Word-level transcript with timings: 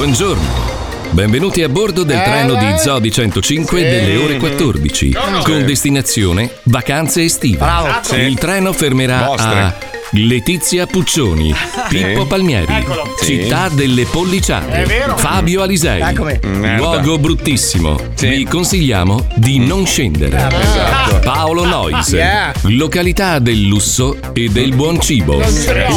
Buongiorno. 0.00 1.10
Benvenuti 1.10 1.62
a 1.62 1.68
bordo 1.68 2.04
del 2.04 2.22
treno 2.22 2.54
di 2.54 2.78
Zodi 2.78 3.12
105 3.12 3.82
delle 3.82 4.16
ore 4.16 4.38
14 4.38 5.14
con 5.44 5.66
destinazione 5.66 6.50
vacanze 6.62 7.24
estive. 7.24 7.66
Il 8.26 8.38
treno 8.38 8.72
fermerà 8.72 9.30
a 9.30 9.76
Letizia 10.12 10.86
Puccioni, 10.86 11.54
Pippo 11.88 12.26
Palmieri, 12.26 12.72
Eccolo. 12.72 13.14
Città 13.22 13.68
delle 13.68 14.04
Polliciate, 14.06 14.82
È 14.82 14.84
vero. 14.84 15.16
Fabio 15.16 15.62
Alisei. 15.62 16.00
Eccomi. 16.00 16.38
Luogo 16.76 17.16
bruttissimo. 17.16 17.96
Vi 18.18 18.44
consigliamo 18.44 19.28
di 19.36 19.64
non 19.64 19.86
scendere. 19.86 20.36
Esatto. 20.36 21.20
Paolo 21.20 21.64
Nois. 21.64 22.08
Yeah. 22.08 22.52
Località 22.62 23.38
del 23.38 23.62
lusso 23.62 24.16
e 24.32 24.48
del 24.48 24.74
buon 24.74 25.00
cibo. 25.00 25.40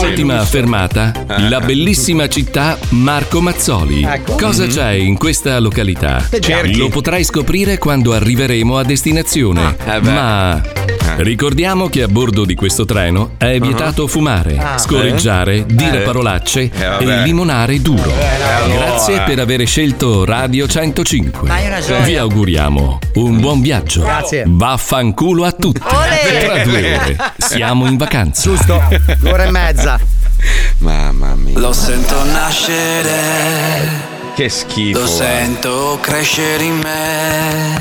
Ultima 0.03 0.45
fermata, 0.45 1.11
la 1.49 1.59
bellissima 1.59 2.27
città 2.27 2.77
Marco 2.89 3.41
Mazzoli. 3.41 4.03
Ecco. 4.03 4.35
Cosa 4.35 4.67
c'è 4.67 4.91
in 4.91 5.17
questa 5.17 5.57
località? 5.57 6.23
Cerchi. 6.39 6.77
Lo 6.77 6.89
potrai 6.89 7.23
scoprire 7.23 7.79
quando 7.79 8.13
arriveremo 8.13 8.77
a 8.77 8.83
destinazione. 8.83 9.75
Ah, 9.85 9.95
eh. 9.95 10.01
Ma 10.01 10.61
ricordiamo 11.17 11.87
che 11.89 12.03
a 12.03 12.07
bordo 12.07 12.45
di 12.45 12.55
questo 12.55 12.85
treno 12.85 13.31
è 13.37 13.59
vietato 13.59 14.07
fumare, 14.07 14.59
scorreggiare, 14.77 15.65
dire 15.65 15.99
Eh. 16.01 16.05
parolacce 16.05 16.61
Eh, 16.71 16.95
e 16.99 17.21
limonare 17.23 17.81
duro. 17.81 18.11
allora. 18.11 18.85
Grazie 18.85 19.21
per 19.21 19.39
aver 19.39 19.65
scelto 19.67 20.25
Radio 20.25 20.67
105. 20.67 21.47
Ma 21.47 21.55
hai 21.55 21.69
ragione. 21.69 22.05
Vi 22.05 22.15
auguriamo 22.17 22.99
un 23.15 23.39
buon 23.39 23.61
viaggio. 23.61 24.01
Grazie. 24.01 24.43
Vaffanculo 24.47 25.43
a 25.45 25.51
tutti. 25.51 25.81
Olè. 25.83 26.45
Tra 26.45 26.63
due 26.63 26.95
ore 26.97 27.17
siamo 27.37 27.85
in 27.87 27.97
vacanza. 27.97 28.41
Giusto. 28.49 28.81
Due 29.19 29.31
ore 29.31 29.45
e 29.45 29.51
mezza. 29.51 29.99
Mamma 30.79 31.35
mia. 31.35 31.57
Lo 31.59 31.71
sento 31.71 32.21
nascere, 32.25 33.19
Che 34.35 34.49
schifo. 34.49 34.99
lo 34.99 35.05
eh. 35.05 35.07
sento 35.07 35.97
crescere 36.01 36.63
in 36.63 36.75
me, 36.79 37.79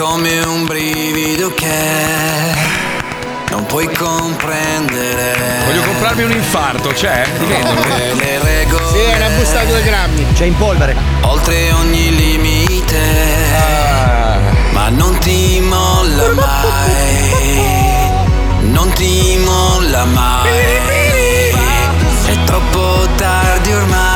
come 0.00 0.40
un 0.46 0.64
brivido 0.64 1.52
che 1.52 2.54
non 3.50 3.66
puoi 3.66 3.86
comprendere. 3.92 5.64
Voglio 5.66 5.82
comprarmi 5.82 6.22
un 6.22 6.30
infarto, 6.30 6.88
c'è? 6.88 7.26
Li 7.38 7.44
vendono? 7.44 7.82
Le 8.14 8.38
regole, 8.42 8.86
Sì, 8.92 8.98
era 8.98 9.28
bustato 9.28 9.66
due 9.66 9.82
grammi. 9.82 10.26
C'è 10.32 10.46
in 10.46 10.56
polvere. 10.56 10.96
oltre 11.20 11.70
ogni 11.72 12.16
limite, 12.16 12.98
Ah. 13.54 14.38
ma 14.72 14.88
non 14.88 15.18
ti 15.18 15.60
molla 15.60 16.32
mai, 16.32 18.10
non 18.72 18.90
ti 18.94 19.38
molla 19.44 20.04
mai. 20.06 20.48
È 22.24 22.44
troppo 22.46 23.06
tardi 23.16 23.70
ormai, 23.74 24.09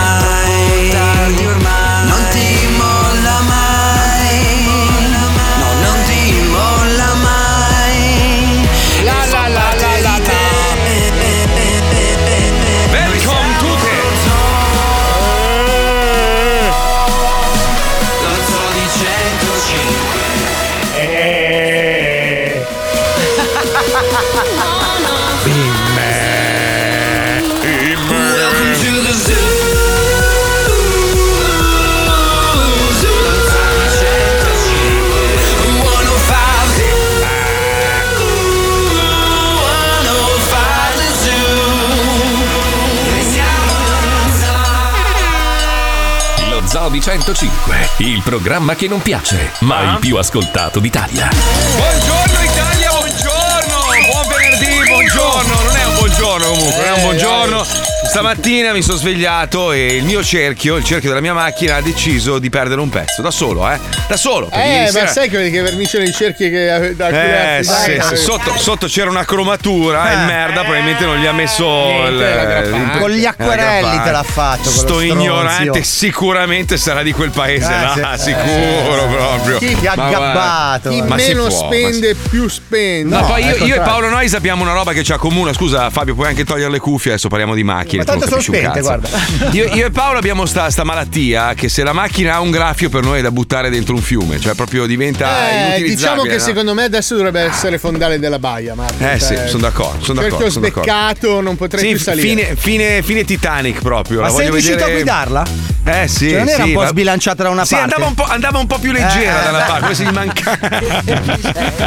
105 47.01 47.89
il 47.99 48.23
programma 48.23 48.75
che 48.75 48.89
non 48.89 49.01
piace, 49.03 49.53
ma 49.61 49.81
il 49.83 49.89
ah? 49.89 49.99
più 49.99 50.17
ascoltato 50.17 50.81
d'Italia. 50.81 51.29
Buongiorno 51.77 52.43
Italia, 52.43 52.91
buongiorno! 52.91 53.79
Buon 54.11 54.29
venerdì, 54.29 54.91
buongiorno! 54.91 55.63
Non 55.63 55.77
è 55.77 55.85
un 55.87 55.95
buongiorno 55.95 56.47
comunque, 56.47 56.77
non 56.77 56.85
è 56.85 56.91
un 56.93 56.99
eh, 56.99 57.03
buongiorno. 57.03 57.94
Stamattina 58.15 58.73
mi 58.73 58.81
sono 58.81 58.97
svegliato 58.97 59.73
e 59.73 59.97
il 59.97 60.05
mio 60.05 60.23
cerchio, 60.23 60.77
il 60.77 60.85
cerchio 60.85 61.09
della 61.09 61.21
mia 61.21 61.35
macchina, 61.35 61.75
ha 61.75 61.81
deciso 61.81 62.39
di 62.39 62.49
perdere 62.49 62.81
un 62.81 62.89
pezzo, 62.89 63.23
da 63.23 63.33
solo, 63.33 63.69
eh? 63.69 63.77
Da 64.07 64.17
solo. 64.17 64.49
Eh, 64.53 64.83
ma 64.85 64.87
sera- 64.89 65.07
sai 65.09 65.29
che, 65.29 65.51
che 65.51 65.63
vernice 65.63 65.99
nei 65.99 66.13
cerchi 66.13 66.49
che 66.49 66.93
da 66.95 67.09
cui 67.09 67.17
Eh, 67.19 67.59
sì, 67.65 67.97
dai, 67.97 68.17
sì, 68.17 68.23
sotto, 68.23 68.57
sotto 68.57 68.87
c'era 68.87 69.11
una 69.11 69.25
cromatura 69.25 70.13
e 70.13 70.15
il 70.15 70.27
merda 70.27 70.61
probabilmente 70.61 71.05
non 71.05 71.17
gli 71.19 71.27
ha 71.27 71.33
messo 71.33 71.65
niente, 71.67 72.11
il, 72.13 72.19
la 72.19 72.45
grappata. 72.45 72.77
il- 72.95 72.99
Con 73.01 73.11
gli 73.11 73.25
acquerelli 73.27 74.03
te 74.05 74.11
l'ha 74.13 74.23
fatto. 74.23 74.69
Sto 74.71 75.01
ignorante 75.01 75.83
sicuramente 75.83 76.77
sarà 76.77 77.03
di 77.03 77.11
quel 77.11 77.31
paese 77.33 77.67
Eh, 77.67 78.01
là, 78.01 78.17
sì. 78.17 78.27
sicuro 78.33 79.07
proprio. 79.09 79.59
Chi 79.59 79.75
ti 79.77 79.87
ha 79.89 79.93
aggabbato? 79.93 80.91
Chi 80.91 81.03
Ma 81.03 81.19
si 81.19 81.27
meno 81.33 81.47
può, 81.47 81.67
spende, 81.67 82.15
più 82.15 82.49
spende. 82.49 83.17
No, 83.17 83.27
poi 83.27 83.45
io, 83.45 83.57
io 83.67 83.75
e. 83.75 83.81
Paolo 83.81 84.09
Nois 84.09 84.33
abbiamo 84.35 84.63
una 84.63 84.73
roba 84.73 84.93
che 84.93 85.03
ci 85.03 85.11
accomuna. 85.13 85.53
Scusa, 85.53 85.91
Fabio, 85.91 86.15
puoi 86.15 86.29
anche 86.29 86.45
togliere 86.45 86.71
le 86.71 86.79
cuffie. 86.79 87.11
Adesso 87.11 87.27
parliamo 87.27 87.55
di 87.57 87.65
macchine. 87.65 88.03
Non 88.07 88.19
tanto 88.19 88.29
sono 88.29 88.41
spente, 88.41 88.81
cazzo. 88.81 89.49
Io, 89.53 89.65
io 89.75 89.87
e 89.87 89.91
Paolo 89.91 90.19
abbiamo 90.19 90.47
sta, 90.47 90.71
sta 90.71 90.85
malattia 90.85 91.55
che 91.55 91.69
se 91.69 91.83
la 91.83 91.93
macchina 91.93 92.35
ha 92.35 92.41
un 92.41 92.51
graffio 92.51 92.89
per 92.89 93.03
noi 93.03 93.19
è 93.19 93.23
da 93.23 93.31
buttare 93.31 93.71
dentro 93.71 93.95
un 93.95 94.01
fiume, 94.03 94.39
cioè 94.41 94.55
proprio 94.55 94.87
diventa 94.87 95.27
Eh, 95.51 95.55
inutilizzabile. 95.67 95.95
diciamo 95.95 96.23
che 96.23 96.37
no? 96.37 96.39
secondo 96.39 96.75
me 96.75 96.85
adesso 96.85 97.15
dovrebbe 97.15 97.41
essere 97.41 97.79
fondale 97.79 98.19
della 98.19 98.39
baia. 98.39 98.75
Marco. 98.75 99.03
Eh 99.05 99.19
sì, 99.19 99.35
Cioè, 99.35 99.49
sono 99.49 99.63
d'accordo, 99.63 100.05
sono 100.05 100.21
d'accordo. 100.21 100.51
sono 100.51 100.67
d'accordo. 100.67 100.91
sbeccato, 100.91 101.41
non 101.41 101.57
potrei 101.57 101.81
Sì, 101.83 101.89
più 101.91 101.99
salire. 101.99 102.29
fine, 102.29 102.57
fine, 102.57 103.03
fine 103.03 103.25
Titanic 103.25 103.81
proprio. 103.81 104.21
Ma 104.21 104.29
la 104.29 104.33
sei 104.35 104.51
riuscito 104.51 104.75
vedere... 104.77 104.91
a 104.91 104.95
guidarla? 104.95 105.47
Eh 105.87 106.09
sì. 106.09 106.31
Cioè, 106.31 106.39
non 106.39 106.49
era 106.49 106.63
sì, 106.63 106.69
un 106.71 106.75
po' 106.75 106.81
ma- 106.83 106.87
sbilanciata 106.89 107.43
da 107.43 107.51
una 107.51 107.65
Sì, 107.65 107.75
parte? 107.75 107.93
andava 107.95 108.09
un, 108.09 108.15
po', 108.15 108.25
andava 108.25 108.59
un 108.59 108.67
po' 108.67 108.79
più 108.79 108.91
leggera 108.93 109.41
Eh, 109.41 109.45
da 109.45 109.51
una 109.51 109.59
beh. 109.59 109.65
parte, 109.67 109.81
come 109.83 109.95
se 109.95 110.05
gli 110.05 110.11
mancava. 110.13 110.59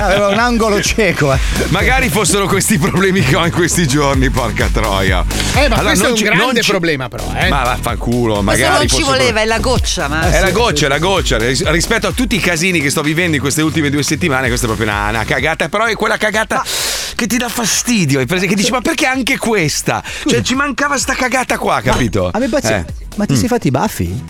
Aveva 0.06 0.28
un 0.28 0.38
angolo 0.40 0.82
cieco, 0.82 1.34
eh. 1.34 1.40
Magari 1.70 2.10
fossero 2.10 2.46
questi 2.48 2.78
problemi 2.78 3.22
che 3.22 3.36
ho 3.36 3.46
in 3.46 3.52
questi 3.52 3.88
giorni, 3.88 4.30
porca 4.30 4.70
troia. 4.72 5.24
Eh, 5.56 5.68
ma 5.68 5.76
Allora, 5.78 5.82
questo 5.82 6.08
è 6.08 6.10
un 6.12 6.16
ci- 6.16 6.24
grande 6.24 6.62
ci- 6.62 6.70
problema, 6.72 7.08
però. 7.10 7.24
Eh. 7.36 7.50
Ma 7.50 7.64
vaffanculo, 7.64 8.42
Ma 8.42 8.54
se 8.54 8.62
magari 8.62 8.88
non 8.88 8.98
ci 9.00 9.04
voleva, 9.04 9.42
è 9.42 9.46
la 9.46 9.60
goccia, 9.60 10.08
ma. 10.08 10.30
È 10.30 10.40
la 10.42 10.52
goccia, 10.52 10.86
è 10.86 10.90
la 10.90 11.00
goccia. 11.00 11.38
Ris- 11.38 11.68
Rispetto 11.70 12.08
a 12.08 12.12
tutti 12.12 12.36
i 12.36 12.40
casini 12.40 12.80
che 12.80 12.90
sto 12.90 13.02
vivendo 13.02 13.36
in 13.36 13.42
queste 13.42 13.62
ultime 13.62 13.90
due 13.90 14.04
settimane, 14.04 14.48
questa 14.48 14.66
è 14.66 14.70
proprio 14.70 14.90
una, 14.92 15.10
una 15.10 15.26
cagata. 15.26 15.70
Però 15.70 15.86
è 15.86 15.96
quella 15.96 16.18
cagata 16.18 16.64
che 17.16 17.26
ti 17.28 17.38
dà 17.38 17.50
fastidio. 17.50 18.20
hai 18.20 18.26
preso- 18.26 18.46
Che 18.46 18.56
dici, 18.56 18.72
ma 18.72 18.82
perché 18.82 19.06
anche 19.08 19.38
questa? 19.38 20.04
Cioè, 20.26 20.42
ci 20.42 20.54
mancava 20.56 20.98
sta 20.98 21.14
cagata 21.14 21.58
qua, 21.58 21.82
capito? 21.82 22.30
A 22.32 22.38
me 22.40 22.48
pazzi- 22.48 22.72
Eh, 22.74 22.86
Ma 23.18 23.26
ti 23.26 23.36
sei 23.36 23.48
fatti 23.48 23.68
i 23.68 23.72
baffi? 23.72 24.24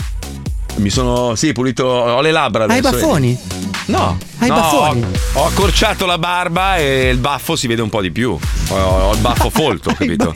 Mi 0.78 0.90
sono, 0.90 1.36
sì, 1.36 1.52
pulito. 1.54 1.86
Ho 1.86 2.22
le 2.22 2.32
labbra 2.32 2.66
Hai 2.66 2.76
i 2.76 2.78
adesso. 2.80 2.96
baffoni? 2.96 3.28
vedi? 3.50 3.66
No, 3.88 4.18
Hai 4.40 4.48
i 4.48 4.50
no, 4.50 4.56
baffoni? 4.56 5.06
Ho, 5.34 5.40
ho 5.42 5.46
accorciato 5.46 6.06
la 6.06 6.18
barba 6.18 6.76
e 6.78 7.10
il 7.10 7.18
baffo 7.18 7.56
si 7.56 7.68
vede 7.68 7.82
un 7.82 7.90
po' 7.90 8.02
di 8.02 8.12
più. 8.12 8.38
Ho, 8.70 8.76
ho 8.76 9.14
il 9.14 9.20
baffo 9.20 9.50
folto, 9.52 9.94
capito? 9.94 10.34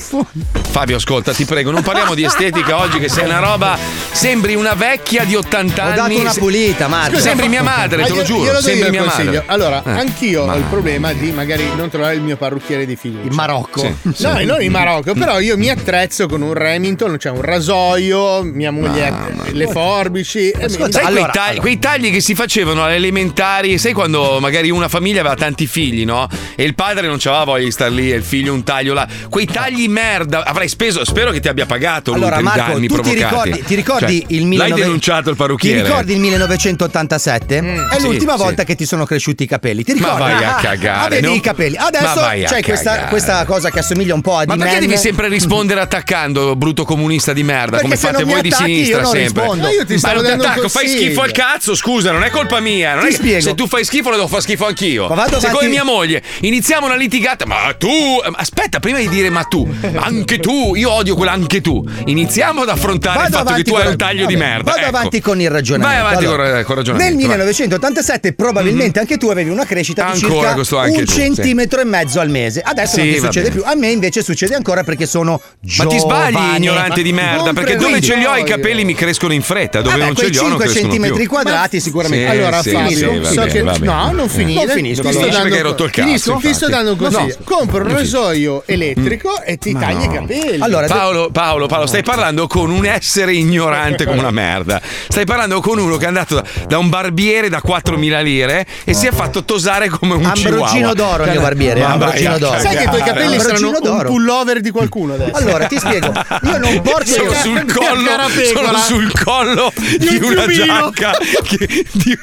Fabio, 0.69 0.95
ascolta, 0.95 1.33
ti 1.33 1.43
prego, 1.45 1.71
non 1.71 1.83
parliamo 1.83 2.13
di 2.15 2.23
estetica 2.23 2.77
oggi, 2.79 2.97
che 2.99 3.09
sei 3.09 3.25
una 3.25 3.39
roba. 3.39 3.77
Sembri 4.11 4.55
una 4.55 4.73
vecchia 4.73 5.25
di 5.25 5.35
80 5.35 5.81
Ho 5.83 5.85
anni. 5.87 5.95
dato 6.15 6.19
una 6.21 6.33
pulita, 6.33 6.87
Marco. 6.87 7.19
Sembri 7.19 7.47
mia 7.49 7.61
madre, 7.63 8.03
te 8.05 8.13
lo 8.15 8.23
giuro. 8.23 8.43
Io 8.43 8.51
lo 8.53 8.57
do 8.59 8.63
sembri 8.63 8.89
mia 8.89 9.01
consiglio. 9.03 9.31
madre. 9.31 9.43
Allora, 9.47 9.83
Eh, 9.83 9.91
anch'io 9.91 10.43
ho 10.43 10.45
ma- 10.45 10.55
il 10.55 10.63
problema 10.63 11.11
di 11.13 11.31
magari 11.31 11.65
non 11.75 11.89
trovare 11.89 12.15
il 12.15 12.21
mio 12.21 12.37
parrucchiere 12.37 12.85
di 12.85 12.95
fiducia. 12.95 13.27
In 13.27 13.33
Marocco. 13.35 13.81
Sì. 14.13 14.23
No, 14.23 14.39
non 14.45 14.61
in 14.61 14.71
Marocco, 14.71 15.13
però 15.13 15.39
io 15.39 15.57
mi 15.57 15.69
attrezzo 15.69 16.27
con 16.27 16.41
un 16.41 16.53
Remington, 16.53 17.17
c'è 17.17 17.29
un 17.29 17.41
rasoio, 17.41 18.41
mia 18.43 18.71
moglie 18.71 19.13
le 19.51 19.67
forbici. 19.67 20.30
E 20.39 20.53
mi- 20.67 20.91
Sai 20.91 21.03
Allora, 21.05 21.29
quei, 21.29 21.31
tagli, 21.31 21.57
quei 21.59 21.79
tagli 21.79 22.11
che 22.11 22.19
si 22.21 22.35
facevano 22.35 22.83
alle 22.83 22.95
elementari, 22.95 23.77
sai 23.77 23.93
quando 23.93 24.39
magari 24.39 24.69
una 24.69 24.87
famiglia 24.87 25.19
aveva 25.21 25.35
tanti 25.35 25.67
figli, 25.67 26.05
no? 26.05 26.27
E 26.55 26.63
il 26.63 26.75
padre 26.75 27.07
non 27.07 27.17
c'aveva 27.19 27.43
voglia 27.43 27.65
di 27.65 27.71
star 27.71 27.91
lì 27.91 28.11
e 28.11 28.15
il 28.15 28.23
figlio 28.23 28.53
un 28.53 28.63
taglio 28.63 28.93
là. 28.93 29.07
Quei 29.29 29.45
tagli 29.45 29.87
merda, 29.87 30.43
avrai 30.43 30.67
speso, 30.67 31.03
spero 31.05 31.31
che 31.31 31.39
ti 31.39 31.47
abbia 31.47 31.65
pagato 31.65 32.11
lui 32.11 32.21
Allora, 32.21 32.35
per 32.37 32.43
i 32.43 32.47
Marco, 32.47 32.71
danni 32.73 32.87
tu 32.87 32.95
ti 32.95 33.01
provocati. 33.01 33.23
ricordi, 33.51 33.63
ti 33.63 33.75
ricordi 33.75 34.19
Cioè, 34.21 34.25
il 34.29 34.39
L'hai 34.41 34.47
1900 34.47 34.75
denunciato 34.83 35.29
il 35.29 35.35
Ti 35.35 35.41
parrucchiere. 35.41 35.83
ricordi 35.83 36.13
il 36.13 36.19
1987? 36.19 37.57
È 37.89 37.95
Sì, 37.97 38.01
l'ultima 38.03 38.33
sì. 38.35 38.43
volta 38.43 38.63
che 38.63 38.75
ti 38.75 38.85
sono 38.85 39.05
cresciuti 39.05 39.43
i 39.43 39.47
capelli. 39.47 39.83
Ti 39.83 39.93
Ma 39.93 39.97
ricordi? 40.13 40.19
vai 40.33 40.43
a 40.43 40.55
cagare, 40.55 41.05
Avevi 41.05 41.25
non- 41.27 41.35
i 41.35 41.39
capelli. 41.41 41.77
Ma 41.77 41.85
Adesso 41.87 42.53
c'è 42.55 42.61
questa, 42.63 43.05
questa 43.05 43.45
cosa 43.45 43.69
che 43.69 43.79
assomiglia 43.79 44.13
un 44.13 44.21
po' 44.21 44.37
a 44.37 44.43
Ma 44.45 44.53
di 44.53 44.59
perché 44.59 44.79
Man. 44.79 44.87
devi 44.87 44.97
sempre 44.97 45.27
rispondere 45.27 45.79
attaccando, 45.81 46.55
brutto 46.55 46.83
comunista 46.85 47.33
di 47.33 47.43
merda, 47.43 47.77
Perché 47.77 47.83
come 47.83 47.97
fate 47.97 48.23
voi 48.23 48.41
di 48.41 48.51
sinistra 48.51 48.97
io 48.97 49.03
non 49.03 49.11
sempre? 49.13 49.41
rispondo. 49.41 49.63
Ma 49.63 49.71
io 49.71 49.85
ti 49.85 49.93
Ma 49.93 49.99
stavo 49.99 50.20
non 50.29 50.39
ti 50.39 50.45
attacco, 50.45 50.69
fai 50.69 50.87
schifo 50.87 51.21
al 51.21 51.31
cazzo, 51.31 51.75
scusa, 51.75 52.11
non 52.11 52.23
è 52.23 52.29
colpa 52.29 52.59
mia. 52.59 52.91
Non 52.93 53.01
Ti 53.01 53.07
è 53.07 53.09
che- 53.09 53.15
spiego. 53.15 53.41
Se 53.41 53.55
tu 53.55 53.67
fai 53.67 53.83
schifo, 53.85 54.09
lo 54.09 54.15
devo 54.15 54.27
fare 54.27 54.41
schifo 54.41 54.65
anch'io. 54.65 55.07
Ma 55.07 55.15
vado 55.15 55.39
se 55.39 55.47
avanti- 55.47 55.57
come 55.57 55.67
mia 55.69 55.83
moglie 55.83 56.21
iniziamo 56.41 56.85
una 56.85 56.95
litigata, 56.95 57.45
ma 57.45 57.73
tu, 57.77 57.89
aspetta, 58.35 58.79
prima 58.79 58.97
di 58.99 59.09
dire 59.09 59.29
ma 59.29 59.43
tu, 59.43 59.67
anche 59.95 60.39
tu, 60.39 60.75
io 60.75 60.91
odio 60.91 61.15
quella 61.15 61.31
anche 61.31 61.61
tu. 61.61 61.83
Iniziamo 62.05 62.61
ad 62.61 62.69
affrontare 62.69 63.25
il 63.25 63.31
Vado 63.31 63.43
fatto 63.45 63.55
che 63.57 63.63
tu 63.63 63.75
hai 63.75 63.87
un 63.87 63.97
taglio 63.97 64.25
di 64.25 64.35
merda. 64.35 64.63
Vado 64.71 64.77
ecco. 64.85 64.87
avanti 64.97 65.21
con 65.21 65.39
il 65.41 65.49
ragionamento. 65.49 65.93
Vai 66.01 66.05
avanti 66.07 66.25
Allora, 66.25 66.51
con, 66.53 66.63
con 66.63 66.75
ragionamento. 66.75 67.09
Nel 67.09 67.13
vai. 67.13 67.23
1987 67.23 68.33
probabilmente 68.33 68.99
anche 68.99 69.17
tu 69.17 69.29
avevi 69.29 69.49
una 69.49 69.65
crescita 69.65 70.03
di 70.05 70.11
Ancora 70.23 70.33
circa 70.39 70.53
questo 70.53 70.77
anche 70.77 70.99
un 70.99 71.05
tu, 71.05 71.11
sì. 71.11 71.17
centimetro 71.19 71.81
e 71.81 71.83
mezzo 71.85 72.19
al 72.19 72.29
mese. 72.29 72.61
Adesso 72.61 72.97
non 72.97 73.05
Sì, 73.07 73.13
ti 73.13 73.19
va 73.19 73.25
succede 73.27 73.49
più. 73.51 73.61
A 73.65 73.75
me 73.75 73.89
invece 73.89 74.23
succede 74.23 74.55
ancora 74.55 74.83
perché 74.83 75.05
sono 75.05 75.39
Ma 75.41 75.59
giovane. 75.61 75.89
ti 75.95 75.99
sbagli, 75.99 76.55
ignorante 76.57 77.01
di 77.01 77.13
merda, 77.13 77.53
perché 77.53 77.75
dove 77.75 78.01
ce 78.01 78.15
li 78.15 78.25
ho 78.25 78.35
i 78.35 78.43
capelli 78.43 78.83
mi 78.85 78.93
crescono 78.95 79.33
in 79.33 79.41
fretta, 79.41 79.81
dove 79.81 79.97
Vabbè, 79.97 80.10
non 80.11 80.15
ce 80.15 80.21
quei 80.21 80.31
li 80.31 80.37
ho 80.37 80.41
non 80.41 80.49
5 80.51 80.65
crescono 80.65 80.89
centimetri 80.91 81.19
più. 81.23 81.29
quadrati 81.29 81.79
sicuramente. 81.79 82.25
Sì, 82.25 82.31
Allora, 82.37 82.61
sì, 82.61 82.69
Fabio, 82.71 83.25
sì, 83.25 83.33
so 83.33 83.41
bene, 83.41 83.51
che 83.51 83.61
no, 83.85 84.11
non 84.11 84.29
finire. 84.29 84.65
Non 84.65 84.75
finisco, 84.75 85.01
Ti 85.03 85.09
sto 85.11 85.19
Finisci 85.21 85.39
dando 85.41 85.55
hai 85.55 85.61
rotto 85.61 85.83
il 85.83 85.91
cazzo, 85.91 86.07
Finisco, 86.07 86.37
ti 86.41 86.53
sto 86.53 86.67
dando 86.69 86.91
un 86.91 86.97
No, 86.99 87.03
consiglio. 87.09 87.35
no. 87.37 87.43
Compra 87.55 87.83
un 87.83 87.93
rasoio 87.93 88.63
elettrico 88.65 89.41
e 89.43 89.57
ti 89.57 89.73
tagli 89.77 90.03
i 90.03 90.09
capelli. 90.09 90.61
Allora, 90.61 90.87
Paolo, 90.87 91.29
Paolo, 91.31 91.67
Paolo, 91.67 91.85
stai 91.87 92.03
parlando 92.03 92.47
con 92.47 92.69
un 92.69 92.85
essere 92.85 93.33
ignorante 93.33 94.05
come 94.05 94.19
una 94.19 94.31
merda. 94.31 94.81
Stai 95.07 95.25
parlando 95.25 95.59
con 95.61 95.79
uno 95.79 95.97
che 95.97 96.05
è 96.05 96.07
andato 96.07 96.41
da, 96.67 96.77
un 96.77 96.89
barbiere 96.89 97.49
da 97.49 97.61
4.000 97.65 98.23
lire 98.23 98.65
e 98.83 98.93
si 98.93 99.07
è 99.07 99.11
fatto 99.11 99.43
tosare 99.43 99.89
come 99.89 100.15
un 100.15 100.25
Ambrogino 100.25 100.65
chihuahua. 100.65 100.93
d'oro 100.93 101.23
il 101.25 101.31
mio 101.31 101.41
barbiere, 101.41 101.79
Ma 101.81 101.87
Ambrogino 101.93 102.37
d'oro. 102.37 102.59
Sai 102.59 102.75
che 102.77 102.83
i 102.83 102.87
tuoi 102.87 103.01
capelli 103.03 103.39
saranno 103.39 103.69
un 103.81 104.03
pullover 104.05 104.59
di 104.61 104.69
qualcuno 104.71 105.13
adesso. 105.13 105.35
Allora, 105.37 105.65
ti 105.65 105.77
spiego. 105.77 106.11
Io 106.43 106.57
non 106.57 106.81
porto 106.81 107.05
Sono 107.11 107.33
sul 107.41 107.65
collo, 107.73 108.09
sono 108.53 108.77
sul 108.77 109.11
collo 109.23 109.71
di 109.97 110.19
un 110.21 110.31
una 110.31 110.47
giacca. 110.47 111.11
che- 111.43 111.85
di- 111.91 112.17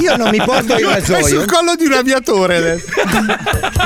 Io 0.00 0.16
non 0.16 0.30
mi 0.30 0.38
porto 0.44 0.74
il 0.76 0.84
È 0.86 0.94
rasoio. 1.00 1.26
sul 1.26 1.44
collo 1.46 1.74
di 1.76 1.84
un 1.86 1.92
aviatore 1.92 2.56
adesso. 2.56 2.86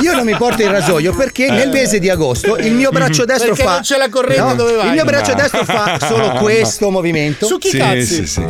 Io 0.02 0.14
non 0.14 0.24
mi 0.24 0.34
porto 0.36 0.62
il 0.62 0.70
rasoio 0.70 1.14
perché 1.14 1.50
nel 1.50 1.68
mese 1.70 1.98
di 1.98 2.08
agosto 2.08 2.56
il 2.56 2.72
mio 2.72 2.90
braccio 2.90 3.24
destro 3.24 3.48
Perché 3.48 3.62
fa. 3.64 3.72
non 3.72 3.80
c'è 3.82 3.96
la 3.96 4.08
corrente 4.08 4.42
No, 4.42 4.54
dove 4.54 4.74
vai. 4.74 4.86
Il 4.86 4.92
mio 4.92 5.04
braccio 5.04 5.34
destro 5.34 5.64
fa 5.64 5.98
solo 6.00 6.30
questo 6.40 6.90
movimento. 6.90 7.46
Su 7.46 7.58
chi 7.58 7.70
Sì, 7.70 7.78
cazzi? 7.78 8.06
sì, 8.06 8.26
sì. 8.26 8.46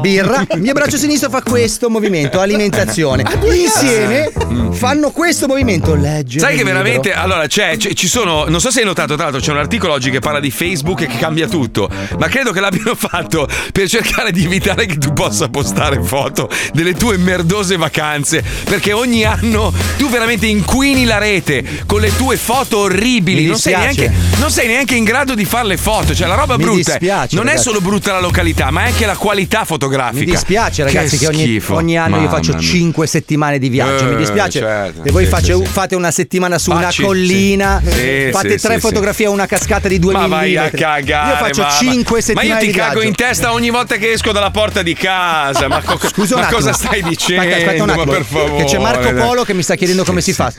Birra, 0.00 0.44
il 0.54 0.60
mio 0.60 0.72
braccio 0.72 0.96
sinistro 0.96 1.30
fa 1.30 1.42
questo 1.42 1.88
movimento, 1.90 2.40
alimentazione. 2.40 3.24
Insieme 3.52 4.30
fanno 4.72 5.10
questo 5.10 5.46
movimento, 5.46 5.94
leggere. 5.94 6.40
Sai 6.40 6.56
che 6.56 6.64
veramente, 6.64 7.12
allora, 7.12 7.46
c'è, 7.46 7.76
c'è- 7.76 7.92
ci 7.94 8.08
sono, 8.08 8.44
non 8.48 8.60
so 8.60 8.70
se 8.70 8.80
hai 8.80 8.84
notato, 8.86 9.14
tra 9.14 9.24
l'altro 9.24 9.40
c'è 9.40 9.50
un 9.52 9.58
articolo 9.58 9.92
oggi 9.92 10.10
che 10.10 10.18
parla 10.20 10.40
di 10.40 10.50
Facebook 10.50 11.02
e 11.02 11.06
che 11.06 11.18
cambia 11.18 11.46
tutto, 11.48 11.88
ma 12.18 12.28
credo 12.28 12.52
che 12.52 12.60
l'abbiano 12.60 12.94
fatto 12.94 13.48
per 13.72 13.88
cercare 13.88 14.10
di 14.30 14.44
evitare 14.44 14.86
che 14.86 14.96
tu 14.98 15.12
possa 15.12 15.48
postare 15.48 16.00
foto 16.02 16.48
delle 16.72 16.94
tue 16.94 17.16
merdose 17.16 17.76
vacanze, 17.76 18.42
perché 18.64 18.92
ogni 18.92 19.24
anno 19.24 19.72
tu 19.96 20.08
veramente 20.08 20.46
inquini 20.46 21.04
la 21.04 21.18
rete 21.18 21.64
con 21.86 22.00
le 22.00 22.14
tue 22.14 22.36
foto 22.36 22.78
orribili, 22.78 23.40
Mi 23.42 23.46
non 23.48 23.58
sei, 23.58 23.74
neanche, 23.76 24.12
non 24.38 24.50
sei 24.50 24.68
neanche 24.68 24.94
in 24.94 25.04
grado 25.04 25.34
di 25.34 25.44
fare 25.44 25.66
le 25.66 25.76
foto, 25.76 26.14
cioè 26.14 26.28
la 26.28 26.34
roba 26.34 26.56
Mi 26.56 26.62
brutta. 26.64 26.94
è- 26.94 26.98
dispiace, 26.98 27.34
non 27.36 27.44
è 27.46 27.48
ragazzi. 27.50 27.64
solo 27.68 27.80
brutta 27.80 28.12
la 28.12 28.20
località, 28.20 28.70
ma 28.70 28.84
è 28.84 28.88
anche 28.88 29.06
la 29.06 29.16
qualità 29.16 29.64
fotografica. 29.64 30.24
Mi 30.24 30.30
dispiace, 30.30 30.84
ragazzi, 30.84 31.18
che, 31.18 31.26
ogni, 31.26 31.42
schifo. 31.42 31.74
ogni 31.74 31.98
anno 31.98 32.20
io 32.20 32.28
faccio 32.28 32.52
mia. 32.52 32.60
5 32.60 33.06
settimane 33.06 33.58
di 33.58 33.68
viaggio. 33.68 34.04
Mi 34.04 34.12
Eh, 34.14 34.16
dispiace. 34.16 34.58
certo. 34.60 35.02
E 35.04 35.10
voi 35.10 35.24
Sì, 35.24 35.30
face- 35.30 35.54
sì, 35.54 35.64
fate 35.64 35.94
una 35.96 36.10
settimana 36.10 36.58
su 36.58 36.70
Facci, 36.70 37.00
una 37.00 37.08
collina, 37.08 37.82
sì. 37.84 38.28
Fate 38.30 38.58
tre 38.58 38.78
fotografie 38.78 39.26
a 39.26 39.30
una 39.30 39.46
cascata 39.46 39.88
di 39.88 39.98
2 39.98 40.12
Ma 40.12 40.26
mm. 40.26 40.30
vai 40.30 40.56
a 40.56 40.70
cagare. 40.70 41.30
Io 41.30 41.36
faccio 41.36 41.62
ma- 41.62 41.70
5 41.70 42.16
ma- 42.16 42.22
settimane 42.22 42.48
Ma 42.54 42.60
io 42.60 42.70
ti 42.70 42.76
cago 42.76 43.02
in 43.02 43.14
testa 43.14 43.52
ogni 43.52 43.70
volta 43.70 43.96
che 43.96 44.01
esco 44.10 44.32
dalla 44.32 44.50
porta 44.50 44.82
di 44.82 44.94
casa. 44.94 45.68
Ma, 45.68 45.80
co- 45.82 45.98
Scusa 46.08 46.36
ma 46.36 46.46
cosa 46.46 46.72
stai 46.72 47.02
dicendo? 47.02 47.42
Aspetta, 47.42 47.56
aspetta 47.58 47.82
un 47.82 47.88
ma 47.88 47.94
attimo. 47.94 48.12
per 48.12 48.24
favore. 48.24 48.64
Che 48.64 48.70
c'è 48.70 48.78
Marco. 48.78 49.12
Polo 49.14 49.44
che 49.44 49.54
mi 49.54 49.62
sta 49.62 49.74
chiedendo 49.74 50.04
come 50.04 50.20
si 50.20 50.32
fa. 50.32 50.52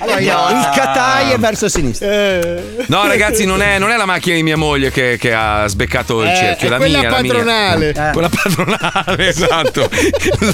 Allora, 0.00 0.50
il 0.50 0.70
Katai 0.74 1.30
è 1.32 1.38
verso 1.38 1.68
sinistra. 1.68 2.08
No, 2.86 3.06
ragazzi, 3.06 3.44
non 3.44 3.62
è, 3.62 3.78
non 3.78 3.90
è 3.90 3.96
la 3.96 4.06
macchina 4.06 4.36
di 4.36 4.42
mia 4.42 4.56
moglie 4.56 4.90
che, 4.90 5.16
che 5.18 5.32
ha 5.32 5.66
sbeccato 5.66 6.22
il 6.22 6.28
Eh, 6.28 6.36
cerchio. 6.36 6.66
è 6.66 6.70
la 6.70 6.76
quella 6.76 6.98
mia, 6.98 7.10
la 7.10 7.20
mia. 7.20 7.32
padronale. 7.32 7.88
Eh. 7.90 8.10
Quella 8.12 8.28
padronale, 8.28 9.28
esatto. 9.28 9.88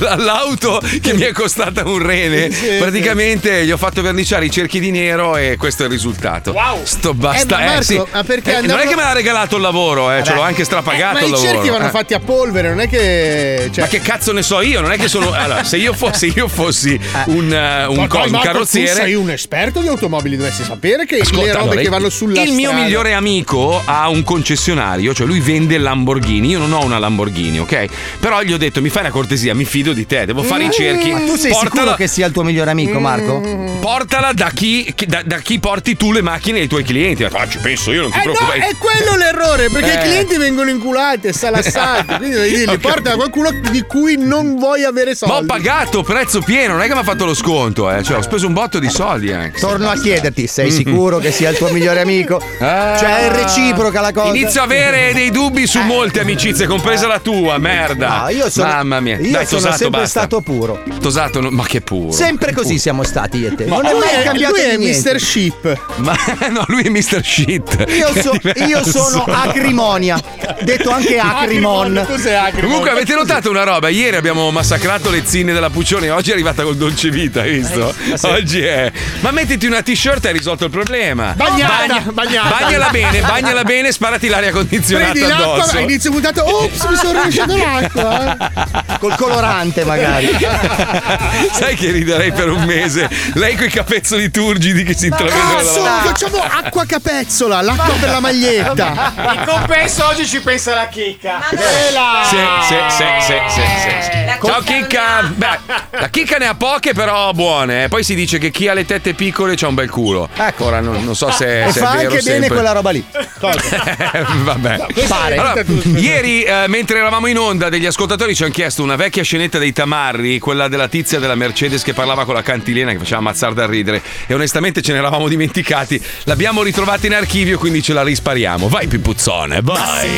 La- 0.01 0.15
L'auto 0.17 0.81
che 1.01 1.15
mi 1.15 1.23
è 1.23 1.33
costata 1.33 1.85
un 1.85 1.99
rene. 2.05 2.51
Sì, 2.51 2.77
praticamente 2.79 3.65
gli 3.65 3.71
ho 3.71 3.77
fatto 3.77 4.03
verniciare 4.03 4.45
i 4.47 4.51
cerchi 4.51 4.81
di 4.81 4.91
nero 4.91 5.37
e 5.37 5.57
questo 5.59 5.83
è 5.83 5.87
il 5.87 5.93
risultato. 5.93 6.53
Wow. 6.53 6.81
Sto 6.85 7.15
basta. 7.15 7.59
Eh, 7.59 7.65
ma 7.65 7.67
Marco, 7.67 7.83
sì. 7.83 8.03
ma 8.13 8.25
perché 8.25 8.51
Eh, 8.51 8.55
Non 8.55 8.63
andavo- 8.63 8.81
è 8.83 8.87
che 8.89 8.95
me 8.97 9.03
l'ha 9.03 9.13
regalato 9.13 9.57
il 9.57 9.63
lavoro, 9.63 10.11
eh, 10.13 10.23
ce 10.25 10.35
l'ho 10.35 10.41
anche 10.43 10.65
Strapagato 11.07 11.15
ma 11.15 11.21
il 11.21 11.27
i 11.27 11.31
lavoro. 11.31 11.51
cerchi 11.51 11.69
vanno 11.71 11.87
Eh. 11.87 11.91
fatti 11.91 12.15
a 12.15 12.21
polvere, 12.21 12.69
non 12.69 12.81
è 12.81 12.89
che. 12.89 13.71
Cioè, 13.73 13.85
Ma 13.85 13.89
che 13.89 14.01
cazzo 14.01 14.33
ne 14.33 14.43
so 14.43 14.61
io? 14.61 14.81
Non 14.81 14.93
è 14.93 14.97
che 14.99 15.09
sono. 15.09 15.31
Allora, 15.33 15.65
se 15.65 15.77
io 15.77 15.93
fossi, 15.93 16.33
io 16.35 16.49
fossi 16.49 16.99
un, 17.27 17.53
eh, 17.53 17.85
un, 17.87 17.97
Ma 17.97 18.07
co- 18.07 18.19
dai, 18.19 18.31
un 18.31 18.41
carrozziere. 18.41 18.91
Tu 18.91 18.97
sei 18.97 19.15
un 19.15 19.31
esperto 19.31 19.81
di 19.81 19.89
automobili, 19.89 20.37
dovresti 20.37 20.65
sapere 20.65 21.05
che 21.07 21.17
le 21.17 21.21
Ascolta, 21.23 21.53
robe 21.53 21.59
allora, 21.63 21.81
che 21.81 21.89
vanno 21.89 22.09
sulla 22.11 22.43
Il 22.43 22.53
mio 22.53 22.69
strada- 22.69 22.85
migliore 22.85 23.13
amico 23.13 23.81
ha 23.85 24.09
un 24.09 24.23
concessionario, 24.23 25.15
cioè 25.15 25.27
lui 25.27 25.41
vende 25.41 25.79
Lamborghini. 25.79 26.49
Io 26.51 26.59
non 26.59 26.73
ho 26.73 26.85
una 26.85 26.99
Lamborghini, 26.99 27.59
ok? 27.61 27.87
Però 28.21 28.43
gli 28.43 28.53
ho 28.53 28.59
detto: 28.59 28.81
mi 28.81 28.89
fai 28.89 29.03
una 29.03 29.11
cortesia, 29.13 29.55
mi 29.55 29.65
fido 29.65 29.93
di 29.93 30.07
te, 30.07 30.25
devo 30.27 30.43
fare 30.43 30.65
i 30.65 30.71
cerchi. 30.71 31.11
Ma 31.11 31.19
tu 31.21 31.37
sei 31.37 31.53
sicuro 31.53 31.59
portala, 31.71 31.95
che 31.97 32.07
sia 32.07 32.27
il 32.27 32.33
tuo 32.33 32.43
migliore 32.43 32.71
amico, 32.71 32.99
Marco? 33.01 33.41
portala 33.81 34.33
da 34.33 34.51
chi, 34.53 34.93
da, 35.07 35.23
da 35.25 35.39
chi 35.39 35.59
porti 35.59 35.97
tu 35.97 36.13
le 36.13 36.23
macchine 36.23 36.59
dei 36.59 36.69
tuoi 36.69 36.83
clienti. 36.83 37.25
Ah, 37.25 37.49
ci 37.49 37.59
penso 37.59 37.93
io, 37.93 38.03
non 38.03 38.11
ti 38.11 38.19
Eh 38.19 38.25
no, 38.25 38.33
preoccupare. 38.33 38.69
è 38.69 38.77
quello 38.79 39.17
l'errore, 39.17 39.69
perché 39.71 39.93
Eh. 39.93 39.97
i 39.97 40.03
clienti 40.09 40.37
vengono 40.37 40.71
inculati 40.71 40.95
e 41.29 41.33
salassati. 41.33 42.15
Quindi 42.17 42.37
devi 42.37 42.49
dirgli, 42.57 42.69
Ho 42.75 42.79
porta 42.79 43.11
capito. 43.11 43.17
qualcuno 43.17 43.51
di 43.71 43.83
cui 43.83 44.17
non 44.17 44.57
vuoi 44.57 44.85
avere 44.85 45.15
soldi. 45.15 45.35
Ma 45.35 45.41
ho 45.41 45.45
pagato 45.45 46.03
prezzo 46.03 46.41
pieno, 46.41 46.75
non 46.75 46.83
è 46.83 46.87
che 46.87 46.95
mi 46.95 47.01
ha 47.01 47.05
fatto 47.05 47.25
lo 47.25 47.35
sconto, 47.35 47.91
eh. 47.91 48.03
Cioè, 48.03 48.17
ho 48.19 48.23
speso 48.23 48.47
un 48.47 48.53
botto 48.53 48.79
di 48.79 48.89
soldi 48.89 49.33
anche. 49.33 49.61
Torno 49.61 49.89
a 49.89 49.95
chiederti, 49.97 50.47
sei 50.47 50.71
sicuro 50.71 51.19
che 51.19 51.31
sia 51.31 51.51
il 51.51 51.57
tuo 51.57 51.69
migliore 51.71 52.01
amico? 52.01 52.41
Cioè 52.59 53.29
è 53.29 53.31
reciproca 53.31 54.01
la 54.01 54.13
cosa. 54.13 54.29
Inizio 54.29 54.61
a 54.61 54.65
avere 54.65 55.13
dei 55.13 55.31
dubbi 55.31 55.67
su 55.67 55.81
molte 55.81 56.21
amicizie, 56.21 56.67
compresa 56.67 57.07
la 57.07 57.19
tua, 57.21 57.59
merda. 57.59 58.23
No, 58.23 58.29
io 58.31 58.49
sono, 58.51 58.69
Mamma 58.69 59.01
mia. 59.01 59.19
Io 59.19 59.31
Dai, 59.33 59.47
sono 59.47 59.61
tosato, 59.61 59.77
sempre 59.77 60.01
basta. 60.01 60.19
stato 60.21 60.41
puro. 60.41 60.83
Tosato, 61.01 61.41
no- 61.41 61.51
ma 61.51 61.65
che 61.67 61.81
puro. 61.81 62.13
Sempre 62.13 62.53
così 62.53 62.79
siamo 62.79 63.03
stati 63.03 63.39
io 63.39 63.49
e 63.49 63.55
te. 63.55 63.65
Ma 63.67 63.77
non 63.77 63.87
è 63.87 63.93
mai 63.95 64.23
cambiato 64.25 64.55
lui 64.55 64.63
è 64.65 64.77
niente. 64.77 65.13
Mr. 65.13 65.21
Ship. 65.21 65.81
Ma 65.97 66.15
no, 66.51 66.65
lui 66.69 66.83
è 66.83 66.89
Mr. 66.89 67.21
Shit. 67.23 67.85
Io, 67.89 68.13
so- 68.23 68.39
io 68.67 68.85
sono 68.85 69.25
acrimonia, 69.25 70.21
detto 70.63 70.86
anche 70.91 71.19
acrimon. 71.21 72.05
Tu 72.07 72.17
sei 72.19 72.35
Acrimon. 72.37 72.65
Comunque 72.69 72.91
avete 72.91 73.15
notato 73.15 73.51
una 73.51 73.63
roba? 73.65 73.89
Ieri 73.89 74.17
abbiamo 74.17 74.51
massacrato 74.51 75.11
le 75.11 75.23
zinne 75.25 75.53
della 75.53 75.71
Puccione, 75.71 76.11
oggi 76.11 76.31
è 76.31 76.33
arrivata 76.33 76.63
col 76.63 76.77
dolce 76.77 77.11
vita, 77.11 77.41
hai 77.43 77.59
visto? 77.59 77.95
Eh, 78.05 78.19
Oggi 78.29 78.61
è. 78.63 78.91
Ma 79.21 79.31
mettiti 79.31 79.67
una 79.67 79.83
t-shirt 79.83 80.25
e 80.25 80.29
hai 80.29 80.35
risolto 80.35 80.65
il 80.65 80.71
problema. 80.71 81.33
Bagnata, 81.37 82.01
bagnata. 82.13 82.57
Bagnala 82.59 82.89
bene, 82.91 83.21
bagnala 83.21 83.65
bene, 83.65 83.93
sparati 83.93 84.29
l'aria 84.29 84.51
condizionata 84.53 85.13
Prendi 85.13 85.31
addosso. 85.33 85.79
inizio 85.79 86.11
puntata. 86.11 86.45
Ops, 86.45 86.85
mi 86.87 86.97
sono 86.97 87.13
rovesciato 87.13 87.57
l'acqua. 87.57 88.37
eh. 88.37 88.99
Col 88.99 89.15
colorante 89.17 89.85
magari. 89.85 90.29
Sai 91.53 91.75
che 91.77 91.91
riderei 91.91 92.33
per 92.33 92.51
un 92.51 92.63
mese? 92.65 93.09
Lei 93.35 93.57
coi 93.57 93.71
capezzoli 93.71 94.31
turgidi 94.31 94.83
che 94.85 94.95
si 94.95 95.07
intravedono 95.07 95.59
Ah, 95.59 95.63
solo 95.63 95.87
facciamo 96.05 96.39
acqua 96.39 96.85
capezzola, 96.87 97.61
l'acqua 97.63 97.95
per 97.99 98.11
la 98.11 98.21
maglietta. 98.21 99.13
In 99.35 99.45
compenso 99.47 100.07
oggi 100.07 100.27
ci 100.27 100.41
pensa 100.41 100.75
la 100.77 100.89
chicca. 100.89 101.41
Sì, 101.49 101.57
sì, 101.57 102.37
sì, 102.69 103.05
sì, 103.21 103.35
sì, 103.49 103.63
sì, 103.81 103.91
sì. 104.03 104.47
Ciao 104.47 104.61
Chicca! 104.61 105.23
Beh, 105.35 105.59
la 105.99 106.09
Chicca 106.09 106.37
ne 106.37 106.47
ha 106.47 106.55
poche, 106.55 106.93
però 106.93 107.33
buone. 107.33 107.85
eh. 107.85 107.89
Poi 107.89 108.05
si 108.05 108.15
dice 108.15 108.37
che 108.39 108.51
chi 108.51 108.69
ha 108.69 108.75
le 108.75 108.85
tette 108.85 109.15
piccole 109.15 109.55
c'ha 109.57 109.69
un 109.69 109.75
bel 109.75 109.89
culo. 109.89 110.29
Ecco. 110.37 110.67
Ora 110.67 110.81
non, 110.81 111.03
non 111.05 111.17
so 111.17 111.31
se, 111.31 111.65
e 111.65 111.73
se 111.73 111.81
fa 111.81 111.93
è 111.95 111.97
vero 111.97 112.11
anche 112.11 112.23
bene 112.23 112.39
sempre. 112.41 112.49
quella 112.49 112.73
roba 112.73 112.91
lì. 112.91 113.05
Eh, 113.11 114.25
Vabbè. 114.45 114.87
Pare. 115.09 115.37
Allora, 115.37 115.63
ieri, 115.97 116.43
eh, 116.43 116.65
mentre 116.69 116.99
eravamo 116.99 117.27
in 117.29 117.39
onda, 117.39 117.69
degli 117.71 117.87
ascoltatori 117.87 118.35
ci 118.35 118.43
hanno 118.43 118.53
chiesto 118.53 118.83
una 118.83 118.97
vecchia 118.97 119.23
scenetta 119.23 119.59
dei 119.59 119.73
Tamarri, 119.73 120.39
quella 120.39 120.69
della 120.69 120.89
tizia 120.89 121.19
della 121.19 121.35
Mercedes 121.35 121.83
che 121.83 121.95
parlava 121.95 122.25
con 122.27 122.35
la 122.35 122.43
cantilena 122.43 122.93
che 122.93 122.99
faceva 122.99 123.19
ammazzare 123.19 123.55
da 123.55 123.67
ridere. 123.67 124.03
E 124.27 124.35
onestamente 124.35 124.83
ce 124.83 124.93
ne 124.93 124.99
eravamo 124.99 125.29
dimenticati. 125.29 126.03
L'abbiamo 126.25 126.63
ritrovata 126.63 127.07
in 127.07 127.15
archivio, 127.15 127.59
quindi 127.59 127.83
ce 127.83 127.95
la 127.95 128.03
rispariamo. 128.03 128.69
Vai, 128.69 128.87
Pippuzzone, 128.87 129.61
vai. 129.63 130.09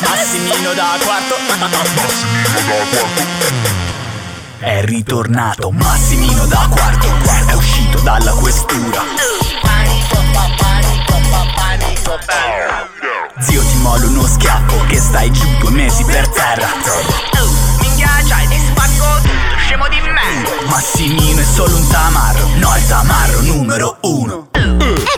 Massimino 0.00 0.72
da 0.72 0.96
quarto. 1.04 1.34
Massimino 1.46 1.68
da 1.68 1.86
quarto. 2.88 3.30
È 4.58 4.84
ritornato 4.84 5.70
Massimino 5.70 6.46
da 6.46 6.68
quarto. 6.70 7.08
È 7.48 7.52
uscito 7.52 7.98
dalla 8.00 8.32
questura. 8.32 9.04
Zio 13.40 13.62
ti 13.62 13.76
molo 13.76 14.08
uno 14.08 14.26
schiaffo 14.26 14.84
che 14.86 14.98
stai 14.98 15.30
giù 15.32 15.46
due 15.58 15.70
mesi 15.70 16.04
per 16.04 16.28
terra. 16.28 16.68
Minchia, 17.80 18.08
c'hai 18.26 18.48
ti 18.48 18.58
spacco 18.58 19.20
tutto, 19.20 19.56
scemo 19.66 19.88
di 19.88 20.00
me. 20.00 20.66
Massimino 20.66 21.40
è 21.40 21.44
solo 21.44 21.76
un 21.76 21.86
tamarro, 21.88 22.48
no 22.54 22.74
il 22.76 22.86
tamarro 22.86 23.40
numero 23.42 23.98
uno. 24.02 24.51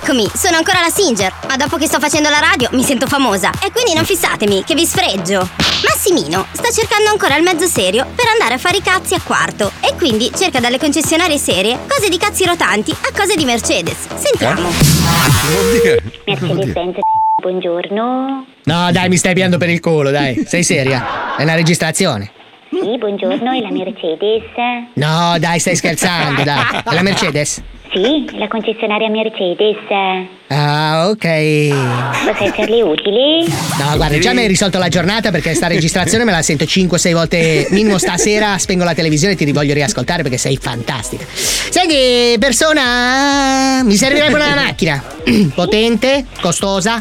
Eccomi, 0.04 0.28
sono 0.34 0.58
ancora 0.58 0.82
la 0.82 0.90
Singer, 0.90 1.32
ma 1.48 1.56
dopo 1.56 1.78
che 1.78 1.86
sto 1.86 1.98
facendo 1.98 2.28
la 2.28 2.38
radio 2.38 2.68
mi 2.72 2.82
sento 2.82 3.06
famosa 3.06 3.50
e 3.64 3.72
quindi 3.72 3.94
non 3.94 4.04
fissatemi, 4.04 4.62
che 4.62 4.74
vi 4.74 4.84
sfreggio. 4.84 5.48
Massimino 5.82 6.44
sta 6.52 6.68
cercando 6.70 7.08
ancora 7.08 7.38
il 7.38 7.42
mezzo 7.42 7.64
serio 7.64 8.04
per 8.14 8.26
andare 8.30 8.52
a 8.52 8.58
fare 8.58 8.76
i 8.76 8.82
cazzi 8.82 9.14
a 9.14 9.20
quarto 9.24 9.72
e 9.80 9.94
quindi 9.96 10.30
cerca 10.36 10.60
dalle 10.60 10.78
concessionarie 10.78 11.38
serie 11.38 11.78
cose 11.88 12.10
di 12.10 12.18
cazzi 12.18 12.44
rotanti 12.44 12.90
a 12.90 13.18
cose 13.18 13.34
di 13.34 13.46
Mercedes. 13.46 14.06
Sentiamo. 14.14 14.68
Vuol 14.68 15.80
dire? 15.80 16.02
Mercedes-Benz, 16.26 16.98
buongiorno. 17.40 18.46
No, 18.62 18.92
dai, 18.92 19.08
mi 19.08 19.16
stai 19.16 19.32
piando 19.32 19.56
per 19.56 19.70
il 19.70 19.80
culo, 19.80 20.10
dai. 20.10 20.44
Sei 20.46 20.62
seria? 20.64 21.34
È 21.34 21.44
una 21.44 21.54
registrazione. 21.54 22.30
Sì, 22.68 22.98
buongiorno, 22.98 23.52
è 23.52 23.60
la 23.60 23.70
Mercedes? 23.70 24.52
No, 24.96 25.38
dai, 25.38 25.58
stai 25.60 25.76
scherzando, 25.76 26.42
dai. 26.42 26.82
È 26.84 26.92
la 26.92 27.00
Mercedes? 27.02 27.62
Sì, 27.94 28.26
la 28.38 28.48
concessionaria 28.48 29.08
Mercedes. 29.08 29.76
Ah, 30.48 31.08
ok. 31.10 31.26
Posso 32.26 32.42
esserle 32.42 32.82
utili? 32.82 33.46
No, 33.78 33.94
guarda, 33.94 34.18
già 34.18 34.32
mi 34.32 34.40
hai 34.40 34.48
risolto 34.48 34.78
la 34.78 34.88
giornata 34.88 35.30
perché 35.30 35.54
sta 35.54 35.68
registrazione 35.68 36.24
me 36.24 36.32
la 36.32 36.42
sento 36.42 36.64
5-6 36.64 37.12
volte 37.12 37.68
minimo 37.70 37.96
stasera. 37.98 38.58
Spengo 38.58 38.82
la 38.82 38.94
televisione 38.94 39.34
e 39.34 39.36
ti 39.36 39.52
voglio 39.52 39.74
riascoltare 39.74 40.22
perché 40.22 40.38
sei 40.38 40.56
fantastica. 40.56 41.24
Senti, 41.28 42.36
persona, 42.40 43.82
mi 43.84 43.94
servirebbe 43.94 44.34
una 44.34 44.56
macchina. 44.56 45.00
Potente, 45.54 46.26
costosa, 46.40 47.00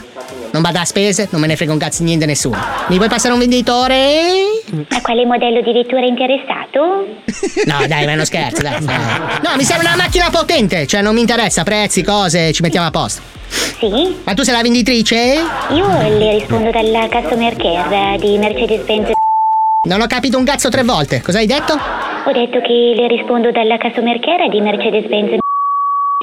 non 0.53 0.61
vada 0.61 0.81
a 0.81 0.85
spese, 0.85 1.27
non 1.31 1.41
me 1.41 1.47
ne 1.47 1.55
frega 1.55 1.71
un 1.71 1.79
cazzo 1.79 2.03
niente 2.03 2.27
nessuno. 2.27 2.57
Mi 2.87 2.97
puoi 2.97 3.09
passare 3.09 3.33
un 3.33 3.39
venditore? 3.39 4.21
A 4.89 5.01
quale 5.01 5.25
modello 5.25 5.61
di 5.61 5.73
vettura 5.73 6.01
è 6.01 6.05
interessato? 6.05 7.21
No, 7.65 7.85
dai, 7.87 8.05
ma 8.05 8.11
è 8.11 8.13
uno 8.13 8.25
scherzo, 8.25 8.61
dai. 8.61 8.79
No, 8.83 9.55
mi 9.57 9.63
serve 9.63 9.85
una 9.85 9.95
macchina 9.95 10.29
potente, 10.29 10.85
cioè 10.85 11.01
non 11.01 11.15
mi 11.15 11.21
interessa 11.21 11.63
prezzi, 11.63 12.03
cose, 12.03 12.51
ci 12.51 12.61
mettiamo 12.61 12.85
a 12.85 12.91
posto. 12.91 13.21
Sì? 13.79 14.15
Ma 14.23 14.33
tu 14.33 14.43
sei 14.43 14.53
la 14.53 14.61
venditrice? 14.61 15.39
Io 15.71 15.87
le 16.17 16.31
rispondo 16.37 16.69
dalla 16.69 17.07
customer 17.09 17.55
care 17.55 18.17
di 18.19 18.37
Mercedes-Benz. 18.37 19.11
Non 19.87 20.01
ho 20.01 20.07
capito 20.07 20.37
un 20.37 20.45
cazzo 20.45 20.69
tre 20.69 20.83
volte. 20.83 21.21
Cosa 21.21 21.39
hai 21.39 21.47
detto? 21.47 21.73
Ho 21.73 22.31
detto 22.31 22.59
che 22.61 22.93
le 22.95 23.07
rispondo 23.07 23.51
dalla 23.51 23.77
customer 23.77 24.19
care 24.19 24.49
di 24.49 24.61
Mercedes-Benz. 24.61 25.42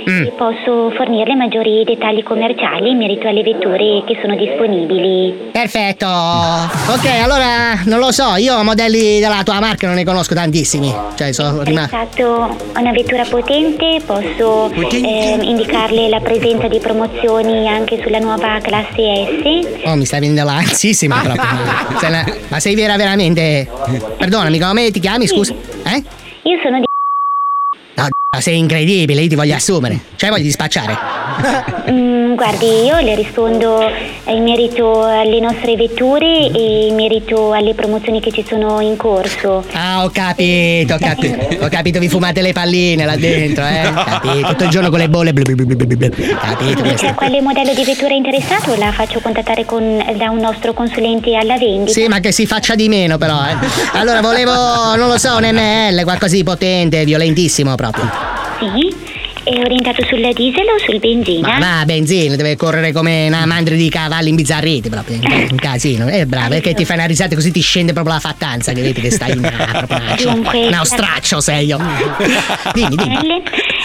Mm. 0.08 0.28
Posso 0.36 0.90
fornirle 0.96 1.34
maggiori 1.34 1.84
dettagli 1.84 2.22
commerciali 2.22 2.90
in 2.90 2.96
merito 2.96 3.28
alle 3.28 3.42
vetture 3.42 4.02
che 4.06 4.18
sono 4.20 4.34
disponibili. 4.36 5.50
Perfetto. 5.52 6.06
Ok, 6.06 7.06
allora 7.22 7.80
non 7.84 7.98
lo 7.98 8.10
so, 8.12 8.34
io 8.36 8.62
modelli 8.62 9.20
della 9.20 9.42
tua 9.44 9.60
marca 9.60 9.86
non 9.86 9.96
ne 9.96 10.04
conosco 10.04 10.34
tantissimi. 10.34 10.92
Cioè, 11.14 11.32
sono 11.32 11.62
rimasto. 11.62 12.56
A 12.72 12.80
una 12.80 12.92
vettura 12.92 13.24
potente, 13.24 14.00
posso 14.06 14.70
ehm, 14.72 15.42
indicarle 15.42 16.08
la 16.08 16.20
presenza 16.20 16.68
di 16.68 16.78
promozioni 16.78 17.68
anche 17.68 18.00
sulla 18.02 18.18
nuova 18.18 18.58
classe 18.62 19.40
S. 19.42 19.84
Oh, 19.84 19.96
mi 19.96 20.04
stai 20.06 20.20
venendo 20.20 20.44
l'anzissima 20.44 21.20
proprio. 21.22 22.08
Una- 22.08 22.24
Ma 22.48 22.58
sei 22.60 22.74
vera 22.74 22.96
veramente? 22.96 23.68
Perdonami, 24.16 24.58
come 24.58 24.90
ti 24.90 25.00
chiami, 25.00 25.26
scusa? 25.26 25.52
Eh? 25.84 26.02
Io 26.44 26.58
sono 26.62 26.78
di... 26.78 26.84
No, 28.32 28.38
d- 28.38 28.42
sei 28.44 28.58
incredibile, 28.58 29.22
io 29.22 29.28
ti 29.28 29.34
voglio 29.34 29.56
assumere. 29.56 29.98
Cioè, 30.14 30.30
voglio 30.30 30.44
dispacciare. 30.44 30.96
Mm, 31.90 32.34
guardi, 32.34 32.66
io 32.84 33.00
le 33.00 33.16
rispondo 33.16 33.80
in 34.26 34.42
merito 34.44 35.02
alle 35.02 35.40
nostre 35.40 35.74
vetture 35.74 36.48
e 36.52 36.86
in 36.86 36.94
merito 36.94 37.52
alle 37.52 37.74
promozioni 37.74 38.20
che 38.20 38.30
ci 38.30 38.44
sono 38.48 38.80
in 38.80 38.96
corso. 38.96 39.64
Ah, 39.72 40.04
ho 40.04 40.10
capito, 40.10 40.94
ho 40.94 40.98
capito. 40.98 41.64
Ho 41.64 41.68
capito, 41.68 41.98
vi 41.98 42.08
fumate 42.08 42.42
le 42.42 42.52
palline 42.52 43.04
là 43.04 43.16
dentro, 43.16 43.64
eh? 43.64 43.90
Capito, 43.92 44.46
tutto 44.48 44.64
il 44.64 44.70
giorno 44.70 44.90
con 44.90 44.98
le 45.00 45.08
bolle. 45.08 45.32
blu, 45.32 45.42
blu, 45.42 45.64
blu. 45.64 46.08
Capito 46.38 46.82
Dice 46.82 47.06
a 47.08 47.14
quale 47.14 47.40
modello 47.40 47.74
di 47.74 47.82
vettura 47.84 48.10
è 48.10 48.16
interessato? 48.16 48.76
La 48.76 48.92
faccio 48.92 49.18
contattare 49.20 49.64
con- 49.64 50.04
da 50.16 50.30
un 50.30 50.38
nostro 50.38 50.72
consulente 50.72 51.34
alla 51.34 51.56
vendita. 51.56 51.92
Sì, 51.98 52.06
ma 52.06 52.20
che 52.20 52.30
si 52.30 52.46
faccia 52.46 52.76
di 52.76 52.88
meno 52.88 53.18
però, 53.18 53.40
eh. 53.46 53.56
Allora 53.98 54.20
volevo, 54.20 54.94
non 54.94 55.08
lo 55.08 55.18
so, 55.18 55.34
un 55.36 55.48
ML, 55.50 56.04
qualcosa 56.04 56.34
di 56.36 56.44
potente, 56.44 57.04
violentissimo 57.04 57.74
proprio. 57.74 58.19
Sì? 58.74 58.94
È 59.42 59.58
orientato 59.58 60.04
sul 60.04 60.20
diesel 60.34 60.66
o 60.66 60.78
sul 60.84 60.98
benzina? 60.98 61.58
Ma 61.58 61.78
va, 61.78 61.84
benzina, 61.86 62.36
deve 62.36 62.56
correre 62.56 62.92
come 62.92 63.26
una 63.26 63.46
mandria 63.46 63.76
di 63.76 63.88
cavalli 63.88 64.28
imbizzarriti 64.28 64.90
proprio. 64.90 65.18
Un 65.22 65.56
casino. 65.56 66.08
Eh, 66.08 66.26
bravo, 66.26 66.50
perché 66.50 66.74
ti 66.74 66.84
fai 66.84 66.96
una 66.96 67.06
risata 67.06 67.34
così 67.34 67.50
ti 67.50 67.60
scende 67.60 67.92
proprio 67.92 68.14
la 68.14 68.20
fattanza, 68.20 68.72
che 68.72 68.82
vedi 68.82 69.00
che 69.00 69.10
stai 69.10 69.32
in 69.32 69.44
ah, 69.44 69.84
proprio 69.84 69.96
una, 69.96 70.14
Dunque- 70.14 70.66
una 70.66 70.84
straccio 70.84 71.40
sei 71.40 71.66
io. 71.66 71.78
Dimmi, 72.74 72.96
dimmi. 72.96 73.42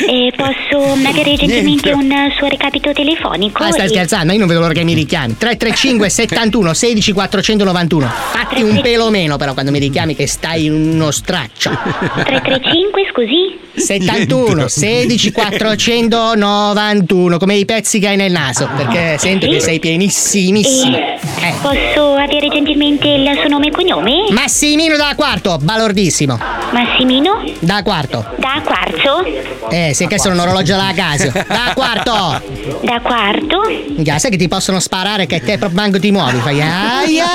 Eh, 0.07 0.31
posso 0.35 0.91
avere 0.91 1.35
gentilmente 1.35 1.91
un 1.91 2.13
suo 2.37 2.47
recapito 2.47 2.91
telefonico? 2.91 3.63
Ah, 3.63 3.71
stai 3.71 3.85
E- 3.85 3.89
scherzando? 3.89 4.33
Io 4.33 4.39
non 4.39 4.47
vedo 4.47 4.59
l'ora 4.59 4.73
che 4.73 4.83
mi 4.83 4.93
richiami. 4.93 5.37
335 5.37 6.09
71 6.09 6.73
16 6.73 7.11
491. 7.13 8.07
Fatti 8.31 8.61
un 8.61 8.79
pelo 8.81 9.09
meno 9.09 9.37
però 9.37 9.53
quando 9.53 9.71
mi 9.71 9.79
richiami 9.79 10.15
che 10.15 10.27
stai 10.27 10.65
in 10.65 10.73
uno 10.73 11.11
straccio. 11.11 11.69
335, 11.69 13.01
scusi? 13.11 13.63
71 13.75 14.67
16 14.69 15.31
491 15.33 17.37
come 17.37 17.55
i 17.55 17.65
pezzi 17.65 17.99
che 17.99 18.07
hai 18.07 18.15
nel 18.15 18.31
naso 18.31 18.69
perché 18.75 19.17
sento 19.17 19.47
che 19.47 19.59
sei 19.59 19.79
pienissimissimo 19.79 20.95
E 20.95 21.17
eh. 21.41 21.53
posso 21.61 22.13
avere 22.15 22.47
gentilmente 22.47 23.05
il 23.09 23.29
suo 23.37 23.49
nome 23.49 23.67
e 23.67 23.71
cognome? 23.71 24.27
Massimino 24.29 24.95
da 24.95 25.11
quarto 25.17 25.57
balordissimo 25.61 26.39
Massimino? 26.71 27.43
da 27.59 27.83
quarto 27.83 28.25
Da 28.37 28.61
quarzo? 28.63 29.25
eh 29.69 29.84
sì 29.93 30.07
che 30.07 30.19
sono 30.19 30.33
un 30.35 30.39
orologio 30.41 30.73
alla 30.75 30.91
casa 30.95 31.31
da 31.47 31.71
quarto 31.75 32.41
Da 32.81 32.99
quarto? 33.01 33.61
Minchia, 33.95 34.17
sai 34.19 34.31
che 34.31 34.37
ti 34.37 34.47
possono 34.47 34.79
sparare 34.79 35.25
che 35.25 35.39
te 35.41 35.57
proprio 35.57 35.79
manco 35.81 35.99
ti 35.99 36.11
muovi 36.11 36.37
fai 36.39 36.61
aia 36.61 37.25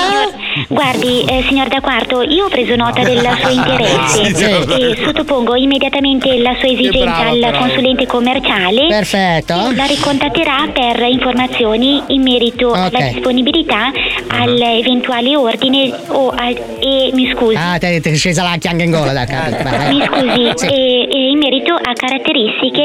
Guardi, 0.67 1.23
eh, 1.23 1.45
signor 1.47 1.69
Da 1.69 1.79
Quarto, 1.79 2.21
io 2.23 2.45
ho 2.45 2.49
preso 2.49 2.75
nota 2.75 3.01
del 3.03 3.19
suo 3.39 3.49
interesse 3.51 4.35
Sì. 4.35 4.43
e 4.43 4.97
sottopongo 5.03 5.55
immediatamente 5.55 6.37
la 6.39 6.55
sua 6.59 6.67
esigenza 6.69 7.15
al 7.27 7.39
però. 7.39 7.57
consulente 7.57 8.05
commerciale. 8.05 8.87
Perfetto. 8.87 9.55
La 9.75 9.85
ricontatterà 9.85 10.67
per 10.73 10.99
informazioni 11.09 12.03
in 12.07 12.21
merito 12.21 12.73
alla 12.73 12.89
disponibilità 13.11 13.91
all'eventuale 14.27 15.35
ordine 15.37 15.91
o 16.07 16.29
al, 16.35 16.53
e 16.79 17.11
mi 17.13 17.31
scusi. 17.33 17.55
ah 17.55 17.77
te, 17.77 18.01
te 18.01 18.11
è 18.11 18.15
scesa 18.15 18.43
la 18.43 18.55
chianga 18.59 18.83
in 18.83 18.91
gola 18.91 19.13
da 19.13 19.25
capito 19.25 19.63
Mi 19.89 20.03
scusi, 20.05 20.51
Sì. 20.55 20.65
e, 20.67 21.07
e 21.09 21.29
in 21.29 21.37
merito 21.37 21.73
a 21.73 21.93
caratteristiche 21.93 22.40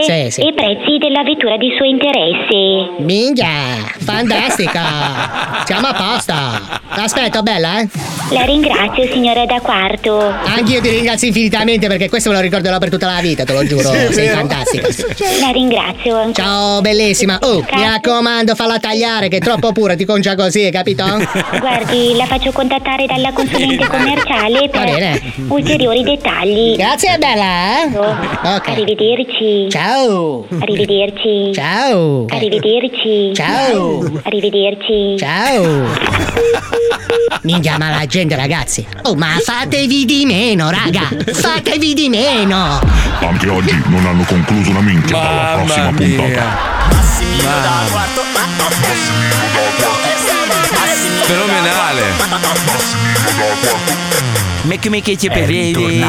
Sì, 0.06 0.30
sì. 0.30 0.40
e 0.40 0.52
prezzi 0.52 0.98
della 0.98 1.22
vettura 1.22 1.56
di 1.56 1.68
suo 1.76 1.86
interesse. 1.86 3.02
Minchia, 3.02 3.48
fantastica! 3.98 5.64
Siamo 5.64 5.88
a 5.88 5.94
posto! 5.94 6.32
Aspetta, 6.88 7.42
bella, 7.42 7.80
eh? 7.80 7.88
La 8.30 8.42
ringrazio, 8.42 9.06
signora 9.12 9.44
Da 9.44 9.60
Quarto. 9.60 10.18
Anch'io 10.18 10.80
ti 10.80 10.88
ringrazio 10.88 11.28
infinitamente 11.28 11.86
perché 11.86 12.08
questo 12.08 12.30
me 12.30 12.36
lo 12.36 12.40
ricorderò 12.40 12.78
per 12.78 12.90
tutta 12.90 13.06
la 13.06 13.20
vita, 13.20 13.44
te 13.44 13.52
lo 13.52 13.64
giuro. 13.64 13.90
Sì, 14.06 14.12
Sei 14.12 14.28
fantastica. 14.28 14.88
La 15.40 15.50
ringrazio. 15.50 16.32
Ciao, 16.32 16.80
bellissima. 16.80 17.38
Oh, 17.42 17.64
mi 17.72 17.82
raccomando, 17.82 18.54
falla 18.54 18.78
tagliare, 18.78 19.28
che 19.28 19.36
è 19.36 19.40
troppo 19.40 19.72
pura, 19.72 19.94
ti 19.94 20.04
concia 20.04 20.34
così, 20.34 20.64
hai 20.64 20.70
capito? 20.70 21.04
Guardi, 21.58 22.14
la 22.16 22.24
faccio 22.24 22.52
contattare 22.52 23.06
dalla 23.06 23.32
consulente 23.32 23.86
commerciale 23.88 24.68
per 24.68 25.20
ulteriori 25.48 26.02
dettagli. 26.02 26.76
Grazie, 26.76 27.18
bella, 27.18 27.82
eh? 27.82 27.96
Ok. 28.56 28.68
Arrivederci. 28.68 29.45
Ciao. 29.70 30.46
Arrivederci. 30.58 31.52
Ciao. 31.52 32.26
Arrivederci. 32.28 33.32
Ciao. 33.34 34.20
Arrivederci. 34.22 35.16
Ciao. 35.18 35.86
Minchia, 37.42 37.78
ma 37.78 37.90
la 37.90 38.06
gente, 38.06 38.34
ragazzi. 38.36 38.86
Oh, 39.02 39.14
ma 39.14 39.38
fatevi 39.44 40.04
di 40.04 40.24
meno, 40.24 40.70
raga. 40.70 41.08
Fatevi 41.32 41.94
di 41.94 42.08
meno. 42.08 42.80
Anche 43.20 43.48
oggi 43.48 43.80
non 43.86 44.04
hanno 44.06 44.24
concluso 44.24 44.70
una 44.70 44.80
minchia 44.80 45.16
dalla 45.16 45.62
prossima 45.62 45.92
puntata. 45.92 46.74
Fenomenale. 51.26 52.02
Ma 54.62 54.74
come 54.82 55.00
che 55.00 55.16
ci 55.16 55.28
prevedi? 55.28 56.02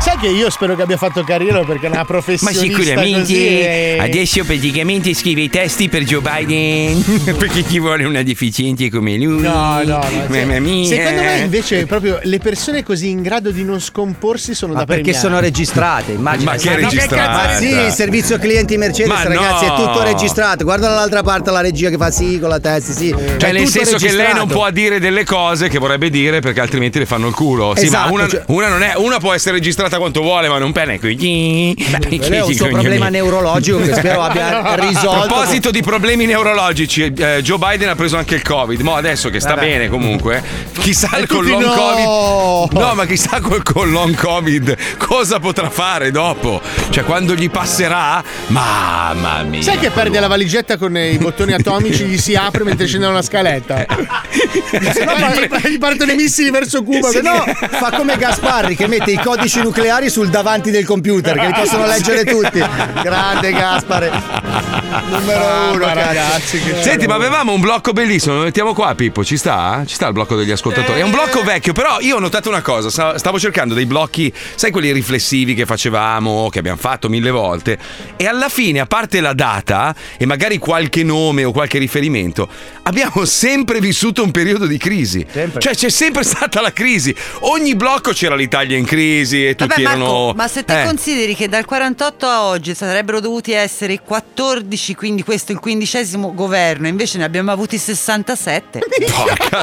Sai 0.00 0.16
che 0.18 0.28
io 0.28 0.48
spero 0.50 0.76
che 0.76 0.82
abbia 0.82 0.96
fatto 0.96 1.24
carriera 1.24 1.64
perché 1.64 1.86
è 1.86 1.88
una 1.88 1.98
Ma 1.98 2.04
professionista 2.04 2.62
sicuramente 2.62 3.18
così 3.18 3.46
è- 3.58 3.96
adesso 3.98 4.44
praticamente 4.44 5.12
scrive 5.14 5.40
i 5.40 5.50
testi 5.50 5.88
per 5.88 6.04
Joe 6.04 6.20
Biden 6.20 7.34
perché 7.36 7.64
ci 7.68 7.80
vuole 7.80 8.04
una 8.04 8.22
deficiente 8.22 8.88
come 8.90 9.16
lui. 9.16 9.40
No, 9.42 9.82
no, 9.82 9.98
no. 9.98 10.24
Mamma 10.28 10.60
mia. 10.60 10.86
Secondo 10.86 11.20
me 11.22 11.38
invece 11.38 11.86
proprio 11.86 12.20
le 12.22 12.38
persone 12.38 12.84
così 12.84 13.08
in 13.08 13.22
grado 13.22 13.50
di 13.50 13.64
non 13.64 13.80
scomporsi 13.80 14.54
sono 14.54 14.74
Ma 14.74 14.78
da 14.80 14.84
perché 14.84 15.02
premiare. 15.02 15.26
sono 15.26 15.40
registrate, 15.40 16.12
immagina. 16.12 16.52
Ma 16.52 16.56
che 16.56 16.76
registrate? 16.76 17.14
cazzo- 17.48 17.62
Sì, 17.64 17.70
il 17.70 17.90
servizio 17.92 18.38
clienti 18.38 18.76
Mercedes, 18.76 19.08
Ma 19.12 19.24
ragazzi, 19.24 19.66
no. 19.66 19.72
è 19.74 19.76
tutto 19.76 20.02
registrato. 20.04 20.62
Guarda 20.62 20.86
dall'altra 20.88 21.24
parte 21.24 21.50
la 21.50 21.60
regia 21.60 21.90
che 21.90 21.96
fa 21.96 22.12
sì 22.12 22.38
con 22.38 22.48
la 22.50 22.60
testa, 22.60 22.92
sì. 22.92 23.08
Cioè, 23.10 23.48
È 23.48 23.52
nel 23.52 23.64
tutto 23.64 23.84
senso 23.84 23.96
che 23.96 24.12
lei 24.12 24.27
non 24.32 24.42
registrato. 24.46 24.54
può 24.54 24.70
dire 24.70 24.98
delle 25.00 25.24
cose 25.24 25.68
che 25.68 25.78
vorrebbe 25.78 26.10
dire 26.10 26.40
perché 26.40 26.60
altrimenti 26.60 26.98
le 26.98 27.06
fanno 27.06 27.26
il 27.28 27.34
culo. 27.34 27.72
Ma 27.74 27.80
Esatto, 27.80 28.12
una, 28.12 28.28
cioè- 28.28 28.42
una 28.48 28.68
non 28.68 28.82
è, 28.82 28.94
una 28.96 29.18
può 29.18 29.32
essere 29.32 29.56
registrata 29.56 29.98
quanto 29.98 30.20
vuole, 30.22 30.48
ma 30.48 30.58
non 30.58 30.72
pene 30.72 30.98
qui. 30.98 31.16
quello 31.16 32.34
è 32.34 32.42
un 32.42 32.52
suo 32.54 32.68
problema 32.68 33.08
neurologico 33.08 33.78
che 33.78 33.94
spero 33.94 34.22
abbia 34.22 34.62
A 34.62 34.74
risolto. 34.74 35.26
proposito 35.26 35.70
di 35.70 35.82
problemi 35.82 36.26
neurologici, 36.26 37.12
eh, 37.16 37.40
Joe 37.42 37.58
Biden 37.58 37.88
ha 37.88 37.94
preso 37.94 38.16
anche 38.16 38.34
il 38.34 38.42
Covid. 38.42 38.80
Mo 38.80 38.94
adesso 38.96 39.30
che 39.30 39.40
sta 39.40 39.54
Vabbè. 39.54 39.66
bene 39.66 39.88
comunque, 39.88 40.42
chissà 40.78 41.08
E 41.16 41.26
col 41.26 41.38
tutti 41.46 41.50
long 41.50 41.64
no! 41.64 41.72
Covid. 42.68 42.72
No, 42.78 42.94
ma 42.94 43.06
chissà 43.06 43.40
col, 43.40 43.62
col 43.62 43.90
long 43.90 44.14
Covid 44.14 44.76
cosa 44.98 45.38
potrà 45.38 45.70
fare 45.70 46.10
dopo. 46.10 46.60
Cioè, 46.90 47.04
quando 47.04 47.34
gli 47.34 47.50
passerà, 47.50 48.22
mamma 48.48 49.42
mia. 49.42 49.62
Sai 49.62 49.78
che 49.78 49.90
perde 49.90 50.20
la 50.20 50.26
valigetta 50.28 50.76
con 50.76 50.96
i 50.96 51.16
bottoni 51.18 51.52
atomici, 51.52 52.04
gli 52.04 52.18
si 52.18 52.34
apre 52.34 52.64
mentre 52.64 52.86
scende 52.86 53.06
una 53.06 53.22
scaletta? 53.22 53.86
Se 54.92 55.04
no 55.04 55.12
gli, 55.68 55.78
partono 55.78 56.12
i 56.12 56.16
missili 56.16 56.50
verso 56.50 56.82
Cuba. 56.82 57.08
Se 57.08 57.20
no, 57.20 57.44
fa 57.70 57.92
come 57.96 58.16
Gasparri 58.16 58.76
che 58.76 58.86
mette 58.86 59.10
i 59.10 59.20
codici 59.20 59.60
nucleari 59.60 60.10
sul 60.10 60.28
davanti 60.28 60.70
del 60.70 60.84
computer, 60.84 61.38
che 61.38 61.46
li 61.46 61.52
possono 61.52 61.86
leggere 61.86 62.24
tutti. 62.24 62.58
Grande 63.02 63.52
Gaspare. 63.52 64.10
Numero 65.08 65.72
uno, 65.72 65.94
ragazzi, 65.94 66.60
Senti, 66.80 67.06
ma 67.06 67.14
avevamo 67.14 67.52
un 67.52 67.60
blocco 67.60 67.92
bellissimo, 67.92 68.36
lo 68.36 68.42
mettiamo 68.42 68.74
qua, 68.74 68.94
Pippo, 68.94 69.24
ci 69.24 69.36
sta? 69.36 69.82
Ci 69.86 69.94
sta 69.94 70.06
il 70.06 70.12
blocco 70.12 70.34
degli 70.34 70.50
ascoltatori? 70.50 71.00
È 71.00 71.02
un 71.02 71.10
blocco 71.10 71.42
vecchio, 71.42 71.72
però 71.72 71.98
io 72.00 72.16
ho 72.16 72.20
notato 72.20 72.48
una 72.48 72.62
cosa, 72.62 72.90
sta- 72.90 73.18
stavo 73.18 73.38
cercando 73.38 73.74
dei 73.74 73.86
blocchi, 73.86 74.32
sai 74.54 74.70
quelli 74.70 74.90
riflessivi 74.92 75.54
che 75.54 75.66
facevamo, 75.66 76.48
che 76.50 76.58
abbiamo 76.58 76.78
fatto 76.78 77.08
mille 77.08 77.30
volte, 77.30 77.78
e 78.16 78.26
alla 78.26 78.48
fine, 78.48 78.80
a 78.80 78.86
parte 78.86 79.20
la 79.20 79.34
data 79.34 79.94
e 80.16 80.26
magari 80.26 80.58
qualche 80.58 81.02
nome 81.02 81.44
o 81.44 81.52
qualche 81.52 81.78
riferimento, 81.78 82.48
abbiamo 82.84 83.24
sempre 83.24 83.80
vissuto 83.80 84.07
un 84.16 84.30
periodo 84.30 84.66
di 84.66 84.76
crisi. 84.78 85.24
Cioè 85.58 85.74
c'è 85.74 85.88
sempre 85.90 86.22
stata 86.24 86.60
la 86.60 86.72
crisi. 86.72 87.14
Ogni 87.40 87.74
blocco 87.76 88.12
c'era 88.12 88.34
l'Italia 88.34 88.76
in 88.76 88.84
crisi 88.84 89.46
e 89.46 89.54
tutti 89.54 89.82
Vabbè, 89.82 89.82
Marco, 89.82 89.98
erano... 90.00 90.32
ma 90.34 90.48
se 90.48 90.64
te 90.64 90.82
Eh. 90.82 90.84
consideri 90.86 91.34
che 91.34 91.48
dal 91.48 91.64
48 91.64 92.26
a 92.26 92.44
oggi 92.44 92.74
sarebbero 92.74 93.20
dovuti 93.20 93.52
essere 93.52 93.92
i 93.94 94.00
14, 94.04 94.94
quindi 94.94 95.22
questo 95.22 95.52
è 95.52 95.54
il 95.54 95.60
quindicesimo 95.60 96.32
governo, 96.34 96.86
invece 96.88 97.18
ne 97.18 97.24
abbiamo 97.24 97.50
avuti 97.52 97.76
67. 97.78 98.80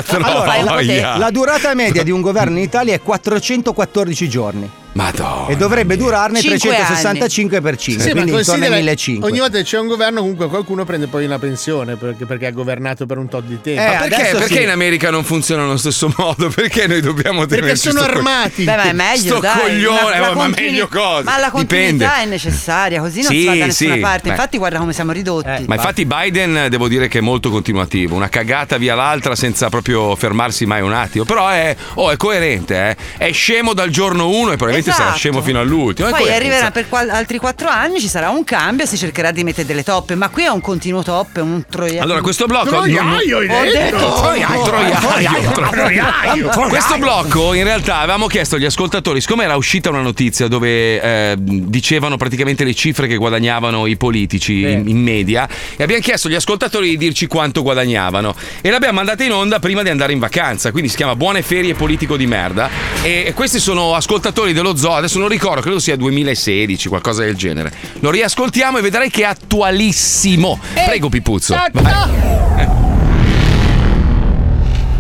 Porca 0.05 0.17
Allora, 0.17 0.63
troia. 0.63 1.01
la, 1.11 1.17
la 1.17 1.31
durata 1.31 1.73
media 1.73 2.03
di 2.03 2.11
un 2.11 2.21
governo 2.21 2.57
in 2.57 2.63
Italia 2.63 2.93
è 2.93 3.01
414 3.01 4.29
giorni. 4.29 4.69
Madonna. 4.95 5.47
E 5.47 5.57
dovrebbe 5.57 5.97
durarne 5.97 6.39
Cinque 6.39 6.57
365 6.59 7.59
per 7.59 7.75
5, 7.75 8.01
Sì, 8.03 8.11
quindi 8.11 8.29
intorno 8.31 8.37
ai 8.39 8.45
considera 8.45 8.75
1500. 8.75 9.25
ogni 9.25 9.39
volta 9.39 9.57
che 9.57 9.63
c'è 9.65 9.77
un 9.77 9.87
governo 9.87 10.19
comunque 10.21 10.47
qualcuno 10.47 10.85
prende 10.85 11.07
poi 11.07 11.25
una 11.25 11.37
pensione 11.37 11.95
perché, 11.97 12.25
perché 12.25 12.45
ha 12.45 12.51
governato 12.51 13.05
per 13.05 13.17
un 13.17 13.27
tot 13.27 13.43
di 13.43 13.59
tempo. 13.61 13.81
Ma 13.81 14.07
perché, 14.07 14.37
perché 14.37 14.61
in 14.61 14.69
America 14.69 15.09
non 15.09 15.25
funziona 15.25 15.63
allo 15.63 15.75
stesso 15.77 16.13
modo? 16.17 16.47
Perché 16.55 16.87
noi 16.87 17.01
dobbiamo 17.01 17.45
Perché 17.45 17.61
tenerci 17.63 17.89
sono 17.89 17.99
sto 18.03 18.11
co- 18.11 18.17
armati. 18.17 18.63
Beh, 18.63 18.75
ma 18.75 18.83
è 18.83 18.93
meglio, 18.93 19.31
Sto 19.33 19.39
dai. 19.39 19.59
coglione, 19.59 20.09
La- 20.11 20.19
la 20.19 20.31
eh, 20.31 20.35
ma 20.35 20.47
meglio 20.47 20.87
cosa? 20.87 21.23
Ma 21.23 21.37
la 21.39 21.49
continuità 21.51 21.91
Dipende. 21.91 22.21
è 22.21 22.25
necessaria, 22.25 23.01
così 23.01 23.21
non 23.21 23.31
Sì, 23.31 23.39
si 23.39 23.45
va 23.45 23.55
da 23.55 23.65
nessuna 23.65 23.93
sì, 23.95 23.99
parte. 23.99 24.21
beh. 24.23 24.29
Infatti, 24.29 24.57
guarda 24.57 24.77
come 24.79 24.93
siamo 24.93 25.11
ridotti. 25.11 25.65
Ma 25.67 25.75
infatti 25.75 26.05
Biden 26.05 26.67
devo 26.69 26.87
dire 26.87 27.07
che 27.09 27.17
è 27.17 27.21
molto 27.21 27.49
continuativo, 27.49 28.15
una 28.15 28.29
cagata 28.29 28.77
via 28.77 28.95
l'altra 28.95 29.35
senza 29.35 29.67
proprio 29.69 30.15
fermarsi 30.15 30.65
mai 30.65 30.81
un 30.81 30.93
attimo. 30.93 31.25
Però 31.25 31.49
è, 31.49 31.75
oh, 31.95 32.11
è 32.11 32.15
coerente, 32.17 32.95
eh. 33.17 33.25
è 33.27 33.31
scemo 33.33 33.73
dal 33.73 33.89
giorno 33.89 34.29
uno 34.29 34.51
e 34.53 34.55
probabilmente 34.55 34.84
sarà 34.91 35.03
Esatto. 35.05 35.17
scemo 35.19 35.41
fino 35.41 35.59
all'ultimo. 35.59 36.09
Poi 36.09 36.31
arriverà 36.31 36.71
per 36.71 36.87
qual- 36.89 37.09
altri 37.09 37.37
quattro 37.37 37.69
anni, 37.69 37.99
ci 37.99 38.07
sarà 38.07 38.29
un 38.29 38.43
cambio, 38.43 38.85
si 38.85 38.97
cercherà 38.97 39.31
di 39.31 39.43
mettere 39.43 39.65
delle 39.65 39.83
toppe, 39.83 40.15
ma 40.15 40.29
qui 40.29 40.43
è 40.43 40.47
un 40.47 40.61
continuo 40.61 41.03
toppe, 41.03 41.41
un 41.41 41.63
troiaio. 41.69 42.01
Allora, 42.01 42.21
questo 42.21 42.45
blocco. 42.45 42.67
Troiaio, 42.67 43.37
hai 43.37 43.49
Ho 43.49 43.71
detto? 43.71 43.97
Troiaio, 43.97 44.63
troiaio, 44.63 45.51
troiaio. 45.51 45.51
Troiaio. 45.51 46.49
Questo 46.69 46.97
blocco, 46.97 47.53
in 47.53 47.63
realtà, 47.63 47.97
avevamo 47.99 48.27
chiesto 48.27 48.55
agli 48.55 48.65
ascoltatori, 48.65 49.21
siccome 49.21 49.43
era 49.43 49.55
uscita 49.55 49.89
una 49.89 50.01
notizia 50.01 50.47
dove 50.47 51.01
eh, 51.01 51.35
dicevano 51.37 52.17
praticamente 52.17 52.63
le 52.63 52.73
cifre 52.73 53.07
che 53.07 53.15
guadagnavano 53.15 53.85
i 53.87 53.97
politici 53.97 54.61
in, 54.61 54.87
in 54.87 55.01
media, 55.01 55.47
e 55.75 55.83
abbiamo 55.83 56.01
chiesto 56.01 56.27
agli 56.27 56.35
ascoltatori 56.35 56.89
di 56.89 56.97
dirci 56.97 57.27
quanto 57.27 57.61
guadagnavano. 57.61 58.35
E 58.61 58.69
l'abbiamo 58.69 58.95
mandata 58.95 59.23
in 59.23 59.31
onda 59.31 59.59
prima 59.59 59.83
di 59.83 59.89
andare 59.89 60.13
in 60.13 60.19
vacanza. 60.19 60.71
Quindi 60.71 60.89
si 60.89 60.95
chiama 60.95 61.15
Buone 61.15 61.41
Ferie 61.41 61.73
Politico 61.73 62.17
di 62.17 62.25
Merda. 62.27 62.69
E, 63.01 63.23
e 63.27 63.33
questi 63.33 63.59
sono 63.59 63.95
ascoltatori 63.95 64.53
dello 64.53 64.74
zoo. 64.75 64.93
Adesso 64.93 65.19
non 65.19 65.27
ricordo, 65.27 65.61
credo 65.61 65.79
sia 65.79 65.95
2016, 65.95 66.87
qualcosa 66.89 67.23
del 67.23 67.35
genere. 67.35 67.71
Lo 67.99 68.11
riascoltiamo 68.11 68.77
e 68.77 68.81
vedrai 68.81 69.09
che 69.09 69.21
è 69.21 69.25
attualissimo. 69.25 70.59
Prego, 70.85 71.09
Pipuzzo. 71.09 71.55
Vai. 71.55 72.35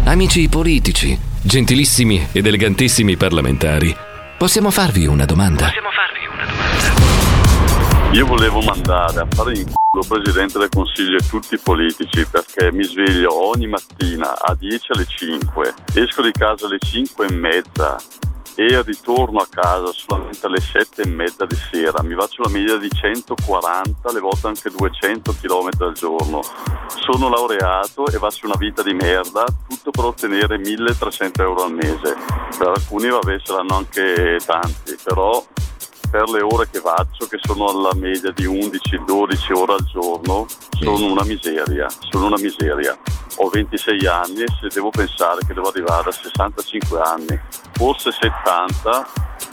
Amici 0.07 0.47
politici, 0.49 1.19
gentilissimi 1.41 2.27
ed 2.31 2.45
elegantissimi 2.45 3.17
parlamentari, 3.17 3.93
possiamo 4.37 4.69
farvi 4.69 5.07
una 5.07 5.25
domanda? 5.25 5.71
Io 8.11 8.25
volevo 8.27 8.61
mandare 8.61 9.19
a 9.19 9.27
fare 9.29 9.57
in 9.57 9.65
culo 9.89 10.05
Presidente 10.07 10.59
del 10.59 10.69
Consiglio 10.69 11.17
e 11.17 11.27
tutti 11.27 11.55
i 11.55 11.59
politici 11.61 12.25
perché 12.29 12.71
mi 12.71 12.83
sveglio 12.83 13.49
ogni 13.49 13.67
mattina 13.67 14.39
a 14.39 14.55
10 14.55 14.91
alle 14.93 15.05
5, 15.05 15.73
esco 15.95 16.21
di 16.21 16.31
casa 16.31 16.67
alle 16.67 16.77
5 16.79 17.25
e 17.25 17.31
mezza 17.33 17.97
e 18.55 18.81
ritorno 18.83 19.39
a 19.39 19.47
casa 19.49 19.91
solamente 19.91 20.45
alle 20.45 20.61
7 20.61 21.01
e 21.01 21.07
mezza 21.07 21.45
di 21.45 21.55
sera. 21.55 22.01
Mi 22.03 22.15
faccio 22.15 22.41
una 22.43 22.51
media 22.51 22.77
di 22.77 22.89
140, 22.89 24.09
alle 24.09 24.19
volte 24.19 24.47
anche 24.47 24.69
200 24.69 25.35
km 25.41 25.69
al 25.79 25.93
giorno. 25.93 26.41
Sono 26.87 27.29
laureato 27.29 28.07
e 28.07 28.17
faccio 28.17 28.45
una 28.45 28.55
vita 28.57 28.81
di 28.81 28.93
merda, 28.93 29.45
tutto 29.67 29.91
per 29.91 30.05
ottenere 30.05 30.57
1300 30.57 31.41
euro 31.41 31.63
al 31.63 31.73
mese. 31.73 32.15
Per 32.57 32.67
alcuni 32.67 33.09
vabbè 33.09 33.39
saranno 33.43 33.75
anche 33.75 34.39
tanti, 34.45 34.97
però 35.03 35.43
per 36.15 36.29
le 36.29 36.41
ore 36.41 36.69
che 36.71 36.79
faccio, 36.79 37.27
che 37.27 37.37
sono 37.41 37.67
alla 37.67 37.93
media 37.93 38.31
di 38.31 38.45
11-12 38.45 39.53
ore 39.53 39.73
al 39.73 39.83
giorno, 39.83 40.45
sono 40.79 41.11
una 41.11 41.25
miseria, 41.25 41.87
sono 42.09 42.27
una 42.27 42.37
miseria. 42.39 42.97
Ho 43.39 43.49
26 43.49 44.07
anni 44.07 44.43
e 44.43 44.47
se 44.61 44.69
devo 44.73 44.91
pensare 44.91 45.41
che 45.45 45.53
devo 45.53 45.67
arrivare 45.67 46.07
a 46.07 46.13
65 46.13 47.01
anni, 47.01 47.37
forse 47.73 48.13
70, 48.13 49.07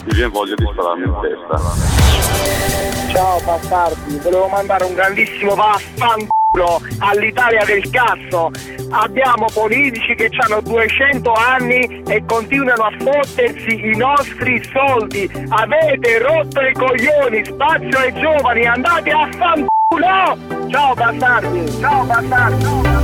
mi 0.05 0.13
viene 0.13 0.29
voglia 0.29 0.55
di 0.55 0.65
spararmi 0.71 1.03
in 1.03 1.17
testa. 1.21 3.11
Ciao 3.11 3.41
bastardi, 3.41 4.17
volevo 4.19 4.47
mandare 4.47 4.85
un 4.85 4.93
grandissimo 4.93 5.55
vaffanculo 5.55 6.42
all'Italia 6.99 7.65
del 7.65 7.89
cazzo. 7.89 8.51
Abbiamo 8.91 9.47
politici 9.51 10.13
che 10.13 10.29
hanno 10.37 10.61
200 10.61 11.33
anni 11.33 12.03
e 12.05 12.23
continuano 12.27 12.83
a 12.83 12.91
fottersi 12.99 13.87
i 13.87 13.97
nostri 13.97 14.61
soldi. 14.71 15.29
Avete 15.49 16.19
rotto 16.19 16.61
i 16.61 16.73
coglioni, 16.73 17.43
spazio 17.43 17.97
ai 17.97 18.13
giovani, 18.13 18.65
andate 18.67 19.09
a 19.09 19.29
fanculo! 19.31 20.69
Ciao 20.69 20.93
bastardi, 20.93 21.79
ciao 21.79 22.03
bastardi. 22.03 22.63
Ciao, 22.63 22.81
bastardi. 22.81 23.01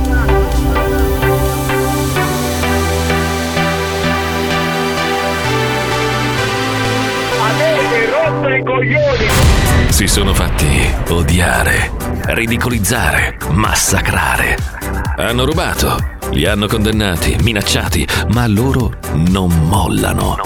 Avete 7.42 8.10
rotto 8.10 8.48
i 8.48 8.62
coglioni! 8.62 9.59
Si 9.90 10.06
sono 10.06 10.32
fatti 10.32 10.90
odiare, 11.08 11.90
ridicolizzare, 12.28 13.36
massacrare. 13.50 14.56
Hanno 15.16 15.44
rubato, 15.44 15.96
li 16.30 16.46
hanno 16.46 16.66
condannati, 16.66 17.36
minacciati, 17.42 18.06
ma 18.28 18.46
loro 18.46 18.94
non 19.12 19.50
mollano. 19.68 20.38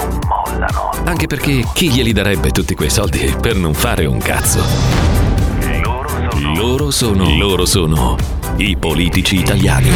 Anche 1.05 1.27
perché 1.27 1.65
chi 1.73 1.89
glieli 1.89 2.11
darebbe 2.11 2.51
tutti 2.51 2.75
quei 2.75 2.89
soldi 2.89 3.33
per 3.39 3.55
non 3.55 3.73
fare 3.73 4.05
un 4.05 4.17
cazzo? 4.17 5.14
Loro 6.55 6.91
sono, 6.91 7.37
loro 7.37 7.65
sono 7.65 8.15
i 8.57 8.77
politici 8.77 9.39
italiani. 9.39 9.89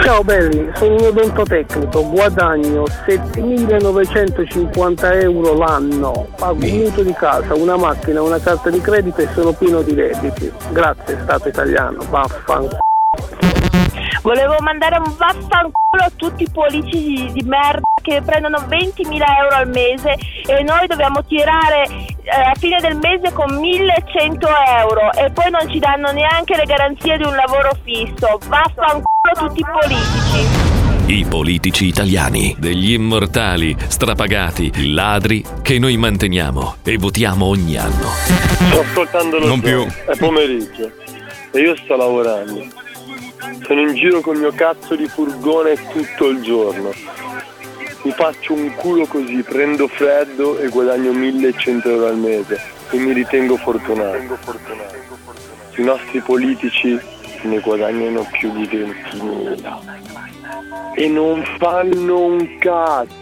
Ciao 0.00 0.22
belli, 0.24 0.70
sono 0.74 0.94
un 0.94 1.04
odontotecnico, 1.04 2.08
guadagno 2.08 2.84
7.950 3.06 5.20
euro 5.20 5.52
l'anno, 5.54 6.26
pago 6.36 6.64
un 6.64 6.70
mutuo 6.70 7.02
di 7.02 7.12
casa, 7.12 7.54
una 7.54 7.76
macchina, 7.76 8.22
una 8.22 8.38
carta 8.38 8.70
di 8.70 8.80
credito 8.80 9.20
e 9.20 9.28
sono 9.34 9.52
pieno 9.52 9.82
di 9.82 9.92
debiti. 9.94 10.50
Grazie 10.72 11.18
Stato 11.22 11.48
italiano, 11.48 12.02
vaffanculo. 12.08 12.78
Volevo 14.22 14.56
mandare 14.60 14.98
un 14.98 15.14
vaffanculo 15.16 16.02
a 16.04 16.10
tutti 16.14 16.42
i 16.42 16.50
politici 16.50 17.32
di 17.32 17.42
merda 17.42 17.88
che 18.02 18.22
prendono 18.24 18.58
20.000 18.58 19.12
euro 19.42 19.56
al 19.56 19.68
mese 19.68 20.16
e 20.46 20.62
noi 20.62 20.86
dobbiamo 20.86 21.24
tirare 21.24 21.84
eh, 21.84 22.30
a 22.30 22.54
fine 22.54 22.80
del 22.80 22.96
mese 22.96 23.32
con 23.32 23.50
1.100 23.50 24.48
euro 24.78 25.12
e 25.12 25.30
poi 25.30 25.50
non 25.50 25.70
ci 25.70 25.78
danno 25.78 26.10
neanche 26.12 26.56
le 26.56 26.64
garanzie 26.64 27.16
di 27.16 27.24
un 27.24 27.34
lavoro 27.34 27.70
fisso. 27.82 28.38
Vaffanculo 28.46 29.04
a 29.22 29.38
tutti 29.38 29.60
i 29.60 29.64
politici. 29.64 30.68
I 31.06 31.26
politici 31.28 31.86
italiani, 31.86 32.54
degli 32.56 32.92
immortali, 32.92 33.74
strapagati, 33.88 34.92
ladri 34.92 35.44
che 35.60 35.78
noi 35.80 35.96
manteniamo 35.96 36.76
e 36.84 36.98
votiamo 36.98 37.46
ogni 37.46 37.76
anno. 37.76 38.06
Sto 38.06 38.80
ascoltando 38.80 39.38
lo 39.38 39.46
Non 39.46 39.60
più. 39.60 39.84
È 39.86 40.16
pomeriggio 40.16 40.92
e 41.50 41.60
io 41.60 41.74
sto 41.76 41.96
lavorando. 41.96 42.79
Sono 43.64 43.80
in 43.80 43.94
giro 43.94 44.20
col 44.20 44.38
mio 44.38 44.52
cazzo 44.52 44.94
di 44.94 45.06
furgone 45.06 45.74
tutto 45.92 46.28
il 46.28 46.42
giorno. 46.42 46.92
mi 48.02 48.12
faccio 48.12 48.52
un 48.52 48.74
culo 48.74 49.06
così, 49.06 49.42
prendo 49.42 49.88
freddo 49.88 50.58
e 50.58 50.68
guadagno 50.68 51.12
1100 51.12 51.88
euro 51.88 52.06
al 52.06 52.18
mese 52.18 52.60
e 52.90 52.98
mi 52.98 53.12
ritengo 53.12 53.56
fortunato. 53.56 54.38
I 55.76 55.82
nostri 55.82 56.20
politici 56.20 56.98
ne 57.42 57.60
guadagnano 57.60 58.28
più 58.30 58.52
di 58.52 58.64
20.000 58.64 60.94
e 60.94 61.08
non 61.08 61.42
fanno 61.58 62.24
un 62.24 62.58
cazzo. 62.58 63.18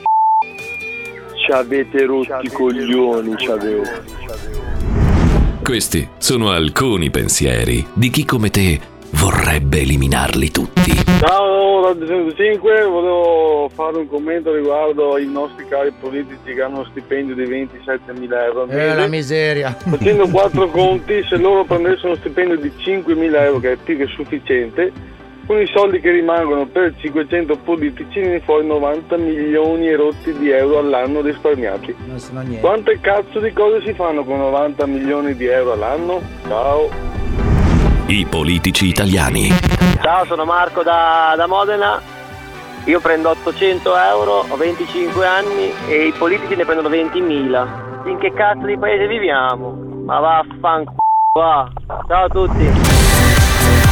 Ci 1.46 1.52
avete 1.52 2.04
rotti 2.04 2.46
i 2.46 2.50
coglioni, 2.50 3.36
ci 3.36 3.50
avete. 3.50 4.16
Questi 5.62 6.08
sono 6.18 6.50
alcuni 6.50 7.10
pensieri 7.10 7.86
di 7.92 8.10
chi 8.10 8.24
come 8.24 8.50
te 8.50 8.96
vorrebbe 9.12 9.80
eliminarli 9.80 10.50
tutti. 10.50 10.92
Ciao 11.18 11.82
Radio 11.84 12.06
105, 12.06 12.82
volevo 12.84 13.70
fare 13.74 13.96
un 13.98 14.08
commento 14.08 14.54
riguardo 14.54 15.14
ai 15.14 15.26
nostri 15.26 15.66
cari 15.68 15.92
politici 15.98 16.54
che 16.54 16.62
hanno 16.62 16.76
uno 16.80 16.88
stipendio 16.90 17.34
di 17.34 17.44
27 17.44 18.12
mila 18.18 18.44
euro 18.44 18.62
al 18.62 18.70
Eh, 18.70 18.74
mese. 18.74 18.94
la 18.94 19.06
miseria. 19.06 19.70
Facendo 19.78 20.28
quattro 20.30 20.68
conti, 20.68 21.24
se 21.28 21.36
loro 21.36 21.64
prendessero 21.64 22.08
uno 22.08 22.16
stipendio 22.16 22.56
di 22.58 22.70
5 22.76 23.14
mila 23.14 23.44
euro, 23.44 23.58
che 23.58 23.72
è 23.72 23.76
più 23.82 23.96
che 23.96 24.06
sufficiente, 24.06 24.92
con 25.46 25.58
i 25.60 25.66
soldi 25.72 25.98
che 26.00 26.10
rimangono 26.10 26.66
per 26.66 26.94
500 27.00 27.56
politici 27.64 28.20
ne 28.20 28.40
fuori 28.40 28.66
90 28.66 29.16
milioni 29.16 29.88
e 29.88 29.96
rotti 29.96 30.32
di 30.34 30.50
euro 30.50 30.78
all'anno 30.78 31.22
risparmiati. 31.22 31.94
Non 32.06 32.18
sono 32.18 32.40
niente. 32.42 32.60
Quante 32.60 32.98
cazzo 33.00 33.40
di 33.40 33.52
cose 33.54 33.82
si 33.84 33.94
fanno 33.94 34.24
con 34.24 34.38
90 34.38 34.86
milioni 34.86 35.34
di 35.34 35.46
euro 35.46 35.72
all'anno? 35.72 36.20
Ciao. 36.46 37.17
I 38.10 38.24
politici 38.24 38.86
italiani. 38.86 39.50
Ciao, 40.00 40.24
sono 40.24 40.46
Marco 40.46 40.82
da, 40.82 41.34
da 41.36 41.46
Modena. 41.46 42.00
Io 42.84 43.00
prendo 43.00 43.28
800 43.28 43.96
euro, 43.98 44.46
ho 44.48 44.56
25 44.56 45.26
anni 45.26 45.70
e 45.86 46.06
i 46.06 46.12
politici 46.12 46.56
ne 46.56 46.64
prendono 46.64 46.88
20.000. 46.88 48.08
In 48.08 48.16
che 48.16 48.32
cazzo 48.32 48.64
di 48.64 48.78
paese 48.78 49.06
viviamo? 49.06 49.76
Ma 50.06 50.20
vaffanculo, 50.20 50.96
va. 51.34 51.70
Ciao 52.06 52.24
a 52.24 52.28
tutti. 52.28 53.87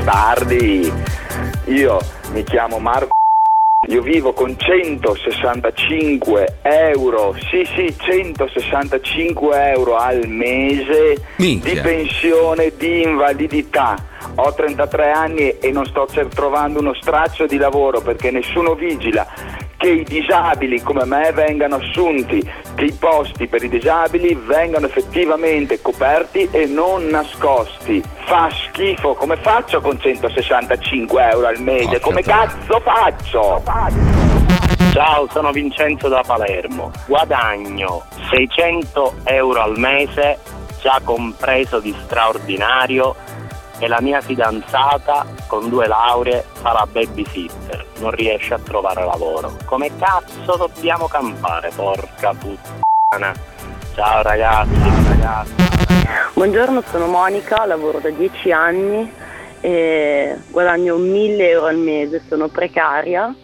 Bastardi, 0.00 0.92
io 1.66 1.98
mi 2.32 2.42
chiamo 2.44 2.78
Marco. 2.78 3.08
Io 3.88 4.02
vivo 4.02 4.34
con 4.34 4.56
165 4.58 6.58
euro, 6.62 7.34
sì 7.50 7.64
sì, 7.64 7.94
165 7.96 9.70
euro 9.72 9.96
al 9.96 10.28
mese 10.28 11.16
Minchia. 11.36 11.72
di 11.72 11.80
pensione 11.80 12.72
di 12.76 13.02
invalidità. 13.02 13.96
Ho 14.36 14.52
33 14.52 15.10
anni 15.10 15.58
e 15.58 15.72
non 15.72 15.86
sto 15.86 16.06
trovando 16.28 16.78
uno 16.78 16.94
straccio 16.94 17.46
di 17.46 17.56
lavoro 17.56 18.00
perché 18.00 18.30
nessuno 18.30 18.74
vigila 18.74 19.26
che 19.80 19.88
i 19.88 20.04
disabili 20.04 20.82
come 20.82 21.06
me 21.06 21.32
vengano 21.32 21.76
assunti, 21.76 22.46
che 22.74 22.84
i 22.84 22.92
posti 22.92 23.46
per 23.46 23.64
i 23.64 23.68
disabili 23.70 24.34
vengano 24.34 24.84
effettivamente 24.84 25.80
coperti 25.80 26.46
e 26.50 26.66
non 26.66 27.06
nascosti. 27.06 28.02
Fa 28.26 28.50
schifo, 28.50 29.14
come 29.14 29.36
faccio 29.36 29.80
con 29.80 29.98
165 29.98 31.30
euro 31.30 31.46
al 31.46 31.62
mese? 31.62 31.98
come 31.98 32.20
cazzo 32.20 32.78
faccio? 32.80 33.62
Ciao, 34.92 35.26
sono 35.30 35.50
Vincenzo 35.50 36.08
da 36.08 36.22
Palermo. 36.26 36.90
Guadagno 37.06 38.02
600 38.30 39.14
euro 39.24 39.62
al 39.62 39.78
mese, 39.78 40.40
già 40.82 41.00
compreso 41.02 41.80
di 41.80 41.96
straordinario, 42.04 43.16
e 43.80 43.88
la 43.88 44.00
mia 44.00 44.20
fidanzata 44.20 45.24
con 45.48 45.70
due 45.70 45.86
lauree 45.86 46.44
fa 46.52 46.72
la 46.72 46.86
babysitter, 46.90 47.86
non 48.00 48.10
riesce 48.10 48.54
a 48.54 48.58
trovare 48.58 49.04
lavoro. 49.04 49.56
Come 49.64 49.90
cazzo 49.98 50.56
dobbiamo 50.56 51.06
campare, 51.06 51.70
porca 51.74 52.34
puttana? 52.34 53.32
Ciao 53.94 54.22
ragazzi, 54.22 54.74
ciao 54.74 55.08
ragazzi. 55.08 55.54
Buongiorno, 56.34 56.82
sono 56.82 57.06
Monica, 57.06 57.64
lavoro 57.64 57.98
da 58.00 58.10
10 58.10 58.52
anni 58.52 59.10
e 59.60 60.36
guadagno 60.50 60.96
1000 60.96 61.48
euro 61.48 61.66
al 61.66 61.78
mese, 61.78 62.22
sono 62.28 62.48
precaria 62.48 63.34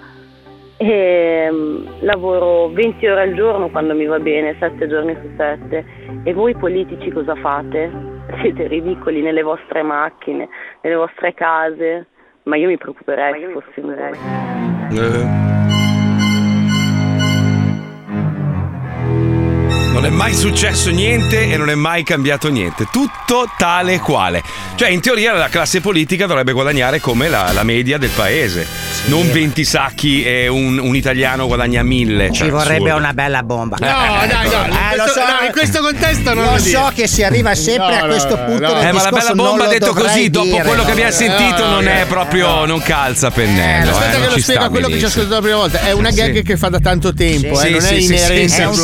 e 0.77 1.49
mm, 1.51 1.87
lavoro 2.01 2.69
20 2.69 3.07
ore 3.07 3.23
al 3.23 3.35
giorno 3.35 3.71
quando 3.71 3.95
mi 3.95 4.05
va 4.05 4.19
bene, 4.19 4.57
7 4.59 4.87
giorni 4.87 5.15
su 5.15 5.31
7. 5.35 5.85
E 6.25 6.33
voi 6.35 6.55
politici 6.55 7.11
cosa 7.11 7.35
fate? 7.37 8.16
Siete 8.41 8.67
ridicoli 8.67 9.23
nelle 9.23 9.43
vostre 9.43 9.83
macchine, 9.83 10.49
nelle 10.83 10.97
vostre 10.97 11.35
case, 11.35 12.07
ma 12.45 12.57
io 12.57 12.69
mi 12.69 12.77
preoccuperei 12.77 13.41
se 13.41 13.53
fossi 13.53 13.81
voi. 13.81 15.76
Non 19.97 20.05
è 20.05 20.11
mai 20.11 20.35
successo 20.35 20.91
niente 20.91 21.51
e 21.51 21.57
non 21.57 21.71
è 21.71 21.75
mai 21.75 22.03
cambiato 22.03 22.51
niente. 22.51 22.87
Tutto 22.93 23.49
tale 23.57 23.95
e 23.95 23.99
quale. 23.99 24.43
Cioè, 24.75 24.91
in 24.91 25.01
teoria 25.01 25.33
la 25.33 25.49
classe 25.49 25.81
politica 25.81 26.27
dovrebbe 26.27 26.53
guadagnare 26.53 27.01
come 27.01 27.31
la, 27.31 27.51
la 27.53 27.63
media 27.63 27.97
del 27.97 28.11
paese. 28.15 28.67
Non 29.07 29.31
20 29.31 29.65
sacchi 29.65 30.23
e 30.23 30.49
un, 30.49 30.77
un 30.79 30.95
italiano 30.95 31.47
guadagna 31.47 31.83
1000. 31.83 32.27
Ci 32.31 32.35
Cioè, 32.41 32.51
vorrebbe 32.51 32.75
assurdo. 32.91 32.97
una 32.97 33.15
bella 33.15 33.43
bomba. 33.43 33.77
No, 33.81 33.87
dai, 33.87 34.29
dai, 34.29 34.47
Eh, 34.93 34.97
lo 34.97 35.03
questo- 35.05 35.21
so, 35.21 35.27
no, 35.27 35.47
in 35.47 35.53
questo 35.53 35.81
contesto 35.81 36.35
non 36.35 36.45
lo 36.45 36.51
lo 36.51 36.59
so 36.59 36.93
che 36.95 37.07
si 37.07 37.23
arriva 37.23 37.55
sempre 37.57 37.87
No, 37.97 37.97
a 37.97 38.01
no, 38.01 38.07
questo 38.09 38.37
no, 38.37 38.45
punto 38.45 38.67
no. 38.67 38.75
del 38.75 38.87
Eh, 38.89 38.93
ma 38.93 39.03
la 39.03 39.11
bella 39.11 39.33
bomba 39.33 39.67
detto 39.67 39.93
così, 39.95 40.29
dopo 40.29 40.45
dire, 40.47 40.63
quello 40.63 40.81
che 40.83 40.87
no. 40.89 40.93
abbiamo 40.93 41.11
sentito, 41.11 41.65
no, 41.65 41.71
non 41.71 41.85
no. 41.85 41.91
è 41.91 42.05
proprio. 42.07 42.65
non 42.67 42.83
calza 42.83 43.31
pennello. 43.31 43.93
Aspetta 43.93 44.11
eh, 44.11 44.13
che 44.13 44.19
non 44.27 44.29
lo 44.35 44.39
spiego 44.43 44.65
a 44.65 44.69
quello 44.69 44.89
che 44.89 44.99
ci 44.99 45.05
ha 45.05 45.09
benissimo. 45.09 45.23
ascoltato 45.25 45.35
la 45.35 45.41
prima 45.41 45.57
volta. 45.57 45.81
È 45.81 45.93
una 45.93 46.11
gag 46.11 46.35
Sì. 46.37 46.43
che 46.43 46.57
fa 46.59 46.69
da 46.69 46.81
tanto 46.81 47.15
tempo, 47.15 47.55
Sì, 47.55 47.67
eh, 47.69 47.71
non 47.71 47.81
sì, 47.81 47.95
è 47.95 48.01
sì, 48.01 48.05
inerente 48.05 48.49
sì, 48.49 48.61
al 48.63 48.75
sì, 48.75 48.81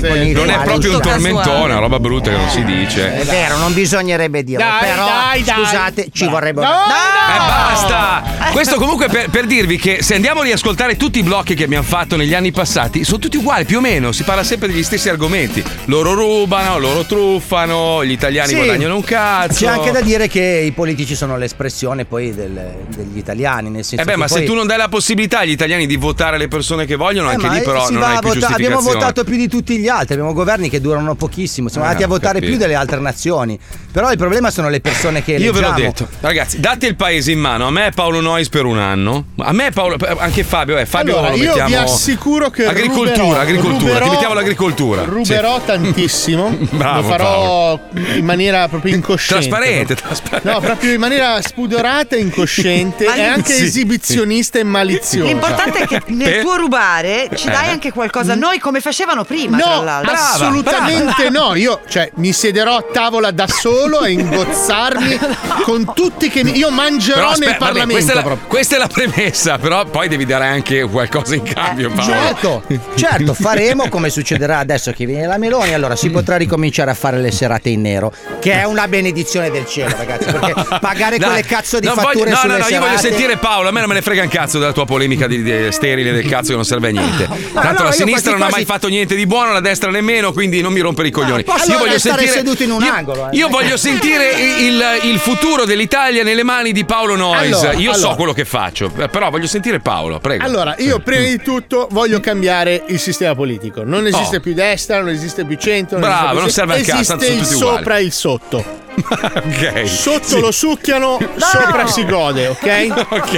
blog. 0.00 0.22
sì. 0.22 0.32
Non 0.32 0.50
è 0.50 0.62
proprio 0.62 0.94
un 0.96 1.00
tormentone, 1.02 1.64
una 1.72 1.78
roba 1.78 1.98
brutta 1.98 2.30
che 2.30 2.36
non 2.36 2.48
si 2.50 2.64
dice. 2.64 3.20
È 3.20 3.24
vero, 3.24 3.56
non 3.58 3.72
bisognerebbe 3.74 4.42
dirlo, 4.44 4.64
Dai, 4.64 4.88
però 4.90 5.04
dai, 5.06 5.42
dai. 5.42 5.54
scusate, 5.64 6.08
ci 6.12 6.26
vorrebbe 6.28 6.60
No, 6.62 6.68
una... 6.68 7.34
Eh, 7.34 7.38
basta! 7.38 8.22
Questo 8.52 8.76
comunque 8.76 9.08
per, 9.08 9.30
per 9.30 9.46
dirvi 9.46 9.78
che 9.78 10.02
se 10.02 10.14
andiamo 10.14 10.40
a 10.40 10.44
riascoltare 10.44 10.96
tutti 10.96 11.18
i 11.18 11.22
blocchi 11.22 11.54
che 11.54 11.64
abbiamo 11.64 11.84
fatto 11.84 12.16
negli 12.16 12.34
anni 12.34 12.52
passati, 12.52 13.04
sono 13.04 13.18
tutti 13.18 13.36
uguali 13.36 13.64
più 13.64 13.78
o 13.78 13.80
meno, 13.80 14.12
si 14.12 14.22
parla 14.22 14.44
sempre 14.44 14.68
degli 14.68 14.82
stessi 14.82 15.08
argomenti. 15.08 15.62
Loro 15.86 16.14
rubano, 16.14 16.78
loro 16.78 17.04
truffano, 17.04 18.04
gli 18.04 18.10
italiani 18.12 18.48
Sì. 18.50 18.54
guadagnano 18.56 18.94
un 18.96 19.02
cazzo. 19.02 19.64
C'è 19.64 19.70
anche 19.70 19.90
da 19.90 20.00
dire 20.00 20.28
che 20.28 20.62
i 20.64 20.70
politici 20.72 21.14
sono 21.14 21.36
l'espressione 21.36 22.04
poi 22.04 22.34
del- 22.34 22.74
degli 22.94 23.18
italiani, 23.18 23.70
nel 23.70 23.84
senso 23.84 24.02
Eh 24.02 24.04
beh, 24.06 24.12
che 24.12 24.18
ma 24.18 24.28
se 24.28 24.34
poi- 24.38 24.46
tu 24.46 24.54
non 24.54 24.66
dai 24.66 24.78
la 24.78 24.88
possibilità 24.88 25.40
agli 25.40 25.50
italiani 25.50 25.86
di 25.86 25.96
votare 25.96 26.38
le 26.38 26.48
persone 26.48 26.86
che 26.86 26.96
vogliono, 26.96 27.30
Eh, 27.30 27.34
anche 27.34 27.48
lì 27.48 27.60
però 27.62 27.86
si 27.86 27.92
non 27.94 28.02
hai 28.02 28.18
vota- 28.20 28.48
abbiamo 28.48 28.80
votato 28.80 29.24
più 29.24 29.36
di 29.36 29.48
tutti 29.48 29.73
gli 29.78 29.88
altri, 29.88 30.14
abbiamo 30.14 30.32
governi 30.32 30.68
che 30.68 30.80
durano 30.80 31.14
pochissimo, 31.14 31.68
siamo 31.68 31.84
Eh, 31.84 31.88
andati 31.88 32.04
a 32.04 32.08
votare 32.08 32.34
capito. 32.34 32.50
più 32.50 32.58
delle 32.58 32.74
altre 32.74 33.00
nazioni. 33.00 33.58
Però 33.92 34.10
il 34.10 34.18
problema 34.18 34.50
sono 34.50 34.68
le 34.68 34.80
persone 34.80 35.22
che 35.22 35.32
Io 35.32 35.52
ve 35.52 35.60
l'ho 35.60 35.66
eleggiamo. 35.68 35.76
detto, 35.92 36.08
ragazzi, 36.20 36.58
date 36.60 36.86
il 36.86 36.96
paese 36.96 37.30
in 37.32 37.38
mano. 37.38 37.66
A 37.66 37.70
me 37.70 37.86
è 37.86 37.90
Paolo 37.92 38.20
Nois 38.20 38.48
per 38.48 38.64
un 38.64 38.78
anno. 38.78 39.26
A 39.38 39.52
me 39.52 39.68
è 39.68 39.70
Paolo, 39.70 39.96
anche 40.18 40.42
Fabio, 40.44 40.76
eh, 40.78 40.86
Fabio 40.86 41.16
Allora, 41.18 41.30
lo 41.30 41.36
io 41.36 41.44
mettiamo. 41.46 41.68
vi 41.68 41.74
assicuro 41.76 42.50
che 42.50 42.66
Agricoltura, 42.66 43.14
ruberò- 43.14 43.40
agricoltura, 43.40 43.78
ruberò- 43.78 44.04
ti 44.04 44.10
mettiamo 44.10 44.34
l'agricoltura. 44.34 45.04
Ruberò 45.04 45.60
tantissimo. 45.60 46.56
Bravo, 46.70 47.00
lo 47.02 47.06
farò 47.08 47.80
in 48.16 48.24
maniera 48.24 48.68
proprio 48.68 48.94
incosciente. 48.94 49.46
Trasparente, 49.48 49.94
trasparente. 49.94 50.50
No, 50.50 50.60
proprio 50.60 50.92
in 50.92 51.00
maniera 51.00 51.40
spudorata, 51.42 52.16
incosciente 52.16 53.04
e 53.04 53.22
anche 53.22 53.52
Sì. 53.52 53.64
esibizionista 53.64 54.58
e 54.58 54.64
maliziosa. 54.64 55.26
L'importante 55.26 55.78
è 55.80 55.86
che 55.86 56.02
nel 56.06 56.40
tuo 56.42 56.56
rubare 56.56 57.28
ci 57.34 57.46
dai 57.48 57.66
Eh. 57.66 57.70
anche 57.70 57.92
qualcosa 57.92 58.32
a 58.32 58.36
noi 58.36 58.58
come 58.58 58.80
facevano 58.80 59.24
prima, 59.24 59.56
tra 59.58 59.63
No, 59.66 59.82
l'altro. 59.84 60.12
assolutamente 60.12 61.30
no. 61.30 61.54
Io 61.54 61.80
cioè, 61.88 62.10
mi 62.16 62.32
siederò 62.32 62.76
a 62.76 62.84
tavola 62.92 63.30
da 63.30 63.46
solo 63.46 63.98
a 63.98 64.08
ingozzarmi 64.08 65.18
con 65.64 65.92
tutti 65.94 66.28
che 66.28 66.44
mi- 66.44 66.56
io 66.56 66.70
mangerò 66.70 67.14
Però 67.16 67.30
nel 67.30 67.48
aspetta, 67.48 67.58
vabbè, 67.58 67.78
Parlamento. 67.78 67.92
questa, 67.94 68.12
è 68.12 68.14
la, 68.24 68.36
questa 68.46 68.76
è 68.76 68.78
la 68.78 68.86
premessa, 68.86 69.58
però 69.58 69.84
poi 69.86 70.08
devi 70.08 70.24
dare 70.24 70.46
anche 70.46 70.82
qualcosa 70.84 71.34
in 71.34 71.42
cambio. 71.42 71.90
Paolo. 71.90 72.12
Certo, 72.12 72.62
certo, 72.96 73.34
faremo 73.34 73.88
come 73.88 74.10
succederà 74.10 74.58
adesso 74.58 74.92
che 74.92 75.06
viene 75.06 75.26
la 75.26 75.38
Meloni, 75.38 75.72
allora 75.74 75.96
si 75.96 76.10
potrà 76.10 76.36
ricominciare 76.36 76.90
a 76.90 76.94
fare 76.94 77.18
le 77.18 77.30
serate 77.30 77.68
in 77.70 77.80
nero, 77.80 78.12
che 78.40 78.52
è 78.52 78.64
una 78.64 78.86
benedizione 78.88 79.50
del 79.50 79.66
cielo, 79.66 79.94
ragazzi, 79.96 80.24
perché 80.30 80.54
pagare 80.80 81.18
quelle 81.18 81.42
cazzo 81.44 81.78
di 81.78 81.86
non 81.86 81.96
fatture 81.96 82.30
voglio, 82.30 82.30
no, 82.30 82.36
sulle 82.36 82.52
no, 82.52 82.58
no, 82.58 82.68
io 82.68 82.78
voglio 82.80 82.96
serate- 82.96 83.08
sentire 83.08 83.36
Paolo. 83.36 83.68
A 83.68 83.72
me 83.72 83.80
non 83.80 83.88
me 83.88 83.94
ne 83.94 84.02
frega 84.02 84.22
un 84.22 84.28
cazzo 84.28 84.58
della 84.58 84.72
tua 84.72 84.84
polemica 84.84 85.26
di, 85.26 85.42
di- 85.42 85.72
sterile 85.72 86.12
del 86.12 86.26
cazzo 86.28 86.48
che 86.50 86.54
non 86.54 86.64
serve 86.64 86.88
a 86.88 86.90
niente. 86.92 87.28
Tanto 87.52 87.82
no, 87.82 87.88
la 87.88 87.92
sinistra 87.92 88.32
quasi 88.32 88.38
non 88.38 88.42
ha 88.42 88.50
mai 88.50 88.64
fatto 88.64 88.88
niente 88.88 89.14
di 89.14 89.26
buono, 89.26 89.52
la 89.54 89.60
destra 89.60 89.90
nemmeno, 89.90 90.32
quindi 90.32 90.60
non 90.60 90.72
mi 90.72 90.80
rompere 90.80 91.08
i 91.08 91.10
coglioni. 91.10 91.44
posso 91.44 91.70
io 91.70 91.78
voglio 91.78 91.98
sentire 91.98 92.30
seduto 92.30 92.62
in 92.62 92.70
un 92.72 92.82
io, 92.82 92.92
angolo, 92.92 93.28
eh. 93.30 93.36
io 93.36 93.48
voglio 93.48 93.76
sentire 93.76 94.30
il, 94.58 94.82
il 95.04 95.18
futuro 95.18 95.64
dell'Italia 95.64 96.22
nelle 96.22 96.42
mani 96.42 96.72
di 96.72 96.84
Paolo 96.84 97.16
Noyes. 97.16 97.54
Allora, 97.54 97.72
io 97.78 97.92
so 97.92 97.98
allora. 98.00 98.14
quello 98.16 98.32
che 98.32 98.44
faccio. 98.44 98.90
Però 98.90 99.30
voglio 99.30 99.46
sentire 99.46 99.80
Paolo, 99.80 100.18
prego. 100.18 100.44
Allora, 100.44 100.74
io 100.78 100.98
prima 101.00 101.24
di 101.24 101.40
tutto 101.40 101.88
voglio 101.90 102.20
cambiare 102.20 102.82
il 102.88 102.98
sistema 102.98 103.34
politico. 103.34 103.82
Non 103.84 104.06
esiste 104.06 104.36
Oh. 104.36 104.40
più 104.40 104.54
destra, 104.54 104.98
non 104.98 105.08
esiste 105.10 105.44
più 105.44 105.56
centro. 105.56 105.98
Bravo, 105.98 106.14
esiste 106.16 106.32
più- 106.32 106.40
non 106.40 106.50
serve 106.50 106.74
a 106.74 106.76
cazzo, 106.84 107.08
tanto 107.10 107.24
Esiste 107.24 107.54
il 107.54 107.60
sopra 107.60 107.98
e 107.98 108.02
il 108.02 108.12
sotto. 108.12 108.82
Ok. 108.96 109.86
Sotto 109.88 110.24
Sì. 110.26 110.40
lo 110.40 110.50
succhiano, 110.52 111.18
sopra 111.36 111.86
si 111.86 112.04
gode, 112.06 112.48
ok? 112.48 113.06
Ok. 113.14 113.32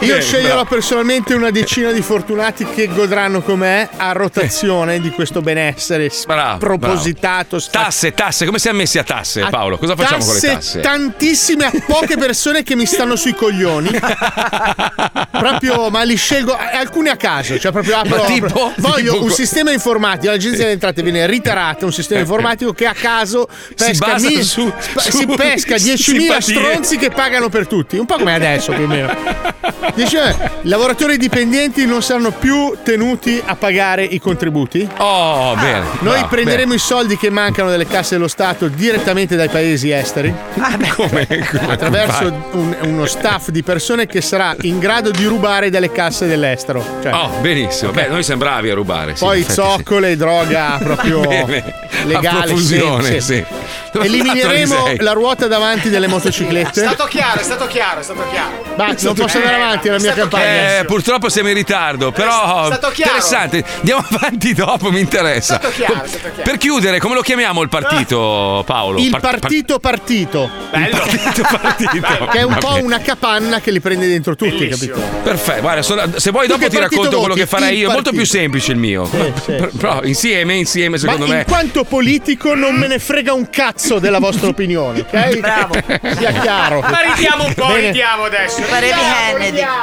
Io 0.00 0.16
Ok, 0.16 0.22
sceglierò 0.22 0.54
bravo. 0.54 0.68
personalmente 0.68 1.34
una 1.34 1.50
decina 1.50 1.90
di 1.90 2.00
fortunati 2.02 2.64
che 2.64 2.88
godranno 2.88 3.42
con 3.42 3.58
me 3.58 3.88
a 3.96 4.12
rotazione 4.12 5.00
di 5.00 5.10
questo 5.10 5.40
benessere 5.40 6.10
propositato. 6.58 7.60
Tasse, 7.70 8.12
tasse, 8.12 8.46
come 8.46 8.58
siamo 8.58 8.78
messi 8.78 8.98
a 8.98 9.04
tasse, 9.04 9.46
Paolo? 9.50 9.76
Cosa 9.78 9.94
facciamo 9.96 10.24
con 10.24 10.34
le 10.34 10.40
tasse? 10.40 10.80
Tantissime 10.80 11.66
a 11.66 11.72
poche 11.86 12.16
persone 12.16 12.62
che 12.62 12.74
mi 12.76 12.86
stanno 12.86 13.16
sui 13.16 13.34
coglioni. 13.34 13.90
proprio, 15.30 15.90
ma 15.90 16.02
li 16.02 16.16
scelgo 16.16 16.56
eh, 16.56 16.76
alcuni 16.76 17.08
a 17.08 17.16
caso. 17.16 17.58
Cioè, 17.58 17.72
proprio 17.72 17.96
apro, 17.98 18.24
tipo? 18.24 18.72
voglio 18.78 19.12
Tipo 19.12 19.24
un 19.24 19.30
sistema 19.30 19.70
informatico. 19.72 20.32
L'agenzia 20.32 20.60
delle 20.60 20.72
entrate 20.72 21.02
viene 21.02 21.26
ritarata. 21.26 21.84
Un 21.84 21.92
sistema 21.92 22.20
informatico 22.20 22.72
che 22.72 22.86
a 22.86 22.94
caso 22.94 23.48
pesca, 23.76 24.06
basa 24.12 24.28
mi- 24.28 24.42
su- 24.42 24.72
su 24.96 25.18
si 25.18 25.26
pesca 25.26 25.74
10.000 25.76 25.94
simpatie. 25.96 26.40
stronzi 26.40 26.96
che 26.96 27.10
pagano 27.10 27.48
per 27.48 27.66
tutti. 27.66 27.96
Un 27.98 28.06
po' 28.06 28.16
come 28.16 28.34
adesso, 28.34 28.72
più 28.72 28.84
o 28.84 28.86
meno. 28.86 29.14
Dice, 29.94 30.36
i 30.62 30.68
lavoratori 30.68 31.16
dipendenti 31.16 31.84
non 31.86 32.02
saranno 32.02 32.30
più 32.30 32.76
tenuti 32.82 33.40
a 33.44 33.56
pagare 33.56 34.04
i 34.04 34.18
contributi. 34.20 34.86
Oh, 34.98 35.54
bene. 35.56 35.78
Ah, 35.78 35.84
Noi 36.00 36.12
bravo, 36.18 36.28
prenderemo 36.28 36.74
i 36.74 36.78
soldi 36.78 37.16
che 37.16 37.28
mancano 37.30 37.70
delle 37.70 37.86
casse 37.86 38.14
dello 38.14 38.28
Stato 38.28 38.68
direttamente 38.68 39.36
dai 39.36 39.48
paesi 39.48 39.90
esteri. 39.90 40.32
bene. 40.54 40.88
Come? 40.94 41.26
come 41.26 41.72
Attraverso 41.72 42.32
un- 42.52 42.76
uno 42.82 43.06
staff 43.06 43.48
di 43.48 43.62
persone 43.62 44.06
che 44.06 44.20
sarà 44.20 44.54
in 44.62 44.78
grado 44.78 45.10
di 45.10 45.24
rubare 45.24 45.70
dalle 45.70 45.90
casse 45.90 46.26
dell'estero. 46.26 46.84
Cioè, 47.02 47.12
Oh, 47.12 47.28
benissimo. 47.40 47.90
Beh, 47.90 48.08
noi 48.08 48.22
siamo 48.22 48.40
bravi 48.42 48.70
a 48.70 48.74
rubare. 48.74 49.16
sì, 49.16 49.24
poi 49.24 49.44
zoccole, 49.48 50.16
droga 50.16 50.78
proprio 50.82 51.20
bene. 51.20 51.74
legale. 52.04 52.38
A 52.38 52.42
profusione, 52.44 53.20
sì. 53.20 53.44
Dove 53.92 54.06
Elimineremo 54.06 54.92
la 54.98 55.12
ruota 55.12 55.46
davanti 55.48 55.88
delle 55.88 56.06
È 56.06 56.08
motociclette. 56.08 56.80
stato 56.80 57.04
chiaro, 57.06 57.40
è 57.40 57.42
stato 57.42 57.66
chiaro, 57.66 58.00
è 58.00 58.02
stato 58.02 58.24
chiaro. 58.30 58.62
Basta, 58.76 59.06
non 59.06 59.14
posso 59.14 59.36
andare 59.38 59.56
avanti 59.56 59.88
alla 59.88 59.98
mia 59.98 60.12
È 60.12 60.16
campagna. 60.16 60.78
Eh, 60.78 60.84
purtroppo 60.84 61.28
siamo 61.28 61.48
in 61.48 61.54
ritardo, 61.54 62.12
però 62.12 62.62
È 62.62 62.66
stato 62.66 62.90
chiaro. 62.90 63.10
interessante. 63.16 63.64
Andiamo 63.78 64.04
avanti 64.10 64.54
dopo, 64.54 64.90
mi 64.92 65.00
interessa. 65.00 65.56
È 65.56 65.58
stato 65.58 65.74
chiaro, 65.74 66.02
è 66.04 66.06
stato 66.08 66.28
chiaro. 66.34 66.42
Per 66.42 66.56
chiudere, 66.58 66.98
come 67.00 67.14
lo 67.14 67.20
chiamiamo 67.22 67.62
il 67.62 67.68
partito, 67.68 68.62
Paolo? 68.64 68.98
Il 69.00 69.10
Par- 69.10 69.20
par- 69.20 69.38
partito 69.40 69.78
partito. 69.80 70.50
Il 70.72 70.88
partito 70.88 71.42
partito. 71.60 72.26
Che 72.30 72.38
è 72.38 72.42
un 72.42 72.52
Va 72.54 72.58
po' 72.58 72.68
bene. 72.74 72.82
una 72.84 73.00
capanna 73.00 73.60
che 73.60 73.70
li 73.72 73.80
prende 73.80 74.06
dentro 74.06 74.36
tutti, 74.36 74.68
capito? 74.68 75.00
Perfetto, 75.22 75.60
guarda, 75.62 75.82
sono- 75.82 76.02
se 76.16 76.30
vuoi 76.30 76.46
dopo 76.46 76.60
che 76.60 76.68
ti 76.70 76.78
racconto 76.78 77.08
quello 77.18 77.26
voti? 77.34 77.40
che 77.40 77.46
farei 77.46 77.72
Il 77.74 77.78
io, 77.80 77.86
molto 77.90 78.02
partito. 78.10 78.22
più 78.22 78.26
semplice 78.30 78.72
il 78.72 78.78
mio. 78.78 79.04
Sì, 79.06 79.32
sì. 79.44 79.52
Per- 79.52 79.70
Però 79.76 80.00
insieme, 80.04 80.54
insieme, 80.54 80.96
secondo 80.98 81.26
Ma 81.26 81.34
me. 81.34 81.38
in 81.40 81.44
quanto 81.46 81.84
politico 81.84 82.54
non 82.54 82.74
me 82.76 82.86
ne 82.86 82.98
frega 82.98 83.32
un 83.32 83.48
cazzo 83.50 83.78
della 83.98 84.18
vostra 84.18 84.48
opinione, 84.48 85.00
ok? 85.00 85.38
Bravo. 85.40 85.74
Sia 86.16 86.32
chiaro. 86.32 86.80
Ma 86.80 87.00
ridiamo 87.14 87.44
un 87.46 87.54
po', 87.54 87.66
Bene. 87.66 87.86
ridiamo 87.86 88.24
adesso. 88.24 88.62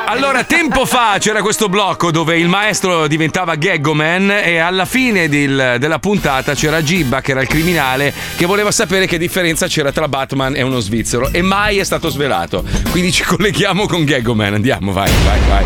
Allora, 0.05 0.43
tempo 0.43 0.85
fa 0.85 1.17
c'era 1.19 1.41
questo 1.41 1.67
blocco 1.69 2.11
dove 2.11 2.37
il 2.37 2.47
maestro 2.47 3.07
diventava 3.07 3.55
Gaggoman 3.55 4.29
e 4.31 4.57
alla 4.59 4.85
fine 4.85 5.27
del- 5.29 5.75
della 5.79 5.99
puntata 5.99 6.53
c'era 6.53 6.81
Gibba, 6.81 7.21
che 7.21 7.31
era 7.31 7.41
il 7.41 7.47
criminale, 7.47 8.13
che 8.35 8.45
voleva 8.45 8.71
sapere 8.71 9.05
che 9.07 9.17
differenza 9.17 9.67
c'era 9.67 9.91
tra 9.91 10.07
Batman 10.07 10.55
e 10.55 10.61
uno 10.61 10.79
svizzero 10.79 11.29
e 11.31 11.41
mai 11.41 11.77
è 11.79 11.83
stato 11.83 12.09
svelato. 12.09 12.63
Quindi 12.91 13.11
ci 13.11 13.23
colleghiamo 13.23 13.85
con 13.87 14.03
Gaggoman. 14.05 14.53
Andiamo, 14.53 14.91
vai, 14.91 15.11
vai, 15.25 15.39
vai. 15.47 15.65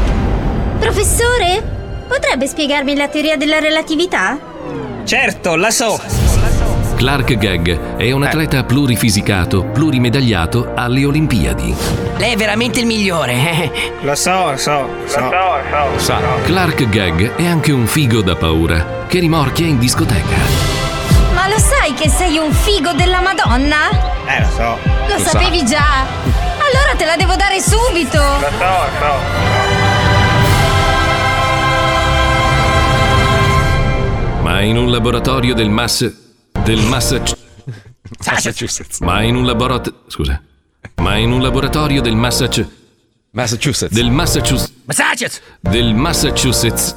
Professore? 0.80 1.80
Potrebbe 2.08 2.48
spiegarmi 2.48 2.96
la 2.96 3.08
teoria 3.08 3.38
della 3.38 3.60
relatività? 3.60 4.38
Certo, 5.06 5.56
la 5.56 5.72
so. 5.72 6.31
Clark 7.02 7.36
Gagg 7.36 7.98
è 7.98 8.12
un 8.12 8.22
atleta 8.22 8.64
plurifisicato, 8.64 9.64
plurimedagliato 9.64 10.74
alle 10.76 11.04
Olimpiadi. 11.04 11.76
Lei 12.18 12.34
è 12.34 12.36
veramente 12.36 12.80
il 12.80 12.86
migliore. 12.86 13.34
eh. 13.34 13.72
Lo 14.02 14.14
so, 14.14 14.52
lo 14.52 14.58
so, 14.58 14.82
lo 15.02 15.08
so. 15.08 15.32
Sa. 15.98 16.20
Clark 16.44 16.88
Gagg 16.90 17.38
è 17.38 17.48
anche 17.48 17.72
un 17.72 17.88
figo 17.88 18.22
da 18.22 18.36
paura 18.36 19.06
che 19.08 19.18
rimorchia 19.18 19.66
in 19.66 19.80
discoteca. 19.80 20.36
Ma 21.34 21.48
lo 21.48 21.58
sai 21.58 21.96
che 21.96 22.08
sei 22.08 22.38
un 22.38 22.52
figo 22.54 22.94
della 22.94 23.20
Madonna? 23.20 23.90
Eh, 24.28 24.40
lo 24.40 24.50
so. 24.56 24.78
Lo, 25.08 25.18
sapevi 25.18 25.66
già? 25.66 26.06
Allora 26.06 26.94
te 26.96 27.06
la 27.06 27.16
devo 27.16 27.36
dare 27.36 27.60
subito! 27.60 28.20
Lo 28.20 28.48
so, 28.60 28.66
lo 28.68 29.00
so. 29.00 29.14
Ma 34.44 34.62
in 34.62 34.78
un 34.78 34.92
laboratorio 34.92 35.56
del 35.56 35.72
Mass. 35.72 36.30
Del 36.74 36.86
Massachusetts. 36.86 37.38
Massachusetts. 38.26 39.00
Ma 39.00 39.22
in 39.24 39.36
un 39.36 39.46
laboratorio. 39.46 40.00
Scusa. 40.08 40.42
Ma 41.02 41.18
in 41.18 41.32
un 41.34 41.42
laboratorio 41.42 42.02
del 42.02 42.16
Massachusetts. 42.16 42.80
Massachusetts. 43.32 43.94
Del 43.94 44.10
Massachusetts. 44.10 44.74
Massachusetts. 44.86 45.42
Del 45.60 45.94
Massachusetts. 45.94 46.96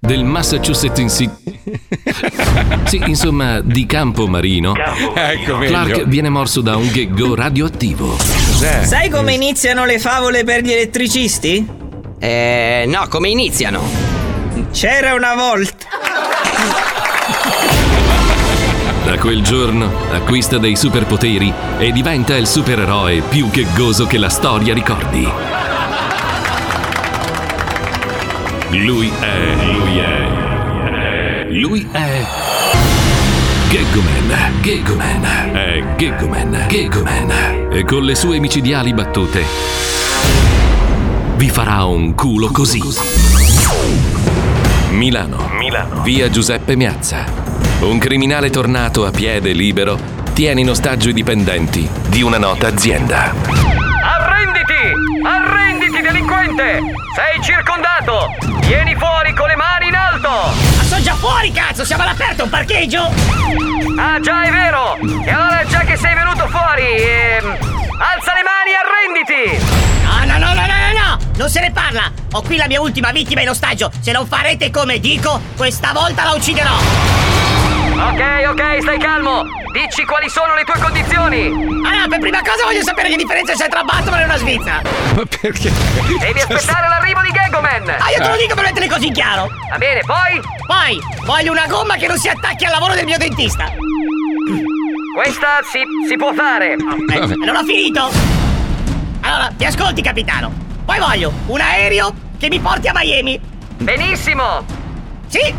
Del 0.00 0.24
Massachusetts 0.24 0.98
in 0.98 1.08
si- 1.10 1.30
Sì, 2.86 3.00
insomma, 3.06 3.60
di 3.60 3.86
campo 3.86 4.26
marino. 4.26 4.74
Ecco, 5.14 5.56
meglio. 5.58 5.68
Clark 5.68 6.04
viene 6.06 6.28
morso 6.28 6.60
da 6.60 6.74
un 6.76 6.90
gheggo 6.90 7.36
radioattivo. 7.36 8.16
Sai 8.18 9.08
come 9.10 9.32
iniziano 9.34 9.84
le 9.84 10.00
favole 10.00 10.42
per 10.42 10.62
gli 10.62 10.72
elettricisti? 10.72 11.64
Eh, 12.18 12.84
no, 12.88 13.06
come 13.08 13.28
iniziano? 13.28 13.80
C'era 14.72 15.14
una 15.14 15.34
volta. 15.36 15.86
Da 19.06 19.18
quel 19.18 19.40
giorno 19.40 19.88
acquista 20.10 20.58
dei 20.58 20.74
superpoteri 20.74 21.52
e 21.78 21.92
diventa 21.92 22.36
il 22.36 22.48
supereroe 22.48 23.20
più 23.20 23.48
gheggoso 23.48 24.04
che 24.06 24.18
la 24.18 24.28
storia 24.28 24.74
ricordi. 24.74 25.24
Lui 28.70 29.08
è. 29.20 29.54
Lui 29.72 29.98
è. 29.98 31.46
Lui 31.50 31.88
è. 31.92 32.26
Gaggoman, 33.70 34.60
Gaggoman, 34.60 35.24
è 35.54 35.84
Gaggoman, 35.96 36.66
Gaggoman. 36.68 37.68
E 37.70 37.84
con 37.84 38.02
le 38.02 38.16
sue 38.16 38.40
micidiali 38.40 38.92
battute 38.92 39.44
vi 41.36 41.48
farà 41.48 41.84
un 41.84 42.12
culo 42.16 42.50
così. 42.50 42.82
Milano, 44.90 45.48
Milano, 45.56 46.02
via 46.02 46.28
Giuseppe 46.28 46.74
Miazza. 46.74 47.45
Un 47.86 48.00
criminale 48.00 48.50
tornato 48.50 49.06
a 49.06 49.12
piede 49.12 49.52
libero 49.52 49.96
tiene 50.32 50.60
in 50.60 50.70
ostaggio 50.70 51.08
i 51.08 51.12
dipendenti 51.12 51.88
di 52.08 52.20
una 52.20 52.36
nota 52.36 52.66
azienda. 52.66 53.32
Arrenditi! 54.02 55.22
Arrenditi, 55.24 56.02
delinquente! 56.02 56.80
Sei 57.14 57.40
circondato! 57.44 58.34
Vieni 58.66 58.96
fuori 58.96 59.32
con 59.34 59.46
le 59.46 59.54
mani 59.54 59.86
in 59.86 59.94
alto! 59.94 60.28
Ma 60.28 60.82
sono 60.82 61.00
già 61.00 61.14
fuori, 61.14 61.52
cazzo! 61.52 61.84
Siamo 61.84 62.02
all'aperto, 62.02 62.42
un 62.42 62.50
parcheggio! 62.50 63.08
Ah, 63.96 64.18
già, 64.18 64.42
è 64.42 64.50
vero! 64.50 64.96
E 65.24 65.30
allora, 65.30 65.64
già 65.68 65.78
che 65.80 65.96
sei 65.96 66.14
venuto 66.16 66.48
fuori, 66.48 66.82
ehm, 66.82 67.46
alza 67.46 68.32
le 68.34 68.42
mani 68.42 68.72
e 68.72 68.82
arrenditi! 68.82 69.64
No, 70.02 70.24
no, 70.24 70.38
no, 70.44 70.54
no, 70.54 70.66
no, 70.66 70.66
no, 70.66 70.98
no! 70.98 71.18
Non 71.36 71.48
se 71.48 71.60
ne 71.60 71.70
parla! 71.70 72.10
Ho 72.32 72.42
qui 72.42 72.56
la 72.56 72.66
mia 72.66 72.80
ultima 72.80 73.12
vittima 73.12 73.42
in 73.42 73.48
ostaggio! 73.48 73.92
Se 74.00 74.10
non 74.10 74.26
farete 74.26 74.72
come 74.72 74.98
dico, 74.98 75.40
questa 75.56 75.92
volta 75.92 76.24
la 76.24 76.32
ucciderò! 76.32 77.45
Ok, 77.96 78.22
ok, 78.50 78.82
stai 78.82 78.98
calmo! 78.98 79.42
Dici 79.72 80.04
quali 80.04 80.28
sono 80.28 80.54
le 80.54 80.64
tue 80.64 80.78
condizioni! 80.78 81.46
Allora, 81.46 82.06
per 82.08 82.18
prima 82.18 82.40
cosa 82.42 82.64
voglio 82.64 82.82
sapere 82.82 83.08
che 83.08 83.16
differenza 83.16 83.54
c'è 83.54 83.70
tra 83.70 83.82
Batman 83.84 84.20
e 84.20 84.24
una 84.24 84.36
Svizzera! 84.36 84.82
Ma 85.14 85.22
perché? 85.24 85.72
Devi 86.20 86.40
aspettare 86.40 86.88
l'arrivo 86.88 87.22
di 87.22 87.30
Gaggoman! 87.30 87.88
Ah, 87.88 88.10
io 88.10 88.22
te 88.22 88.28
lo 88.28 88.36
dico 88.36 88.54
per 88.54 88.64
mettere 88.64 88.86
così 88.86 89.06
in 89.06 89.14
chiaro! 89.14 89.48
Va 89.70 89.78
bene, 89.78 90.02
poi? 90.04 90.40
Poi, 90.66 91.00
voglio 91.24 91.52
una 91.52 91.66
gomma 91.66 91.94
che 91.96 92.06
non 92.06 92.18
si 92.18 92.28
attacchi 92.28 92.66
al 92.66 92.72
lavoro 92.72 92.92
del 92.92 93.06
mio 93.06 93.16
dentista! 93.16 93.72
Questa 95.14 95.60
si, 95.62 95.80
si 96.06 96.16
può 96.16 96.34
fare! 96.34 96.72
Eh, 96.72 96.76
non 96.76 97.56
ho 97.56 97.64
finito! 97.64 98.10
Allora, 99.22 99.50
ti 99.56 99.64
ascolti, 99.64 100.02
capitano! 100.02 100.52
Poi 100.84 100.98
voglio 100.98 101.32
un 101.46 101.60
aereo 101.60 102.14
che 102.38 102.48
mi 102.48 102.60
porti 102.60 102.88
a 102.88 102.92
Miami! 102.94 103.40
Benissimo! 103.78 104.64
Sì, 105.28 105.54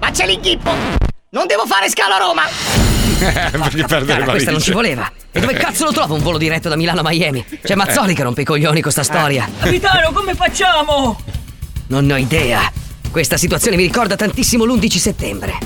ma 0.00 0.10
c'è 0.10 0.26
l'inghippo! 0.26 1.14
Non 1.36 1.46
devo 1.46 1.66
fare 1.66 1.90
scalo 1.90 2.14
a 2.14 2.16
Roma! 2.16 2.44
perché 3.68 3.84
perdere 3.84 4.20
Cara, 4.20 4.30
questa 4.30 4.50
non 4.52 4.60
ci 4.62 4.72
voleva! 4.72 5.06
E 5.30 5.38
dove 5.38 5.52
cazzo 5.52 5.84
lo 5.84 5.92
trovo 5.92 6.14
un 6.14 6.22
volo 6.22 6.38
diretto 6.38 6.70
da 6.70 6.76
Milano 6.76 7.00
a 7.00 7.02
Miami? 7.06 7.44
C'è 7.62 7.74
Mazzoli 7.74 8.14
che 8.14 8.22
rompe 8.22 8.40
i 8.40 8.44
coglioni 8.46 8.80
con 8.80 8.90
sta 8.90 9.02
storia. 9.02 9.46
Capitano, 9.60 10.12
come 10.12 10.34
facciamo? 10.34 11.20
Non 11.88 12.10
ho 12.10 12.16
idea. 12.16 12.72
Questa 13.10 13.36
situazione 13.36 13.76
mi 13.76 13.82
ricorda 13.82 14.16
tantissimo 14.16 14.64
l'11 14.64 14.96
settembre. 14.96 15.58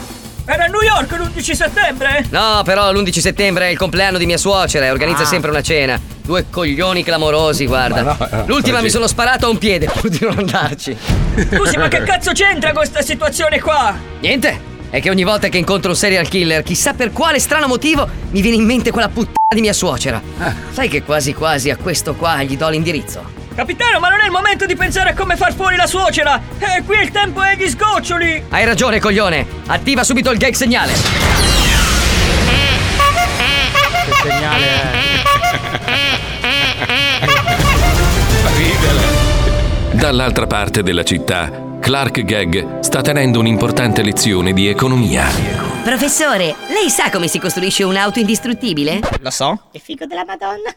Era 0.45 0.65
a 0.65 0.67
New 0.67 0.81
York 0.83 1.13
l'11 1.13 1.53
settembre? 1.53 2.27
No, 2.31 2.63
però 2.65 2.91
l'11 2.91 3.19
settembre 3.21 3.69
è 3.69 3.71
il 3.71 3.79
compleanno 3.79 4.19
di 4.19 4.27
mia 4.27 4.39
suocera 4.39 4.87
e 4.87 4.91
organizza 4.91 5.23
Ah. 5.23 5.27
sempre 5.27 5.51
una 5.51 5.63
cena. 5.63 6.01
Due 6.21 6.47
coglioni 6.51 7.05
clamorosi, 7.05 7.67
guarda. 7.67 8.03
Ma 8.03 8.17
no, 8.19 8.29
eh, 8.29 8.45
L'ultima 8.47 8.73
così. 8.79 8.83
mi 8.87 8.91
sono 8.91 9.07
sparato 9.07 9.47
a 9.47 9.51
un 9.51 9.59
piede 9.59 9.87
pur 9.95 10.09
di 10.11 10.19
non 10.23 10.37
andarci. 10.37 10.97
Scusi, 11.55 11.77
ma 11.77 11.87
che 11.87 12.03
cazzo 12.03 12.33
c'entra 12.33 12.73
questa 12.73 13.03
situazione 13.03 13.61
qua? 13.61 13.97
Niente. 14.19 14.70
È 14.91 15.01
che 15.01 15.09
ogni 15.09 15.23
volta 15.23 15.49
che 15.49 15.57
incontro 15.57 15.91
un 15.91 15.97
serial 15.97 16.27
killer, 16.27 16.65
chissà 16.65 16.95
per 16.95 17.13
quale 17.13 17.39
strano 17.39 17.69
motivo, 17.69 18.09
mi 18.31 18.41
viene 18.41 18.57
in 18.57 18.65
mente 18.65 18.91
quella 18.91 19.09
puttana 19.09 19.37
di 19.55 19.61
mia 19.61 19.73
suocera. 19.73 20.21
Sai 20.73 20.89
che 20.89 21.05
quasi 21.05 21.33
quasi 21.33 21.71
a 21.71 21.77
questo 21.77 22.17
qua 22.17 22.43
gli 22.43 22.57
do 22.57 22.69
l'indirizzo. 22.69 23.39
Capitano, 23.55 24.01
ma 24.01 24.09
non 24.09 24.21
è 24.21 24.25
il 24.25 24.33
momento 24.33 24.67
di 24.67 24.75
pensare 24.75 25.11
a 25.11 25.15
come 25.15 25.37
far 25.37 25.55
fuori 25.55 25.77
la 25.77 25.87
suocera! 25.87 26.41
Eh, 26.59 26.83
qui 26.85 26.99
il 26.99 27.11
tempo 27.13 27.41
è 27.41 27.55
gli 27.57 27.69
sgoccioli! 27.69 28.45
Hai 28.49 28.65
ragione, 28.65 28.99
coglione. 28.99 29.47
Attiva 29.67 30.03
subito 30.03 30.33
il 30.33 30.39
gag 30.39 30.55
segnale. 30.55 30.93
Dall'altra 39.93 40.47
parte 40.47 40.83
della 40.83 41.05
città, 41.05 41.70
Clark 41.81 42.23
Gag 42.25 42.81
sta 42.81 43.01
tenendo 43.01 43.41
un'importante 43.41 44.03
lezione 44.03 44.53
di 44.53 44.69
economia. 44.69 45.27
Professore, 45.83 46.55
lei 46.69 46.91
sa 46.91 47.11
come 47.11 47.27
si 47.27 47.39
costruisce 47.39 47.83
un'auto 47.83 48.19
indistruttibile? 48.19 49.01
Lo 49.21 49.31
so. 49.31 49.69
Che 49.73 49.81
figo 49.83 50.05
della 50.05 50.25
Madonna. 50.27 50.71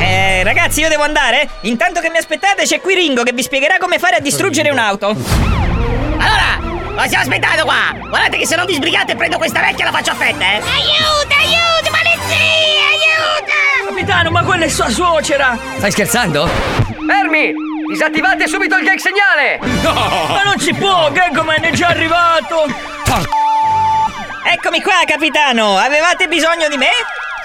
Eh, 0.00 0.42
ragazzi, 0.44 0.80
io 0.80 0.88
devo 0.88 1.02
andare? 1.02 1.48
Intanto 1.62 2.00
che 2.00 2.10
mi 2.10 2.18
aspettate, 2.18 2.64
c'è 2.64 2.80
qui 2.80 2.94
Ringo 2.94 3.22
che 3.22 3.32
vi 3.32 3.42
spiegherà 3.42 3.78
come 3.78 3.98
fare 3.98 4.16
a 4.16 4.20
distruggere 4.20 4.70
un'auto. 4.70 5.08
Allora, 5.08 6.58
ma 6.94 7.06
stiamo 7.06 7.24
aspettando 7.24 7.64
qua? 7.64 7.96
Guardate 8.06 8.36
che 8.36 8.46
se 8.46 8.54
non 8.54 8.66
vi 8.66 8.74
sbrigate 8.74 9.16
prendo 9.16 9.38
questa 9.38 9.60
vecchia 9.60 9.88
e 9.88 9.90
la 9.90 9.96
faccio 9.96 10.10
a 10.10 10.14
fette, 10.14 10.44
eh! 10.44 10.56
Aiuto! 10.56 11.33
Capitano, 14.04 14.30
ma 14.32 14.44
quella 14.44 14.66
è 14.66 14.68
sua 14.68 14.90
suocera! 14.90 15.58
Stai 15.78 15.90
scherzando? 15.90 16.46
Fermi! 17.06 17.54
Disattivate 17.88 18.46
subito 18.46 18.76
il 18.76 18.84
gag 18.84 18.98
segnale! 18.98 19.58
No! 19.82 19.94
Ma 20.28 20.42
non 20.44 20.58
si 20.58 20.74
può, 20.74 21.10
Gaggoman 21.10 21.64
è 21.64 21.70
già 21.70 21.86
arrivato! 21.86 22.66
Eccomi 24.44 24.82
qua, 24.82 24.92
capitano! 25.06 25.78
Avevate 25.78 26.28
bisogno 26.28 26.68
di 26.68 26.76
me? 26.76 26.90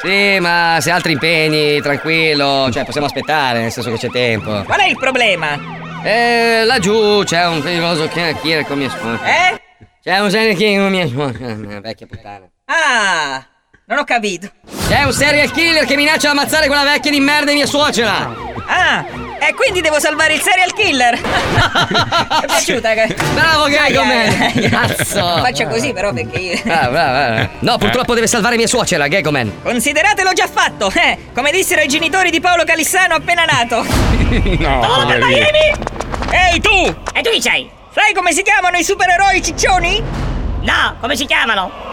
Sì, 0.02 0.38
ma 0.42 0.80
se 0.82 0.92
altri 0.92 1.14
impegni, 1.14 1.80
tranquillo, 1.80 2.70
cioè 2.74 2.84
possiamo 2.84 3.08
aspettare, 3.08 3.62
nel 3.62 3.72
senso 3.72 3.90
che 3.92 3.98
c'è 3.98 4.10
tempo. 4.10 4.62
Qual 4.64 4.80
è 4.82 4.90
il 4.90 4.98
problema? 4.98 5.58
Eh, 6.04 6.64
laggiù 6.66 7.24
c'è 7.24 7.48
un 7.48 7.62
famoso 7.62 8.10
killer 8.10 8.66
con 8.66 8.78
mia 8.78 8.90
suocera. 8.90 9.30
Eh? 9.30 9.62
C'è 10.04 10.20
un 10.20 10.30
serial 10.30 10.58
killer 10.58 10.82
con 10.82 10.92
mia 10.92 11.08
suocera, 11.08 11.54
una 11.54 11.80
vecchia 11.80 12.06
puttana. 12.06 12.50
Ah, 12.66 13.48
non 13.90 13.98
ho 13.98 14.04
capito. 14.04 14.50
C'è 14.88 15.04
un 15.04 15.12
serial 15.14 15.52
killer 15.52 15.86
che 15.86 15.96
minaccia 15.96 16.32
di 16.32 16.38
ammazzare 16.38 16.68
quella 16.68 16.84
vecchia 16.84 17.10
di 17.12 17.20
merda 17.20 17.50
di 17.50 17.58
mia 17.58 17.66
suocera. 17.66 18.48
Ah, 18.68 19.04
e 19.40 19.54
quindi 19.56 19.82
devo 19.82 20.00
salvare 20.00 20.36
il 20.36 20.42
serial 20.42 20.72
killer. 20.74 21.18
Ti 21.20 21.26
è 22.42 22.46
piaciuta? 22.46 22.94
che- 22.94 23.16
Bravo, 23.34 23.68
Geico, 23.68 24.02
Dai, 24.04 24.28
man. 24.28 24.38
dai. 24.54 24.70
Cazzo. 24.70 25.38
Faccio 25.38 25.68
così 25.68 25.92
però 25.92 26.14
perché 26.14 26.38
io... 26.38 26.54
Ah, 26.72 26.88
bravo, 26.88 27.12
bravo. 27.12 27.50
No, 27.60 27.78
purtroppo 27.78 28.14
deve 28.14 28.28
salvare 28.28 28.58
mia 28.58 28.68
suocera, 28.68 29.08
Gecko 29.08 29.32
Man. 29.32 29.52
Consideratelo 29.64 30.34
già 30.34 30.48
fatto, 30.48 30.92
eh! 30.94 31.18
Come 31.34 31.52
dissero 31.52 31.82
i 31.82 31.88
genitori 31.88 32.30
di 32.30 32.40
Paolo 32.40 32.64
Calissano 32.64 33.16
appena 33.16 33.46
nato. 33.46 33.84
No, 34.60 34.80
Volo 34.86 35.06
per. 35.08 35.18
Miami! 35.20 35.74
Ehi 36.30 36.60
tu! 36.62 36.96
E 37.14 37.22
tu 37.22 37.32
chi 37.32 37.42
sei? 37.42 37.68
Sai 37.92 38.14
come 38.14 38.32
si 38.34 38.44
chiamano 38.44 38.78
i 38.78 38.84
supereroi 38.84 39.42
ciccioni? 39.44 40.00
No, 40.62 40.96
come 41.00 41.16
si 41.16 41.26
chiamano? 41.26 41.89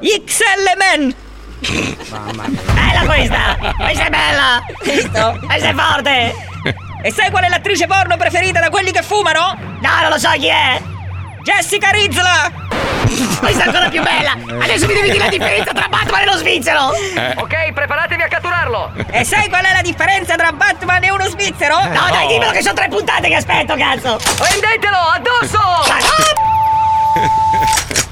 XL 0.00 0.76
Men! 0.78 1.14
Bella 2.72 3.04
questa! 3.04 3.56
Questa 3.76 4.04
è 4.04 4.10
bella! 4.10 4.64
Visto? 4.84 5.40
Questa 5.44 5.68
è 5.68 5.74
forte! 5.74 6.34
E 7.02 7.12
sai 7.12 7.30
qual 7.30 7.44
è 7.44 7.48
l'attrice 7.48 7.86
porno 7.86 8.16
preferita 8.16 8.60
da 8.60 8.70
quelli 8.70 8.92
che 8.92 9.02
fumano? 9.02 9.56
No, 9.80 10.00
non 10.00 10.10
lo 10.10 10.18
so 10.18 10.30
chi 10.32 10.48
è! 10.48 10.80
Jessica 11.42 11.90
Rizla! 11.90 12.50
Questa 13.38 13.64
è 13.64 13.66
ancora 13.66 13.88
più 13.88 14.02
bella! 14.02 14.36
Adesso 14.62 14.86
mi 14.86 14.94
devi 14.94 15.10
dire 15.10 15.24
la 15.24 15.30
differenza 15.30 15.72
tra 15.72 15.88
Batman 15.88 16.22
e 16.22 16.24
lo 16.26 16.36
svizzero! 16.36 16.92
Ok, 17.36 17.72
preparatevi 17.72 18.22
a 18.22 18.28
catturarlo! 18.28 18.92
E 19.10 19.24
sai 19.24 19.48
qual 19.48 19.64
è 19.64 19.72
la 19.72 19.82
differenza 19.82 20.36
tra 20.36 20.52
Batman 20.52 21.02
e 21.04 21.10
uno 21.10 21.24
svizzero? 21.24 21.76
No, 21.76 22.06
dai, 22.10 22.28
dimmelo 22.28 22.52
che 22.52 22.62
sono 22.62 22.74
tre 22.74 22.88
puntate 22.88 23.28
che 23.28 23.34
aspetto, 23.34 23.74
cazzo! 23.74 24.20
Prendetelo, 24.36 24.96
addosso! 24.96 25.58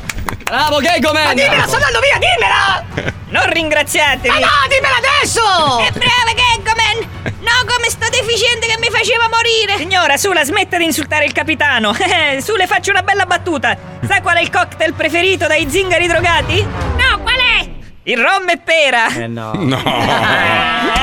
Bravo, 0.48 0.80
Gecko 0.80 1.12
Man. 1.12 1.24
Ma 1.24 1.34
dimmela, 1.34 1.66
sto 1.66 1.74
andando 1.74 1.98
via, 2.00 2.18
dimmela! 2.18 3.14
Non 3.28 3.50
ringraziatevi! 3.50 4.28
Ma 4.28 4.38
no, 4.38 4.68
dimmela 4.68 4.96
adesso! 4.96 5.40
E 5.80 5.90
brava 5.90 6.32
Gaggoman! 6.32 7.34
No, 7.40 7.64
come 7.66 7.90
sto 7.90 8.08
deficiente 8.08 8.68
che 8.68 8.78
mi 8.78 8.88
faceva 8.88 9.28
morire! 9.28 9.76
Signora, 9.78 10.16
su, 10.16 10.30
la 10.32 10.44
smetta 10.44 10.76
di 10.78 10.84
insultare 10.84 11.24
il 11.24 11.32
capitano! 11.32 11.92
Su, 12.40 12.54
le 12.54 12.68
faccio 12.68 12.92
una 12.92 13.02
bella 13.02 13.26
battuta! 13.26 13.76
Sa 14.06 14.20
qual 14.22 14.36
è 14.36 14.40
il 14.40 14.50
cocktail 14.50 14.94
preferito 14.94 15.48
dai 15.48 15.68
zingari 15.68 16.06
drogati? 16.06 16.62
No, 16.62 17.18
qual 17.20 17.36
è? 17.36 17.68
Il 18.04 18.18
rom 18.18 18.48
e 18.48 18.58
pera! 18.58 19.08
Eh 19.08 19.26
no. 19.26 19.50
No. 19.54 19.76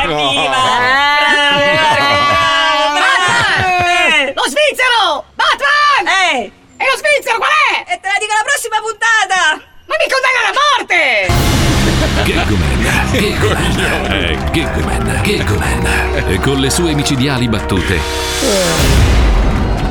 Evviva! 0.04 0.64
Batman! 2.94 4.34
Lo 4.34 4.44
svizzero! 4.48 5.26
Batman! 5.36 6.08
Eh! 6.32 6.52
E 6.84 6.86
lo 6.86 6.98
svizzero 6.98 7.38
qual 7.38 7.50
è? 7.72 7.94
E 7.94 8.00
te 8.02 8.08
la 8.12 8.20
dico 8.20 8.34
la 8.36 8.44
prossima 8.44 8.76
puntata! 8.84 9.56
Ma 9.88 9.96
mi 9.96 10.08
condanna 10.12 10.40
alla 10.44 10.52
morte! 10.60 11.32
Geckoman, 12.26 12.84
Geckoman, 13.14 14.12
eh, 14.12 14.38
Geckoman, 14.52 15.22
Geckoman. 15.24 16.30
E 16.30 16.40
con 16.40 16.60
le 16.60 16.70
sue 16.70 16.94
micidiali 16.94 17.48
battute 17.48 18.02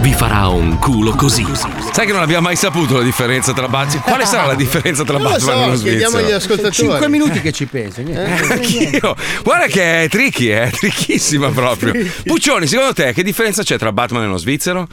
vi 0.03 0.13
farà 0.13 0.49
un 0.49 0.79
culo 0.79 1.15
così. 1.15 1.47
Sai 1.93 2.05
che 2.07 2.13
non 2.13 2.21
abbiamo 2.21 2.43
mai 2.49 2.57
saputo 2.57 2.99
la 2.99 3.05
differenza 3.05 3.53
tra 3.53 3.69
Batman. 3.69 4.03
Quale 4.03 4.27
sarà 4.27 4.47
la 4.47 4.55
differenza 4.55 5.05
tra 5.05 5.17
Batman 5.19 5.41
so, 5.41 5.51
e 5.51 5.65
uno 5.65 5.77
chiediamo 5.77 6.17
agli 6.17 6.25
svizzero? 6.25 6.37
ascoltatori. 6.37 6.75
5 6.75 7.09
minuti 7.09 7.41
che 7.41 7.53
ci 7.53 7.67
penso. 7.67 8.03
niente. 8.03 8.49
Eh, 8.49 8.53
Anch'io. 8.53 9.17
Guarda 9.43 9.67
che 9.67 10.03
è 10.03 10.09
tricky, 10.09 10.49
è 10.49 10.71
tricchissima 10.71 11.49
proprio. 11.51 11.95
Puccioni, 12.25 12.67
secondo 12.67 12.93
te 12.93 13.13
che 13.15 13.23
differenza 13.23 13.63
c'è 13.63 13.79
tra 13.79 13.93
Batman 13.93 14.25
e 14.25 14.27
uno 14.27 14.37
svizzero? 14.39 14.89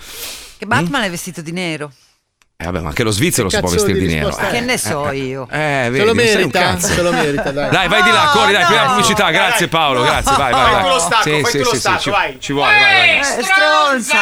Che 0.59 0.65
Batman 0.65 1.03
è 1.03 1.09
vestito 1.09 1.39
di 1.41 1.53
nero. 1.53 1.89
Eh, 2.57 2.65
vabbè, 2.65 2.81
ma 2.81 2.89
anche 2.89 3.03
lo 3.03 3.11
svizzero 3.11 3.47
Che 3.47 3.55
si 3.55 3.61
può 3.61 3.69
vestire 3.69 3.97
di 3.97 4.07
di 4.07 4.13
nero. 4.15 4.37
eh. 4.37 4.49
Che 4.51 4.59
ne 4.59 4.77
so 4.77 5.09
io. 5.11 5.47
Eh, 5.49 5.87
vedi, 5.89 5.99
Se 5.99 6.03
lo 6.03 6.13
non 6.13 6.17
sei 6.25 6.33
un 6.33 6.39
merita, 6.41 6.59
cazzo. 6.59 6.87
se 6.87 7.01
lo 7.01 7.11
merita, 7.13 7.51
dai. 7.51 7.69
Dai, 7.69 7.87
vai 7.87 8.03
di 8.03 8.09
là, 8.11 8.29
corri, 8.33 8.51
dai, 8.51 8.61
no. 8.63 8.67
prima 8.67 8.85
pubblicità, 8.87 9.29
grazie 9.31 9.69
dai. 9.69 9.79
Paolo, 9.79 9.99
No. 9.99 10.05
grazie, 10.05 10.35
vai, 10.35 10.51
vai, 10.51 10.71
Fai 10.73 10.81
tu 10.83 10.87
lo 10.89 10.99
stacco, 10.99 11.23
Sì, 11.23 11.29
fai 11.41 11.51
sì, 11.51 11.57
tu 11.59 11.63
lo 11.63 11.69
sì, 11.69 11.75
sì, 11.75 11.79
stacco, 11.79 11.99
ci, 12.01 12.09
vai. 12.09 12.35
ci 12.41 12.51
vuole, 12.51 12.71
vai, 12.73 12.81
vai. 12.83 13.19
Eh, 13.19 13.23
stronza! 14.03 14.17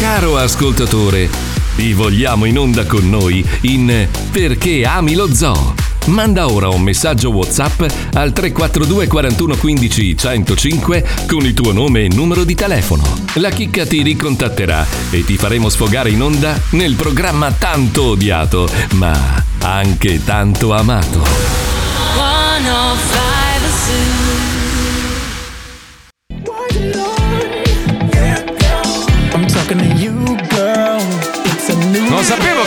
Caro 0.00 0.38
ascoltatore, 0.38 1.28
ti 1.76 1.92
vogliamo 1.92 2.46
in 2.46 2.58
onda 2.58 2.86
con 2.86 3.06
noi 3.10 3.46
in 3.62 4.08
Perché 4.32 4.86
ami 4.86 5.14
lo 5.14 5.34
zoo. 5.34 5.74
Manda 6.06 6.46
ora 6.46 6.68
un 6.68 6.82
messaggio 6.82 7.30
WhatsApp 7.30 7.80
al 8.14 8.32
342 8.32 9.06
41 9.06 9.56
15 9.56 10.16
105 10.16 11.08
con 11.26 11.44
il 11.44 11.52
tuo 11.52 11.72
nome 11.72 12.04
e 12.04 12.08
numero 12.08 12.44
di 12.44 12.54
telefono. 12.54 13.02
La 13.34 13.50
chicca 13.50 13.84
ti 13.84 14.02
ricontatterà 14.02 14.86
e 15.10 15.24
ti 15.24 15.36
faremo 15.36 15.68
sfogare 15.68 16.10
in 16.10 16.22
onda 16.22 16.58
nel 16.70 16.94
programma 16.94 17.50
tanto 17.52 18.10
odiato, 18.10 18.68
ma 18.92 19.44
anche 19.60 20.22
tanto 20.24 20.72
amato. 20.72 21.24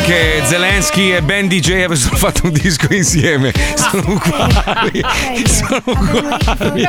Che 0.10 0.42
Zelensky 0.44 1.12
e 1.12 1.22
Ben 1.22 1.48
DJ 1.48 1.84
avessero 1.84 2.18
fatto 2.18 2.46
un 2.46 2.52
disco 2.52 2.92
insieme. 2.92 3.54
Sono 3.76 4.04
uguali. 4.08 5.04
Sono 5.46 5.82
uguali. 5.86 6.88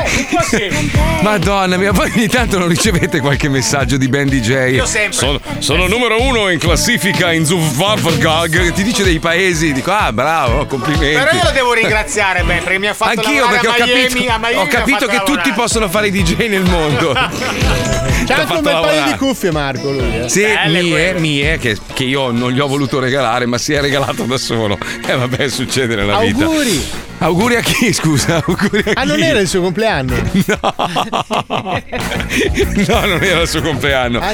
Madonna 1.21 1.77
mia, 1.77 1.93
poi 1.93 2.11
ogni 2.17 2.29
tanto 2.29 2.57
non 2.57 2.69
ricevete 2.69 3.21
qualche 3.21 3.51
messaggio 3.51 3.99
di 3.99 4.09
Ben 4.09 4.27
DJ. 4.27 4.73
Io 4.73 4.87
sempre. 4.87 5.19
Sono, 5.19 5.41
sono 5.59 5.87
numero 5.87 6.23
uno 6.23 6.49
in 6.49 6.59
classifica 6.59 7.31
in 7.31 7.45
Zufafagag 7.45 8.63
che 8.63 8.73
ti 8.73 8.83
dice 8.83 9.03
dei 9.03 9.19
paesi. 9.19 9.75
Dico, 9.75 9.93
ah, 9.93 10.15
bravo, 10.15 10.65
complimenti. 10.65 11.19
Però 11.19 11.37
io 11.37 11.45
lo 11.45 11.51
devo 11.51 11.75
ringraziare, 11.75 12.43
Ben, 12.43 12.63
perché 12.63 12.79
mi 12.79 12.87
ha 12.87 12.95
fatto 12.95 13.21
Anch'io 13.21 13.47
perché 13.49 13.69
ho 13.69 13.73
Miami, 13.73 14.03
capito, 14.03 14.19
Miami 14.19 14.55
ho 14.55 14.67
capito 14.67 15.07
che 15.07 15.17
lavorare. 15.17 15.43
tutti 15.43 15.53
possono 15.53 15.91
fare 15.91 16.07
i 16.07 16.11
DJ 16.11 16.49
nel 16.49 16.63
mondo. 16.63 17.13
C'ha 18.27 18.37
anche 18.37 18.53
un 18.53 18.63
bel 18.63 18.81
paio 18.81 19.05
di 19.05 19.19
cuffie, 19.19 19.51
Marco. 19.51 19.91
Lui, 19.91 20.21
eh. 20.21 20.29
Sì, 20.29 20.47
mie, 20.69 21.15
mie, 21.19 21.59
che, 21.59 21.77
che 21.93 22.05
io 22.05 22.31
non 22.31 22.53
gli 22.53 22.61
ho 22.61 22.67
voluto 22.67 22.99
regalare, 23.11 23.47
ma 23.47 23.59
si 23.59 23.73
è 23.73 23.81
regalato 23.81 24.25
da 24.25 24.39
solo. 24.39 24.79
E 25.07 25.15
vabbè, 25.15 25.49
succede 25.49 25.97
nella 25.97 26.21
vita. 26.21 26.45
Auguri. 26.45 27.10
Auguri 27.23 27.57
a 27.57 27.61
chi, 27.61 27.93
scusa? 27.93 28.43
Auguri 28.47 28.83
a 28.87 28.93
Ah, 28.95 29.03
chi? 29.03 29.09
non 29.09 29.23
era 29.23 29.39
il 29.41 29.47
suo 29.49 29.61
compleanno? 29.61 30.15
No, 32.87 33.01
non 33.07 33.23
era 33.23 33.41
il 33.43 33.49
suo 33.49 33.61
compleanno. 33.61 34.19
Ah, 34.21 34.33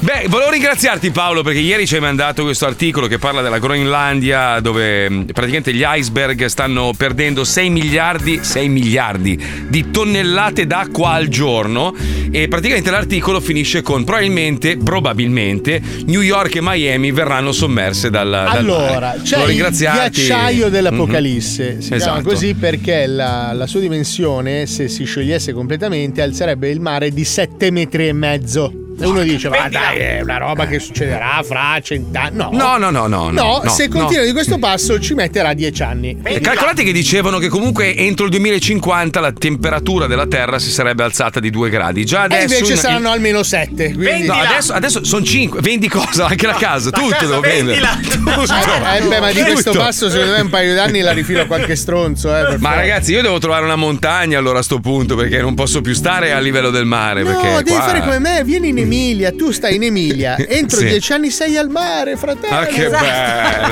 Beh, 0.00 0.26
volevo 0.28 0.50
ringraziarti 0.50 1.10
Paolo 1.10 1.42
perché 1.42 1.60
ieri 1.60 1.86
ci 1.86 1.94
hai 1.94 2.00
mandato 2.00 2.42
questo 2.42 2.66
articolo 2.66 3.06
che 3.06 3.18
parla 3.18 3.40
della 3.40 3.58
Groenlandia 3.58 4.60
dove 4.60 5.08
mh, 5.08 5.24
praticamente 5.26 5.72
gli 5.72 5.82
iceberg 5.86 6.44
stanno 6.46 6.92
perdendo 6.96 7.44
6 7.44 7.70
miliardi, 7.70 8.40
6 8.42 8.68
miliardi 8.68 9.42
di 9.68 9.90
tonnellate 9.90 10.66
d'acqua 10.66 11.10
al 11.12 11.28
giorno 11.28 11.94
e 12.30 12.48
praticamente 12.48 12.90
l'articolo 12.90 13.40
finisce 13.40 13.82
con 13.82 14.04
probabilmente, 14.04 14.76
probabilmente 14.76 15.80
New 16.06 16.20
York 16.20 16.56
e 16.56 16.60
Miami 16.62 17.10
verranno 17.12 17.52
sommerse 17.52 18.10
dal, 18.10 18.28
dal 18.28 18.46
Allora, 18.56 19.00
mare. 19.06 19.20
c'è 19.22 19.38
Volevo 19.38 19.66
il 19.68 19.76
ghiacciaio 19.76 20.68
dell'Apocalisse. 20.68 21.74
Mhm. 21.74 21.80
Si 21.80 21.94
Esatto. 21.94 22.25
Chiama 22.26 22.32
così 22.32 22.54
perché 22.54 23.06
la, 23.06 23.52
la 23.52 23.66
sua 23.66 23.80
dimensione, 23.80 24.66
se 24.66 24.88
si 24.88 25.04
sciogliesse 25.04 25.52
completamente, 25.52 26.22
alzerebbe 26.22 26.68
il 26.68 26.80
mare 26.80 27.10
di 27.10 27.24
7 27.24 27.70
metri 27.70 28.08
e 28.08 28.12
mezzo. 28.12 28.85
E 28.98 29.04
uno 29.06 29.22
dice, 29.22 29.48
ma 29.48 29.68
dai, 29.68 29.98
è 29.98 30.20
una 30.22 30.38
roba 30.38 30.66
che 30.66 30.78
succederà 30.78 31.42
fra 31.44 31.78
cent'anni. 31.82 32.36
No. 32.36 32.50
No, 32.52 32.76
no, 32.78 32.90
no, 32.90 33.06
no, 33.06 33.30
no, 33.30 33.60
no, 33.62 33.68
se 33.70 33.88
no. 33.88 33.98
continua 33.98 34.24
di 34.24 34.32
questo 34.32 34.58
passo 34.58 34.98
ci 34.98 35.12
metterà 35.14 35.52
10 35.52 35.82
anni. 35.82 36.18
E 36.22 36.40
calcolate 36.40 36.82
che 36.82 36.92
dicevano 36.92 37.38
che 37.38 37.48
comunque 37.48 37.94
entro 37.94 38.24
il 38.24 38.30
2050 38.30 39.20
la 39.20 39.32
temperatura 39.32 40.06
della 40.06 40.26
Terra 40.26 40.58
si 40.58 40.70
sarebbe 40.70 41.02
alzata 41.02 41.40
di 41.40 41.50
2 41.50 41.68
gradi. 41.68 42.04
Già 42.06 42.22
E 42.22 42.24
adesso. 42.24 42.54
invece 42.54 42.72
in- 42.72 42.78
saranno 42.78 43.10
almeno 43.10 43.42
7. 43.42 43.92
Quindi... 43.92 44.26
No, 44.26 44.34
adesso, 44.34 44.72
adesso 44.72 45.04
sono 45.04 45.24
5. 45.24 45.60
Vendi 45.60 45.88
cosa? 45.88 46.26
Anche 46.26 46.46
la 46.46 46.54
casa, 46.54 46.90
tutto 46.90 47.16
devo 47.20 47.40
vendere. 47.40 47.80
Tutto. 48.16 48.42
Eh, 48.42 49.00
beh, 49.06 49.20
ma 49.20 49.30
di 49.32 49.42
questo 49.42 49.72
passo, 49.72 50.08
secondo 50.10 50.32
me, 50.32 50.40
un 50.40 50.48
paio 50.48 50.74
d'anni 50.74 51.00
la 51.00 51.12
rifilo 51.12 51.42
a 51.42 51.46
qualche 51.46 51.76
stronzo. 51.76 52.34
Eh, 52.36 52.58
Ma 52.58 52.74
ragazzi, 52.74 53.12
io 53.12 53.22
devo 53.22 53.38
trovare 53.38 53.64
una 53.64 53.76
montagna 53.76 54.38
allora 54.38 54.58
a 54.58 54.62
sto 54.62 54.80
punto 54.80 55.14
perché 55.16 55.40
non 55.40 55.54
posso 55.54 55.80
più 55.80 55.92
stare 55.94 56.32
a 56.32 56.38
livello 56.38 56.70
del 56.70 56.84
mare. 56.86 57.22
No, 57.22 57.30
perché 57.30 57.62
devi 57.64 57.70
qua- 57.76 57.82
fare 57.86 58.00
come 58.00 58.18
me, 58.18 58.42
vieni 58.44 58.68
in 58.68 58.78
Emilia, 58.86 59.32
tu 59.32 59.50
stai 59.50 59.74
in 59.76 59.82
Emilia, 59.82 60.36
entro 60.48 60.78
Sì. 60.78 60.86
dieci 60.86 61.12
anni 61.12 61.30
sei 61.30 61.56
al 61.56 61.68
mare, 61.68 62.16
fratello. 62.16 62.56
Ah, 62.56 62.64
che 62.66 62.86
Esatto. 62.86 63.04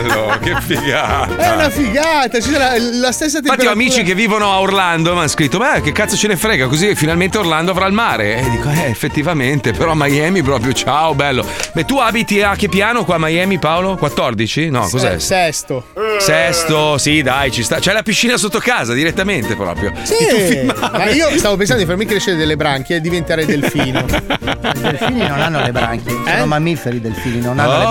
bello, 0.02 0.38
che 0.42 0.56
figata. 0.60 1.36
È 1.36 1.54
una 1.54 1.70
figata, 1.70 2.40
ci 2.40 2.50
sarà 2.50 2.72
la 2.78 3.12
stessa 3.12 3.40
temperatura. 3.40 3.52
Infatti 3.54 3.66
ho 3.66 3.70
amici 3.70 4.02
che 4.02 4.14
vivono 4.14 4.50
a 4.50 4.60
Orlando 4.60 5.12
mi 5.12 5.18
hanno 5.18 5.28
scritto 5.28 5.58
Beh 5.58 5.80
che 5.82 5.92
cazzo 5.92 6.16
ce 6.16 6.26
ne 6.28 6.36
frega 6.36 6.66
Così 6.66 6.94
finalmente 6.94 7.38
Orlando 7.38 7.70
avrà 7.70 7.86
il 7.86 7.92
mare 7.92 8.38
E 8.38 8.50
dico 8.50 8.68
eh 8.70 8.88
effettivamente 8.88 9.72
Però 9.72 9.92
Miami 9.94 10.42
proprio 10.42 10.72
ciao 10.72 11.14
bello 11.14 11.46
Beh 11.72 11.84
tu 11.84 11.98
abiti 11.98 12.40
a 12.42 12.54
che 12.56 12.68
piano 12.68 13.04
qua 13.04 13.14
a 13.16 13.18
Miami 13.18 13.58
Paolo? 13.58 13.96
14? 13.96 14.70
No 14.70 14.88
cos'è? 14.88 15.18
Sesto. 15.18 15.86
Sesto 16.18 16.98
Sì 16.98 17.22
dai 17.22 17.50
ci 17.50 17.62
sta 17.62 17.78
C'è 17.78 17.92
la 17.92 18.02
piscina 18.02 18.36
sotto 18.36 18.58
casa 18.58 18.92
direttamente 18.94 19.54
proprio 19.56 19.92
Sì, 20.02 20.70
ma 20.92 21.10
io 21.10 21.36
stavo 21.38 21.56
pensando 21.56 21.82
di 21.82 21.88
farmi 21.88 22.06
crescere 22.06 22.36
delle 22.36 22.56
branchie 22.56 22.96
e 22.96 23.00
diventare 23.00 23.44
delfino. 23.46 24.00
I 24.00 24.80
delfini 24.80 25.26
non 25.26 25.40
hanno 25.40 25.60
le 25.62 25.72
branchie, 25.72 26.16
sono 26.26 26.46
mammiferi 26.46 26.96
i 26.96 27.00
delfini, 27.00 27.40
non 27.40 27.58
hanno 27.58 27.78
le 27.78 27.84
Oh, 27.84 27.90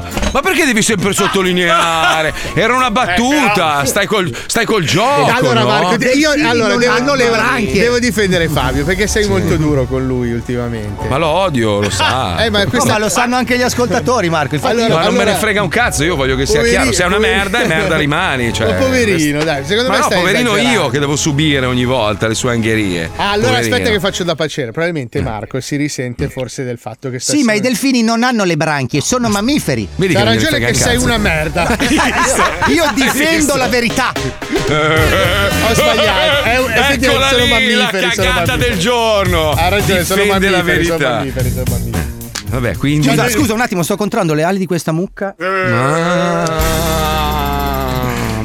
branchie. 0.00 0.20
Ma 0.32 0.40
perché 0.40 0.64
devi 0.64 0.82
sempre 0.82 1.12
sottolineare? 1.12 2.32
Era 2.54 2.74
una 2.74 2.90
battuta 2.90 3.84
Stai 3.84 4.06
col, 4.06 4.34
stai 4.46 4.64
col 4.64 4.84
gioco 4.84 5.30
allora, 5.30 5.60
no? 5.60 5.66
Marco, 5.66 6.04
io 6.14 6.30
allora 6.30 6.68
non 6.70 6.78
devo, 6.78 6.92
hanno 6.92 7.14
le 7.14 7.28
branchie. 7.28 7.80
devo 7.82 7.98
difendere 7.98 8.48
Fabio 8.48 8.84
perché 8.84 9.06
sei 9.06 9.26
molto 9.26 9.56
duro 9.56 9.84
con 9.86 10.06
lui 10.06 10.32
ultimamente. 10.32 11.06
Ma 11.08 11.16
lo 11.16 11.26
odio 11.28 11.80
lo 11.80 11.90
sa 11.90 12.44
Eh, 12.44 12.50
ma 12.50 12.62
No, 12.64 12.68
questa- 12.70 12.92
ma 12.92 12.98
lo 12.98 13.08
sanno 13.08 13.36
anche 13.36 13.56
gli 13.56 13.62
ascoltatori, 13.62 14.28
Marco. 14.28 14.54
Infatti 14.54 14.72
Allora, 14.74 14.94
Ma 14.94 15.02
non 15.04 15.12
me 15.12 15.18
ne 15.18 15.22
allora- 15.24 15.38
frega 15.38 15.62
un 15.62 15.68
cazzo, 15.68 16.04
io 16.04 16.16
voglio 16.16 16.36
che 16.36 16.46
sia 16.46 16.56
Poverino, 16.60 16.80
chiaro. 16.82 16.96
Sei 16.96 17.06
una 17.06 17.16
poverino. 17.16 17.39
Merda 17.40 17.62
e 17.62 17.66
merda 17.66 17.96
rimani. 17.96 18.52
Cioè, 18.52 18.68
Ma 18.72 18.74
poverino, 18.74 19.42
dai, 19.44 19.64
secondo 19.64 19.88
Ma 19.88 19.94
me 19.96 20.00
no, 20.00 20.06
stai 20.06 20.18
poverino 20.18 20.50
esagerando. 20.54 20.80
io 20.84 20.88
che 20.90 20.98
devo 20.98 21.16
subire 21.16 21.66
ogni 21.66 21.84
volta 21.84 22.26
le 22.28 22.34
sue 22.34 22.52
angherie. 22.52 23.10
Ah, 23.16 23.30
allora 23.32 23.48
Poverino. 23.52 23.74
aspetta 23.76 23.90
che 23.90 24.00
faccio 24.00 24.24
da 24.24 24.34
pacere. 24.34 24.70
Probabilmente 24.72 25.20
Marco 25.22 25.60
si 25.60 25.76
risente 25.76 26.28
forse 26.28 26.64
del 26.64 26.78
fatto 26.78 27.10
che 27.10 27.18
sta 27.18 27.32
Sì, 27.32 27.42
ma 27.42 27.52
i 27.54 27.60
delfini 27.60 28.02
non 28.02 28.22
hanno 28.22 28.44
le 28.44 28.56
branchie, 28.56 29.00
sono 29.00 29.28
mammiferi. 29.28 29.88
Vedi 29.96 30.14
C'ha 30.14 30.22
ragione 30.24 30.58
che 30.58 30.74
sei 30.74 30.96
una 30.96 31.16
merda. 31.18 31.76
Io 32.68 32.84
difendo 32.94 33.56
la 33.56 33.68
verità. 33.68 34.12
Ho 34.14 35.74
sbagliato. 35.74 36.42
È, 36.44 36.58
effettivamente 36.60 37.06
Eccola 37.06 37.28
sono 37.28 37.44
lì, 37.44 37.50
mammiferi. 37.50 37.80
la 37.80 38.08
cagata 38.10 38.32
mammiferi. 38.32 38.58
del 38.70 38.78
giorno. 38.78 39.50
Ha 39.50 39.68
ragione, 39.68 40.04
sono 40.04 40.22
Difende 40.22 40.48
la 40.50 40.56
mammiferi, 40.58 40.84
sono 40.84 40.98
verità. 40.98 41.16
mammiferi, 41.18 41.50
sono 41.50 41.64
mammiferi. 41.70 42.08
Vabbè, 42.50 42.76
quindi. 42.76 43.08
Scusa, 43.08 43.28
scusa 43.28 43.54
un 43.54 43.60
attimo, 43.60 43.82
sto 43.82 43.96
controllando 43.96 44.34
le 44.34 44.42
ali 44.42 44.58
di 44.58 44.66
questa 44.66 44.92
mucca. 44.92 45.34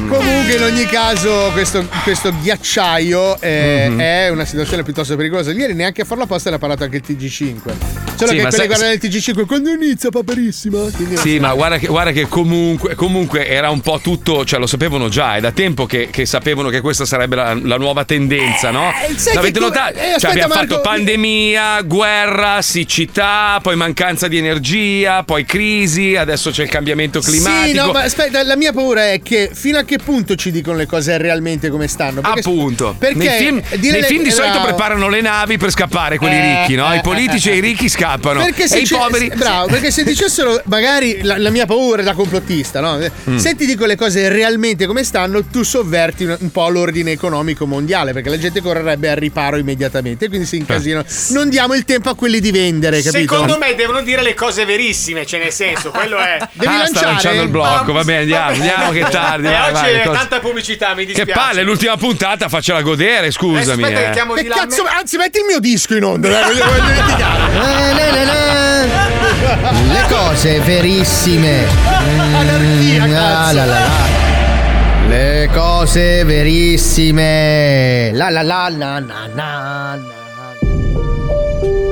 Comunque, 0.08 0.54
in 0.54 0.62
ogni 0.62 0.84
caso, 0.86 1.50
questo, 1.52 1.86
questo 2.04 2.32
ghiacciaio 2.40 3.40
eh, 3.40 3.86
Mhm. 3.88 3.98
è 4.00 4.28
una 4.28 4.44
situazione 4.44 4.82
piuttosto 4.82 5.16
pericolosa. 5.16 5.50
Ieri 5.52 5.74
neanche 5.74 6.02
a 6.02 6.04
farlo 6.04 6.24
apposta 6.24 6.50
ne 6.50 6.56
ha 6.56 6.58
parlato 6.58 6.84
anche 6.84 6.96
il 6.96 7.02
TG5. 7.06 7.60
Solo 8.16 8.30
Sì, 8.30 8.36
che 8.36 8.42
quelli 8.46 8.66
guardano 8.66 8.92
il 8.92 8.98
TG5 9.02 9.44
quando 9.46 9.70
inizia, 9.70 10.08
paperissima. 10.10 10.78
Sì, 11.16 11.38
ma 11.38 11.52
guarda 11.52 11.76
che, 11.78 11.86
guarda 11.86 12.12
che 12.12 12.26
comunque, 12.28 12.94
comunque 12.94 13.46
era 13.46 13.68
un 13.70 13.80
po' 13.80 13.98
tutto, 14.02 14.44
cioè 14.44 14.58
lo 14.58 14.66
sapevano 14.66 15.08
già, 15.08 15.36
è 15.36 15.40
da 15.40 15.50
tempo 15.52 15.84
che, 15.86 16.08
che 16.10 16.24
sapevano 16.24 16.68
che 16.70 16.80
questa 16.80 17.04
sarebbe 17.04 17.36
la, 17.36 17.52
la 17.60 17.76
nuova 17.76 18.04
tendenza, 18.04 18.70
no? 18.70 18.90
sai 19.16 19.34
L'avete 19.34 19.60
notato? 19.60 19.98
eh, 19.98 20.14
cioè 20.18 20.30
abbiamo 20.30 20.54
Marco- 20.54 20.74
fatto 20.76 20.80
pandemia, 20.88 21.82
guerra, 21.82 22.62
siccità, 22.62 23.58
poi 23.60 23.76
mancanza 23.76 24.28
di 24.28 24.38
energia, 24.38 25.22
poi 25.24 25.44
crisi, 25.44 26.16
adesso 26.16 26.50
c'è 26.50 26.62
il 26.62 26.70
cambiamento 26.70 27.20
climatico. 27.20 27.66
Sì, 27.66 27.74
no, 27.74 27.92
ma 27.92 28.02
aspetta, 28.02 28.42
la 28.44 28.56
mia 28.56 28.72
paura 28.72 29.10
è 29.12 29.20
che 29.20 29.50
fino 29.52 29.76
a 29.78 29.82
che 29.82 29.95
punto 30.02 30.34
ci 30.34 30.50
dicono 30.50 30.76
le 30.76 30.86
cose 30.86 31.16
realmente 31.18 31.68
come 31.70 31.88
stanno? 31.88 32.20
Perché- 32.20 32.40
Appunto, 32.40 32.94
perché 32.98 33.16
nei 33.18 33.38
film, 33.38 33.62
nei 33.92 34.02
film 34.04 34.22
di 34.22 34.30
solito 34.30 34.60
preparano 34.60 35.08
le 35.08 35.20
navi 35.20 35.56
per 35.58 35.70
scappare 35.70 36.18
quelli 36.18 36.34
Eh, 36.36 36.60
ricchi, 36.60 36.74
no? 36.76 36.92
eh, 36.92 36.98
I 36.98 37.00
politici 37.00 37.50
eh, 37.50 37.52
e 37.52 37.56
i 37.56 37.60
ricchi 37.60 37.88
scappano. 37.88 38.40
Perché 38.42 38.64
e 38.64 38.68
se 38.68 38.78
i 38.80 38.86
ci- 38.86 38.94
poveri. 38.94 39.30
Bravo, 39.34 39.66
perché 39.68 39.90
se 39.90 40.04
dicessero 40.04 40.60
magari 40.66 41.20
la, 41.22 41.38
la 41.38 41.50
mia 41.50 41.66
paura 41.66 42.00
è 42.02 42.04
da 42.04 42.14
complottista, 42.14 42.80
no? 42.80 42.98
Mm. 43.30 43.36
Se 43.36 43.54
ti 43.54 43.66
dico 43.66 43.84
le 43.86 43.96
cose 43.96 44.28
realmente 44.28 44.86
come 44.86 45.04
stanno, 45.04 45.44
tu 45.44 45.62
sovverti 45.62 46.24
un, 46.24 46.36
un 46.38 46.50
po' 46.50 46.68
l'ordine 46.68 47.10
economico 47.12 47.66
mondiale, 47.66 48.12
perché 48.12 48.28
la 48.30 48.38
gente 48.38 48.60
correrebbe 48.60 49.08
al 49.10 49.16
riparo 49.16 49.56
immediatamente, 49.56 50.28
quindi 50.28 50.46
si 50.46 50.56
incasinano. 50.56 51.04
Non 51.30 51.48
diamo 51.48 51.74
il 51.74 51.84
tempo 51.84 52.08
a 52.10 52.14
quelli 52.14 52.40
di 52.40 52.50
vendere, 52.50 53.02
capito? 53.02 53.32
Secondo 53.34 53.58
me 53.58 53.74
devono 53.74 54.02
dire 54.02 54.22
le 54.22 54.34
cose 54.34 54.64
verissime, 54.64 55.24
cioè 55.26 55.40
nel 55.40 55.52
senso, 55.52 55.90
quello 55.90 56.18
è. 56.18 56.36
Devi 56.52 56.66
ah, 56.72 56.86
sta 56.86 57.00
lanciare? 57.02 57.06
lanciando 57.06 57.42
il 57.42 57.48
blocco. 57.48 57.92
Va 57.92 58.04
bene, 58.04 58.20
andiamo, 58.20 58.50
andiamo 58.52 58.90
che 58.92 59.00
è 59.00 59.10
tardi. 59.10 59.46
E 59.46 59.50
vai, 59.50 59.72
oggi 59.72 59.85
vai, 59.86 59.94
le 59.94 60.02
è 60.02 60.04
cose- 60.06 60.18
tanta 60.18 60.38
pubblicità, 60.40 60.94
mi 60.94 61.04
Che 61.06 61.12
dispiace. 61.14 61.32
palle, 61.32 61.62
l'ultima 61.62 61.96
puntata, 61.96 62.48
faccela 62.48 62.82
godere, 62.82 63.30
scusami. 63.30 63.82
aspetta 63.82 64.10
che 64.10 64.20
eh. 64.20 64.42
Che 64.42 64.48
cazzo, 64.48 64.84
anzi, 64.86 65.16
metti 65.16 65.38
il 65.38 65.44
mio 65.46 65.58
disco 65.60 65.94
in 65.96 66.04
onda, 66.04 66.28
dai, 66.28 66.42
voglio, 66.44 66.64
voglio. 66.64 66.92
Eh. 66.92 68.86
Le 69.92 70.04
cose 70.08 70.60
verissime. 70.60 71.66
Anarchia, 72.34 73.04
Mm, 73.06 73.12
la, 73.12 73.50
la, 73.52 73.64
la. 73.64 73.78
Le 75.08 75.48
cose 75.52 76.24
verissime. 76.24 78.10
La 78.12 78.28
la 78.30 78.42
la 78.42 78.68
na 78.68 78.98
na 79.00 79.28
na. 79.34 79.94
na. 79.96 80.25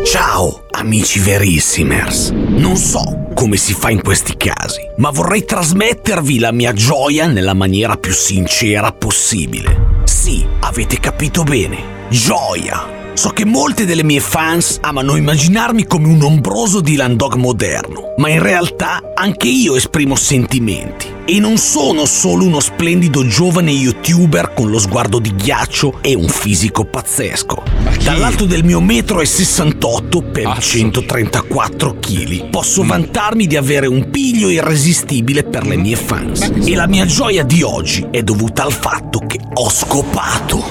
Ciao, 0.05 0.67
amici 0.73 1.19
verissimers. 1.19 2.29
Non 2.29 2.77
so 2.77 3.31
come 3.35 3.57
si 3.57 3.73
fa 3.73 3.89
in 3.89 4.03
questi 4.03 4.37
casi, 4.37 4.83
ma 4.99 5.09
vorrei 5.09 5.47
trasmettervi 5.47 6.39
la 6.39 6.53
mia 6.53 6.75
gioia 6.75 7.27
nella 7.27 7.55
maniera 7.55 7.97
più 7.97 8.13
sincera 8.13 8.93
possibile. 8.93 10.03
Sì, 10.05 10.47
avete 10.61 11.01
capito 11.01 11.43
bene. 11.43 12.07
Gioia. 12.11 13.04
So 13.15 13.31
che 13.31 13.45
molte 13.45 13.87
delle 13.87 14.03
mie 14.03 14.19
fans 14.19 14.79
amano 14.81 15.15
immaginarmi 15.15 15.87
come 15.87 16.09
un 16.09 16.21
ombroso 16.21 16.81
Dylan 16.81 17.17
Dog 17.17 17.35
moderno, 17.35 18.15
ma 18.17 18.29
in 18.29 18.43
realtà 18.43 19.13
anche 19.15 19.47
io 19.47 19.77
esprimo 19.77 20.17
sentimenti. 20.17 21.13
E 21.25 21.39
non 21.39 21.57
sono 21.57 22.07
solo 22.07 22.45
uno 22.45 22.61
splendido 22.61 23.27
giovane 23.27 23.71
youtuber 23.71 24.53
con 24.53 24.69
lo 24.69 24.79
sguardo 24.79 25.21
di 25.21 25.35
ghiaccio 25.35 26.03
e 26.03 26.15
un 26.15 26.29
fisico 26.29 26.85
pazzesco. 26.85 27.63
Dall'alto 28.03 28.45
del 28.45 28.65
mio 28.65 28.81
metro 28.81 29.21
e 29.21 29.25
68 29.27 30.21
per 30.21 30.59
134 30.59 31.97
kg 31.99 32.51
posso 32.51 32.85
vantarmi 32.85 33.47
di 33.47 33.57
avere 33.57 33.87
un 33.87 34.11
piglio 34.11 34.51
irresistibile 34.51 35.45
per 35.45 35.67
le 35.67 35.77
mie 35.77 35.97
fans. 35.97 36.53
E 36.63 36.75
la 36.75 36.87
mia 36.87 37.07
gioia 37.07 37.45
di 37.45 37.63
oggi 37.63 38.07
è 38.11 38.23
dovuta 38.23 38.65
al 38.65 38.73
fatto 38.73 39.21
che 39.35 39.41
ho 39.55 39.69
scopato. 39.69 40.63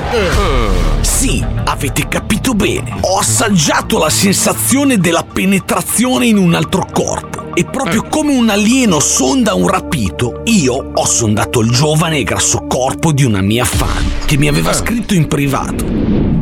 Sì, 1.01 1.43
avete 1.66 2.07
capito 2.07 2.53
bene. 2.53 2.97
Ho 3.01 3.18
assaggiato 3.18 3.97
la 3.97 4.09
sensazione 4.09 4.97
della 4.97 5.24
penetrazione 5.24 6.28
in 6.28 6.38
un 6.38 6.53
altro 6.53 6.88
corpo. 6.91 7.53
E 7.55 7.66
proprio 7.66 8.03
come 8.03 8.34
un 8.36 8.49
alieno 8.49 8.99
sonda 8.99 9.53
un 9.53 9.68
rapito, 9.68 10.41
io 10.45 10.91
ho 10.93 11.05
sondato 11.05 11.59
il 11.59 11.72
giovane 11.72 12.20
e 12.20 12.24
grasso 12.24 12.66
corpo 12.68 13.11
di 13.11 13.24
una 13.24 13.41
mia 13.41 13.66
fan 13.66 14.11
che 14.26 14.38
mi 14.38 14.47
aveva 14.47 14.74
scritto 14.74 15.14
in 15.14 15.28
privato. 15.28 16.32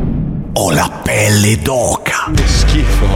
Ho 0.54 0.70
la 0.70 1.00
pelle 1.02 1.56
d'oca. 1.56 2.30
Schifo. 2.44 3.06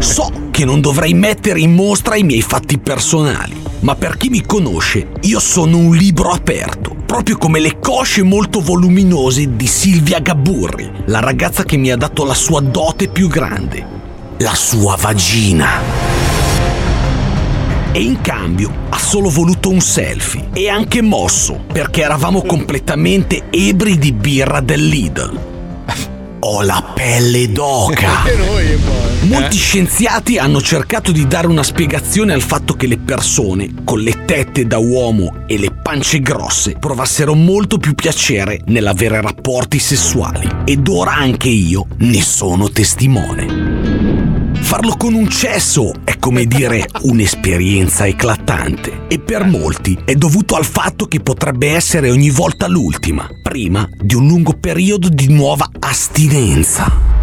So 0.00 0.48
che 0.50 0.64
non 0.64 0.80
dovrei 0.80 1.14
mettere 1.14 1.60
in 1.60 1.72
mostra 1.72 2.16
i 2.16 2.24
miei 2.24 2.42
fatti 2.42 2.76
personali, 2.78 3.62
ma 3.80 3.94
per 3.94 4.16
chi 4.16 4.30
mi 4.30 4.44
conosce, 4.44 5.10
io 5.20 5.38
sono 5.38 5.76
un 5.76 5.94
libro 5.94 6.30
aperto. 6.30 6.96
proprio 7.10 7.38
come 7.38 7.58
le 7.58 7.80
cosce 7.80 8.22
molto 8.22 8.60
voluminose 8.60 9.56
di 9.56 9.66
Silvia 9.66 10.20
Gabburri, 10.20 10.90
la 11.06 11.18
ragazza 11.18 11.64
che 11.64 11.76
mi 11.76 11.90
ha 11.90 11.96
dato 11.96 12.24
la 12.24 12.34
sua 12.34 12.60
dote 12.60 13.08
più 13.08 13.26
grande, 13.26 13.84
la 14.38 14.54
sua 14.54 14.96
vagina. 14.96 15.68
E 17.90 18.00
in 18.00 18.20
cambio 18.20 18.72
ha 18.90 18.98
solo 18.98 19.28
voluto 19.28 19.70
un 19.70 19.80
selfie 19.80 20.50
e 20.52 20.68
anche 20.68 21.02
mosso 21.02 21.64
perché 21.72 22.02
eravamo 22.02 22.42
completamente 22.42 23.50
ebri 23.50 23.98
di 23.98 24.12
birra 24.12 24.60
del 24.60 24.86
Lidl. 24.86 25.49
Ho 26.40 26.62
la 26.62 26.92
pelle 26.94 27.52
d'oca. 27.52 28.22
Poi. 28.24 29.28
Molti 29.28 29.58
scienziati 29.58 30.38
hanno 30.38 30.62
cercato 30.62 31.12
di 31.12 31.26
dare 31.26 31.46
una 31.46 31.62
spiegazione 31.62 32.32
al 32.32 32.40
fatto 32.40 32.74
che 32.74 32.86
le 32.86 32.96
persone 32.96 33.74
con 33.84 34.00
le 34.00 34.24
tette 34.24 34.66
da 34.66 34.78
uomo 34.78 35.44
e 35.46 35.58
le 35.58 35.70
pance 35.70 36.20
grosse 36.20 36.76
provassero 36.80 37.34
molto 37.34 37.76
più 37.76 37.94
piacere 37.94 38.60
nell'avere 38.66 39.20
rapporti 39.20 39.78
sessuali 39.78 40.48
ed 40.64 40.88
ora 40.88 41.12
anche 41.12 41.48
io 41.48 41.86
ne 41.98 42.22
sono 42.22 42.70
testimone. 42.70 44.09
Farlo 44.60 44.94
con 44.96 45.14
un 45.14 45.28
cesso 45.28 45.92
è 46.04 46.16
come 46.18 46.44
dire 46.44 46.86
un'esperienza 47.02 48.06
eclatante 48.06 49.06
e 49.08 49.18
per 49.18 49.44
molti 49.44 49.98
è 50.04 50.14
dovuto 50.14 50.54
al 50.54 50.64
fatto 50.64 51.06
che 51.06 51.20
potrebbe 51.20 51.72
essere 51.72 52.10
ogni 52.10 52.30
volta 52.30 52.68
l'ultima, 52.68 53.28
prima 53.42 53.88
di 54.00 54.14
un 54.14 54.28
lungo 54.28 54.52
periodo 54.52 55.08
di 55.08 55.32
nuova 55.32 55.68
astinenza. 55.80 57.19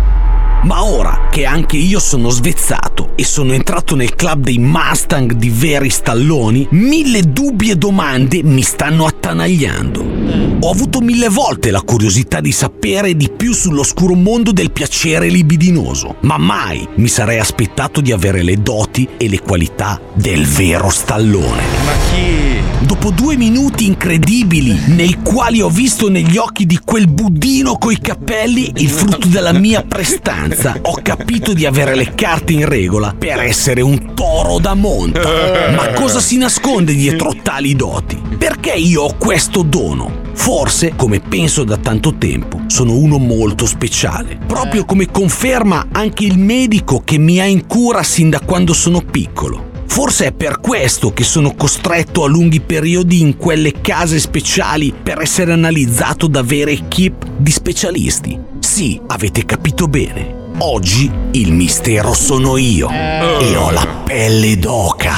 Ma 0.68 0.84
ora 0.84 1.30
che 1.32 1.45
anche 1.45 1.78
io 1.78 1.97
sono 1.97 2.30
svezzato 2.30 3.11
e 3.15 3.24
sono 3.24 3.53
entrato 3.53 3.95
nel 3.95 4.15
club 4.15 4.43
dei 4.43 4.57
Mustang 4.57 5.32
di 5.32 5.49
veri 5.49 5.89
stalloni, 5.89 6.68
mille 6.72 7.22
dubbi 7.22 7.70
e 7.70 7.78
domande 7.78 8.43
mi 8.43 8.61
stanno 8.63 9.05
attanagliando. 9.05 10.57
Ho 10.59 10.70
avuto 10.70 10.99
mille 10.99 11.30
volte 11.30 11.72
la 11.72 11.80
curiosità 11.80 12.41
di 12.41 12.51
sapere 12.51 13.15
di 13.15 13.30
più 13.30 13.53
sull'oscuro 13.53 14.13
mondo 14.13 14.51
del 14.51 14.74
piacere 14.74 15.30
libidinoso, 15.30 16.18
ma 16.22 16.38
mai 16.38 16.86
mi 16.95 17.07
sarei 17.07 17.39
aspettato 17.39 18.01
di 18.01 18.11
avere 18.11 18.43
le 18.43 18.61
doti 18.61 19.07
e 19.15 19.30
le 19.30 19.39
qualità 19.39 20.01
del 20.15 20.45
vero 20.45 20.89
stallone. 20.89 21.61
Ma 21.86 21.91
chi? 22.11 22.47
Dopo 23.00 23.12
due 23.12 23.38
minuti 23.38 23.86
incredibili 23.86 24.76
nei 24.88 25.20
quali 25.22 25.62
ho 25.62 25.70
visto 25.70 26.10
negli 26.10 26.36
occhi 26.36 26.66
di 26.66 26.80
quel 26.84 27.08
budino 27.08 27.78
coi 27.78 28.00
capelli 28.00 28.72
il 28.78 28.89
frutto 28.89 29.28
della 29.28 29.54
mia 29.54 29.84
prestanza, 29.84 30.76
ho 30.82 30.98
capito 31.04 31.54
di 31.54 31.68
avere 31.68 31.93
le 31.93 32.16
carte 32.16 32.54
in 32.54 32.68
regola 32.68 33.14
per 33.16 33.41
essere 33.41 33.82
un 33.82 34.16
toro 34.16 34.58
da 34.58 34.74
monta. 34.74 35.22
Ma 35.76 35.93
cosa 35.93 36.20
si 36.20 36.38
nasconde 36.38 36.95
dietro 36.95 37.36
tali 37.43 37.76
doti? 37.76 38.20
Perché 38.36 38.72
io 38.72 39.04
ho 39.04 39.16
questo 39.16 39.62
dono? 39.62 40.24
Forse, 40.34 40.93
come 40.95 41.20
penso 41.20 41.64
da 41.64 41.78
tanto 41.78 42.16
tempo, 42.16 42.62
sono 42.66 42.95
uno 42.95 43.20
molto 43.20 43.68
speciale. 43.68 44.39
Proprio 44.48 44.86
come 44.86 45.12
conferma 45.12 45.89
anche 45.91 46.26
il 46.26 46.39
medico 46.39 47.04
che 47.06 47.20
mi 47.20 47.39
ha 47.39 47.45
in 47.45 47.68
cura 47.68 48.02
sin 48.02 48.32
da 48.32 48.39
quando 48.39 48.74
sono 48.74 49.02
piccolo. 49.02 49.76
Forse 49.88 50.28
è 50.28 50.32
per 50.32 50.60
questo 50.60 51.12
che 51.12 51.24
sono 51.24 51.56
costretto 51.56 52.24
a 52.24 52.28
lunghi 52.28 52.60
periodi 52.60 53.22
in 53.22 53.36
quelle 53.36 53.82
case 53.82 54.20
speciali 54.20 54.94
per 55.02 55.22
essere 55.22 55.54
analizzato 55.54 56.28
da 56.28 56.44
vere 56.44 56.72
equip 56.72 57.26
di 57.38 57.52
specialisti. 57.52 58.40
Sì, 58.60 59.00
avete 59.08 59.46
capito 59.46 59.88
bene. 59.88 60.46
Oggi 60.60 61.12
il 61.32 61.52
mistero 61.52 62.14
sono 62.14 62.58
io 62.58 62.90
e 62.90 63.56
ho 63.56 63.72
la 63.72 63.88
pelle 64.06 64.58
d'oca. 64.58 65.16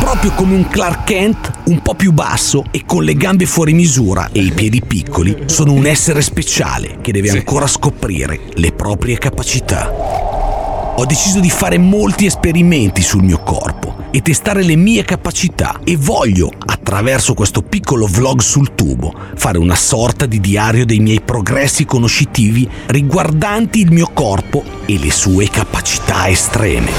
Proprio 0.00 0.32
come 0.32 0.54
un 0.54 0.66
Clark 0.68 1.04
Kent 1.04 1.50
un 1.66 1.80
po' 1.80 1.94
più 1.94 2.12
basso 2.12 2.64
e 2.70 2.82
con 2.84 3.04
le 3.04 3.14
gambe 3.14 3.46
fuori 3.46 3.72
misura 3.72 4.28
e 4.32 4.40
i 4.40 4.50
piedi 4.50 4.82
piccoli, 4.82 5.44
sono 5.46 5.72
un 5.72 5.86
essere 5.86 6.22
speciale 6.22 6.98
che 7.00 7.12
deve 7.12 7.30
ancora 7.30 7.66
scoprire 7.66 8.40
le 8.54 8.72
proprie 8.72 9.16
capacità. 9.16 10.31
Ho 10.94 11.06
deciso 11.06 11.40
di 11.40 11.48
fare 11.48 11.78
molti 11.78 12.26
esperimenti 12.26 13.00
sul 13.00 13.22
mio 13.22 13.38
corpo 13.42 14.04
e 14.10 14.20
testare 14.20 14.62
le 14.62 14.76
mie 14.76 15.04
capacità 15.04 15.80
e 15.82 15.96
voglio, 15.96 16.50
attraverso 16.66 17.32
questo 17.32 17.62
piccolo 17.62 18.06
vlog 18.06 18.40
sul 18.40 18.74
tubo, 18.74 19.14
fare 19.34 19.56
una 19.56 19.74
sorta 19.74 20.26
di 20.26 20.38
diario 20.38 20.84
dei 20.84 20.98
miei 20.98 21.22
progressi 21.22 21.86
conoscitivi 21.86 22.68
riguardanti 22.88 23.80
il 23.80 23.90
mio 23.90 24.10
corpo 24.12 24.62
e 24.84 24.98
le 24.98 25.10
sue 25.10 25.48
capacità 25.48 26.28
estreme. 26.28 26.90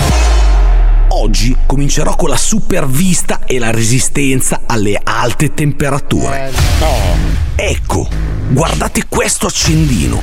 Oggi 1.10 1.56
comincerò 1.68 2.16
con 2.16 2.30
la 2.30 2.38
supervista 2.38 3.42
e 3.46 3.60
la 3.60 3.70
resistenza 3.70 4.62
alle 4.66 5.00
alte 5.02 5.54
temperature. 5.54 6.52
Ecco, 7.56 8.08
guardate 8.50 9.04
questo 9.08 9.46
accendino. 9.46 10.20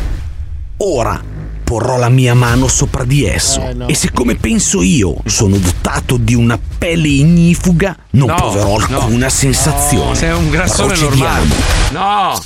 Ora 0.79 1.30
porrò 1.71 1.99
la 1.99 2.09
mia 2.09 2.35
mano 2.35 2.67
sopra 2.67 3.05
di 3.05 3.25
esso 3.25 3.63
e 3.87 3.95
siccome 3.95 4.35
penso 4.35 4.83
io 4.83 5.15
sono 5.27 5.57
dotato 5.57 6.17
di 6.17 6.35
una 6.35 6.59
pelle 6.79 7.07
ignifuga, 7.07 7.97
non 8.11 8.27
No, 8.31 8.35
proverò 8.35 8.77
no. 8.77 8.99
alcuna 8.99 9.29
sensazione. 9.29 10.17
Sei 10.17 10.33
un 10.33 10.51
grassone 10.51 10.99
normale. 10.99 11.47
No! 11.93 12.43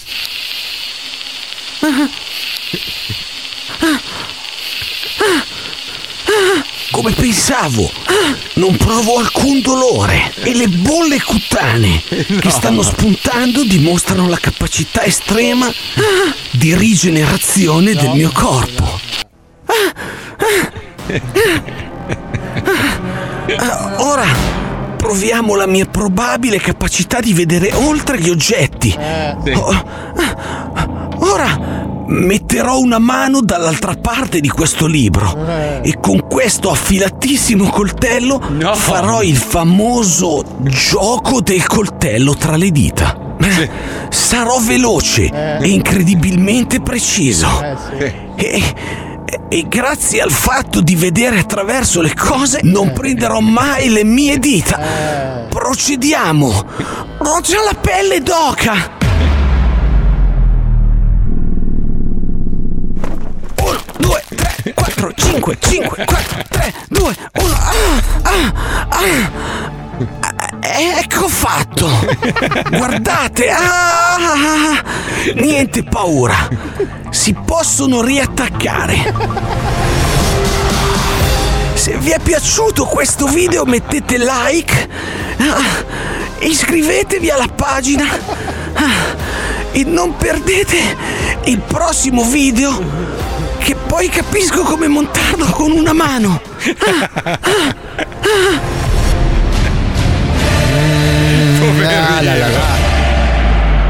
Come 6.95 7.11
pensavo, 7.13 7.91
non 8.55 8.77
provo 8.77 9.19
alcun 9.19 9.61
dolore 9.61 10.33
e 10.45 10.55
le 10.55 10.69
bolle 10.69 11.21
cutanee 11.21 12.01
che 12.39 12.51
stanno 12.51 12.83
spuntando 12.83 13.65
dimostrano 13.65 14.29
la 14.29 14.39
capacità 14.39 15.03
estrema 15.03 15.69
di 16.53 16.73
rigenerazione 16.77 17.95
del 17.95 18.11
mio 18.11 18.31
corpo. 18.33 19.01
Ah, 23.57 23.97
Ora 23.99 24.27
proviamo 24.97 25.57
la 25.57 25.67
mia 25.67 25.87
probabile 25.87 26.61
capacità 26.61 27.19
di 27.19 27.33
vedere 27.33 27.73
oltre 27.75 28.21
gli 28.21 28.31
oggetti. 28.31 28.97
Oh, 29.53 29.85
Ora 31.19 31.93
metterò 32.07 32.79
una 32.79 32.99
mano 32.99 33.41
dall'altra 33.41 33.95
parte 33.95 34.41
di 34.41 34.49
questo 34.49 34.87
libro 34.87 35.37
e 35.83 35.99
con 36.01 36.27
questo 36.29 36.71
affilatissimo 36.71 37.69
coltello 37.71 38.41
farò 38.75 39.23
il 39.23 39.37
famoso 39.37 40.43
gioco 40.63 41.41
del 41.41 41.67
coltello 41.67 42.35
tra 42.35 42.57
le 42.57 42.71
dita. 42.71 43.19
Sarò 44.11 44.59
veloce 44.61 45.59
e 45.61 45.69
incredibilmente 45.69 46.81
preciso. 46.81 47.47
E, 48.37 48.63
e 49.49 49.65
grazie 49.69 50.21
al 50.21 50.31
fatto 50.31 50.81
di 50.81 50.95
vedere 50.95 51.39
attraverso 51.39 52.01
le 52.01 52.15
cose 52.15 52.61
non 52.63 52.93
prenderò 52.93 53.41
mai 53.41 53.89
le 53.89 54.05
mie 54.05 54.39
dita. 54.39 55.47
Procediamo. 55.49 56.65
Ho 57.19 57.41
già 57.41 57.63
la 57.65 57.79
pelle 57.79 58.21
d'oca. 58.21 59.03
4, 64.73 65.13
5, 65.15 65.59
5, 65.59 66.05
4, 66.07 66.43
3, 66.49 66.75
2, 66.89 67.17
1. 67.35 67.53
Ah, 67.53 68.03
ah, 68.23 68.53
ah. 68.89 69.73
Eh, 70.63 71.01
Ecco 71.01 71.29
fatto! 71.29 71.89
Guardate! 72.71 73.51
Ah, 73.51 74.83
niente 75.35 75.83
paura! 75.85 76.49
Si 77.11 77.35
possono 77.35 78.01
riattaccare! 78.01 79.13
Se 81.75 81.99
vi 81.99 82.11
è 82.11 82.19
piaciuto 82.19 82.87
questo 82.87 83.27
video 83.27 83.67
mettete 83.67 84.17
like, 84.17 84.89
ah, 85.41 85.85
iscrivetevi 86.39 87.29
alla 87.31 87.49
pagina 87.55 88.07
ah, 88.73 89.73
e 89.73 89.85
non 89.85 90.17
perdete 90.17 90.79
il 91.45 91.59
prossimo 91.59 92.25
video 92.25 93.44
che 93.65 93.75
poi 93.75 94.11
capisco 94.11 94.61
come 94.63 94.89
montarlo 94.89 95.47
con 95.47 95.71
una 95.71 95.95
mano. 95.95 96.39
Ah, 96.85 97.11
ah, 97.25 97.39
ah. 97.41 98.61
Ah, 101.87 102.21
la, 102.21 102.35
la, 102.37 102.49
la. 102.49 102.84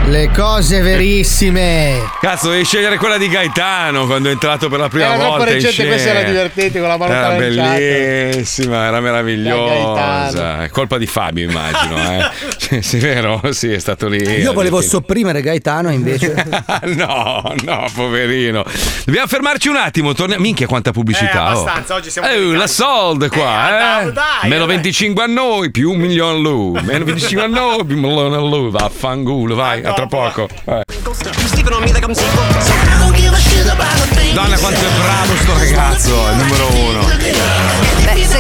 Le 0.07 0.31
cose 0.35 0.83
verissime. 0.83 1.99
Cazzo, 2.21 2.51
devi 2.51 2.65
scegliere 2.65 2.99
quella 2.99 3.17
di 3.17 3.27
Gaetano 3.27 4.05
quando 4.05 4.29
è 4.29 4.33
entrato 4.33 4.69
per 4.69 4.79
la 4.79 4.89
prima 4.89 5.15
Era 5.15 5.29
volta. 5.29 5.49
in 5.49 5.55
recente, 5.55 5.87
questa 5.87 6.11
era 6.11 6.23
divertente 6.23 6.79
con 6.79 6.89
la 6.89 6.99
mano 6.99 7.13
Era 7.13 7.31
bellissima, 7.31 8.85
era 8.85 9.01
meravigliosa. 9.01 10.65
È 10.65 10.69
colpa 10.69 10.99
di 10.99 11.07
Fabio, 11.07 11.49
immagino. 11.49 11.97
Eh. 11.97 12.53
Sì, 12.85 12.99
vero? 12.99 13.41
Sì, 13.51 13.71
è 13.71 13.79
stato 13.79 14.09
lì. 14.09 14.19
Io 14.19 14.53
volevo 14.53 14.81
sopprimere 14.81 15.43
Gaetano 15.43 15.91
invece. 15.91 16.35
no, 16.97 17.55
no, 17.63 17.87
poverino. 17.95 18.65
Dobbiamo 19.05 19.27
fermarci 19.29 19.69
un 19.69 19.77
attimo. 19.77 20.13
Torniamo. 20.13 20.43
Minchia, 20.43 20.67
quanta 20.67 20.91
pubblicità. 20.91 21.51
Eh, 21.51 21.55
oh. 21.55 21.61
abbastanza, 21.61 21.95
oggi 21.95 22.11
siamo 22.11 22.29
Eh, 22.29 22.39
la 22.57 22.67
sold 22.67 23.29
qua, 23.29 23.45
eh. 23.45 23.83
andiamo, 23.83 24.11
dai, 24.11 24.49
Meno 24.49 24.67
dai. 24.67 24.75
25 24.77 25.23
a 25.23 25.27
noi, 25.27 25.71
più 25.71 25.93
un 25.93 25.99
milione 25.99 26.37
a 26.37 26.41
lui. 26.41 26.81
Meno 26.83 27.05
25 27.05 27.45
a 27.45 27.49
noi, 27.49 27.85
più 27.85 27.97
un 27.97 28.03
milione 28.03 28.37
a 28.37 28.41
lui. 28.41 28.71
Vaffanculo, 28.71 29.55
vai, 29.55 29.85
a 29.85 29.93
tra 29.93 30.04
poco. 30.07 30.49
Vai. 30.65 30.83
Donna 34.33 34.59
quanto 34.59 34.81
è 34.81 34.91
bravo 34.99 35.37
sto 35.37 35.59
ragazzo, 35.59 36.29
è 36.29 36.31
il 36.33 36.37
numero 36.37 36.67
uno. 36.75 37.07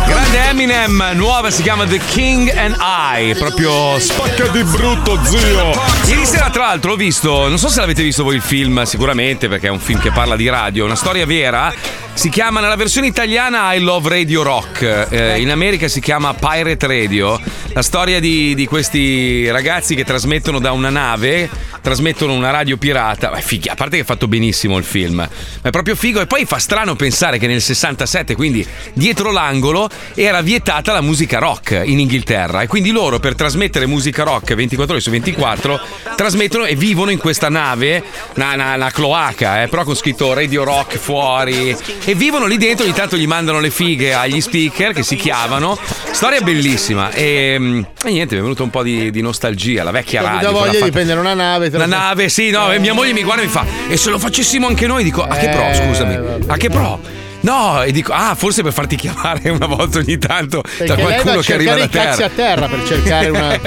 Grande 0.07 0.49
Eminem, 0.49 1.11
nuova 1.15 1.51
si 1.51 1.63
chiama 1.63 1.87
The 1.87 1.99
King 2.11 2.51
and 2.51 2.77
I, 2.79 3.35
proprio 3.35 3.99
spacca 3.99 4.49
di 4.49 4.63
brutto 4.65 5.19
zio. 5.25 5.73
Ieri 6.07 6.27
sera 6.27 6.51
tra 6.51 6.67
l'altro 6.67 6.93
ho 6.93 6.97
visto, 6.97 7.49
non 7.49 7.59
so 7.59 7.69
se 7.69 7.81
l'avete 7.81 8.03
visto 8.03 8.25
voi 8.25 8.37
il 8.37 8.43
film, 8.43 8.83
sicuramente 8.83 9.49
perché 9.49 9.69
è 9.69 9.71
un 9.71 9.81
film 9.81 10.01
che 10.01 10.11
parla 10.11 10.37
di 10.37 10.49
radio, 10.49 10.85
una 10.85 10.97
storia 10.97 11.27
vera. 11.27 11.73
Si 12.15 12.31
chiama 12.31 12.61
nella 12.61 12.77
versione 12.77 13.07
italiana 13.09 13.75
I 13.75 13.81
Love 13.81 14.09
Radio 14.09 14.43
Rock, 14.43 15.09
eh, 15.11 15.41
in 15.41 15.51
America 15.51 15.89
si 15.89 16.01
chiama 16.01 16.33
Pirate 16.33 16.87
Radio. 16.87 17.39
La 17.75 17.83
storia 17.83 18.21
di, 18.21 18.55
di 18.55 18.67
questi 18.67 19.51
ragazzi 19.51 19.95
che 19.97 20.05
trasmettono 20.05 20.59
da 20.61 20.71
una 20.73 20.91
nave, 20.91 21.51
trasmettono 21.83 22.33
una 22.33 22.51
radio 22.51 22.77
pirata. 22.77 23.31
Ma 23.31 23.39
è 23.39 23.41
fighi- 23.43 23.69
a 23.69 23.75
parte 23.75 23.97
che 23.97 24.03
è 24.03 24.07
fatto 24.07 24.29
benissimo 24.29 24.79
il 24.79 24.85
film, 24.85 25.17
ma 25.17 25.29
è 25.61 25.71
proprio 25.71 25.97
figo. 25.97 26.21
E 26.21 26.27
poi 26.27 26.45
fa 26.47 26.59
strano 26.59 26.95
pensare 26.95 27.37
che 27.39 27.47
nel 27.49 27.61
67, 27.61 28.35
quindi 28.37 28.67
dietro 28.95 29.31
l'angolo, 29.33 29.91
era 30.15 30.41
vietata 30.41 30.93
la 30.93 31.01
musica 31.03 31.39
rock 31.41 31.83
in 31.85 31.99
Inghilterra. 31.99 32.63
E 32.63 32.69
quindi 32.69 32.91
loro 32.91 33.19
per 33.19 33.35
trasmettere 33.35 33.87
musica 33.87 34.23
rock 34.23 34.55
24 34.55 34.93
ore 34.95 35.03
su 35.03 35.11
24 35.11 35.81
trasmettono 36.17 36.65
e 36.65 36.77
vivono 36.77 37.11
in 37.11 37.19
questa 37.19 37.49
nave, 37.51 38.03
una, 38.37 38.55
una- 38.55 38.75
una 38.77 38.91
cloaca, 38.93 39.63
eh, 39.65 39.69
però 39.69 39.83
con 39.85 39.97
scritto 39.97 40.33
Radio 40.33 40.63
Rock 40.65 40.97
fuori. 40.97 41.77
E 42.07 42.15
vivono 42.15 42.45
lì 42.47 42.59
dentro, 42.59 42.85
ogni 42.85 42.93
tanto 42.95 43.17
gli 43.17 43.27
mandano 43.27 43.61
le 43.61 43.71
fighe 43.71 44.13
agli 44.13 44.41
speaker 44.41 44.93
che 44.93 45.03
si 45.03 45.17
chiamano. 45.17 45.79
Storia 46.11 46.41
bellissima. 46.43 47.11
E, 47.11 47.57
mm, 47.59 47.83
e 48.05 48.11
niente, 48.11 48.35
mi 48.35 48.41
è 48.41 48.43
venuto 48.43 48.63
un 48.63 48.71
po' 48.71 48.83
di, 48.83 49.11
di 49.11 49.23
nostalgia. 49.23 49.83
La 49.83 49.91
vecchia 49.91 50.21
radio. 50.21 50.39
quella 50.39 50.53
voglia 50.59 50.71
di 50.73 50.79
fatta- 50.79 50.91
prendere 50.93 51.21
una 51.21 51.35
nave. 51.35 51.71
una 51.73 51.87
nave, 51.87 52.29
sì, 52.29 52.51
no, 52.51 52.71
e 52.73 52.79
mia 52.79 52.93
moglie 52.93 53.13
mi 53.15 53.23
guarda 53.23 53.41
e 53.43 53.47
mi 53.47 53.51
fa: 53.51 53.65
E 53.89 53.97
se 53.97 54.11
lo 54.11 54.19
facessimo 54.19 54.67
anche 54.67 54.87
noi? 54.87 55.03
Dico, 55.03 55.23
a 55.23 55.35
che 55.35 55.49
pro, 55.49 55.63
Eh, 55.69 55.75
scusami? 55.75 56.19
A 56.47 56.57
che 56.59 56.69
pro? 56.69 57.01
No, 57.41 57.83
e 57.83 57.93
dico, 57.93 58.13
ah, 58.15 58.35
forse 58.35 58.63
per 58.63 58.73
farti 58.73 58.97
chiamare 58.97 59.51
una 59.51 59.67
volta 59.67 59.99
ogni 59.99 60.17
tanto 60.19 60.63
da 60.63 60.71
Perché 60.79 60.95
lei 60.95 61.05
va 61.05 61.11
qualcuno 61.23 61.39
a 61.39 61.43
che 61.43 61.53
arriva 61.55 61.77
cercare 61.77 61.79
da 61.79 61.85
i 61.85 61.89
cazzi 62.05 62.19
terra. 62.21 62.27
a 62.27 62.31
terra 62.37 62.69
per 62.69 62.87
cercare 62.87 63.29
una 63.29 63.61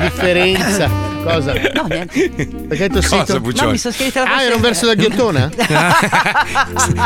differenza. 0.08 0.90
Cosa? 1.32 1.52
No, 1.74 1.86
niente. 1.88 2.30
Perché 2.68 2.82
hai 2.84 2.90
tossito? 2.90 3.16
Cosa, 3.16 3.40
Puccioni? 3.40 3.66
No, 3.66 3.72
mi 3.72 3.78
sono 3.78 3.94
scritta 3.94 4.22
la 4.22 4.34
Ah, 4.34 4.42
era 4.42 4.54
un 4.54 4.60
verso 4.60 4.86
da 4.86 4.94
ghiottona? 4.94 5.48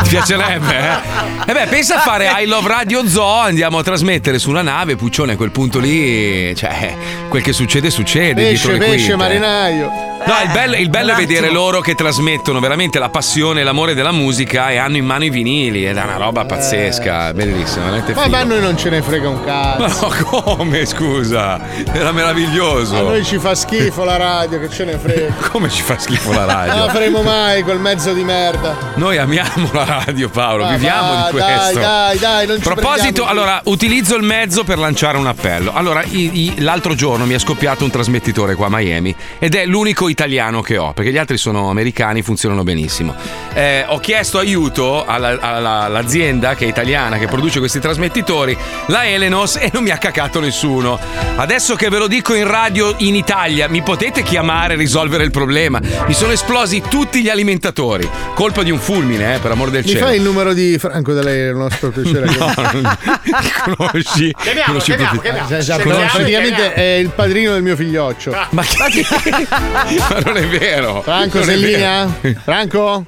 Ti 0.02 0.08
piacerebbe, 0.08 0.76
eh? 0.78 1.50
E 1.50 1.52
beh, 1.52 1.66
pensa 1.66 1.96
a 1.96 2.00
fare 2.00 2.30
I 2.42 2.46
Love 2.46 2.68
Radio 2.68 3.06
Zoo, 3.08 3.38
andiamo 3.40 3.78
a 3.78 3.82
trasmettere 3.82 4.38
su 4.38 4.48
una 4.50 4.62
nave, 4.62 4.96
Puccione, 4.96 5.32
a 5.32 5.36
quel 5.36 5.50
punto 5.50 5.78
lì, 5.78 6.54
cioè, 6.54 6.96
quel 7.28 7.42
che 7.42 7.52
succede, 7.52 7.90
succede. 7.90 8.34
Pesce, 8.42 8.76
pesce, 8.76 8.94
quinte. 8.94 9.16
marinaio. 9.16 10.10
No, 10.24 10.34
il 10.44 10.50
bello, 10.52 10.76
il 10.76 10.88
bello 10.88 11.12
è 11.12 11.16
vedere 11.16 11.50
loro 11.50 11.80
che 11.80 11.96
trasmettono 11.96 12.60
veramente 12.60 13.00
la 13.00 13.08
passione 13.08 13.62
e 13.62 13.64
l'amore 13.64 13.92
della 13.94 14.12
musica 14.12 14.70
e 14.70 14.76
hanno 14.76 14.96
in 14.96 15.04
mano 15.04 15.24
i 15.24 15.30
vinili 15.30 15.84
ed 15.84 15.96
è 15.96 16.02
una 16.02 16.16
roba 16.16 16.44
pazzesca, 16.44 17.32
bellissima, 17.34 17.86
veramente 17.86 18.14
Ma 18.14 18.22
figo. 18.22 18.36
a 18.36 18.42
noi 18.44 18.60
non 18.60 18.76
ce 18.78 18.90
ne 18.90 19.02
frega 19.02 19.28
un 19.28 19.44
cazzo. 19.44 19.80
Ma 20.08 20.16
no, 20.20 20.42
come 20.42 20.86
scusa? 20.86 21.60
Era 21.92 22.12
meraviglioso. 22.12 22.96
A 22.98 23.00
noi 23.00 23.24
ci 23.24 23.38
fa 23.38 23.56
schifo 23.56 24.04
la 24.04 24.11
radio, 24.16 24.58
che 24.60 24.68
ce 24.70 24.84
ne 24.84 24.98
frega. 24.98 25.34
Come 25.50 25.68
ci 25.70 25.82
fa 25.82 25.98
schifo 25.98 26.32
la 26.32 26.38
Non 26.44 26.46
la 26.46 26.64
radio? 26.64 26.88
faremo 26.88 27.22
mai 27.22 27.62
quel 27.62 27.78
mezzo 27.78 28.12
di 28.12 28.24
merda. 28.24 28.76
Noi 28.94 29.18
amiamo 29.18 29.70
la 29.72 29.84
radio, 30.04 30.28
Paolo, 30.28 30.64
Ma 30.64 30.70
viviamo 30.72 31.12
va, 31.14 31.24
di 31.30 31.30
questo. 31.30 31.78
Dai, 31.80 32.18
dai, 32.18 32.18
dai, 32.18 32.46
non 32.46 32.56
ci 32.56 32.62
proposito, 32.62 32.98
prendiamo- 33.02 33.30
allora, 33.30 33.60
utilizzo 33.64 34.16
il 34.16 34.22
mezzo 34.22 34.64
per 34.64 34.78
lanciare 34.78 35.16
un 35.18 35.26
appello. 35.26 35.72
Allora, 35.74 36.02
i- 36.02 36.30
i- 36.56 36.60
l'altro 36.60 36.94
giorno 36.94 37.24
mi 37.26 37.34
è 37.34 37.38
scoppiato 37.38 37.84
un 37.84 37.90
trasmettitore 37.90 38.54
qua 38.54 38.66
a 38.66 38.70
Miami 38.70 39.14
ed 39.38 39.54
è 39.54 39.64
l'unico 39.66 40.08
italiano 40.08 40.60
che 40.62 40.76
ho, 40.76 40.92
perché 40.92 41.10
gli 41.12 41.18
altri 41.18 41.36
sono 41.38 41.70
americani, 41.70 42.22
funzionano 42.22 42.62
benissimo. 42.62 43.14
Eh, 43.54 43.84
ho 43.88 43.98
chiesto 43.98 44.38
aiuto 44.38 45.04
alla- 45.06 45.38
alla- 45.40 45.80
all'azienda 45.82 46.54
che 46.54 46.64
è 46.64 46.68
italiana, 46.68 47.18
che 47.18 47.26
produce 47.26 47.58
questi 47.58 47.78
trasmettitori, 47.80 48.56
la 48.86 49.06
Elenos, 49.06 49.56
e 49.56 49.70
non 49.72 49.82
mi 49.82 49.90
ha 49.90 49.98
cacato 49.98 50.40
nessuno. 50.40 50.98
Adesso 51.36 51.74
che 51.76 51.88
ve 51.88 51.98
lo 51.98 52.06
dico 52.08 52.34
in 52.34 52.46
radio 52.48 52.94
in 52.98 53.14
Italia, 53.14 53.68
mi 53.68 53.80
potete 53.82 54.01
chiamare 54.10 54.74
e 54.74 54.76
risolvere 54.76 55.22
il 55.24 55.30
problema? 55.30 55.80
Mi 56.06 56.14
sono 56.14 56.32
esplosi 56.32 56.82
tutti 56.88 57.22
gli 57.22 57.28
alimentatori. 57.28 58.08
Colpa 58.34 58.62
di 58.64 58.70
un 58.70 58.78
fulmine, 58.80 59.36
eh, 59.36 59.38
per 59.38 59.52
amor 59.52 59.70
del 59.70 59.82
Mi 59.84 59.90
cielo. 59.90 60.06
fai 60.06 60.16
il 60.16 60.22
numero 60.22 60.52
di 60.52 60.76
Franco 60.78 61.12
da 61.12 61.22
lei, 61.22 61.48
il 61.50 61.54
nostro 61.56 61.90
piacere. 61.92 62.26
No, 62.36 62.52
non- 62.72 62.96
conosci? 63.76 64.34
Chiamiamo, 64.36 64.66
conosci 64.66 64.90
chiamiamo, 64.94 65.20
chiamiamo. 65.20 65.56
Esatto, 65.56 65.82
Conosci- 65.82 66.16
praticamente 66.16 66.74
è 66.74 66.94
il 66.96 67.08
padrino 67.10 67.52
del 67.52 67.62
mio 67.62 67.76
figlioccio. 67.76 68.30
Ma, 68.30 68.46
ma 68.50 68.62
non 70.24 70.36
è 70.36 70.46
vero. 70.48 71.02
Franco, 71.02 71.38
Non 71.38 71.46
sei 71.46 71.54
in 71.60 71.66
linea? 71.66 72.18
Franco? 72.42 73.06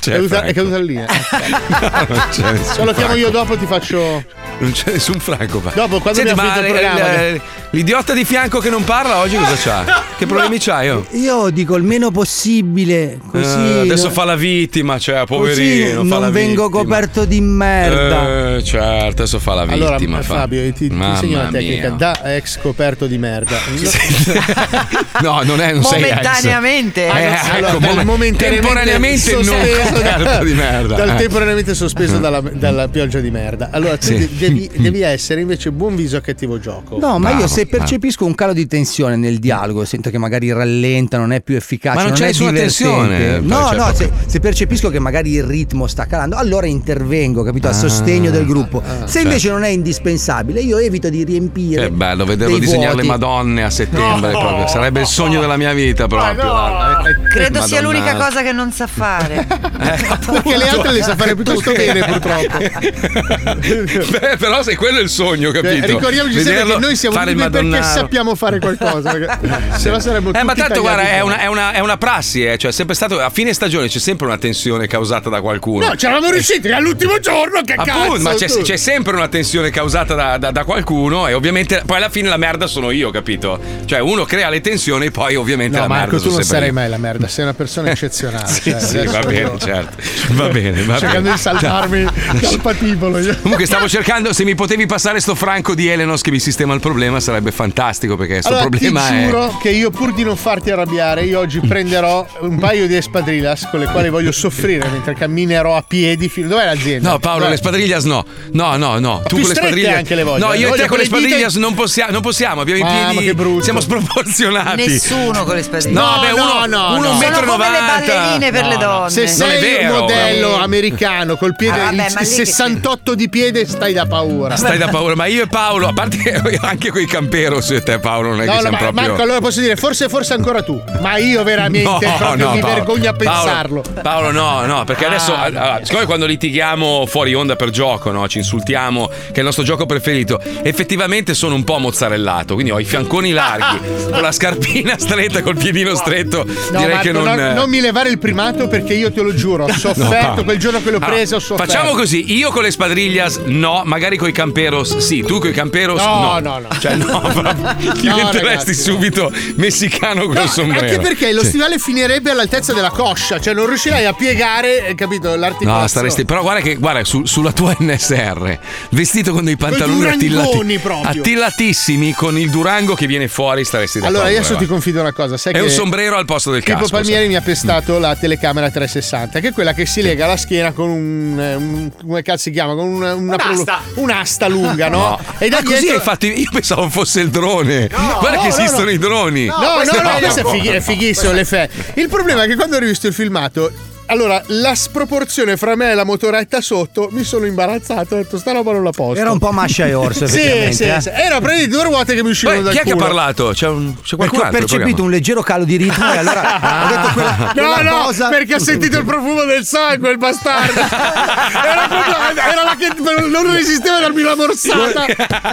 C'è 0.00 0.10
è, 0.12 0.14
caduta, 0.14 0.42
è 0.42 0.52
caduta 0.54 0.76
la 0.78 0.82
linea. 0.84 1.06
non 2.08 2.22
c'è 2.30 2.52
nessun 2.52 2.74
Se 2.74 2.84
lo 2.84 2.92
chiamo 2.92 2.92
Franco. 2.92 3.14
io 3.16 3.30
dopo 3.30 3.56
ti 3.56 3.66
faccio. 3.66 4.24
Non 4.58 4.72
c'è 4.72 4.92
nessun 4.92 5.18
Franco. 5.20 5.60
Dopo, 5.74 5.98
quando 6.00 6.20
Senti, 6.20 6.30
abbiamo 6.30 6.42
ma 6.42 6.54
finito 6.54 6.60
il 6.60 6.66
il- 6.66 6.72
programma, 6.90 7.26
il- 7.26 7.40
l'idiota 7.70 8.12
di 8.14 8.24
fianco 8.24 8.58
che 8.60 8.70
non 8.70 8.84
parla 8.84 9.18
oggi 9.18 9.36
cosa 9.36 9.54
c'ha? 9.56 10.06
Che 10.18 10.26
problemi 10.26 10.58
c'hai? 10.58 10.90
Oh? 10.90 11.06
Io 11.12 11.48
dico 11.50 11.76
il 11.76 11.84
meno 11.84 12.10
possibile, 12.10 13.20
così. 13.30 13.44
Eh, 13.56 13.80
adesso 13.82 14.08
no- 14.08 14.12
fa 14.12 14.24
la 14.24 14.34
vittima, 14.34 14.98
cioè, 14.98 15.24
così 15.24 15.26
poverino. 15.54 16.04
fa 16.06 16.18
la 16.18 16.24
non 16.24 16.32
vengo 16.32 16.62
vittima. 16.64 16.82
coperto 16.82 17.24
di 17.24 17.40
merda. 17.40 18.56
Eh, 18.56 18.64
certo, 18.64 19.22
adesso 19.22 19.38
fa 19.38 19.54
la 19.54 19.62
Allora, 19.62 19.96
vittima. 19.96 20.20
fa. 20.22 20.34
Fabio, 20.38 20.60
ti, 20.72 20.88
ti 20.88 20.92
insegno 20.92 21.38
una 21.38 21.48
tecnica 21.50 21.88
mia. 21.90 21.96
da 21.96 22.34
ex 22.34 22.58
coperto 22.58 23.06
di 23.06 23.16
merda. 23.16 23.56
No, 25.22 25.42
non 25.42 25.60
è, 25.60 25.72
non 25.72 25.84
sei 25.84 26.02
ex. 26.02 26.08
Momentaneamente. 26.08 27.04
Eh, 27.04 27.08
Allora, 27.08 27.68
ecco, 27.68 27.78
dal 27.78 27.94
mom- 27.94 28.04
momentaneamente 28.06 28.60
temporaneamente 28.60 29.32
non 29.34 29.44
sospeso 29.44 29.92
coperto 29.92 30.22
da- 30.24 30.44
di 30.44 30.52
merda. 30.54 30.94
Dal 30.96 31.08
Eh. 31.10 31.14
temporaneamente 31.16 31.74
sospeso 31.74 32.18
dalla, 32.18 32.40
dalla 32.40 32.88
pioggia 32.88 33.20
di 33.20 33.30
merda. 33.30 33.68
Allora, 33.70 33.96
tu 33.96 34.06
Sì. 34.06 34.18
de- 34.18 34.28
devi, 34.36 34.70
devi 34.74 35.00
essere 35.02 35.40
invece 35.42 35.70
buon 35.70 35.94
viso 35.94 36.16
a 36.16 36.20
cattivo 36.20 36.58
gioco. 36.58 36.98
No, 36.98 37.18
ma 37.20 37.38
io 37.38 37.46
se 37.58 37.64
eh. 37.64 37.66
percepisco 37.66 38.24
un 38.24 38.34
calo 38.36 38.52
di 38.52 38.66
tensione 38.68 39.16
nel 39.16 39.38
dialogo, 39.38 39.84
sento 39.84 40.10
che 40.10 40.18
magari 40.18 40.52
rallenta, 40.52 41.18
non 41.18 41.32
è 41.32 41.40
più 41.40 41.56
efficace, 41.56 41.96
Ma 41.96 42.02
non 42.04 42.12
c'è 42.12 42.24
è 42.24 42.26
nessuna 42.26 42.50
divertente. 42.52 42.84
tensione, 42.84 43.38
No, 43.40 43.66
cioè, 43.68 43.76
no, 43.76 43.94
se, 43.94 44.10
se 44.26 44.38
percepisco 44.38 44.90
che 44.90 44.98
magari 45.00 45.32
il 45.32 45.42
ritmo 45.42 45.88
sta 45.88 46.06
calando, 46.06 46.36
allora 46.36 46.66
intervengo, 46.66 47.42
capito? 47.42 47.68
A 47.68 47.72
sostegno 47.72 48.30
del 48.30 48.46
gruppo. 48.46 48.82
se 49.06 49.20
invece 49.20 49.40
certo. 49.40 49.56
non 49.56 49.64
è 49.64 49.70
indispensabile, 49.70 50.60
io 50.60 50.78
evito 50.78 51.08
di 51.08 51.24
riempire. 51.24 51.82
Che 51.82 51.90
bello 51.90 52.24
vederlo 52.24 52.58
dei 52.58 52.64
disegnare 52.64 52.94
le 52.94 53.02
vuoti. 53.02 53.08
Madonne 53.08 53.64
a 53.64 53.70
settembre. 53.70 54.32
No. 54.32 54.38
proprio. 54.38 54.66
Sarebbe 54.68 55.00
il 55.00 55.06
sogno 55.06 55.40
della 55.40 55.56
mia 55.56 55.72
vita 55.72 56.06
proprio. 56.06 56.48
guarda. 56.48 57.02
Credo 57.28 57.62
sia 57.62 57.82
Madonna. 57.82 57.98
l'unica 57.98 58.24
cosa 58.24 58.42
che 58.42 58.52
non 58.52 58.70
sa 58.70 58.86
fare. 58.86 59.46
Perché 59.48 60.56
le 60.56 60.68
altre 60.68 60.92
le 60.92 61.02
sa 61.02 61.16
fare 61.16 61.34
piuttosto 61.34 61.72
bene, 61.72 62.04
purtroppo. 62.04 62.58
Beh, 64.18 64.36
però 64.38 64.62
se 64.62 64.76
quello 64.76 64.98
è 64.98 65.02
il 65.02 65.08
sogno, 65.08 65.50
capito? 65.50 65.86
Ricordiamoci 65.86 66.34
sempre 66.34 66.52
Vederlo 66.52 66.74
che 66.74 66.80
noi 66.80 66.96
siamo 66.96 67.16
fare 67.16 67.30
il 67.32 67.36
perché 67.50 67.82
sappiamo 67.82 68.34
fare 68.34 68.58
qualcosa. 68.58 69.12
Se 69.76 69.90
no 69.90 69.98
saremmo 70.00 70.32
Eh, 70.32 70.42
ma 70.42 70.54
tanto 70.54 70.80
guarda, 70.80 71.08
è 71.08 71.20
una, 71.20 71.38
è, 71.38 71.46
una, 71.46 71.72
è 71.72 71.80
una 71.80 71.96
prassi, 71.96 72.44
eh. 72.44 72.56
cioè 72.58 72.72
sempre 72.72 72.94
stato 72.94 73.18
a 73.20 73.30
fine 73.30 73.52
stagione 73.52 73.88
c'è 73.88 73.98
sempre 73.98 74.26
una 74.26 74.38
tensione 74.38 74.86
causata 74.86 75.28
da 75.28 75.40
qualcuno. 75.40 75.86
No, 75.88 75.94
c'eravamo 75.94 76.30
riusciti 76.30 76.68
all'ultimo 76.70 77.18
giorno, 77.20 77.60
che 77.62 77.74
Appunto, 77.74 78.12
cazzo! 78.12 78.20
ma 78.22 78.34
c'è, 78.34 78.46
tu? 78.48 78.62
c'è 78.62 78.76
sempre 78.76 79.14
una 79.16 79.28
tensione 79.28 79.70
causata 79.70 80.14
da, 80.14 80.38
da- 80.38 80.50
da 80.50 80.64
qualcuno 80.64 81.26
e 81.28 81.34
ovviamente 81.34 81.82
poi 81.86 81.96
alla 81.96 82.08
fine 82.08 82.28
la 82.28 82.36
merda 82.36 82.66
sono 82.66 82.90
io, 82.90 83.10
capito? 83.10 83.60
Cioè 83.84 84.00
uno 84.00 84.24
crea 84.24 84.48
le 84.48 84.60
tensioni 84.60 85.06
e 85.06 85.10
poi 85.10 85.36
ovviamente 85.36 85.76
No, 85.76 85.82
la 85.82 85.88
Marco, 85.88 86.04
merda 86.12 86.16
tu 86.16 86.22
sono 86.24 86.34
non 86.36 86.44
sarai 86.44 86.68
io. 86.68 86.74
fai 86.74 86.88
la 86.88 86.98
merda, 86.98 87.28
sei 87.28 87.44
una 87.44 87.54
persona 87.54 87.90
eccezionale. 87.92 88.46
Sì, 88.48 88.70
cioè, 88.70 88.80
sì, 88.80 89.04
va 89.06 89.18
bene, 89.20 89.38
io- 89.40 89.58
certo. 89.58 89.96
Va 90.32 90.48
bene, 90.50 90.82
va 90.84 90.98
Cercando 90.98 91.22
bene. 91.22 91.34
di 91.34 91.40
salvarmi 91.40 92.04
dal 92.40 92.60
patibolo. 92.60 93.18
Comunque 93.42 93.66
stavo 93.66 93.88
cercando, 93.88 94.32
se 94.32 94.44
mi 94.44 94.54
potevi 94.54 94.86
passare 94.86 95.20
sto 95.20 95.34
franco 95.34 95.74
di 95.74 95.88
Elenos 95.88 96.20
che 96.22 96.30
mi 96.30 96.38
sistema 96.40 96.74
il 96.74 96.80
problema 96.80 97.20
sarebbe 97.20 97.37
fantastico 97.52 98.16
perché 98.16 98.40
sto 98.40 98.48
Allora, 98.48 98.68
problema 98.68 99.00
ti 99.06 99.14
è... 99.14 99.24
giuro 99.24 99.58
che 99.60 99.70
io 99.70 99.90
pur 99.90 100.12
di 100.14 100.22
non 100.24 100.36
farti 100.36 100.70
arrabbiare, 100.70 101.24
io 101.24 101.38
oggi 101.40 101.60
prenderò 101.60 102.26
un 102.40 102.58
paio 102.58 102.86
di 102.86 102.96
espadrillas 102.96 103.68
con 103.70 103.80
le 103.80 103.86
quali 103.86 104.08
voglio 104.10 104.32
soffrire 104.32 104.88
mentre 104.88 105.14
camminerò 105.14 105.76
a 105.76 105.84
piedi 105.86 106.28
fino. 106.28 106.48
Dov'è 106.48 106.64
l'azienda? 106.64 107.10
No 107.10 107.18
Paolo, 107.18 107.38
Dov'è? 107.40 107.50
le 107.50 107.56
spadriglias 107.56 108.04
no. 108.04 108.24
No, 108.52 108.76
no, 108.76 108.98
no. 108.98 109.22
Tu 109.26 109.36
più 109.36 109.38
con 109.38 109.38
le 109.38 109.44
strette 109.54 109.60
spadriglias 109.66 109.96
anche 109.96 110.14
le 110.14 110.22
voglio, 110.22 110.46
No, 110.46 110.52
le 110.52 110.58
io 110.58 110.74
e 110.74 110.78
te 110.78 110.86
con 110.86 110.96
le 110.98 111.02
le 111.04 111.08
dita- 111.08 111.16
spadriglias 111.18 111.54
non 111.56 111.74
possiamo, 111.74 112.12
non 112.12 112.22
possiamo, 112.22 112.60
abbiamo 112.60 112.80
i 112.80 112.82
Mamma, 112.82 113.10
piedi 113.10 113.24
che 113.26 113.34
brutto. 113.34 113.62
siamo 113.64 113.80
sproporzionati. 113.80 114.86
Nessuno 114.86 115.44
con 115.44 115.54
le 115.54 115.62
spadriglie. 115.62 116.00
No, 116.00 116.18
beh, 116.20 116.32
uno, 116.32 116.44
no, 116.44 116.64
uno 116.64 116.66
no. 116.66 116.96
un 116.96 117.04
Sono 117.04 117.18
metro 117.18 117.42
e 117.42 117.46
come 117.46 117.64
le 117.70 117.80
90. 117.80 118.06
ballerine 118.06 118.50
per 118.50 118.64
le 118.66 118.76
No, 118.76 118.80
no. 118.80 118.86
donne. 118.98 119.10
Se 119.10 119.26
sei 119.26 119.54
un 119.54 119.60
vero. 119.60 119.98
modello 120.00 120.58
Eh. 120.58 120.62
americano 120.62 121.36
col 121.36 121.54
piede 121.56 121.80
Ah, 121.80 121.84
vabbè, 121.84 122.06
il 122.06 122.12
ma 122.14 122.20
lì 122.20 122.26
che 122.28 122.44
68 122.46 123.14
di 123.14 123.28
piede, 123.28 123.66
stai 123.66 123.92
da 123.92 124.06
paura. 124.06 124.56
Stai 124.56 124.78
da 124.78 124.88
paura, 124.88 125.14
ma 125.14 125.26
io 125.26 125.42
e 125.42 125.46
Paolo, 125.46 125.88
a 125.88 125.92
parte 125.92 126.16
che 126.16 126.32
anche 126.60 126.90
con 126.90 127.00
i 127.00 127.06
camperos 127.06 127.26
io 127.36 127.76
e 127.76 127.82
te 127.82 127.98
Paolo 127.98 128.30
non 128.30 128.40
è 128.40 128.46
No, 128.46 128.50
che 128.52 128.56
no, 128.56 128.60
siamo 128.60 128.76
ma 128.76 128.82
proprio 128.82 129.06
Marco, 129.08 129.22
allora 129.22 129.40
posso 129.40 129.60
dire, 129.60 129.76
forse, 129.76 130.08
forse 130.08 130.32
ancora 130.34 130.62
tu, 130.62 130.82
ma 131.00 131.16
io 131.18 131.42
veramente 131.42 131.88
proprio 132.18 132.50
mi 132.50 132.60
Paolo. 132.60 132.74
vergogno 132.74 133.08
a 133.10 133.12
Paolo, 133.12 133.42
pensarlo. 133.42 133.84
Paolo, 134.02 134.30
no, 134.30 134.64
no, 134.66 134.84
perché 134.84 135.04
Ah, 135.04 135.08
adesso, 135.08 135.34
no. 135.36 135.42
allora, 135.42 135.80
siccome 135.82 136.04
quando 136.06 136.26
litighiamo 136.26 137.06
fuori 137.06 137.34
onda 137.34 137.56
per 137.56 137.70
gioco, 137.70 138.10
no, 138.10 138.26
ci 138.28 138.38
insultiamo, 138.38 139.06
che 139.08 139.32
è 139.34 139.38
il 139.38 139.44
nostro 139.44 139.62
gioco 139.64 139.86
preferito, 139.86 140.40
effettivamente 140.62 141.34
sono 141.34 141.54
un 141.54 141.64
po' 141.64 141.78
mozzarellato, 141.78 142.54
quindi 142.54 142.72
ho 142.72 142.78
i 142.78 142.84
fianconi 142.84 143.32
larghi, 143.32 143.78
con 144.10 144.20
la 144.22 144.32
scarpina 144.32 144.96
stretta, 144.98 145.42
col 145.42 145.56
piedino 145.56 145.94
stretto, 145.94 146.44
No, 146.44 146.78
direi 146.78 146.94
Marco, 146.94 147.02
che 147.02 147.12
non... 147.12 147.24
non, 147.24 147.52
non 147.54 147.68
mi 147.70 147.80
levare 147.80 148.08
il 148.10 148.18
primato 148.18 148.68
perché 148.68 148.94
io 148.94 149.12
te 149.12 149.22
lo 149.22 149.34
giuro, 149.34 149.64
ho 149.68 149.72
sofferto 149.72 150.06
Paolo. 150.08 150.44
quel 150.44 150.58
giorno 150.58 150.78
che 150.82 150.90
l'ho 150.90 150.96
Allora, 150.96 151.12
preso, 151.12 151.36
ho 151.36 151.38
sofferto. 151.40 151.72
Facciamo 151.72 151.92
così, 151.94 152.34
io 152.36 152.50
con 152.50 152.62
le 152.62 152.70
spadriglias 152.70 153.40
no, 153.46 153.82
magari 153.84 154.16
con 154.16 154.28
i 154.28 154.32
camperos 154.32 154.96
sì, 154.98 155.22
tu 155.22 155.38
con 155.38 155.48
i 155.50 155.52
camperos 155.52 156.02
No, 156.02 156.38
no. 156.38 156.40
no, 156.40 156.58
no. 156.60 156.68
Cioè 156.78 156.94
no, 156.96 157.17
proprio 157.20 157.42
diventeresti 158.00 158.38
ragazzi, 158.38 158.74
subito 158.74 159.32
messicano 159.56 160.26
col 160.26 160.34
No, 160.34 160.46
sombrero. 160.46 160.86
Anche 160.86 160.98
perché 161.00 161.32
lo 161.32 161.42
Sì. 161.42 161.48
stivale 161.48 161.78
finirebbe 161.78 162.30
all'altezza 162.30 162.72
della 162.72 162.90
coscia, 162.90 163.40
cioè 163.40 163.54
non 163.54 163.66
riuscirai 163.66 164.04
a 164.04 164.12
piegare, 164.12 164.86
eh, 164.88 164.94
capito, 164.94 165.28
l'articolazione. 165.36 165.80
No, 165.80 165.86
staresti. 165.86 166.24
Però 166.24 166.42
guarda 166.42 166.60
che 166.60 166.74
guarda, 166.76 167.04
su- 167.04 167.24
sulla 167.26 167.52
tua 167.52 167.74
NSR, 167.78 168.58
vestito 168.90 169.32
con 169.32 169.44
dei 169.44 169.56
pantaloni 169.56 170.06
attillati- 170.08 170.80
attillatissimi, 171.02 172.12
con 172.14 172.38
il 172.38 172.50
durango 172.50 172.94
che 172.94 173.06
viene 173.06 173.28
fuori, 173.28 173.64
staresti 173.64 174.00
da 174.00 174.06
Allora, 174.06 174.24
paura, 174.24 174.38
adesso 174.38 174.56
ti 174.56 174.64
va. 174.64 174.70
confido 174.72 175.00
una 175.00 175.12
cosa, 175.12 175.36
sai 175.36 175.52
È 175.52 175.56
che 175.56 175.62
un 175.62 175.70
sombrero 175.70 176.16
al 176.16 176.24
posto 176.24 176.50
del 176.50 176.62
Pippo 176.62 176.78
casco. 176.80 176.90
Palmieri 176.96 177.20
sai. 177.22 177.28
mi 177.28 177.36
ha 177.36 177.40
pestato 177.40 177.98
la 177.98 178.14
telecamera 178.16 178.70
360, 178.70 179.40
che 179.40 179.48
è 179.48 179.52
quella 179.52 179.72
che 179.72 179.86
si 179.86 180.02
lega 180.02 180.24
alla 180.24 180.36
schiena 180.36 180.72
con 180.72 180.88
un, 180.88 181.40
eh, 181.40 181.54
un- 181.54 181.90
come 182.06 182.22
cazzo 182.22 182.42
si 182.44 182.50
chiama? 182.50 182.74
Con 182.74 182.86
una, 182.88 183.14
una 183.14 183.34
Un'asta. 183.34 183.80
un'asta 183.94 184.48
lunga, 184.48 184.88
no? 184.88 184.98
No. 184.98 185.20
E 185.38 185.48
da 185.48 185.58
Ah, 185.58 185.62
così 185.62 185.78
dietro- 185.80 185.96
hai 185.98 186.02
fatto. 186.02 186.26
Io 186.26 186.48
pensavo 186.52 186.88
fosse 186.88 187.07
il 187.16 187.30
drone. 187.30 187.88
Guarda 187.88 188.36
no, 188.36 188.42
che 188.42 188.48
no, 188.48 188.56
esistono 188.56 188.84
no. 188.84 188.90
i 188.90 188.98
droni. 188.98 189.46
No, 189.46 189.56
no, 189.56 190.02
no, 190.02 190.18
questo 190.18 190.40
è, 190.40 190.50
fighi- 190.50 190.68
è 190.68 190.80
fighissimo 190.80 191.32
l'effetto. 191.32 191.74
Il 191.94 192.08
problema 192.08 192.44
è 192.44 192.46
che 192.46 192.54
quando 192.54 192.76
ho 192.76 192.78
rivisto 192.78 193.06
il 193.06 193.14
filmato. 193.14 193.96
Allora, 194.10 194.42
la 194.46 194.74
sproporzione 194.74 195.56
fra 195.58 195.76
me 195.76 195.90
e 195.90 195.94
la 195.94 196.04
motoretta 196.04 196.60
sotto 196.62 197.08
mi 197.12 197.24
sono 197.24 197.44
imbarazzato. 197.46 198.14
Ho 198.14 198.18
detto, 198.18 198.38
sta 198.38 198.52
roba 198.52 198.72
non 198.72 198.82
la 198.84 198.90
posso. 198.90 199.20
Era 199.20 199.30
un 199.30 199.38
po' 199.38 199.50
Mascia 199.52 199.86
e 199.86 199.92
Orso, 199.94 200.26
Sì, 200.28 200.38
effettivamente. 200.38 200.72
sì, 200.76 200.84
eh. 200.84 201.00
sì. 201.00 201.08
Era 201.12 201.40
prendi 201.40 201.68
due 201.68 201.82
ruote 201.84 202.14
che 202.14 202.22
mi 202.22 202.30
uscivano 202.30 202.56
Poi, 202.62 202.64
dal 202.64 202.72
chi 202.74 202.78
è 202.80 202.82
che 202.84 202.90
ha 202.90 202.94
culo. 202.94 203.04
parlato? 203.04 203.50
C'è, 203.52 203.68
un, 203.68 203.94
c'è 204.02 204.16
Perché 204.16 204.36
qualcun 204.36 204.40
ho 204.40 204.50
percepito 204.50 205.02
un 205.02 205.10
leggero 205.10 205.42
calo 205.42 205.64
di 205.64 205.76
ritmo 205.76 206.12
e 206.12 206.16
allora 206.16 206.40
ho 206.84 206.88
detto 206.88 207.12
quella, 207.12 207.36
No, 207.54 207.72
quella 207.74 207.90
no, 207.90 208.02
cosa. 208.04 208.28
perché 208.28 208.54
ha 208.54 208.58
sentito 208.58 208.98
il 208.98 209.04
profumo 209.04 209.44
del 209.44 209.64
sangue, 209.66 210.10
il 210.10 210.18
bastardo. 210.18 210.80
Era, 211.68 211.86
proprio, 211.88 212.14
era 212.50 212.62
la 212.64 212.76
che 212.78 212.92
non 213.28 213.52
resisteva 213.52 213.96
a 213.96 214.00
darmi 214.00 214.22
la 214.22 214.34
morsata. 214.36 215.04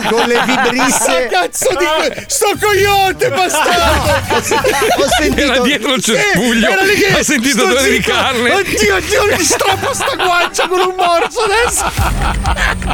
Con 0.10 0.28
le 0.28 0.40
vibrisse. 0.46 1.30
Ma 1.32 1.40
cazzo 1.40 1.70
di. 1.78 2.24
Sto 2.28 2.52
coyote, 2.60 3.30
bastardo. 3.30 4.34
Ho 4.36 5.08
sentito 5.20 5.52
Era 5.54 5.60
dietro 5.62 5.94
il 5.94 6.02
cespuglio. 6.04 6.70
era 6.70 6.82
lì 6.84 6.94
che- 6.96 7.18
Ha 7.20 7.24
sentito 7.24 7.64
odore 7.64 7.90
di 7.90 7.96
zitto. 7.96 8.12
Carne. 8.50 8.70
Oddio, 8.70 8.96
oddio, 8.96 9.36
mi 9.38 9.44
strappo 9.44 9.94
sta 9.94 10.16
guancia 10.16 10.68
con 10.68 10.80
un 10.80 10.94
morso 10.96 11.42
adesso. 11.42 12.94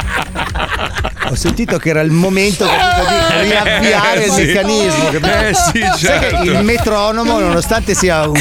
Ho 1.30 1.34
sentito 1.34 1.78
che 1.78 1.88
era 1.90 2.00
il 2.02 2.10
momento 2.10 2.66
capito, 2.66 3.42
di 3.42 3.48
riavviare 3.50 4.22
Eh, 4.22 4.26
il 4.26 4.32
sì. 4.32 4.42
meccanismo. 4.44 5.10
Eh, 5.10 5.54
sì, 5.54 6.04
certo. 6.04 6.42
il 6.42 6.62
metronomo, 6.64 7.38
nonostante 7.38 7.94
sia 7.94 8.28
un, 8.28 8.36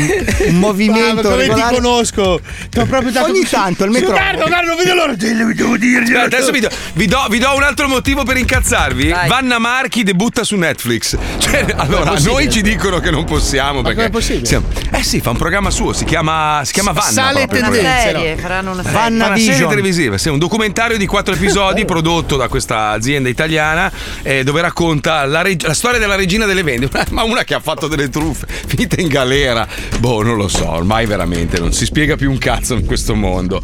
un 0.47 0.55
movimento 0.55 1.21
come 1.29 1.43
ti 1.43 1.49
regolare, 1.49 1.75
conosco? 1.75 2.41
T'ho 2.69 2.85
proprio 2.85 3.11
dato 3.11 3.29
ogni 3.29 3.47
tanto 3.47 3.83
il 3.85 3.91
metronomo. 3.91 4.19
Guarda, 4.19 4.45
guarda, 4.45 4.67
non 4.67 4.77
vedo 4.77 4.93
l'ora. 4.93 5.13
Devo 5.13 5.77
dirgli. 5.77 6.13
Aspetta, 6.13 6.23
adesso 6.37 6.51
vi 6.51 6.59
do, 6.59 6.69
vi, 6.93 7.05
do, 7.05 7.25
vi 7.29 7.39
do 7.39 7.55
un 7.55 7.63
altro 7.63 7.87
motivo 7.87 8.23
per 8.23 8.37
incazzarvi. 8.37 9.13
Vanna 9.27 9.57
Marchi 9.59 10.03
debutta 10.03 10.43
su 10.43 10.55
Netflix. 10.55 11.17
Cioè, 11.37 11.65
allora, 11.75 12.11
a 12.11 12.19
noi 12.19 12.49
ci 12.49 12.61
dicono 12.61 12.99
che 12.99 13.11
non 13.11 13.23
possiamo. 13.25 13.81
Perché 13.81 13.97
com'è 13.97 14.09
possibile? 14.09 14.45
siamo- 14.45 14.67
eh 14.91 15.03
sì, 15.03 15.21
fa 15.21 15.29
un 15.29 15.37
programma 15.37 15.69
suo, 15.69 15.93
si 15.93 16.03
chiama, 16.05 16.61
si 16.65 16.73
chiama 16.73 16.91
Vanna. 16.91 17.00
Sale 17.01 17.47
tendenze. 17.47 17.81
serie, 18.03 18.35
faranno 18.37 18.71
una 18.71 18.83
serie. 18.83 18.97
Vanna 18.97 19.25
Una 19.27 19.35
serie 19.35 19.51
Vision. 19.53 19.69
televisiva, 19.69 20.17
sì, 20.17 20.29
un 20.29 20.39
documentario 20.39 20.97
di 20.97 21.05
quattro 21.05 21.33
episodi 21.33 21.85
prodotto 21.85 22.37
da 22.37 22.47
questa 22.47 22.89
azienda 22.89 23.29
italiana 23.29 23.91
eh, 24.21 24.43
dove 24.43 24.61
racconta 24.61 25.25
la, 25.25 25.41
reg- 25.41 25.63
la 25.65 25.73
storia 25.73 25.99
della 25.99 26.15
regina 26.15 26.45
delle 26.45 26.63
vendite, 26.63 27.05
ma 27.11 27.23
una 27.23 27.43
che 27.43 27.53
ha 27.53 27.59
fatto 27.59 27.87
delle 27.87 28.09
truffe, 28.09 28.45
finita 28.67 28.99
in 29.01 29.07
galera. 29.07 29.67
Boh, 29.99 30.21
non 30.23 30.35
lo 30.37 30.47
so, 30.47 30.69
ormai 30.69 31.05
veramente 31.05 31.59
non 31.59 31.73
si 31.73 31.85
spiega 31.85 32.15
più 32.15 32.29
un 32.31 32.37
cazzo 32.37 32.75
in 32.75 32.85
questo 32.85 33.15
mondo. 33.15 33.61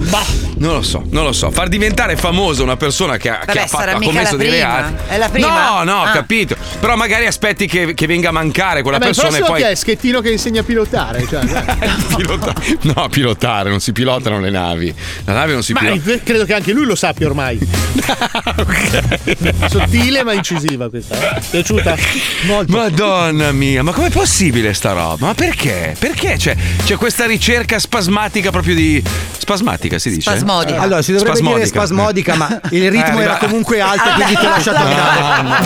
Non 0.58 0.74
lo 0.74 0.82
so, 0.82 1.04
non 1.10 1.24
lo 1.24 1.32
so. 1.34 1.52
Far 1.52 1.68
diventare 1.68 2.16
famosa 2.16 2.64
una 2.64 2.78
persona 2.78 3.18
che 3.18 3.30
ha, 3.30 3.38
che 3.40 3.46
Vabbè, 3.48 3.60
ha 3.60 3.68
fatto, 3.68 3.90
ha 3.96 4.00
commesso 4.02 4.36
dei 4.36 4.50
reati. 4.50 4.94
È 5.08 5.18
la 5.18 5.30
prima? 5.30 5.48
No, 5.70 5.84
no, 5.84 6.00
ho 6.02 6.04
Ah. 6.04 6.12
capito. 6.12 6.56
Però 6.80 6.96
magari 6.96 7.26
aspetti 7.26 7.68
che, 7.68 7.94
che 7.94 8.08
venga 8.08 8.30
a 8.30 8.32
mancare 8.32 8.82
quella 8.82 8.98
Vabbè, 8.98 9.10
persona 9.12 9.28
e 9.28 9.40
prossimo 9.40 9.58
poi. 9.58 9.66
chi 9.66 9.72
è? 9.72 9.76
Schettino 9.76 10.22
che 10.22 10.32
insegna 10.32 10.62
a 10.62 10.64
pilotare. 10.64 11.26
Cioè. 11.28 11.42
Pilota- 12.16 12.54
No, 12.82 13.08
pilotare, 13.10 13.27
non 13.70 13.80
si 13.80 13.92
pilotano 13.92 14.40
le 14.40 14.50
navi. 14.50 14.94
La 15.26 15.34
nave 15.34 15.54
non 15.54 15.64
si 15.64 15.74
Ma 15.74 15.80
pilota. 15.80 16.20
credo 16.24 16.46
che 16.46 16.54
anche 16.54 16.72
lui 16.72 16.86
lo 16.86 16.96
sappia 16.96 17.28
ormai. 17.28 17.58
Sottile 19.68 20.24
ma 20.24 20.34
incisiva 20.34 20.90
questa. 20.90 21.38
eh? 21.38 21.42
Piaciuta? 21.50 21.96
Madonna 22.68 23.52
mia, 23.52 23.84
ma 23.84 23.92
com'è 23.92 24.10
possibile 24.10 24.74
sta 24.74 24.94
roba? 24.94 25.28
Ma 25.28 25.34
perché? 25.34 25.96
Perché 25.98 26.36
c'è, 26.38 26.56
c'è 26.84 26.96
questa 26.96 27.26
ricerca 27.26 27.80
spasmatica 27.80 28.52
proprio 28.52 28.76
di. 28.76 29.04
Spasmatica 29.38 29.98
si 29.98 30.10
dice? 30.10 30.30
Spasmodica. 30.30 30.82
Allora, 30.82 31.02
si 31.02 31.14
dovrebbe 31.14 31.42
dire 31.42 31.66
spasmodica, 31.66 32.36
ma 32.36 32.60
il 32.72 32.92
ritmo 32.92 33.20
Eh, 33.20 33.24
era 33.24 33.38
comunque 33.38 33.80
alto, 33.80 34.10
quindi 34.16 34.36
ti 34.36 34.46
ho 34.46 34.50
lasciato 34.50 34.78
andare. 34.78 35.22
Mamma 35.22 35.60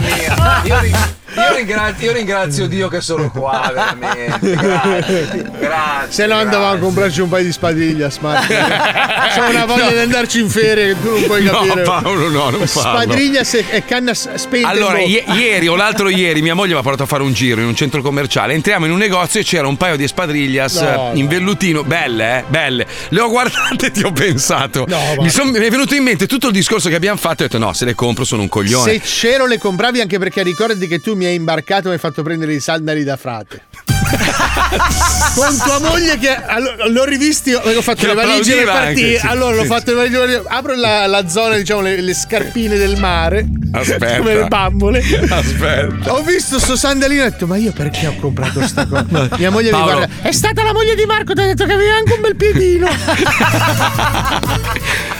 mia. 0.00 0.62
Io, 0.64 1.22
io 1.36 1.56
ringrazio, 1.56 2.06
io 2.06 2.12
ringrazio 2.12 2.66
Dio 2.66 2.88
che 2.88 3.00
sono 3.00 3.30
qua, 3.30 3.70
veramente. 3.72 4.50
Grazie. 4.54 5.44
Grazie. 5.58 6.12
Se 6.12 6.26
no 6.26 6.36
andavamo 6.36 6.76
a 6.76 6.78
comprarci 6.78 7.20
un 7.20 7.28
paio 7.28 7.44
di 7.44 7.52
spadriglia, 7.52 8.10
smart. 8.10 8.46
C'ho 9.34 9.48
una 9.48 9.64
voglia 9.64 9.90
di 9.90 9.98
andarci 9.98 10.40
in 10.40 10.48
ferie 10.48 10.94
che 10.94 11.00
tu 11.00 11.10
non 11.10 11.24
puoi 11.24 11.42
No, 11.44 11.50
capire. 11.52 11.82
Paolo, 11.82 12.28
no, 12.28 12.50
non 12.50 12.66
farlo. 12.66 13.02
Spadriglia 13.02 13.42
e 13.70 13.84
canna 13.84 14.14
spenta. 14.14 14.56
in 14.56 14.64
Allora, 14.64 14.98
ie- 15.00 15.24
ieri 15.36 15.66
o 15.68 15.74
l'altro 15.76 16.08
ieri 16.08 16.42
mia 16.42 16.54
moglie 16.54 16.72
mi 16.74 16.78
ha 16.78 16.82
portato 16.82 17.02
a 17.04 17.06
fare 17.06 17.22
un 17.22 17.32
giro 17.32 17.60
in 17.60 17.66
un 17.66 17.74
centro 17.74 18.00
commerciale. 18.02 18.54
Entriamo 18.54 18.84
in 18.86 18.92
un 18.92 18.98
negozio 18.98 19.40
e 19.40 19.44
c'era 19.44 19.66
un 19.66 19.76
paio 19.76 19.96
di 19.96 20.04
espadrillas 20.04 20.74
No, 20.80 20.88
eh, 20.88 20.96
no. 20.96 21.10
in 21.14 21.26
vellutino, 21.26 21.82
belle, 21.84 22.38
eh, 22.38 22.44
belle. 22.48 22.86
Le 23.08 23.20
ho 23.20 23.28
guardate 23.28 23.86
e 23.86 23.90
ti 23.90 24.02
ho 24.04 24.12
pensato. 24.12 24.86
mi, 25.18 25.30
son- 25.30 25.48
mi 25.48 25.58
è 25.58 25.70
venuto 25.70 25.94
in 25.94 26.02
mente 26.02 26.26
tutto 26.26 26.46
il 26.48 26.52
discorso 26.52 26.88
che 26.88 26.94
abbiamo 26.94 27.18
fatto 27.18 27.42
e 27.42 27.46
ho 27.46 27.48
detto 27.48 27.58
no, 27.58 27.72
se 27.72 27.84
le 27.84 27.94
compro 27.94 28.24
sono 28.24 28.42
un 28.42 28.48
coglione. 28.48 28.92
Se 28.92 29.00
c'ero 29.00 29.46
le 29.46 29.58
compravi 29.58 30.00
anche 30.00 30.18
perché 30.18 30.42
ricordati 30.42 30.86
che 30.86 31.00
tu 31.00 31.14
mi 31.14 31.23
hai 31.26 31.34
imbarcato 31.34 31.84
e 31.84 31.88
mi 31.88 31.94
hai 31.94 31.98
fatto 31.98 32.22
prendere 32.22 32.54
i 32.54 32.60
sandali 32.60 33.04
da 33.04 33.16
frate. 33.16 33.83
Con 35.34 35.56
tua 35.56 35.80
moglie 35.80 36.18
che 36.18 36.34
allora, 36.34 36.86
l'ho 36.86 37.04
rivisti, 37.04 37.52
ho 37.52 37.82
fatto 37.82 38.06
le 38.06 38.14
valigie 38.14 38.56
per 38.56 38.64
partire. 38.66 39.18
sì, 39.18 39.26
allora 39.26 39.56
l'ho 39.56 39.62
sì, 39.62 39.68
fatto 39.68 39.90
le 39.94 40.08
valigie. 40.08 40.42
Apro 40.46 40.74
la, 40.76 41.06
la 41.06 41.28
zona, 41.28 41.56
diciamo, 41.56 41.80
le, 41.80 42.00
le 42.00 42.14
scarpine 42.14 42.76
del 42.76 42.96
mare. 42.98 43.46
Aspetta. 43.72 44.18
Come 44.18 44.34
le 44.34 44.46
bambole. 44.46 44.98
Aspetta. 45.28 46.12
Ho 46.12 46.22
visto 46.22 46.58
sto 46.60 46.76
sandalino 46.76 47.22
e 47.22 47.26
ho 47.26 47.30
detto, 47.30 47.46
ma 47.46 47.56
io 47.56 47.72
perché 47.72 48.06
ho 48.06 48.14
comprato 48.20 48.64
sta 48.66 48.86
cosa? 48.86 49.28
Mia 49.36 49.50
moglie 49.50 49.70
Paolo. 49.70 49.86
mi 49.86 49.92
guarda. 50.06 50.28
È 50.28 50.32
stata 50.32 50.62
la 50.62 50.72
moglie 50.72 50.94
di 50.94 51.04
Marco, 51.04 51.34
ti 51.34 51.40
ha 51.40 51.46
detto 51.46 51.64
che 51.66 51.72
aveva 51.72 51.94
anche 51.96 52.12
un 52.12 52.20
bel 52.20 52.36
piedino. 52.36 52.88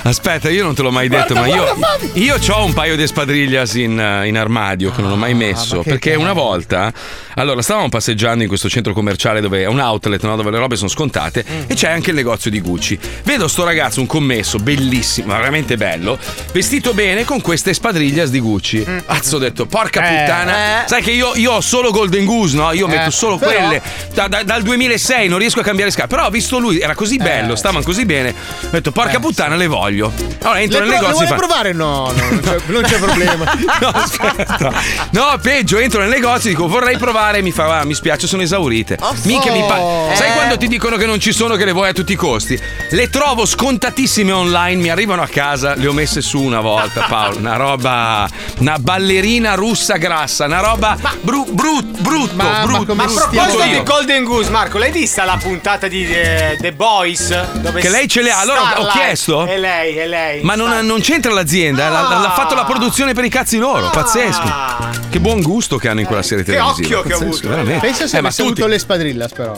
Aspetta, 0.07 0.51
io 0.51 0.65
non 0.65 0.75
te 0.75 0.83
l'ho 0.83 0.91
mai 0.91 1.09
detto, 1.09 1.33
Guarda, 1.33 1.49
ma 1.51 1.57
io, 1.57 1.63
guarda, 1.75 1.87
Fabio. 1.99 2.23
io 2.23 2.37
ho 2.49 2.65
un 2.65 2.75
paio 2.75 2.95
di 2.95 3.07
spadriglias 3.07 3.75
in, 3.75 4.23
in 4.27 4.37
armadio 4.37 4.93
che 4.93 5.01
non 5.01 5.13
ho 5.13 5.17
mai 5.17 5.33
messo. 5.35 5.77
ma 5.79 5.83
che 5.83 5.89
perché 5.91 6.11
bello. 6.11 6.23
una 6.23 6.33
volta, 6.35 6.93
allora, 7.37 7.63
stavamo 7.63 7.89
passeggiando 7.89 8.43
in 8.43 8.49
questo 8.49 8.64
centro 8.69 8.93
commerciale 8.93 9.41
dove 9.41 9.63
è 9.63 9.67
un 9.67 9.79
outlet, 9.81 10.23
no, 10.25 10.37
dove 10.37 10.51
le 10.51 10.59
robe 10.59 10.77
sono 10.77 10.89
scontate, 10.89 11.45
Mm. 11.49 11.63
e 11.69 11.75
c'è 11.75 11.89
anche 11.91 12.11
il 12.11 12.17
negozio 12.17 12.51
di 12.51 12.61
Gucci. 12.61 12.99
Vedo 13.25 13.49
sto 13.49 13.65
ragazzo, 13.65 14.01
un 14.01 14.07
commesso, 14.07 14.59
bellissimo, 14.59 15.33
veramente 15.35 15.77
bello, 15.77 16.19
vestito 16.53 16.93
bene 16.95 17.25
con 17.25 17.41
queste 17.41 17.73
spadriglias 17.75 18.31
di 18.31 18.41
Gucci. 18.41 18.85
Cazzo, 19.07 19.37
ho 19.37 19.39
detto, 19.39 19.67
porca. 19.67 20.01
Eh, 20.07 20.21
puttana. 20.21 20.85
eh. 20.85 20.89
Sai 20.89 21.03
che 21.03 21.11
io, 21.11 21.33
io 21.35 21.53
ho 21.53 21.61
solo 21.61 21.91
Golden 21.91 22.25
Goose, 22.25 22.57
no? 22.57 22.73
Io 22.73 22.87
Eh, 22.87 22.91
metto 22.91 23.11
solo 23.11 23.37
però- 23.39 23.53
quelle. 23.53 23.83
Da- 24.15 24.29
da- 24.29 24.43
dal 24.43 24.63
2006 24.63 25.29
non 25.29 25.39
riesco 25.39 25.61
a 25.61 25.63
cambiare 25.63 25.91
scarpe. 25.91 26.15
Però 26.15 26.27
ho 26.27 26.31
visto 26.31 26.59
lui, 26.59 26.81
era 26.81 26.95
così 26.95 27.17
bello, 27.17 27.57
stavano 27.57 27.83
così 27.83 28.05
bene. 28.05 28.31
Ho 28.31 28.69
detto, 28.71 28.93
porca 28.93 29.19
puttana, 29.19 29.57
le 29.57 29.67
voglio. 29.67 30.13
Allora 30.43 30.61
entro 30.61 30.81
Le, 30.81 30.87
nel 30.87 30.99
pro- 30.99 31.07
negozio 31.09 31.13
vuole 31.13 31.27
fa- 31.27 31.35
provare? 31.35 31.73
No, 31.73 32.13
no, 32.13 32.29
non 32.31 32.41
c'è, 32.41 32.57
non 32.67 32.83
c'è 32.83 32.99
problema. 32.99 33.53
No, 33.81 33.89
aspetta. 33.89 34.73
No, 35.11 35.39
peggio, 35.41 35.79
entro 35.79 36.01
nel 36.01 36.09
negozio 36.11 36.51
e 36.51 36.53
dico 36.55 36.67
vorrei 36.69 36.97
provare, 36.97 37.43
mi 37.43 37.51
fa, 37.51 37.81
"Ah, 37.81 37.85
mi 37.85 37.95
spiace, 37.95 38.27
sono 38.27 38.43
esaurite. 38.55 38.99
Minchia 39.25 39.53
mi 39.53 39.65
pa- 39.67 40.13
Sai 40.15 40.31
Eh. 40.31 40.33
quando 40.35 40.57
ti 40.57 40.69
dicono 40.69 40.97
che 40.97 41.07
non 41.07 41.19
ci 41.19 41.33
sono, 41.33 41.57
che 41.57 41.65
le 41.65 41.73
vuoi 41.73 41.89
a 41.89 41.93
tutti 41.93 42.13
i 42.13 42.17
costi? 42.17 42.59
Le 42.91 43.11
trovo 43.11 43.45
scontatissime 43.47 44.33
online, 44.33 44.81
mi 44.81 44.89
arrivano 44.91 45.23
a 45.23 45.27
casa, 45.27 45.75
le 45.75 45.87
ho 45.89 45.93
messe 45.93 46.21
su 46.21 46.41
una 46.41 46.61
volta, 46.61 47.03
Paolo. 47.09 47.39
Una 47.39 47.57
roba. 47.57 48.29
Una 48.59 48.79
ballerina 48.79 49.55
russa 49.55 49.97
grassa, 49.97 50.45
una 50.47 50.61
roba 50.61 50.97
bru- 51.21 51.51
brut- 51.51 52.01
brutto, 52.01 52.35
Ma- 52.37 52.45
ma 52.45 52.63
brutto. 52.65 52.85
come 52.87 53.05
Ma 53.05 53.11
a 53.11 53.15
proposito 53.29 53.65
io. 53.65 53.79
di 53.79 53.83
Golden 53.85 54.25
Goose, 54.25 54.51
Marco, 54.51 54.79
l'hai 54.79 54.93
vista 54.93 55.25
la 55.25 55.37
puntata 55.41 55.89
di 55.89 56.07
eh, 56.07 56.57
The 56.61 56.73
Boys? 56.73 57.53
Dove 57.55 57.81
Che 57.81 57.89
lei 57.89 58.07
ce 58.09 58.23
le 58.23 58.31
ha, 58.31 58.39
allora 58.41 58.61
ho 58.61 58.67
Starlight- 58.67 58.93
chiesto. 58.93 59.45
È 59.47 59.59
lei, 59.59 59.97
è 59.97 60.07
lei. 60.07 60.43
Ma 60.43 60.55
non, 60.55 60.85
non 60.87 61.01
c'entra 61.01 61.33
l'azienda, 61.33 61.89
l'ha, 61.89 62.03
l'ha 62.03 62.33
fatto 62.35 62.55
la 62.55 62.65
produzione 62.65 63.13
per 63.15 63.25
i 63.25 63.29
cazzi 63.29 63.59
loro, 63.59 63.91
pazzesco. 63.91 65.03
Che 65.11 65.21
buon 65.21 65.41
gusto 65.43 65.77
che 65.77 65.89
hanno 65.89 66.01
in 66.01 66.07
quella 66.07 66.23
serie 66.23 66.45
Che 66.45 66.53
televisiva. 66.53 66.99
occhio 66.99 67.03
che 67.03 67.15
ho 67.15 67.19
pazzesco, 67.19 67.37
avuto. 67.47 67.49
veramente. 67.49 67.87
Pensa 67.87 68.07
se 68.07 68.17
Eh, 68.17 68.21
ma 68.21 68.27
avesse 68.29 68.43
avuto 68.45 68.67
le 68.67 68.79
spadrillas, 68.79 69.33
però. 69.33 69.55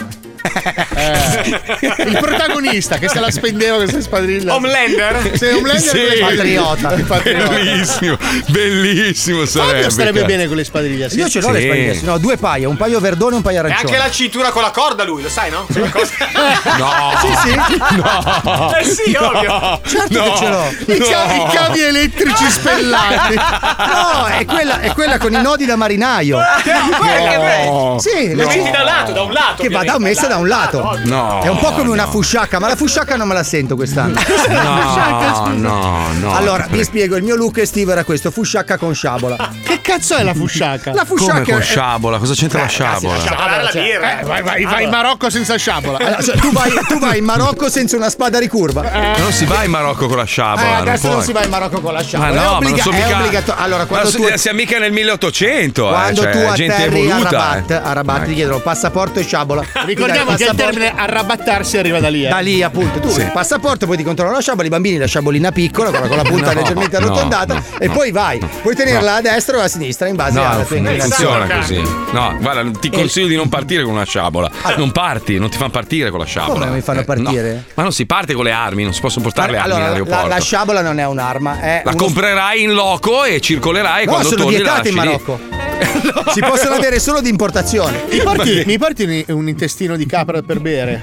Eh, 0.97 1.61
il 2.07 2.19
protagonista 2.21 2.99
che 2.99 3.09
se 3.09 3.21
la 3.21 3.31
spendeva 3.31 3.77
queste 3.77 4.01
spadrille. 4.03 4.51
Homelander? 4.51 5.33
Sì, 5.37 5.45
Homelander 5.47 5.81
Sì. 5.81 5.99
le 5.99 6.17
spadrille. 6.17 6.61
Il 6.97 7.05
patriota. 7.05 7.49
Bellissimo, 7.49 8.17
bellissimo 8.49 9.45
sarebbe. 9.45 9.73
Fabio 9.75 9.91
starebbe 9.91 10.21
cazzo. 10.21 10.31
bene 10.33 10.47
con 10.47 10.57
le 10.57 10.65
spadriglie. 10.65 11.11
sì. 11.11 11.19
Io 11.19 11.29
ce 11.29 11.41
l'ho 11.41 11.51
le 11.51 11.61
Sì. 11.61 11.65
spadriglie, 11.67 12.01
no, 12.03 12.19
due 12.19 12.37
paia, 12.37 12.69
un 12.69 12.77
paio 12.77 13.01
verdone 13.01 13.35
e 13.35 13.37
un 13.37 13.43
paio 13.43 13.57
E 13.57 13.61
arancione. 13.61 13.89
anche 13.89 13.99
la 13.99 14.11
cintura 14.11 14.51
con 14.51 14.63
la 14.63 14.71
corda 14.71 15.05
lui, 15.05 15.23
lo 15.23 15.29
sai, 15.29 15.51
no? 15.51 15.67
Quella 15.67 15.91
No. 16.79 17.13
Sì, 17.21 17.49
sì. 17.49 17.55
No. 17.97 18.75
Eh 18.77 18.85
sì, 18.85 19.11
No. 19.13 19.27
ovvio. 19.29 19.81
Certo 19.87 20.19
No. 20.19 20.25
che 20.25 20.37
ce 20.37 20.49
l'ho. 20.49 20.95
I, 20.95 20.99
ca- 20.99 21.35
i 21.35 21.47
cavi 21.55 21.81
elettrici 21.83 22.51
spellati. 22.51 23.35
No, 23.35 24.27
è 24.27 24.45
quella, 24.45 24.81
è 24.81 24.93
quella 24.93 25.19
con 25.19 25.33
i 25.33 25.41
nodi 25.41 25.65
da 25.65 25.77
marinaio. 25.77 26.39
No. 26.39 27.99
Sì, 27.99 28.35
Lo 28.35 28.43
la 28.43 28.49
metti 28.49 28.71
da 28.71 28.79
un 28.79 28.85
lato, 28.85 29.13
da 29.13 29.23
un 29.23 29.33
lato. 29.33 29.63
che 29.63 29.69
va 29.69 29.83
da 29.85 29.99
messa 29.99 30.27
da 30.27 30.36
un 30.37 30.49
lato. 30.49 30.99
No. 31.05 31.41
È 31.43 31.49
un 31.49 31.59
po' 31.59 31.73
come 31.73 31.91
una 31.91 32.07
fusciacca, 32.07 32.59
ma 32.59 32.69
la 32.69 32.77
fusciacca 32.77 33.17
non 33.17 33.29
me 33.29 33.35
la 33.35 33.43
sento 33.43 33.77
quest'anno. 33.77 34.15
No, 34.47 35.53
no, 35.53 36.07
no. 36.21 36.35
Allora, 36.35 36.67
vi 36.71 36.83
spiego, 36.85 37.17
il 37.17 37.23
mio 37.23 37.37
look 37.37 37.59
estivo 37.59 37.93
era 37.93 38.05
questo, 38.05 38.31
fusciacca 38.31 38.77
con 38.79 38.95
sciabola. 38.95 39.51
Che 39.65 39.81
cazzo 39.81 40.17
è 40.17 40.23
la 40.23 40.35
fusciacca? 40.35 40.93
La 40.93 41.05
Come 41.05 41.19
fusciacca 41.21 41.43
con 41.53 41.61
è- 41.61 41.63
sciabola? 41.63 42.19
Cosa 42.19 42.35
c'entra 42.35 42.61
la 42.61 42.67
sciabola? 42.67 43.19
Sciabolare 43.19 43.63
la 43.63 43.71
Cioè, 43.71 43.83
birra. 43.83 44.21
eh, 44.21 44.25
vai, 44.25 44.43
vai, 44.43 44.65
vai 44.65 44.85
in 44.85 44.91
Marocco 44.91 45.31
senza 45.31 45.57
sciabola. 45.57 45.99
Allora, 45.99 46.23
cioè, 46.23 46.37
tu, 46.37 46.53
vai, 46.53 46.71
tu 46.89 46.99
vai 46.99 47.19
in 47.19 47.25
Marocco 47.25 47.69
senza 47.71 47.97
una 47.97 48.11
spada 48.11 48.39
ricurva. 48.39 48.83
Ma 48.83 49.17
non 49.19 49.33
si 49.33 49.45
va 49.45 49.65
in 49.65 49.71
Marocco 49.71 50.07
con 50.07 50.17
la 50.17 50.23
Eh, 50.23 50.27
sciabola. 50.27 50.77
adesso 50.77 51.07
non 51.07 51.15
puoi. 51.17 51.27
si 51.27 51.33
va 51.33 51.45
in 51.45 51.51
Marocco 51.51 51.81
con 51.81 51.93
la 51.93 51.99
Ma 52.01 52.05
sciabola. 52.05 52.29
no, 52.31 52.35
è 52.35 52.43
ma 52.45 52.45
non 52.45 52.55
obbliga- 52.57 52.83
è 52.85 52.89
mica. 53.05 53.17
obbligatorio. 53.19 53.63
Allora, 53.63 53.85
quando 53.87 54.11
ma 54.11 54.17
tu, 54.17 54.27
si- 54.33 54.39
siamo 54.39 54.57
mica 54.59 54.79
nel 54.79 54.93
1800, 54.93 55.87
quando 55.87 56.21
eh, 56.21 56.25
cioè, 56.25 56.33
tu 56.33 56.39
atterri 56.63 57.11
a. 57.11 57.19
Rabat, 57.23 57.71
eh. 57.71 57.75
a 57.75 57.93
Rabat 57.93 58.25
ti 58.27 58.35
chiedono 58.35 58.59
passaporto 58.61 59.19
e 59.21 59.23
sciabola. 59.25 59.65
Ricordiamo 59.85 60.26
Che 60.35 60.45
il 60.45 60.55
termine 60.57 60.93
arrabattarsi 60.95 61.79
arriva 61.79 62.01
da 62.01 62.09
lì. 62.09 62.25
eh. 62.25 62.29
Da 62.29 62.39
lì 62.39 62.63
appunto 62.63 62.99
tu 63.01 63.09
il 63.09 63.31
passaporto, 63.33 63.87
poi 63.87 63.97
ti 63.97 64.03
controllano 64.03 64.37
la 64.37 64.43
sciabola, 64.43 64.67
i 64.67 64.71
bambini 64.71 64.99
la 64.99 65.07
sciabolina 65.07 65.53
piccola, 65.53 65.91
quella 65.91 66.09
con 66.09 66.17
la 66.17 66.23
punta 66.25 66.53
No, 66.53 66.61
leggermente 66.61 66.99
no, 66.99 67.07
arrotondata, 67.07 67.55
no, 67.55 67.63
e 67.79 67.87
no, 67.87 67.93
poi 67.93 68.11
vai. 68.11 68.39
Puoi 68.63 68.75
tenerla 68.75 69.13
no. 69.13 69.17
a 69.17 69.21
destra 69.21 69.57
o 69.59 69.61
a 69.61 69.69
sinistra 69.69 70.09
in 70.09 70.17
base 70.17 70.33
No, 70.39 70.45
alla 70.45 70.65
tua 70.65 70.77
funziona 70.77 71.47
così. 71.59 71.81
No, 72.13 72.37
guarda, 72.41 72.79
ti 72.79 72.91
consiglio 72.91 73.27
di 73.29 73.37
non 73.37 73.49
partire 73.49 73.83
con 73.83 73.93
una 73.93 74.05
sciabola. 74.05 74.51
Non 74.77 74.93
parti, 74.93 75.39
non 75.39 75.49
ti 75.51 75.57
fanno 75.57 75.71
partire 75.71 76.11
con 76.11 76.19
la 76.21 76.27
sciabola. 76.27 76.53
Come 76.55 76.65
non 76.67 76.75
mi 76.75 76.81
fanno 76.81 77.01
Eh, 77.01 77.05
partire? 77.05 77.65
Ma 77.75 77.83
non 77.83 77.93
si 77.93 78.05
parte 78.07 78.35
con 78.35 78.45
le 78.45 78.53
armi, 78.53 78.83
non 78.85 78.93
si 78.93 79.01
possono 79.01 79.25
portare 79.25 79.53
le 79.53 79.59
armi 79.59 79.73
Allora, 79.73 79.97
in 79.99 80.09
la, 80.09 80.27
la 80.27 80.41
sciabola 80.41 80.83
non 80.83 80.99
è 80.99 81.07
un'arma, 81.07 81.61
è 81.61 81.83
La 81.85 81.91
uno- 81.93 82.03
comprerai 82.05 82.63
in 82.63 82.73
loco 82.73 83.25
e 83.25 83.41
circolerai 83.41 84.05
No, 84.05 84.11
quando 84.13 84.29
sono 84.29 84.43
torni 84.43 84.59
la 84.59 84.63
vietate 84.63 84.89
in. 84.89 84.95
Marocco. 84.95 85.55
Si 86.33 86.41
possono 86.41 86.75
avere 86.75 86.99
solo 86.99 87.21
di 87.21 87.29
importazione. 87.29 88.05
Mi 88.11 88.19
porti, 88.23 88.63
mi 88.67 88.79
porti 88.79 89.03
un, 89.29 89.37
un 89.37 89.49
intestino 89.49 89.97
di 89.97 90.06
capra 90.07 90.43
per 90.43 90.61
bere? 90.61 91.03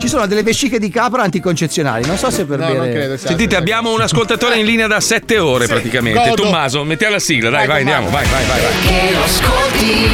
Ci 0.00 0.06
sono 0.08 0.26
delle 0.26 0.42
vesciche 0.42 0.78
di 0.78 0.88
capra 0.90 1.22
anticoncezionali, 1.22 2.06
non 2.06 2.16
so 2.16 2.30
se 2.30 2.44
per 2.44 2.58
No, 2.60 2.66
bere. 2.66 2.78
non 2.78 2.90
credo. 2.90 3.16
sia- 3.16 3.28
Sentite, 3.28 3.56
abbiamo 3.56 3.92
un 3.92 4.00
ascoltatore 4.00 4.56
in 4.58 4.64
linea 4.64 4.86
da 4.86 5.00
sette 5.00 5.38
ore 5.38 5.66
praticamente. 5.66 6.18
godo. 6.30 6.42
Tommaso, 6.42 6.84
mettiamo 6.84 7.14
la 7.14 7.18
sigla, 7.20 7.50
dai, 7.50 7.66
Vai, 7.66 7.82
vai, 7.84 7.92
andiamo, 7.92 8.08
vai, 8.10 8.26
vai, 8.26 8.44
vai. 8.46 8.60
vai. 8.60 8.70
Perché 8.72 9.12
lo 9.14 9.22
ascolti, 9.24 10.08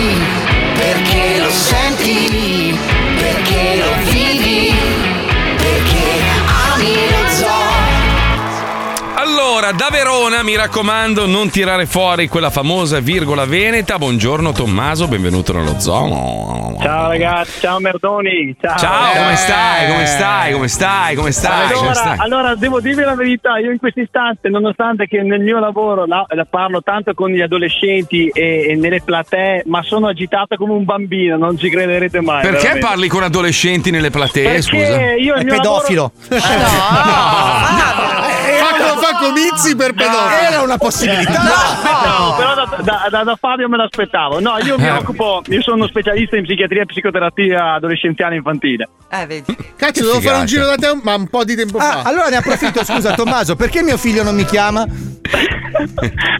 perché 0.79 1.39
lo 1.41 1.51
senti, 1.51 2.64
Allora, 9.65 9.79
da 9.83 9.89
Verona, 9.91 10.43
mi 10.43 10.57
raccomando, 10.57 11.25
non 11.27 11.49
tirare 11.49 11.87
fuori 11.87 12.29
quella 12.29 12.51
famosa 12.51 13.01
virgola 13.01 13.47
veneta. 13.47 13.97
Buongiorno 13.97 14.53
Tommaso, 14.53 15.09
benvenuto 15.09 15.55
nello 15.55 15.81
zoo. 15.81 16.77
Ciao 16.83 17.09
ragazzi, 17.09 17.61
ciao 17.61 17.79
Merdoni. 17.81 18.55
Ciao, 18.61 18.77
Ciao, 18.77 19.13
come 19.15 19.33
Eh. 19.33 19.37
stai? 19.37 19.89
Come 19.91 20.05
stai? 20.07 20.53
Come 20.53 20.69
stai? 20.69 21.15
Come 21.15 21.33
stai? 21.33 21.63
Come 21.69 21.79
Allora, 21.79 21.95
stai? 21.95 22.17
allora, 22.19 22.55
devo 22.57 22.81
dirvi 22.81 23.05
la 23.05 23.15
verità, 23.15 23.57
io 23.57 23.71
in 23.71 23.79
questo 23.79 24.01
istante, 24.01 24.51
nonostante 24.51 25.07
che 25.07 25.23
nel 25.23 25.41
mio 25.41 25.59
lavoro 25.59 26.05
la, 26.05 26.27
la 26.29 26.45
parlo 26.45 26.83
tanto 26.83 27.15
con 27.15 27.31
gli 27.31 27.41
adolescenti 27.41 28.29
e, 28.35 28.67
e 28.69 28.75
nelle 28.77 29.01
platee, 29.01 29.63
ma 29.65 29.83
sono 29.83 30.09
agitato 30.09 30.57
come 30.57 30.75
un 30.75 30.85
bambino, 30.85 31.39
non 31.39 31.57
ci 31.57 31.71
crederete 31.71 32.21
mai. 32.21 32.43
Perché 32.43 32.59
veramente. 32.59 32.87
parli 32.87 33.09
con 33.09 33.23
adolescenti 33.23 33.91
nelle 33.91 34.11
platee? 34.11 34.43
Perché 34.45 34.61
Scusa. 34.61 35.15
io 35.15 35.35
il 35.37 35.41
È 35.41 35.45
mio 35.45 35.55
pedofilo. 35.55 36.13
Fa, 36.19 36.37
fa 39.05 39.17
comizi 39.19 39.77
per 39.77 39.93
pedofili. 39.95 40.45
Era 40.47 40.63
una 40.63 40.77
possibilità. 40.79 41.43
No, 41.43 42.35
però 42.37 42.55
da, 42.55 43.09
da- 43.11 43.23
da- 43.25 43.37
Fabio 43.39 43.69
me 43.69 43.77
l'aspettavo. 43.77 44.41
No, 44.41 44.57
io 44.59 44.79
mi 44.79 44.87
Eh. 44.87 44.91
occupo, 44.91 45.43
io 45.49 45.61
sono 45.63 45.87
specialista 45.87 46.37
in 46.37 46.45
psichiatria 46.45 46.83
e 46.83 46.87
psicoterapia 46.87 47.75
adolescenziale 47.75 48.37
infantile. 48.37 48.89
Eh, 49.11 49.27
vedi. 49.27 49.57
Cazzo, 49.77 50.05
devo 50.05 50.21
fare 50.21 50.39
un 50.39 50.47
giro 50.47 50.67
da 50.67 50.77
te, 50.77 50.99
ma 51.03 51.15
un 51.15 51.29
po' 51.29 51.45
di 51.45 51.55
tempo 51.57 51.79
Ah, 51.79 52.03
fa. 52.03 52.03
allora 52.09 52.29
ne 52.29 52.37
approfitto, 52.37 52.85
scusa 52.85 53.13
Tommaso, 53.15 53.55
perché 53.57 53.83
mio 53.83 53.97
figlio 53.97 54.23
non 54.23 54.35
mi 54.35 54.45
chiama? 54.45 54.85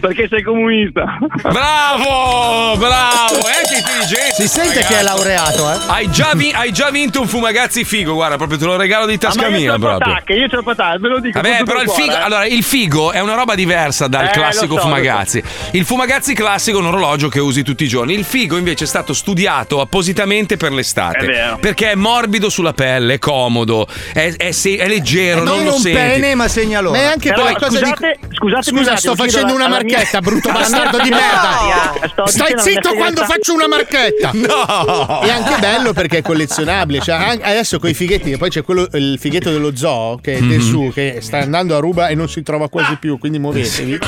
Perché 0.01 0.29
sei 0.29 0.43
comunista. 0.43 1.19
Bravo, 1.43 2.77
bravo, 2.77 3.35
eh, 3.39 3.67
che 3.69 3.77
intelligente. 3.79 4.35
Si 4.35 4.47
sente 4.49 4.81
che 4.85 4.99
è 5.01 5.03
laureato, 5.03 5.73
eh? 5.73 5.77
Hai 5.89 6.11
già, 6.11 6.31
vi- 6.35 6.53
hai 6.55 6.71
già 6.73 6.91
vinto 6.91 7.21
un 7.21 7.27
fumagazzi 7.27 7.85
figo, 7.85 8.15
guarda, 8.15 8.37
proprio 8.37 8.59
te 8.59 8.65
lo 8.65 8.77
regalo 8.77 9.07
di 9.07 9.15
Ah, 9.15 9.19
tasca 9.19 9.43
ma 9.43 9.49
io 9.49 9.57
mia 9.59 9.73
c'ho 9.73 9.79
proprio. 9.79 9.99
patacche, 10.13 10.33
io 10.35 10.49
c'ho 10.49 10.63
patacche, 10.63 10.99
ve 10.99 11.09
lo 11.09 11.19
dico. 11.21 11.41
Vabbè, 11.41 11.65
però 11.65 11.81
il 11.81 11.87
cuore, 11.87 12.03
figo, 12.03 12.15
eh. 12.15 12.21
allora, 12.21 12.47
il 12.55 12.63
figo 12.63 13.13
è 13.13 13.21
una 13.21 13.35
roba 13.35 13.55
diversa 13.55 14.07
dal 14.07 14.27
Eh, 14.27 14.31
classico 14.31 14.77
so, 14.77 14.83
fumagazzi. 14.83 15.43
Il 15.73 15.85
fumagazzi 15.85 16.35
classico 16.35 16.79
è 16.79 16.81
un 16.81 16.87
orologio 16.87 17.29
che 17.29 17.41
usi 17.41 17.63
tutti 17.63 17.85
i 17.85 17.89
giorni. 17.89 18.15
Il 18.15 18.25
figo 18.25 18.57
invece 18.57 18.85
è 18.85 18.87
stato 18.87 19.13
studiato 19.13 19.81
appositamente 19.81 20.57
per 20.57 20.73
l'estate. 20.73 21.19
È 21.19 21.27
vero. 21.27 21.59
Perché 21.59 21.91
è 21.91 21.95
morbido 21.95 22.49
sulla 22.49 22.73
pelle, 22.73 23.15
è 23.15 23.19
comodo, 23.19 23.87
è, 24.13 24.35
è 24.37 24.53
se- 24.53 24.77
è 24.77 24.87
leggero, 24.87 25.43
non, 25.43 25.57
non 25.57 25.65
lo 25.65 25.75
un 25.75 25.81
senti. 25.81 25.99
pene, 25.99 26.35
ma 26.35 26.49
segnalone. 26.49 26.97
Ma 26.99 27.05
è 27.05 27.07
anche 27.09 27.29
Però, 27.31 27.43
cosa 27.55 27.67
scusate, 27.79 28.19
di. 28.21 28.27
scusate, 28.35 28.63
Scusa, 28.63 28.63
scusate, 28.63 28.97
sto 28.99 29.15
facendo 29.15 29.47
alla- 29.47 29.55
una 29.55 29.65
alla 29.77 29.85
mia- 29.85 29.97
marchetta, 29.97 30.21
brutto 30.21 30.51
bastardo 30.53 30.99
di 30.99 31.11
merda. 31.11 31.93
No! 32.17 32.27
Stai 32.27 32.55
zitto 32.59 32.95
quando 32.95 33.21
segreta- 33.23 33.27
faccio 33.27 33.55
una 33.55 33.69
marchetta. 33.69 34.31
No! 34.45 35.21
È 35.21 35.31
anche 35.31 35.57
bello 35.59 35.93
perché 35.93 36.19
è 36.19 36.23
collezionabile. 36.23 37.01
Cioè, 37.01 37.39
adesso 37.43 37.79
con 37.79 37.91
i 37.91 37.95
fighetti, 37.95 38.37
poi 38.37 38.51
c'è 38.51 38.63
quello, 38.63 38.87
il 38.93 39.17
fighetto 39.19 39.51
dello 39.51 39.75
zoo 39.77 40.19
che 40.23 40.37
è 40.37 40.41
Mhm. 40.41 40.49
del 40.49 40.61
su, 40.61 40.91
che 40.95 41.19
sta 41.21 41.39
andando 41.39 41.77
a 41.77 41.81
ruba 41.81 42.09
e 42.09 42.15
non 42.15 42.29
si 42.29 42.43
trova 42.45 42.69
quasi 42.69 42.97
più. 42.97 43.19
Quindi 43.19 43.39
muovetevi. 43.41 43.99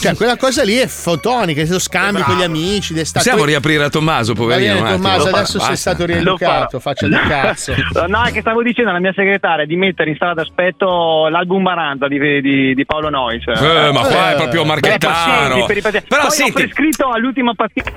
Cioè, 0.00 0.14
quella 0.14 0.36
cosa 0.38 0.62
lì 0.62 0.76
è 0.76 0.86
fotonica. 0.86 1.64
Se 1.66 1.72
lo 1.72 1.78
scambi 1.78 2.22
con 2.22 2.36
gli 2.36 2.42
amici 2.42 2.94
d'estate. 2.94 3.24
Possiamo 3.24 3.44
riaprire 3.44 3.84
a 3.84 3.90
Tommaso, 3.90 4.32
poverino. 4.32 4.74
bene. 4.74 4.90
Tommaso, 4.92 5.28
adesso 5.28 5.60
sei 5.60 5.76
stato 5.76 6.06
rieducato. 6.06 6.80
Faccia 6.80 7.06
del 7.06 7.20
cazzo. 7.20 7.74
No, 8.10 8.22
è 8.24 8.32
che 8.32 8.40
stavo 8.40 8.62
dicendo 8.62 8.90
alla 8.90 8.98
mia 8.98 9.12
segretaria 9.14 9.66
di 9.66 9.76
mettere 9.76 10.10
in 10.10 10.16
sala 10.16 10.34
d'aspetto 10.34 11.28
l'album 11.28 11.62
Maranta 11.62 12.08
di, 12.08 12.40
di- 12.40 12.74
di 12.74 12.86
Paolo 12.86 13.10
Nois. 13.10 13.44
Eh, 13.46 13.90
ma 13.92 14.00
qua 14.00 14.32
è 14.32 14.36
proprio 14.36 14.64
per 14.64 14.78
i 14.94 14.98
pazienti. 14.98 16.06
Però 16.08 16.22
Poi 16.22 16.30
senti, 16.30 16.50
ho 16.50 16.54
prescritto 16.54 17.08
all'ultima 17.10 17.52
pastiglia. 17.54 17.92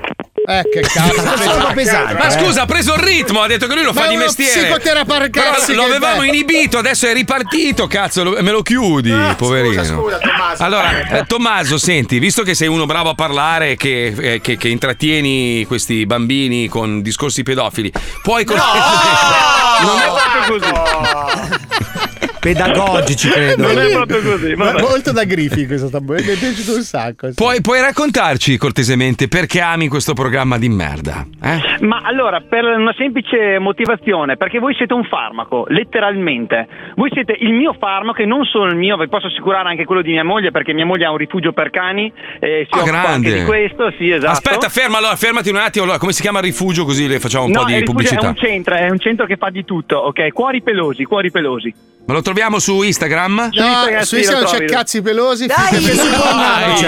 Eh, 0.46 0.62
che 0.70 0.80
cazzo. 0.86 1.36
Sono 1.42 1.72
pesante, 1.72 2.14
Ma 2.14 2.26
eh. 2.26 2.30
scusa, 2.30 2.62
ha 2.62 2.66
preso 2.66 2.92
il 2.94 3.00
ritmo, 3.00 3.40
ha 3.40 3.46
detto 3.46 3.66
che 3.66 3.74
lui 3.74 3.82
lo 3.84 3.92
Ma 3.92 4.00
fa 4.00 4.06
è 4.06 4.08
di 4.10 4.16
uno 4.16 4.24
mestiere. 4.24 4.60
psicoterapeuta, 4.60 5.28
Però 5.30 5.50
cazzo, 5.52 5.72
lo 5.72 5.82
avevamo 5.84 6.20
bello. 6.20 6.32
inibito, 6.34 6.76
adesso 6.78 7.06
è 7.06 7.14
ripartito, 7.14 7.86
cazzo, 7.86 8.22
lo- 8.24 8.36
me 8.42 8.50
lo 8.50 8.60
chiudi, 8.60 9.10
poverino. 9.36 9.80
Ah, 9.80 9.84
scusa, 9.84 10.18
Tommaso. 10.18 10.62
Allora, 10.62 11.08
eh, 11.08 11.24
Tommaso, 11.26 11.78
senti, 11.78 12.18
visto 12.18 12.42
che 12.42 12.54
sei 12.54 12.68
uno 12.68 12.84
bravo 12.84 13.08
a 13.10 13.14
parlare 13.14 13.76
che, 13.76 14.14
eh, 14.18 14.40
che- 14.42 14.56
che 14.58 14.68
intrattieni 14.68 15.64
questi 15.66 16.04
bambini 16.04 16.68
con 16.68 17.00
discorsi 17.00 17.42
pedofili, 17.42 17.90
puoi 18.22 18.44
con- 18.44 18.56
Non 19.80 19.98
è 19.98 20.04
proprio 20.46 20.58
così. 20.58 22.02
Pedagogici, 22.44 23.28
credo. 23.30 23.62
Non 23.66 23.78
è 23.78 23.90
proprio 23.90 24.20
così. 24.22 24.54
Ma 24.54 24.72
molto 24.78 25.12
da 25.12 25.24
grifi 25.24 25.66
questo 25.66 25.88
tamburo, 25.88 26.20
mi 26.22 26.28
è 26.28 26.36
piaciuto 26.38 26.76
un 26.76 26.82
sacco. 26.82 27.28
sì. 27.28 27.34
Puoi, 27.34 27.60
puoi 27.62 27.80
raccontarci 27.80 28.56
cortesemente 28.58 29.28
perché 29.28 29.60
ami 29.62 29.88
questo 29.88 30.12
programma 30.12 30.58
di 30.58 30.68
merda? 30.68 31.26
Eh? 31.42 31.78
Ma 31.80 32.02
allora, 32.04 32.40
per 32.40 32.64
una 32.64 32.94
semplice 32.96 33.58
motivazione, 33.58 34.36
perché 34.36 34.58
voi 34.58 34.74
siete 34.74 34.92
un 34.92 35.04
farmaco, 35.04 35.64
letteralmente. 35.68 36.68
Voi 36.96 37.10
siete 37.12 37.34
il 37.40 37.52
mio 37.52 37.74
farmaco 37.78 38.20
e 38.22 38.26
non 38.26 38.44
solo 38.44 38.66
il 38.70 38.76
mio, 38.76 38.96
vi 38.98 39.08
posso 39.08 39.26
assicurare 39.28 39.68
anche 39.70 39.84
quello 39.84 40.02
di 40.02 40.10
mia 40.10 40.24
moglie, 40.24 40.50
perché 40.50 40.72
mia 40.74 40.84
moglie 40.86 41.06
ha 41.06 41.10
un 41.10 41.16
rifugio 41.16 41.52
per 41.52 41.70
cani 41.70 42.12
e 42.40 42.66
si 42.70 42.78
Ah, 42.78 42.82
occupa 42.82 43.08
anche 43.08 43.28
grande. 43.28 43.38
di 43.40 43.44
questo, 43.46 43.92
sì, 43.96 44.10
esatto. 44.10 44.32
Aspetta, 44.32 44.68
ferma, 44.68 44.98
allora, 44.98 45.16
fermati 45.16 45.48
un 45.48 45.56
attimo. 45.56 45.84
Allora, 45.84 45.98
come 45.98 46.12
si 46.12 46.20
chiama 46.20 46.38
il 46.40 46.44
rifugio? 46.44 46.84
Così 46.84 47.06
le 47.08 47.18
facciamo 47.20 47.44
un 47.46 47.52
no, 47.52 47.60
po' 47.60 47.66
il 47.68 47.72
di 47.74 47.80
rifugio 47.80 47.92
pubblicità. 47.92 48.26
è 48.26 48.28
un 48.28 48.36
centro, 48.36 48.74
è 48.74 48.90
un 48.90 48.98
centro 48.98 49.26
che 49.26 49.36
fa 49.36 49.48
di 49.50 49.64
tutto, 49.64 49.96
ok? 49.96 50.28
Cuori 50.32 50.62
pelosi, 50.62 51.04
cuori 51.04 51.30
pelosi. 51.30 51.74
Ma 52.06 52.12
lo 52.12 52.20
troviamo 52.34 52.58
su 52.58 52.82
Instagram? 52.82 53.50
No, 53.52 54.02
su 54.02 54.16
Instagram 54.16 54.44
c'è 54.50 54.64
cazzi 54.64 55.00
pelosi. 55.02 55.46
Dai, 55.46 55.80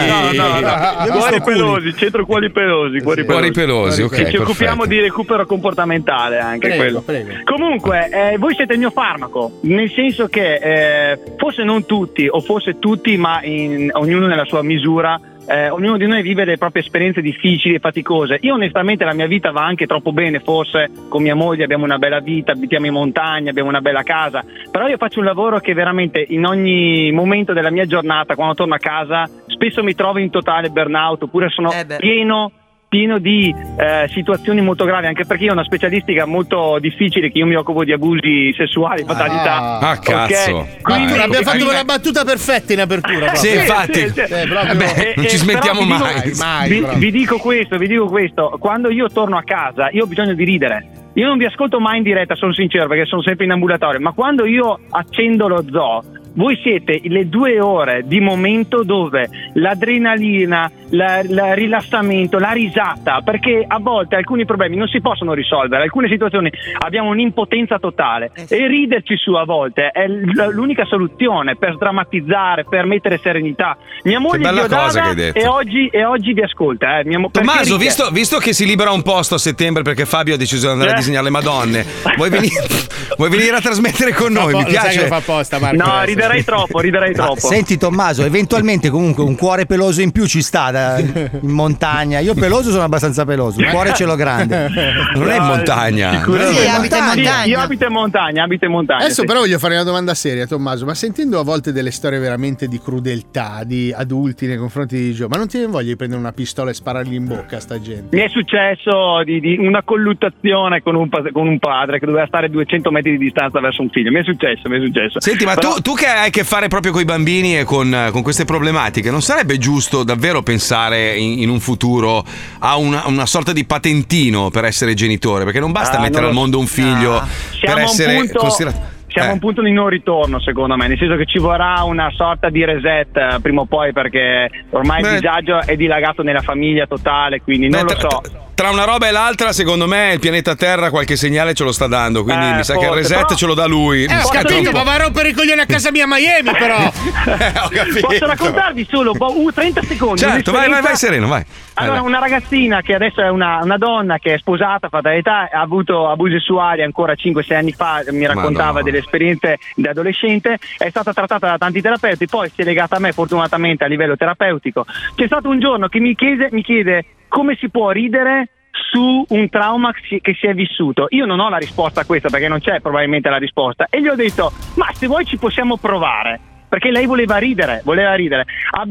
no, 0.09 0.33
no, 0.33 0.61
no, 0.61 0.61
no. 0.61 1.13
Cuori 1.19 1.41
pelosi, 1.41 1.95
centro 1.97 2.27
cuori 2.27 2.51
pelosi, 2.51 3.01
cuori 3.01 3.25
Cuori 3.25 3.53
pelosi, 3.53 4.03
ok, 4.03 4.19
E 4.19 4.31
ci 4.31 4.37
occupiamo 4.39 4.87
di 4.87 4.99
recupero 4.99 5.47
comportamentale 5.47 6.41
anche 6.41 6.67
Prego, 6.67 6.77
quello. 6.83 7.01
prego. 7.03 7.31
Comunque, 7.45 8.09
eh, 8.11 8.39
voi 8.39 8.55
siete 8.57 8.73
il 8.73 8.81
mio 8.81 8.91
farmaco, 8.91 9.59
nel 9.63 9.91
senso 9.95 10.27
che 10.27 10.55
eh, 10.55 11.19
forse 11.37 11.63
non 11.63 11.87
tutti, 11.87 12.27
o 12.29 12.41
forse 12.41 12.81
tutti, 12.81 13.17
ma 13.17 13.41
in- 13.45 13.91
ognuno 13.93 14.27
nella 14.27 14.45
sua 14.45 14.63
misura. 14.63 15.19
Eh, 15.47 15.71
ognuno 15.71 15.97
di 15.97 16.07
noi 16.07 16.23
vive 16.23 16.45
le 16.45 16.59
proprie 16.59 16.83
esperienze 16.83 17.21
difficili 17.21 17.75
e 17.75 17.79
faticose. 17.79 18.39
Io 18.43 18.55
onestamente 18.55 19.05
la 19.05 19.15
mia 19.15 19.27
vita 19.27 19.51
va 19.51 19.65
anche 19.65 19.87
troppo 19.87 20.13
bene, 20.13 20.41
forse 20.41 20.91
con 21.09 21.23
mia 21.23 21.35
moglie 21.35 21.65
abbiamo 21.65 21.85
una 21.85 21.99
bella 21.99 22.21
vita, 22.21 22.53
abitiamo 22.53 22.87
in 22.87 22.93
montagna, 22.93 23.51
abbiamo 23.51 23.69
una 23.69 23.81
bella 23.81 24.03
casa, 24.03 24.45
però 24.71 24.89
io 24.89 24.97
faccio 24.97 25.21
un 25.21 25.25
lavoro 25.27 25.61
che 25.61 25.75
veramente 25.75 26.25
in 26.29 26.45
ogni 26.45 27.13
momento 27.13 27.53
della 27.53 27.71
mia 27.71 27.87
giornata, 27.87 28.35
quando 28.35 28.55
torno 28.55 28.75
a 28.75 28.79
casa, 28.79 29.29
spesso 29.47 29.83
mi 29.83 29.95
trovo 29.95 30.19
in 30.19 30.31
totale 30.31 30.71
burnout 30.71 31.23
oppure 31.23 31.49
sono 31.49 31.71
pieno 31.99 32.51
pieno 32.97 33.19
di 33.19 33.55
eh, 33.77 34.09
situazioni 34.11 34.63
molto 34.63 34.85
gravi 34.87 35.07
anche 35.07 35.27
perché 35.27 35.45
io 35.45 35.51
ho 35.51 35.53
una 35.53 35.65
specialistica 35.65 36.25
molto 36.25 36.79
difficile 36.81 37.31
che 37.31 37.39
io 37.39 37.47
mi 37.47 37.55
occupo 37.55 37.85
di 37.85 37.93
abusi 37.93 38.55
sessuali 38.57 39.05
fatalità 39.05 39.79
Ah, 39.81 39.99
cazzo. 39.99 40.55
Ok? 40.57 40.81
Quindi- 40.83 41.03
Arturo, 41.05 41.23
abbiamo 41.25 41.45
fatto 41.45 41.57
quindi- 41.59 41.75
una 41.75 41.85
battuta 41.85 42.25
perfetta 42.25 42.73
in 42.73 42.81
apertura. 42.81 43.35
Sì, 43.35 43.49
proprio. 43.51 43.61
infatti. 43.61 43.93
sì, 44.01 44.09
sì. 44.09 44.21
Eh, 44.21 44.47
proprio- 44.47 44.73
Eh 44.73 44.77
beh, 44.77 45.13
non 45.17 45.27
ci 45.27 45.37
smettiamo 45.37 45.81
però 45.85 45.95
vi 45.97 46.03
mai. 46.03 46.23
dico- 46.23 46.37
Mai, 46.45 46.69
vi, 46.69 46.87
vi 46.99 47.11
dico 47.11 47.37
questo, 47.39 47.77
vi 47.77 47.87
dico 47.87 48.07
questo. 48.07 48.57
Quando 48.59 48.91
io 48.91 49.09
torno 49.11 49.37
a 49.37 49.43
casa, 49.43 49.91
io 49.93 50.05
ho 50.05 50.07
bisogno 50.07 50.33
di 50.35 50.45
ridere. 50.45 50.89
Io 51.15 51.27
non 51.27 51.37
vi 51.39 51.45
ascolto 51.47 51.79
mai 51.81 51.99
in 51.99 52.03
diretta, 52.03 52.35
sono 52.35 52.53
sincero, 52.55 52.89
perché 52.89 53.05
sono 53.07 53.23
sempre 53.23 53.45
in 53.45 53.51
ambulatorio. 53.51 54.01
Ma 54.01 54.13
quando 54.13 54.45
io 54.47 54.79
accendo 54.91 55.49
lo 55.49 55.65
zoo, 55.71 56.03
voi 56.35 56.59
siete 56.63 57.01
le 57.05 57.29
due 57.31 57.59
ore 57.59 58.03
di 58.05 58.21
momento 58.21 58.83
dove 58.85 59.27
l'adrenalina, 59.55 60.61
la- 60.61 60.71
il 60.91 61.43
rilassamento, 61.55 62.39
la 62.39 62.51
risata, 62.53 63.21
perché 63.25 63.65
a 63.67 63.79
volte 63.81 64.17
alcuni 64.17 64.45
problemi 64.45 64.77
non 64.77 64.89
si 64.89 65.01
possono 65.01 65.33
risolvere, 65.35 65.83
alcune 65.83 66.09
situazioni 66.09 66.51
abbiamo 66.79 67.11
un'impotenza 67.11 67.79
totale 67.79 68.31
e 68.49 68.67
riderci 68.67 69.17
su 69.17 69.33
a 69.35 69.45
volte 69.45 69.89
è 69.89 70.07
l- 70.07 70.49
l'unica 70.53 70.85
soluzione 70.85 71.57
per 71.57 71.75
sdrammatizzare, 71.75 72.65
per 72.69 72.87
mettere 72.87 73.19
serenità. 73.23 73.77
Mia 74.05 74.19
moglie 74.21 74.39
bella 74.39 74.65
è 74.65 74.69
cosa 74.69 74.77
Diodata 74.77 75.01
che 75.03 75.09
hai 75.09 75.15
detto. 75.15 75.39
e 75.39 75.47
oggi, 75.47 75.87
e 75.89 76.05
oggi 76.05 76.33
vi 76.33 76.43
ascolta. 76.43 76.99
Eh. 77.01 77.05
Mia 77.05 77.19
mo- 77.19 77.31
Tommaso, 77.31 77.77
visto, 77.77 78.09
visto 78.11 78.39
che 78.39 78.53
si 78.53 78.65
libera 78.67 78.93
un 78.93 79.03
posto 79.03 79.35
a 79.35 79.39
settembre 79.39 79.83
perché 79.83 80.05
Fabio 80.07 80.35
ha 80.35 80.39
deciso 80.39 80.67
di 80.67 80.73
andare 80.73 80.91
a 80.91 80.93
Eh. 80.95 80.97
disegnare 80.97 81.25
le 81.25 81.31
Madonne, 81.31 81.85
vuoi 82.17 82.31
venire, 82.31 82.63
vuoi 83.17 83.31
venire 83.31 83.57
a 83.57 83.61
trasmettere 83.61 84.13
con 84.15 84.33
noi? 84.33 84.53
po- 84.53 84.59
Mi 84.59 84.65
lo 84.65 84.71
sai 84.71 84.73
che 84.73 84.81
piace. 84.81 85.01
lo 85.03 85.07
fa 85.07 85.17
apposta, 85.17 85.59
Marco. 85.59 85.77
No, 85.85 86.05
riderei 86.05 86.45
troppo, 86.45 86.79
riderei 86.81 87.13
troppo. 87.13 87.37
senti 87.41 87.77
Tommaso, 87.77 88.25
eventualmente 88.25 88.89
comunque 88.91 89.25
un 89.25 89.37
cuore 89.37 89.67
peloso 89.67 90.01
in 90.01 90.13
più 90.13 90.27
ci 90.27 90.43
sta 90.43 90.71
da- 90.77 90.99
in 91.41 91.51
montagna. 91.51 92.19
Io 92.21 92.35
peloso 92.35 92.71
sono 92.71 92.83
abbastanza 92.83 93.25
peloso, 93.25 93.61
il 93.61 93.69
cuore 93.69 93.93
ce 93.95 94.05
l'ho 94.05 94.15
grande. 94.17 94.69
Non 95.15 95.29
è 95.31 95.37
in 95.37 95.43
montagna. 95.45 96.23
Sì, 96.23 96.67
abita 96.69 96.99
in 96.99 97.03
Sì, 97.11 97.21
montagna. 97.23 97.45
io 97.45 97.59
abito 97.61 97.87
in 97.87 97.93
montagna, 97.93 98.43
abito 98.45 98.65
in 98.67 98.71
montagna. 98.71 99.01
Adesso 99.05 99.21
sì. 99.23 99.27
però 99.27 99.41
voglio 99.41 99.59
fare 99.59 99.75
una 99.75 99.85
domanda 99.85 100.15
seria, 100.15 100.47
Tommaso, 100.47 100.85
ma 100.85 100.95
sentendo 100.95 101.39
a 101.41 101.43
volte 101.45 101.73
delle 101.73 101.91
storie 101.91 102.19
veramente 102.19 102.67
di 102.69 102.79
crudeltà, 102.81 103.63
di 103.65 103.93
adulti 103.97 104.47
nei 104.47 104.57
confronti 104.59 104.97
di 104.97 105.13
Gio, 105.13 105.29
ma 105.29 105.37
non 105.37 105.47
ti 105.49 105.57
viene 105.59 105.73
voglia 105.73 105.89
di 105.89 105.97
prendere 105.97 106.21
una 106.21 106.33
pistola 106.33 106.71
e 106.71 106.75
sparargli 106.75 107.15
in 107.15 107.27
bocca 107.27 107.57
a 107.57 107.61
sta 107.61 107.81
gente? 107.81 108.15
Mi 108.17 108.23
è 108.23 108.29
successo 108.29 109.23
di, 109.25 109.41
di 109.41 109.57
una 109.59 109.83
colluttazione 109.83 110.83
con 110.83 110.95
un, 110.95 111.09
con 111.33 111.47
un 111.47 111.59
padre 111.59 111.99
che 111.99 112.07
doveva 112.07 112.27
stare 112.27 112.47
a 112.47 112.49
200 112.49 112.91
metri 112.91 113.13
di 113.13 113.19
distanza 113.19 113.61
verso 113.61 113.83
un 113.83 113.91
figlio. 113.91 114.11
Mi 114.11 114.21
è 114.21 114.25
successo, 114.25 114.69
mi 114.69 114.79
è 114.79 114.81
successo. 114.85 115.21
Senti, 115.21 115.45
ma 115.45 115.55
Però- 115.55 115.75
tu, 115.75 115.81
tu 115.83 115.95
che 115.95 116.07
hai 116.07 116.27
a 116.29 116.31
che 116.31 116.45
fare 116.45 116.69
proprio 116.69 116.93
con 116.93 117.01
i 117.01 117.05
bambini 117.05 117.59
e 117.59 117.65
con, 117.65 118.09
con 118.13 118.23
queste 118.23 118.45
problematiche, 118.45 119.11
non 119.11 119.23
sarebbe 119.23 119.59
giusto 119.59 120.03
davvero 120.05 120.43
pensare 120.43 120.65
in, 120.75 121.41
in 121.43 121.49
un 121.49 121.61
futuro 121.61 122.25
a 122.61 122.77
una, 122.77 123.05
una 123.07 123.27
sorta 123.27 123.53
di 123.53 123.65
patentino 123.65 124.51
per 124.51 124.65
essere 124.65 124.95
genitore? 124.95 125.45
Perché 125.45 125.61
non 125.61 125.73
basta 125.73 125.99
Ah, 125.99 126.01
mettere 126.01 126.21
non 126.23 126.31
al 126.31 126.35
mondo 126.35 126.59
un 126.59 126.67
figlio 126.67 127.17
Ah. 127.17 127.21
per 127.21 127.59
Siamo 127.71 127.79
essere 127.85 128.15
punto- 128.17 128.39
considerato. 128.39 128.95
Siamo 129.17 129.29
a 129.31 129.33
Eh. 129.33 129.35
un 129.35 129.41
punto 129.41 129.63
di 129.63 129.73
non 129.73 129.89
ritorno, 129.89 130.39
secondo 130.41 130.77
me, 130.77 130.89
nel 130.89 130.99
senso 130.99 131.17
che 131.17 131.25
ci 131.25 131.39
vorrà 131.39 131.83
una 131.85 132.11
sorta 132.15 132.51
di 132.51 132.63
reset 132.67 133.17
eh, 133.17 133.39
prima 133.41 133.63
o 133.63 133.65
poi, 133.65 133.91
perché 133.95 134.51
ormai 134.71 135.01
Beh. 135.01 135.09
il 135.15 135.21
disagio 135.21 135.59
è 135.63 135.75
dilagato 135.75 136.23
nella 136.23 136.43
famiglia 136.43 136.87
totale, 136.87 137.41
quindi 137.41 137.69
non 137.71 137.87
Beh, 137.87 137.93
lo 137.95 137.99
tra- 137.99 138.11
so. 138.11 138.23
Tra 138.55 138.71
una 138.71 138.85
roba 138.85 139.07
e 139.09 139.11
l'altra, 139.11 139.53
secondo 139.53 139.87
me, 139.87 140.13
il 140.15 140.19
pianeta 140.19 140.55
Terra 140.55 140.89
qualche 140.91 141.15
segnale 141.17 141.53
ce 141.53 141.63
lo 141.65 141.73
sta 141.73 141.87
dando. 141.87 142.25
Quindi 142.25 142.47
Eh, 142.47 142.53
mi 142.55 142.65
sa 142.65 142.73
che 142.73 142.81
il 142.81 142.87
forse, 142.87 143.01
reset 143.03 143.23
però- 143.25 143.35
ce 143.37 143.47
lo 143.47 143.55
dà 143.55 143.67
lui. 143.67 144.05
Eh, 144.05 144.17
ho 144.23 144.29
capito, 144.29 144.71
ma 144.73 144.83
va 144.83 144.93
a 144.95 144.97
rompere 144.99 145.29
i 145.29 145.33
coglioni 145.35 145.61
a 145.61 145.67
casa 145.67 145.91
mia 145.91 146.05
a 146.05 146.07
Miami, 146.07 146.51
però. 146.53 146.77
Ho 146.87 147.69
capito. 147.69 148.07
Posso 148.07 148.27
raccontarvi 148.27 148.87
solo 148.91 149.13
boh, 149.13 149.41
uh, 149.43 149.51
30 149.53 149.83
secondi? 149.83 150.21
Certo, 150.21 150.53
vai, 150.53 150.71
vai, 150.71 150.81
vai 150.81 150.97
sereno, 150.97 151.27
vai. 151.29 151.45
Allora, 151.79 152.01
una 152.01 152.19
ragazzina 152.19 152.81
che 152.81 152.95
adesso 152.95 153.21
è 153.21 153.29
una, 153.29 153.61
una 153.63 153.77
donna 153.77 154.19
che 154.19 154.35
è 154.35 154.39
sposata, 154.39 154.89
fatta 154.89 155.15
età, 155.15 155.51
ha 155.53 155.61
avuto 155.61 156.09
abusi 156.09 156.33
sessuali 156.33 156.83
ancora 156.83 157.13
5-6 157.13 157.55
anni 157.55 157.73
fa, 157.73 158.03
mi 158.11 158.27
raccontava 158.27 158.79
no. 158.79 158.85
delle 158.85 158.99
esperienze 158.99 159.59
da 159.75 159.91
adolescente, 159.91 160.59
è 160.79 160.89
stata 160.89 161.13
trattata 161.13 161.49
da 161.49 161.59
tanti 161.59 161.83
terapeuti, 161.83 162.27
poi 162.27 162.49
si 162.49 162.63
è 162.63 162.65
legata 162.65 162.97
a 162.97 162.99
me 162.99 163.13
fortunatamente 163.13 163.85
a 163.85 163.89
livello 163.89 164.17
terapeutico. 164.17 164.87
C'è 165.15 165.27
stato 165.27 165.51
un 165.51 165.61
giorno 165.61 165.89
che 165.89 166.01
mi 166.01 166.15
chiede, 166.15 166.49
mi 166.51 166.63
chiede 166.63 167.05
come 167.29 167.57
si 167.57 167.69
può 167.69 167.91
ridere 167.91 168.49
su 168.91 169.25
un 169.29 169.49
trauma 169.51 169.93
che 169.93 170.35
si 170.35 170.47
è 170.47 170.55
vissuto. 170.55 171.07
Io 171.11 171.27
non 171.27 171.41
ho 171.41 171.51
la 171.51 171.59
risposta 171.59 172.01
a 172.01 172.05
questa 172.07 172.31
perché 172.31 172.49
non 172.49 172.61
c'è 172.61 172.81
probabilmente 172.81 173.29
la 173.29 173.39
risposta 173.39 173.87
e 173.91 174.01
gli 174.01 174.09
ho 174.09 174.15
detto 174.15 174.53
"Ma 174.77 174.89
se 174.93 175.07
vuoi 175.07 175.27
ci 175.27 175.37
possiamo 175.37 175.77
provare" 175.77 176.56
perché 176.69 176.91
lei 176.91 177.07
voleva 177.07 177.37
ridere, 177.37 177.81
voleva 177.85 178.15
ridere. 178.15 178.45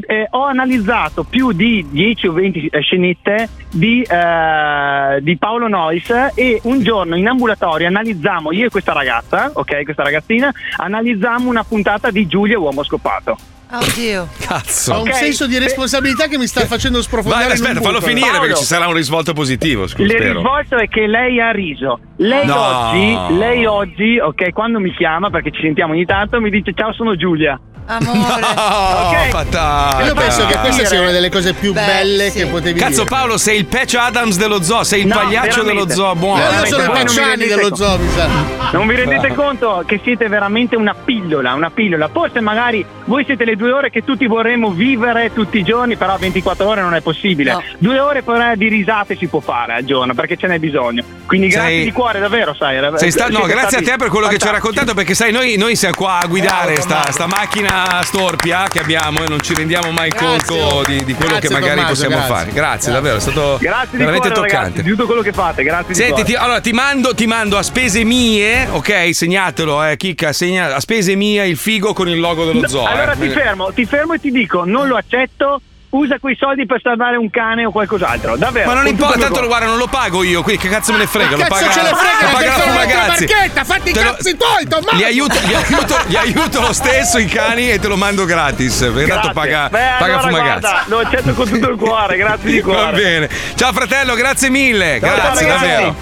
Eh, 0.06 0.26
ho 0.30 0.44
analizzato 0.44 1.24
più 1.24 1.52
di 1.52 1.86
10 1.90 2.26
o 2.28 2.32
20 2.32 2.66
eh, 2.66 2.80
scenette 2.80 3.48
di, 3.70 4.02
eh, 4.02 5.18
di 5.20 5.36
Paolo 5.36 5.68
Nois 5.68 6.10
e 6.34 6.60
un 6.64 6.82
giorno 6.82 7.16
in 7.16 7.28
ambulatorio 7.28 7.86
analizziamo, 7.86 8.52
io 8.52 8.66
e 8.66 8.70
questa 8.70 8.92
ragazza, 8.92 9.50
ok, 9.52 9.84
questa 9.84 10.02
ragazzina, 10.02 10.52
analizziamo 10.76 11.48
una 11.48 11.64
puntata 11.64 12.10
di 12.10 12.26
Giulia 12.26 12.58
Uomo 12.58 12.82
Scopato. 12.82 13.36
Oddio. 13.68 14.28
Cazzo. 14.46 14.92
Ho 14.94 15.02
un 15.02 15.08
Ok. 15.08 15.14
senso 15.16 15.46
di 15.46 15.58
responsabilità 15.58 16.28
che 16.28 16.38
mi 16.38 16.46
sta 16.46 16.64
facendo 16.66 17.02
sprofondare 17.02 17.44
Vai, 17.46 17.52
aspetta, 17.54 17.80
fallo 17.80 18.00
finire 18.00 18.26
Paolo. 18.28 18.40
perché 18.40 18.56
ci 18.58 18.64
sarà 18.64 18.86
un 18.86 18.94
risvolto 18.94 19.32
positivo. 19.32 19.86
Scusa, 19.88 20.04
Il 20.04 20.20
risvolto 20.20 20.76
è 20.76 20.88
che 20.88 21.06
lei 21.08 21.40
ha 21.40 21.50
riso. 21.50 21.98
Lei 22.18 22.46
No. 22.46 22.54
oggi, 22.56 23.36
lei 23.36 23.66
oggi, 23.66 24.18
ok, 24.20 24.52
quando 24.52 24.78
mi 24.78 24.94
chiama, 24.94 25.30
perché 25.30 25.50
ci 25.50 25.60
sentiamo 25.62 25.92
ogni 25.94 26.04
tanto, 26.06 26.40
mi 26.40 26.50
dice 26.50 26.72
ciao 26.74 26.92
sono 26.92 27.16
Giulia. 27.16 27.58
Amore. 27.88 28.14
Oh, 28.58 29.08
Ok. 29.10 29.28
patata. 29.30 30.04
Io 30.04 30.14
penso 30.14 30.44
che 30.46 30.56
questa 30.58 30.84
sia 30.86 31.00
una 31.00 31.12
delle 31.12 31.30
cose 31.30 31.52
più 31.52 31.72
Beh, 31.72 31.84
belle 31.84 32.30
sì. 32.30 32.38
che 32.38 32.46
potevi 32.46 32.78
Cazzo, 32.80 33.02
dire. 33.04 33.14
Paolo, 33.14 33.36
sei 33.38 33.58
il 33.58 33.66
Patch 33.66 33.94
Adams 33.94 34.36
dello 34.38 34.60
zoo, 34.62 34.82
sei 34.82 35.02
il 35.02 35.06
No, 35.06 35.14
pagliaccio 35.14 35.62
dello 35.62 35.84
veramente. 35.84 35.94
zoo. 35.94 36.14
Buono. 36.16 36.42
Io, 36.42 36.50
io 36.58 36.66
sono 36.66 36.82
il 36.82 36.90
Pacciani 36.90 37.46
dello 37.46 37.60
conto. 37.60 37.76
zoo, 37.76 37.98
mi 37.98 38.08
sa. 38.10 38.28
Non 38.72 38.86
vi 38.88 38.94
rendete 38.96 39.28
conto 39.34 39.84
che 39.86 40.00
siete 40.02 40.26
veramente 40.28 40.74
una 40.74 40.94
pillola, 40.94 41.54
una 41.54 41.70
pillola. 41.70 42.08
Forse 42.12 42.40
magari 42.40 42.84
voi 43.04 43.24
siete 43.24 43.44
le 43.44 43.55
due 43.56 43.72
ore 43.72 43.90
che 43.90 44.04
tutti 44.04 44.26
vorremmo 44.26 44.70
vivere 44.70 45.32
tutti 45.32 45.58
i 45.58 45.62
giorni, 45.62 45.96
però 45.96 46.16
24 46.16 46.66
ore 46.66 46.80
non 46.82 46.94
è 46.94 47.00
possibile. 47.00 47.52
No. 47.52 47.62
Due 47.78 47.98
ore 47.98 48.22
però 48.22 48.54
di 48.54 48.68
risate 48.68 49.16
si 49.16 49.26
può 49.26 49.40
fare 49.40 49.74
al 49.74 49.84
giorno 49.84 50.14
perché 50.14 50.36
ce 50.36 50.46
n'è 50.46 50.58
bisogno. 50.58 51.02
Quindi 51.26 51.48
grazie 51.48 51.70
Sei- 51.70 51.84
di 51.84 51.92
cuore, 51.92 52.20
davvero, 52.20 52.54
sai. 52.54 52.78
Sei 52.96 53.10
sta- 53.10 53.28
no, 53.28 53.40
grazie 53.46 53.78
a 53.78 53.82
te 53.82 53.96
per 53.96 54.08
quello 54.08 54.28
che 54.28 54.38
ci 54.38 54.46
hai 54.46 54.52
fantastici. 54.52 54.52
raccontato, 54.52 54.94
perché 54.94 55.14
sai, 55.14 55.32
noi, 55.32 55.56
noi 55.56 55.74
siamo 55.76 55.94
qua 55.96 56.20
a 56.20 56.26
guidare 56.26 56.74
Eh, 56.74 56.80
sta, 56.80 57.10
sta 57.10 57.26
macchina 57.26 58.00
storpia 58.02 58.66
che 58.68 58.78
abbiamo 58.80 59.22
e 59.24 59.28
non 59.28 59.40
ci 59.40 59.54
rendiamo 59.54 59.90
mai 59.90 60.10
conto 60.14 60.82
di, 60.86 61.02
di 61.04 61.14
quello 61.14 61.32
Grazie, 61.32 61.48
che 61.48 61.54
magari 61.54 61.80
Tommaso, 61.80 61.92
possiamo 61.94 62.16
grazie. 62.16 62.34
fare. 62.34 62.52
Grazie, 62.52 62.92
davvero, 62.92 63.16
è 63.16 63.20
stato 63.20 63.56
Grazie 63.60 63.88
di 63.90 63.96
veramente 63.98 64.28
cuore, 64.30 64.34
toccante. 64.48 64.56
ragazzi, 64.68 64.82
di 64.82 64.90
tutto 64.90 65.06
quello 65.06 65.22
che 65.22 65.32
fate, 65.32 65.62
grazie 65.64 65.88
di 65.88 65.94
Senti, 65.94 66.10
cuore. 66.12 66.24
ti, 66.28 66.34
allora 66.34 66.60
ti 66.60 66.72
mando, 66.72 67.14
ti 67.14 67.26
mando 67.26 67.56
a 67.58 67.62
spese 67.62 68.04
mie, 68.04 68.68
ok? 68.70 69.14
Segnatelo, 69.14 69.84
eh, 69.84 69.96
Chicca, 69.96 70.32
segna 70.32 70.74
a 70.74 70.80
spese 70.80 71.14
mie 71.14 71.46
il 71.46 71.56
figo 71.56 71.92
con 71.92 72.08
il 72.08 72.18
logo 72.20 72.44
dello 72.44 72.66
zoo. 72.68 72.84
Allora 72.84 73.12
eh. 73.12 73.18
ti 73.18 73.28
fermo, 73.28 73.45
ti 73.74 73.84
fermo 73.86 74.14
e 74.14 74.20
ti 74.20 74.30
dico, 74.30 74.64
non 74.64 74.86
lo 74.88 74.96
accetto, 74.96 75.60
usa 75.90 76.18
quei 76.18 76.36
soldi 76.38 76.66
per 76.66 76.80
salvare 76.82 77.16
un 77.16 77.30
cane 77.30 77.64
o 77.64 77.70
qualcos'altro, 77.70 78.36
davvero. 78.36 78.66
Ma 78.68 78.74
non 78.74 78.86
importa, 78.86 79.14
tanto 79.18 79.32
cuore. 79.32 79.46
guarda, 79.46 79.66
non 79.66 79.78
lo 79.78 79.86
pago 79.86 80.22
io, 80.24 80.42
qui 80.42 80.58
che 80.58 80.68
cazzo 80.68 80.92
me 80.92 80.98
ne 80.98 81.06
frega? 81.06 81.36
Lo 81.36 81.44
cazzo 81.44 81.54
paga, 81.54 81.70
ce 81.72 81.82
ne 81.82 81.88
frega? 81.94 82.26
lo 82.26 82.32
paga 82.36 82.46
la 82.46 82.52
Fumagazzi. 82.62 83.26
fatti 83.64 83.90
i 83.90 83.94
lo- 83.94 84.00
cazzi 84.00 84.36
tuoi, 84.36 84.66
Tommaso! 84.68 84.96
Li 84.96 85.04
aiuto, 85.04 85.38
li, 85.46 85.54
aiuto, 85.54 85.96
li 86.06 86.16
aiuto 86.16 86.60
lo 86.60 86.72
stesso 86.72 87.18
i 87.18 87.24
cani 87.26 87.70
e 87.70 87.78
te 87.78 87.88
lo 87.88 87.96
mando 87.96 88.24
gratis. 88.26 88.90
Perché 88.92 89.06
tanto 89.10 89.30
paga, 89.32 89.68
Beh, 89.70 89.78
paga 89.98 90.04
allora, 90.04 90.20
Fumagazzi. 90.20 90.60
guarda, 90.60 90.82
lo 90.86 90.98
accetto 90.98 91.32
con 91.32 91.48
tutto 91.48 91.70
il 91.70 91.76
cuore, 91.78 92.16
grazie 92.16 92.50
di 92.50 92.60
cuore. 92.62 92.80
Va 92.80 92.90
bene. 92.92 93.30
Ciao 93.54 93.72
fratello, 93.72 94.14
grazie 94.14 94.50
mille. 94.50 94.98
Ciao, 95.00 95.14
grazie 95.14 95.46
davvero. 95.46 95.94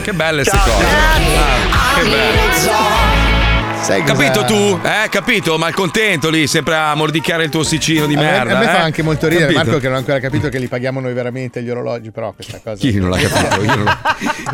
Che 0.00 0.12
belle 0.14 0.42
queste 0.44 0.58
cose. 0.70 0.86
Ah, 0.86 1.94
che 1.98 2.02
belle. 2.08 3.21
Sai 3.82 4.02
Capito 4.04 4.44
tu? 4.44 4.78
Eh, 4.82 5.08
capito? 5.08 5.58
Malcontento 5.58 6.30
lì, 6.30 6.46
sempre 6.46 6.76
a 6.76 6.94
mordicchiare 6.94 7.44
il 7.44 7.50
tuo 7.50 7.60
ossicino 7.60 8.06
di 8.06 8.14
A 8.14 8.18
me, 8.18 8.22
merda. 8.30 8.56
a 8.56 8.58
me 8.60 8.64
fa 8.66 8.78
eh? 8.78 8.82
anche 8.82 9.02
molto 9.02 9.26
ridere, 9.26 9.52
Capito? 9.52 9.64
Marco, 9.64 9.78
che 9.80 9.86
non 9.86 9.94
ha 9.96 9.98
ancora 9.98 10.20
capito 10.20 10.48
che 10.48 10.58
li 10.58 10.68
paghiamo 10.68 11.00
noi 11.00 11.12
veramente 11.12 11.62
gli 11.62 11.68
orologi, 11.70 12.10
però 12.12 12.32
questa 12.32 12.60
cosa. 12.62 12.76
Chi 12.76 12.96
non 12.98 13.10
l'ha 13.10 13.16
capito? 13.18 13.62
Io 13.62 13.74
non, 13.74 13.98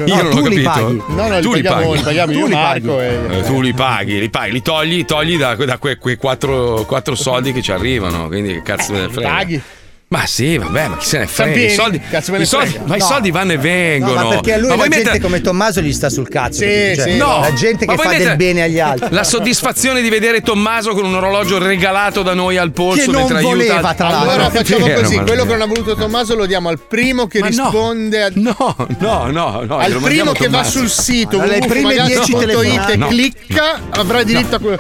io 0.07 0.15
No, 0.17 0.23
non 0.23 0.31
tu 0.31 0.37
l'ho 0.39 0.43
capito. 0.45 1.05
No, 1.09 1.29
no, 1.29 1.41
tu 1.41 1.53
li 1.55 1.63
paghiamo- 1.63 1.87
paghi. 1.91 1.97
li 1.99 2.03
paghiamo 2.05 2.33
io, 2.33 2.39
Tu 2.41 2.47
li 2.47 2.55
Marco, 2.55 2.95
paghi. 2.97 3.05
e- 3.35 3.39
Eh, 3.39 3.43
tu 3.43 3.61
li 3.61 3.73
paghi, 3.75 4.19
li 4.21 4.31
paghi, 4.31 4.53
li 4.53 4.63
togli, 4.63 5.05
togli 5.05 5.37
da, 5.39 5.55
da 5.55 5.77
que- 5.79 5.99
quei 5.99 6.17
quattro, 6.17 6.85
quattro 6.87 7.15
soldi 7.15 7.53
che 7.53 7.61
ci 7.61 7.71
arrivano. 7.71 8.29
Quindi 8.29 8.55
che 8.55 8.63
cazzo 8.63 8.93
me 8.95 9.01
ne 9.03 9.09
frega? 9.11 9.29
paghi? 9.29 9.63
Ma 10.11 10.25
sì, 10.25 10.57
vabbè, 10.57 10.89
ma 10.89 10.97
chi 10.97 11.05
se 11.07 11.19
ne 11.19 11.27
frega? 11.27 11.61
I 11.61 11.71
soldi, 11.71 12.01
cazzo 12.01 12.33
me 12.33 12.39
ne 12.39 12.45
i 12.45 12.47
soldi- 12.47 12.71
frega. 12.71 12.85
ma 12.87 12.97
i 12.97 12.99
No. 12.99 13.05
soldi 13.05 13.31
vanno 13.31 13.53
e 13.53 13.57
No, 13.57 13.61
vengono. 13.61 14.15
ma 14.15 14.29
perché 14.29 14.53
a 14.55 14.57
lui 14.57 14.69
Ma 14.69 14.77
la 14.77 14.83
gente 14.85 14.97
mettere- 14.97 15.21
come 15.21 15.41
Tommaso 15.43 15.81
gli 15.83 15.93
sta 15.93 16.09
sul 16.09 16.29
cazzo. 16.31 16.61
Sì? 16.63 16.93
Cioè, 16.97 17.11
sì. 17.11 17.17
No, 17.19 17.41
la 17.41 17.53
gente 17.53 17.85
ma 17.85 17.95
che 17.95 18.03
fa 18.03 18.09
del 18.09 18.19
mettere 18.19 18.37
bene 18.37 18.63
agli 18.63 18.81
altri. 18.81 19.09
La 19.11 19.23
soddisfazione 19.23 20.01
di 20.01 20.09
vedere 20.09 20.41
Tommaso 20.41 20.95
con 20.95 21.05
un 21.05 21.15
orologio 21.15 21.59
regalato 21.59 22.23
da 22.23 22.33
noi 22.33 22.57
al 22.57 22.71
polso 22.73 23.05
Che 23.05 23.11
non 23.11 23.17
mentre 23.17 23.37
aiuta- 23.37 23.55
voleva, 23.55 23.95
tra 23.95 24.09
l'altro. 24.09 24.31
Allora 24.31 24.51
facciamo 24.51 24.87
vero, 24.87 25.01
così: 25.03 25.17
quello 25.19 25.43
che 25.45 25.51
non 25.53 25.61
ha 25.61 25.67
voluto 25.67 25.95
Tommaso 25.95 26.35
lo 26.35 26.47
diamo 26.47 26.71
al 26.71 26.79
primo 26.81 27.27
che 27.27 27.41
Ma 27.41 27.49
no. 27.51 27.63
risponde 27.65 28.23
a- 28.23 28.31
No, 28.33 28.77
no, 29.01 29.31
no, 29.31 29.63
no. 29.67 29.77
al 29.77 29.93
primo 29.93 30.33
che 30.33 30.49
va 30.49 30.63
Tommaso. 30.63 30.79
sul 30.79 30.89
sito 30.89 31.37
Allora, 31.39 31.59
le 31.59 31.67
prime 31.67 31.93
dieci 32.07 32.33
www.fumagazzi.it 32.33 32.39
telefonate. 32.39 32.93
e 32.93 32.97
No. 32.97 33.07
clicca 33.09 33.81
avrà 33.91 34.23
diritto 34.23 34.57
a 34.57 34.59
quello. 34.59 34.79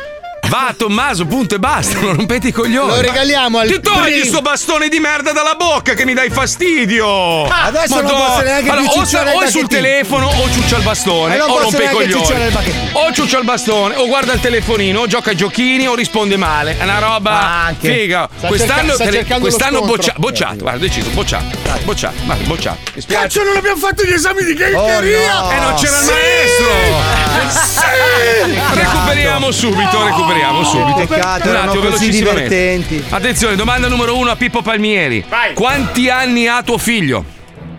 Va 0.49 0.74
Tommaso, 0.76 1.26
punto 1.26 1.57
e 1.57 1.59
basta, 1.59 1.99
non 2.01 2.14
rompete 2.16 2.49
i 2.49 2.53
coglioni. 2.53 2.88
Lo 2.88 3.01
regaliamo 3.01 3.59
al 3.59 3.68
Ti 3.68 3.80
togli 3.80 4.24
sto 4.24 4.40
bastone 4.40 4.88
di 4.88 4.99
merda 4.99 5.32
dalla 5.32 5.55
bocca 5.57 5.92
che 5.94 6.05
mi 6.07 6.14
dai 6.14 6.30
fastidio. 6.30 7.44
Adesso 7.44 8.01
non 8.01 8.11
posso 8.11 8.42
neanche 8.42 8.70
più 8.70 8.86
o, 8.86 8.92
ciucciare 8.92 9.30
il 9.32 9.36
o 9.36 9.40
è 9.42 9.51
sul 9.51 9.66
telefono 9.68 10.26
o 10.26 10.51
ciuccia 10.51 10.76
il 10.76 10.82
bastone 10.84 11.34
E 11.34 11.38
non 11.38 11.51
o 11.51 11.59
rompe 11.59 11.82
i 11.82 11.84
il 11.84 11.90
coglioni. 11.90 12.53
O 12.92 13.12
ciuccia 13.12 13.38
il 13.38 13.44
bastone 13.44 13.96
o 13.96 14.07
guarda 14.07 14.32
il 14.32 14.40
telefonino 14.40 15.01
o 15.01 15.07
gioca 15.07 15.30
ai 15.30 15.36
giochini 15.36 15.86
o 15.86 15.94
risponde 15.94 16.36
male. 16.38 16.78
È 16.78 16.82
una 16.84 16.99
roba 16.99 17.30
Anche. 17.66 17.92
figa. 17.92 18.28
Sta 18.38 18.46
Quest'anno, 18.46 18.96
cerca- 18.96 19.38
quest'anno 19.40 19.80
boccia- 19.82 20.14
bocciato. 20.16 20.57
Guarda, 20.59 20.78
deciso, 20.78 21.11
bocciato. 21.11 21.57
Bocciato, 21.84 22.14
guarda, 22.24 22.44
bocciato. 22.46 22.78
Mi 22.94 23.01
spiace. 23.03 23.22
Cazzo, 23.22 23.42
non 23.42 23.57
abbiamo 23.57 23.76
fatto 23.78 24.03
gli 24.05 24.12
esami 24.12 24.44
di 24.44 24.53
Oh, 24.53 24.55
ghiaccheria! 24.55 25.40
no. 25.40 25.51
E 25.51 25.59
non 25.59 25.74
c'era 25.74 25.99
il 25.99 26.05
Sì! 26.05 26.12
maestro! 26.12 27.66
Sì! 27.68 28.76
Recuperiamo 28.78 29.51
subito, 29.51 30.05
recuperiamo 30.05 30.36
subito. 30.64 31.07
Peccato, 31.07 31.49
Un 31.49 31.55
erano 31.55 31.70
attimo, 31.70 31.89
così 31.91 32.07
velocissimamente. 32.11 32.49
divertenti. 32.49 33.05
Attenzione, 33.09 33.57
domanda 33.57 33.89
numero 33.89 34.16
uno 34.16 34.30
a 34.30 34.36
Pippo 34.36 34.62
Palmieri. 34.62 35.24
Vai. 35.28 35.55
Quanti 35.55 36.09
anni 36.09 36.47
ha 36.47 36.62
tuo 36.62 36.78
figlio? 36.78 37.24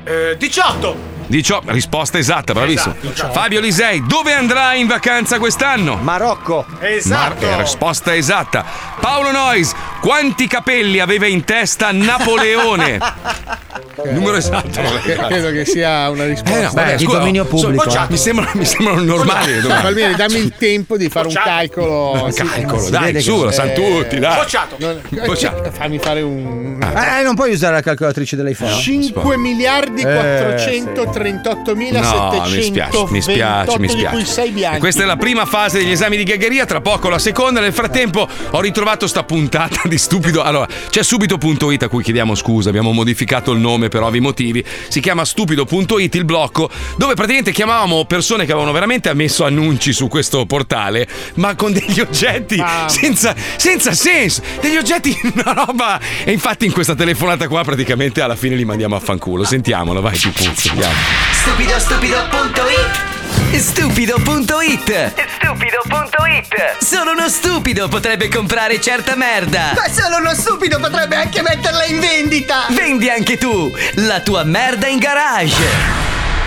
Eh, 0.03 0.35
18. 0.37 1.08
Dicio, 1.29 1.61
risposta 1.67 2.17
esatta, 2.17 2.53
bravissimo. 2.53 2.95
Esatto, 3.03 3.31
Fabio 3.31 3.59
Lisei, 3.59 4.03
dove 4.07 4.33
andrà 4.33 4.73
in 4.73 4.87
vacanza 4.87 5.37
quest'anno? 5.37 5.95
Marocco. 5.97 6.65
Esatto. 6.79 7.45
Mar- 7.45 7.59
eh, 7.59 7.61
risposta 7.61 8.15
esatta. 8.15 8.65
Paolo 8.99 9.29
Nois, 9.29 9.71
quanti 10.01 10.47
capelli 10.47 10.99
aveva 10.99 11.27
in 11.27 11.43
testa 11.43 11.91
Napoleone? 11.91 12.97
okay. 13.95 14.13
Numero 14.13 14.37
esatto. 14.37 14.81
Eh, 15.05 15.15
credo 15.15 15.51
che 15.51 15.65
sia 15.65 16.09
una 16.09 16.25
risposta 16.25 16.57
eh, 16.57 16.63
no, 16.63 16.71
vabbè, 16.73 16.95
di 16.95 17.03
scusa, 17.03 17.17
dominio 17.19 17.45
pubblico. 17.45 17.89
Eh. 17.93 18.05
Mi, 18.09 18.17
sembrano, 18.17 18.51
mi 18.55 19.05
normali. 19.05 19.61
Palmieri, 19.61 20.15
dammi 20.15 20.37
il 20.37 20.53
tempo 20.57 20.97
di 20.97 21.09
fare 21.09 21.27
un 21.27 21.33
calcolo. 21.33 22.23
Un 22.23 22.33
calcolo, 22.33 22.81
sì, 22.81 22.91
dai, 22.91 23.21
su, 23.21 23.43
la 23.43 23.51
Santucci, 23.51 24.15
eh, 24.15 24.19
dai. 24.19 24.35
Bocciato. 24.35 24.77
Bocciato. 25.25 25.71
Fammi 25.71 25.99
fare 25.99 26.21
un. 26.21 26.77
Ah. 26.81 27.19
Eh, 27.19 27.23
non 27.23 27.35
puoi 27.35 27.51
usare 27.51 27.75
la 27.75 27.81
calcolatrice 27.81 28.35
dell'iPhone. 28.35 28.73
5 28.73 29.37
miliardi 29.37 30.01
430. 30.01 31.17
38.700. 31.19 32.91
No, 32.91 33.07
mi 33.09 33.21
spiace, 33.21 33.79
mi 33.79 33.89
spiace, 33.89 34.25
Sei 34.25 34.51
bianchi. 34.51 34.79
Questa 34.79 35.03
è 35.03 35.05
la 35.05 35.17
prima 35.17 35.45
fase 35.45 35.79
degli 35.79 35.91
esami 35.91 36.17
di 36.17 36.23
gagheria, 36.23 36.65
tra 36.65 36.81
poco 36.81 37.09
la 37.09 37.19
seconda. 37.19 37.59
Nel 37.59 37.73
frattempo 37.73 38.27
ho 38.51 38.61
ritrovato 38.61 39.07
sta 39.07 39.23
puntata 39.23 39.81
di 39.87 39.97
stupido. 39.97 40.41
Allora, 40.41 40.67
c'è 40.89 41.03
subito.it 41.03 41.83
a 41.83 41.87
cui 41.87 42.03
chiediamo 42.03 42.35
scusa, 42.35 42.69
abbiamo 42.69 42.91
modificato 42.91 43.51
il 43.51 43.59
nome 43.59 43.89
per 43.89 44.01
ovvi 44.01 44.19
motivi. 44.19 44.63
Si 44.87 44.99
chiama 44.99 45.25
stupido.it 45.25 46.15
il 46.15 46.25
blocco 46.25 46.69
dove 46.95 47.13
praticamente 47.13 47.51
chiamavamo 47.51 48.05
persone 48.05 48.45
che 48.45 48.51
avevano 48.51 48.71
veramente 48.71 49.13
messo 49.13 49.45
annunci 49.45 49.93
su 49.93 50.07
questo 50.07 50.45
portale, 50.45 51.07
ma 51.35 51.55
con 51.55 51.73
degli 51.73 51.99
oggetti 51.99 52.61
senza, 52.87 53.35
senza 53.57 53.93
senso, 53.93 54.41
degli 54.61 54.77
oggetti 54.77 55.17
una 55.33 55.53
roba. 55.53 55.99
E 56.23 56.31
infatti 56.31 56.65
in 56.65 56.71
questa 56.71 56.95
telefonata 56.95 57.47
qua 57.47 57.63
praticamente 57.63 58.21
alla 58.21 58.35
fine 58.35 58.55
li 58.55 58.65
mandiamo 58.65 58.95
a 58.95 58.99
fanculo. 58.99 59.43
Sentiamolo, 59.43 60.01
vai, 60.01 60.17
ci 60.17 60.29
puzziamo. 60.29 61.08
Stupido 61.31 61.79
stupido.it 61.79 63.17
Stupido.it 63.57 65.13
Stupido.it 65.39 66.77
Solo 66.83 67.11
uno 67.11 67.27
stupido 67.29 67.87
potrebbe 67.87 68.27
comprare 68.29 68.79
certa 68.79 69.15
merda. 69.15 69.73
Ma 69.75 69.87
solo 69.91 70.17
uno 70.17 70.33
stupido 70.33 70.79
potrebbe 70.79 71.15
anche 71.15 71.41
metterla 71.41 71.85
in 71.85 71.99
vendita! 71.99 72.65
Vendi 72.69 73.09
anche 73.09 73.37
tu 73.37 73.71
la 73.95 74.19
tua 74.21 74.43
merda 74.43 74.87
in 74.87 74.99
garage. 74.99 75.63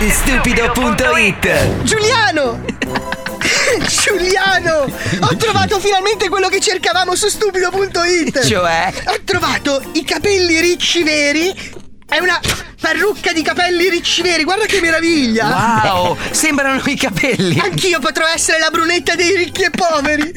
Stupido.it 0.09 1.83
Giuliano! 1.83 2.63
Giuliano! 4.03 4.91
Ho 5.21 5.35
trovato 5.37 5.79
finalmente 5.79 6.29
quello 6.29 6.49
che 6.49 6.59
cercavamo 6.59 7.15
su 7.15 7.27
stupido.it! 7.27 8.45
Cioè? 8.45 8.93
Ho 9.07 9.17
trovato 9.23 9.81
i 9.93 10.03
capelli 10.03 10.59
ricci 10.59 11.03
veri! 11.03 11.81
È 12.05 12.19
una 12.19 12.39
parrucca 12.79 13.33
di 13.33 13.41
capelli 13.41 13.89
ricci 13.89 14.21
veri, 14.21 14.43
guarda 14.43 14.65
che 14.65 14.79
meraviglia! 14.81 15.81
Wow, 15.83 16.17
sembrano 16.31 16.81
i 16.85 16.95
capelli. 16.95 17.57
Anch'io 17.59 17.99
potrò 17.99 18.25
essere 18.27 18.59
la 18.59 18.69
brunetta 18.69 19.15
dei 19.15 19.35
ricchi 19.35 19.63
e 19.63 19.69
poveri! 19.69 20.31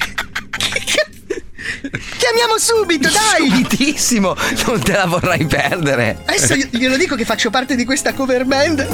Chiamiamo 2.19 2.59
subito, 2.59 3.09
dai! 3.11 3.51
Subitissimo, 3.51 4.37
non 4.67 4.81
te 4.81 4.93
la 4.93 5.07
vorrai 5.07 5.45
perdere. 5.47 6.23
Adesso 6.25 6.55
glielo 6.55 6.97
dico 6.97 7.17
che 7.17 7.25
faccio 7.25 7.51
parte 7.51 7.75
di 7.75 7.85
questa 7.85 8.15
cover 8.15 8.45
band. 8.45 8.87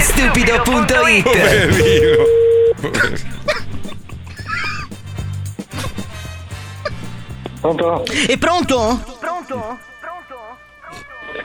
Stupido.it 0.00 1.28
Pronto? 7.60 8.04
È 8.04 8.36
pronto? 8.38 9.88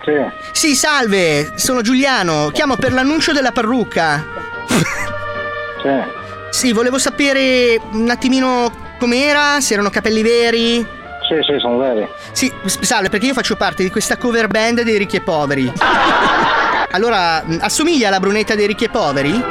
Sì. 0.04 0.12
Sì, 0.52 0.76
salve, 0.76 1.54
sono 1.56 1.82
Giuliano. 1.82 2.50
Chiamo 2.52 2.76
per 2.76 2.94
l'annuncio 2.94 3.34
della 3.34 3.52
parrucca. 3.52 4.24
Sì. 5.82 6.24
Sì, 6.50 6.72
volevo 6.72 6.98
sapere 6.98 7.80
un 7.92 8.10
attimino 8.10 8.72
com'era, 9.00 9.60
se 9.62 9.74
erano 9.74 9.90
capelli 9.90 10.22
veri. 10.22 10.78
Sì, 11.28 11.36
sì, 11.42 11.58
sono 11.60 11.78
veri. 11.78 12.08
Sì, 12.32 12.52
salve, 12.66 13.10
perché 13.10 13.28
io 13.28 13.34
faccio 13.34 13.56
parte 13.56 13.84
di 13.84 13.90
questa 13.90 14.18
cover 14.18 14.48
band 14.48 14.82
dei 14.82 14.98
ricchi 14.98 15.18
e 15.18 15.22
poveri. 15.22 15.72
Allora, 16.92 17.44
mh, 17.44 17.58
assomiglia 17.60 18.08
alla 18.08 18.22
brunetta 18.22 18.56
dei 18.56 18.68
ricchi 18.68 18.86
e 18.86 18.90
poveri? 18.90 19.44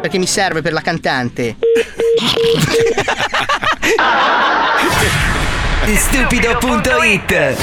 Perché 0.00 0.18
mi 0.18 0.26
serve 0.26 0.62
per 0.62 0.72
la 0.72 0.80
cantante. 0.80 1.54
Stupido.it 5.94 7.56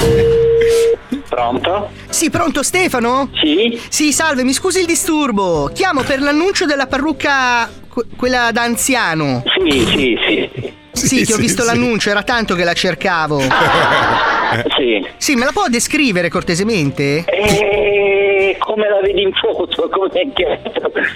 Pronto? 1.30 1.90
Sì, 2.10 2.30
pronto 2.30 2.64
Stefano? 2.64 3.30
Sì? 3.42 3.80
Sì, 3.90 4.14
salve, 4.14 4.44
mi 4.44 4.54
scusi 4.54 4.80
il 4.80 4.86
disturbo. 4.86 5.70
Chiamo 5.74 6.02
per 6.04 6.22
l'annuncio 6.22 6.66
della 6.66 6.88
parrucca 6.88 7.70
que- 7.90 8.06
quella 8.16 8.52
da 8.52 8.62
anziano. 8.64 9.44
Sì, 9.64 9.86
sì, 9.86 10.18
sì. 10.26 10.50
Sì, 10.94 11.26
che 11.26 11.34
ho 11.34 11.38
visto 11.38 11.64
l'annuncio, 11.64 12.10
era 12.10 12.24
tanto 12.24 12.56
che 12.56 12.64
la 12.64 12.74
cercavo. 12.74 13.40
Sì. 13.40 15.06
Sì, 15.18 15.36
me 15.36 15.46
la 15.46 15.52
può 15.52 15.68
descrivere 15.68 16.30
cortesemente? 16.30 17.24
E 17.26 18.27
come 18.68 18.90
la 18.90 19.00
vedi 19.02 19.22
in 19.22 19.32
foto 19.32 19.88
come 19.90 20.10
è 20.10 20.34
che 20.34 20.60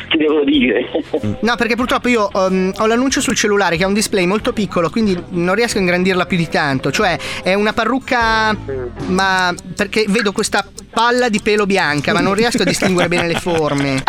ti 0.10 0.18
devo 0.18 0.43
dire. 0.45 0.89
No, 1.41 1.56
perché 1.58 1.76
purtroppo 1.76 2.08
io 2.08 2.30
um, 2.34 2.72
ho 2.78 2.86
l'annuncio 2.86 3.20
sul 3.20 3.36
cellulare 3.36 3.76
che 3.76 3.84
ha 3.84 3.88
un 3.88 3.93
display 3.93 4.26
molto 4.26 4.54
piccolo, 4.54 4.89
quindi 4.89 5.22
non 5.32 5.54
riesco 5.54 5.78
a 5.78 5.82
ingrandirla 5.82 6.26
più 6.26 6.38
di 6.38 6.47
tanto. 6.47 6.91
Cioè, 6.91 7.18
è 7.43 7.54
una 7.54 7.74
parrucca, 7.74 8.56
ma 9.08 9.54
perché 9.76 10.06
vedo 10.08 10.32
questa 10.32 10.66
palla 10.89 11.28
di 11.28 11.41
pelo 11.41 11.66
bianca, 11.66 12.14
ma 12.14 12.22
non 12.22 12.34
riesco 12.34 12.62
a 12.62 12.66
distinguere 12.66 13.10
bene 13.10 13.28
le 13.28 13.36
forme. 13.36 14.04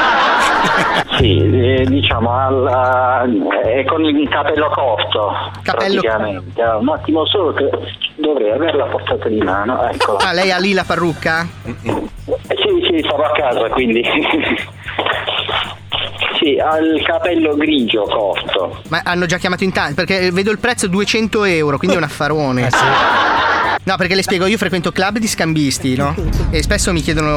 Sì, 1.19 1.37
eh, 1.39 1.85
diciamo 1.87 2.31
alla- 2.39 3.25
è 3.65 3.85
con 3.85 4.05
il 4.05 4.29
capello 4.29 4.69
corto. 4.71 5.33
Capello- 5.63 6.01
praticamente. 6.01 6.63
Ah, 6.63 6.77
Un 6.77 6.89
attimo 6.89 7.27
solo 7.27 7.53
che 7.53 7.69
dovrei 8.17 8.53
averla 8.53 8.85
portata 8.87 9.29
di 9.29 9.41
mano, 9.41 9.89
ecco. 9.91 10.17
Ah, 10.17 10.33
lei 10.33 10.51
ha 10.53 10.59
lì 10.59 10.73
la 10.73 10.85
parrucca? 10.85 11.47
Sì, 12.63 12.87
sì, 12.91 13.03
stavo 13.05 13.25
a 13.25 13.33
casa 13.33 13.69
quindi. 13.71 14.03
sì, 16.41 16.59
ha 16.59 16.79
il 16.79 17.03
capello 17.03 17.55
grigio 17.57 18.03
corto. 18.05 18.81
Ma 18.89 19.03
hanno 19.05 19.27
già 19.27 19.39
chiamato 19.39 19.65
in 19.65 19.73
tanti, 19.73 19.95
perché 19.95 20.31
vedo 20.31 20.51
il 20.51 20.59
prezzo 20.59 20.87
200 20.87 21.45
euro, 21.45 21.79
quindi 21.79 21.97
è 21.97 21.99
un 21.99 22.05
affarone. 22.05 22.69
No, 23.85 23.97
perché 23.97 24.15
le 24.15 24.23
spiego, 24.23 24.47
io 24.47 24.59
frequento 24.59 24.93
club 24.93 25.19
di 25.19 25.27
scambisti, 25.27 25.97
no? 25.97 26.15
E 26.51 26.63
spesso 26.63 26.93
mi 26.93 27.01
chiedono 27.01 27.37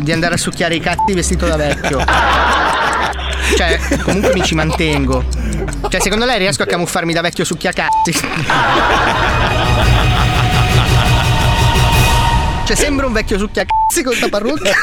di 0.00 0.12
andare 0.12 0.34
a 0.34 0.36
succhiare 0.36 0.74
i 0.74 0.80
cazzi 0.80 1.14
vestito 1.14 1.46
da 1.46 1.56
vecchio. 1.56 2.04
Cioè, 3.56 3.78
comunque 4.02 4.34
mi 4.34 4.42
ci 4.42 4.54
mantengo. 4.54 5.24
Cioè, 5.88 6.00
secondo 6.00 6.26
lei 6.26 6.38
riesco 6.38 6.64
a 6.64 6.66
camuffarmi 6.66 7.14
da 7.14 7.22
vecchio 7.22 7.44
succhiacazzi? 7.44 8.12
Cioè, 12.66 12.74
sembra 12.74 13.06
un 13.06 13.12
vecchio 13.12 13.38
succhiacazzi 13.38 14.02
con 14.02 14.12
sta 14.12 14.28
parrucca. 14.28 14.72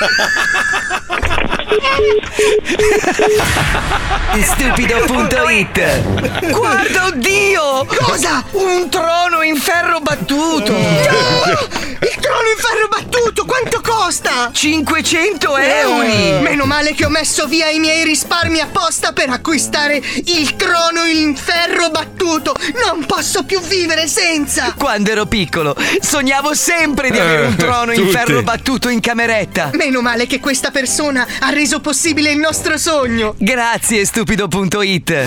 Stupido.it 4.42 6.50
Guarda, 6.50 7.08
oddio! 7.08 7.86
Cosa? 7.86 8.42
Un 8.52 8.90
trono 8.90 9.42
in 9.42 9.58
ferro 9.58 10.00
battuto! 10.00 10.74
Il 10.74 12.13
trono 12.34 12.50
in 12.50 12.58
ferro 12.58 12.88
battuto, 12.88 13.46
quanto 13.46 13.80
costa? 13.82 14.50
500 14.52 15.56
euro! 15.58 16.42
Meno 16.42 16.66
male 16.66 16.94
che 16.96 17.06
ho 17.06 17.10
messo 17.10 17.46
via 17.46 17.70
i 17.70 17.78
miei 17.80 18.04
risparmi 18.04 18.60
apposta 18.60 19.14
per 19.14 19.30
acquistare 19.30 20.02
il 20.26 20.56
trono 20.56 21.04
in 21.06 21.36
ferro 21.36 21.90
battuto. 21.92 22.56
Non 22.88 23.06
posso 23.06 23.44
più 23.44 23.62
vivere 23.62 24.08
senza. 24.08 24.74
Quando 24.78 25.12
ero 25.12 25.26
piccolo, 25.28 25.76
sognavo 26.02 26.56
sempre 26.56 27.12
di 27.12 27.20
avere 27.20 27.46
un 27.46 27.54
Eh, 27.54 27.58
trono 27.58 27.92
in 27.94 28.00
tutti. 28.00 28.12
ferro 28.12 28.42
battuto 28.42 28.90
in 28.90 29.00
cameretta. 29.00 29.70
Meno 29.74 30.02
male 30.02 30.26
che 30.26 30.40
questa 30.40 30.72
persona 30.72 31.28
ha 31.40 31.50
reso 31.52 31.82
possibile 31.82 32.32
il 32.32 32.40
nostro 32.40 32.78
sogno. 32.80 33.36
Grazie, 33.38 34.06
stupido.it. 34.06 35.26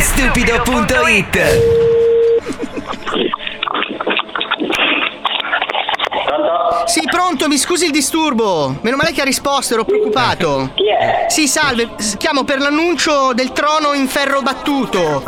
Stupido.it. 0.00 1.99
Sì, 6.90 7.02
pronto, 7.08 7.46
mi 7.46 7.56
scusi 7.56 7.84
il 7.84 7.92
disturbo. 7.92 8.76
Meno 8.80 8.96
male 8.96 9.12
che 9.12 9.20
ha 9.20 9.24
risposto, 9.24 9.74
ero 9.74 9.84
preoccupato. 9.84 10.70
Chi 10.74 10.88
è? 10.88 11.26
Sì, 11.28 11.46
salve, 11.46 11.90
chiamo 12.18 12.42
per 12.42 12.58
l'annuncio 12.58 13.32
del 13.32 13.52
trono 13.52 13.92
in 13.94 14.08
ferro 14.08 14.42
battuto. 14.42 15.22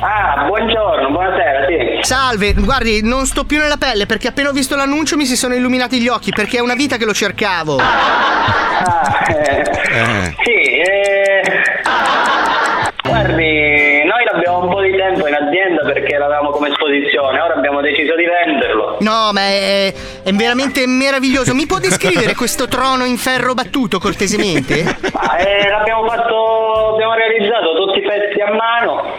Ah, 0.00 0.46
buongiorno, 0.48 1.10
buonasera, 1.10 1.66
sì. 1.68 1.98
Salve, 2.02 2.54
guardi, 2.54 3.02
non 3.04 3.24
sto 3.26 3.44
più 3.44 3.58
nella 3.58 3.76
pelle 3.76 4.06
perché 4.06 4.26
appena 4.26 4.48
ho 4.48 4.52
visto 4.52 4.74
l'annuncio 4.74 5.16
mi 5.16 5.26
si 5.26 5.36
sono 5.36 5.54
illuminati 5.54 6.00
gli 6.00 6.08
occhi 6.08 6.32
perché 6.32 6.56
è 6.56 6.60
una 6.60 6.74
vita 6.74 6.96
che 6.96 7.04
lo 7.04 7.14
cercavo. 7.14 7.76
Ah, 7.76 9.24
eh, 9.28 10.34
Sì, 10.42 10.60
eh, 10.80 11.42
guardi, 13.04 13.79
perché 15.92 16.16
l'avevamo 16.18 16.50
come 16.50 16.68
esposizione, 16.68 17.40
ora 17.40 17.54
abbiamo 17.54 17.80
deciso 17.80 18.14
di 18.14 18.24
venderlo. 18.24 18.98
No, 19.00 19.30
ma 19.32 19.40
è, 19.40 19.92
è 20.22 20.32
veramente 20.32 20.86
meraviglioso. 20.86 21.52
Mi 21.52 21.66
può 21.66 21.78
descrivere 21.78 22.34
questo 22.34 22.68
trono 22.68 23.04
in 23.04 23.16
ferro 23.16 23.54
battuto 23.54 23.98
cortesemente? 23.98 24.84
Ma, 25.12 25.36
eh, 25.36 25.68
l'abbiamo 25.68 26.06
fatto, 26.06 26.94
abbiamo 26.94 27.14
realizzato 27.14 27.74
tutti 27.74 27.98
i 27.98 28.02
pezzi 28.02 28.40
a 28.40 28.54
mano, 28.54 29.16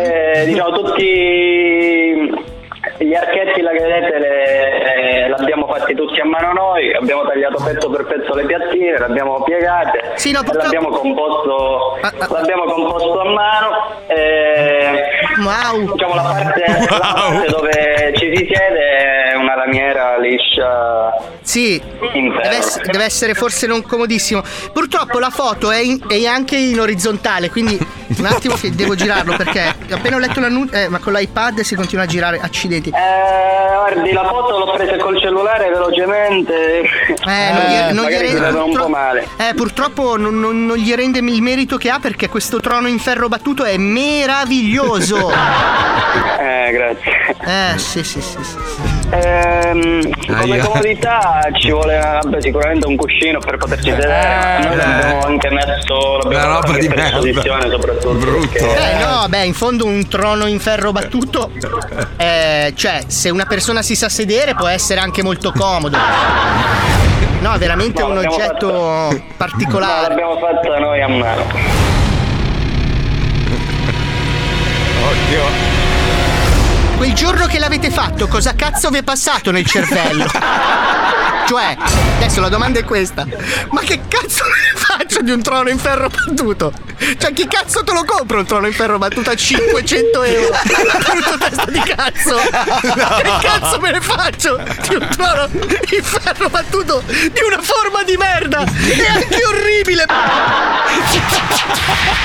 eh, 0.00 0.44
diciamo 0.46 0.70
tutti 0.70 2.52
gli 2.98 3.14
archetti 3.14 3.60
che 3.60 3.82
vedete 3.82 4.18
le- 4.18 5.24
eh, 5.24 5.28
l'abbiamo 5.28 5.66
fatti 5.66 5.94
tutti 5.94 6.20
a 6.20 6.24
mano 6.24 6.52
noi, 6.52 6.92
abbiamo 6.94 7.22
tagliato 7.26 7.62
pezzo 7.64 7.90
per 7.90 8.04
pezzo 8.06 8.34
le 8.34 8.44
piattine, 8.44 8.98
le 8.98 9.04
abbiamo 9.04 9.42
piegate, 9.42 10.12
Sì, 10.14 10.30
no, 10.32 10.40
e 10.40 10.44
purtroppo- 10.44 10.64
l'abbiamo 10.64 10.88
composto, 10.96 11.98
l'abbiamo 12.30 12.64
composto 12.64 13.20
a 13.20 13.24
mano. 13.30 13.68
eh, 14.06 15.02
Diciamo 15.36 16.14
la 16.14 16.22
parte, 16.22 16.64
la 16.88 16.98
parte 17.00 17.46
dove 17.50 18.12
ci 18.16 18.36
si 18.36 18.46
siede 18.46 19.32
è 19.32 19.34
una 19.34 19.56
lamiera 19.56 20.16
liscia. 20.18 21.12
Sì, 21.42 21.82
deve, 22.00 22.56
ess- 22.58 22.80
deve 22.82 23.04
essere 23.04 23.34
forse 23.34 23.66
non 23.66 23.82
comodissimo. 23.82 24.42
Purtroppo 24.72 25.18
la 25.18 25.30
foto 25.30 25.70
è, 25.72 25.78
in- 25.80 26.00
è 26.08 26.24
anche 26.26 26.56
in 26.56 26.78
orizzontale, 26.78 27.50
quindi 27.50 27.76
un 28.18 28.24
attimo 28.26 28.54
che 28.54 28.70
devo 28.70 28.94
girarlo 28.94 29.34
perché 29.36 29.60
appena 29.90 30.16
ho 30.16 30.18
letto 30.20 30.38
l'annuncio. 30.40 30.74
Eh, 30.76 30.88
ma 30.88 30.98
con 31.00 31.12
l'iPad 31.12 31.60
si 31.60 31.74
continua 31.74 32.04
a 32.04 32.06
girare, 32.06 32.38
accidenti. 32.40 32.83
Eh, 32.90 33.74
guardi, 33.74 34.12
la 34.12 34.24
foto 34.24 34.58
l'ho 34.58 34.72
presa 34.72 34.96
col 34.96 35.18
cellulare 35.20 35.68
velocemente. 35.70 36.80
Eh, 36.82 37.52
non 37.52 37.62
gli, 37.62 37.94
non 37.94 38.06
gli 38.06 38.16
rende 38.16 38.58
un 38.58 38.72
po' 38.72 38.88
male. 38.88 39.28
Eh, 39.36 39.54
purtroppo 39.54 40.16
non, 40.16 40.38
non- 40.38 40.66
non 40.66 40.76
gli 40.76 40.92
rende 40.94 41.18
il 41.18 41.42
merito 41.42 41.76
che 41.76 41.90
ha 41.90 41.98
perché 41.98 42.28
questo 42.28 42.60
trono 42.60 42.88
in 42.88 42.98
ferro 42.98 43.28
battuto 43.28 43.64
è 43.64 43.76
meraviglioso. 43.76 45.30
Eh, 46.36 46.70
grazie. 46.72 47.36
Eh, 47.74 47.78
sì, 47.78 48.04
sì, 48.04 48.20
sì. 48.20 48.38
sì. 48.42 48.93
Ehm, 49.10 50.10
come 50.26 50.54
Aia. 50.54 50.64
comodità 50.64 51.40
ci 51.52 51.70
vuole 51.70 51.98
vabbè, 51.98 52.40
sicuramente 52.40 52.86
un 52.86 52.96
cuscino 52.96 53.38
per 53.38 53.56
poterci 53.58 53.90
sedere. 53.90 54.58
Noi 54.66 54.76
l'abbiamo 54.76 55.20
anche 55.24 55.50
messo 55.50 56.18
Una 56.24 56.40
fatto 56.40 56.66
roba 56.68 56.78
di 56.78 56.86
per 56.88 56.96
merda. 56.96 57.16
esposizione 57.18 57.70
soprattutto. 57.70 58.12
Brutto. 58.14 58.56
Eh 58.74 58.96
no, 58.98 59.26
beh, 59.28 59.44
in 59.44 59.54
fondo 59.54 59.84
un 59.86 60.08
trono 60.08 60.46
in 60.46 60.58
ferro 60.58 60.90
battuto, 60.92 61.50
eh, 62.16 62.72
cioè, 62.74 63.00
se 63.06 63.30
una 63.30 63.44
persona 63.44 63.82
si 63.82 63.94
sa 63.94 64.08
sedere 64.08 64.54
può 64.54 64.66
essere 64.68 65.00
anche 65.00 65.22
molto 65.22 65.52
comodo. 65.52 65.96
No, 67.40 67.52
è 67.52 67.58
veramente 67.58 68.00
No, 68.00 68.08
un 68.08 68.14
l'abbiamo 68.14 68.34
oggetto 68.36 68.72
No, 68.72 69.22
particolare. 69.36 70.08
l'abbiamo 70.08 70.38
fatta 70.38 70.78
noi 70.78 71.02
a 71.02 71.08
mano. 71.08 71.42
Oddio. 75.06 75.73
Quel 76.96 77.12
giorno 77.12 77.46
che 77.46 77.58
l'avete 77.58 77.90
fatto, 77.90 78.26
cosa 78.28 78.54
cazzo 78.54 78.88
vi 78.90 78.98
è 78.98 79.02
passato 79.02 79.50
nel 79.50 79.66
cervello? 79.66 80.26
Cioè, 81.46 81.76
adesso 82.16 82.40
la 82.40 82.48
domanda 82.48 82.78
è 82.78 82.84
questa: 82.84 83.26
ma 83.68 83.82
che 83.82 84.00
cazzo 84.08 84.44
me 84.44 84.72
ne 84.72 84.78
faccio 84.78 85.20
di 85.20 85.30
un 85.30 85.42
trono 85.42 85.68
in 85.68 85.78
ferro 85.78 86.08
battuto? 86.08 86.72
Cioè, 87.18 87.34
chi 87.34 87.46
cazzo 87.46 87.84
te 87.84 87.92
lo 87.92 88.02
compro 88.04 88.38
un 88.38 88.46
trono 88.46 88.66
in 88.66 88.72
ferro 88.72 88.96
battuto 88.96 89.28
a 89.28 89.34
500 89.34 90.22
euro? 90.22 90.56
Brutto 90.64 91.36
testa 91.36 91.64
di 91.66 91.80
cazzo! 91.80 92.36
Che 92.40 93.32
cazzo 93.42 93.78
me 93.78 93.90
ne 93.90 94.00
faccio 94.00 94.56
di 94.88 94.94
un 94.94 95.06
trono 95.10 95.48
in 95.52 96.02
ferro 96.02 96.48
battuto 96.48 97.02
di 97.06 97.40
una 97.46 97.60
forma 97.60 98.02
di 98.04 98.16
merda? 98.16 98.64
È 98.64 99.06
anche 99.06 99.44
orribile! 99.44 100.06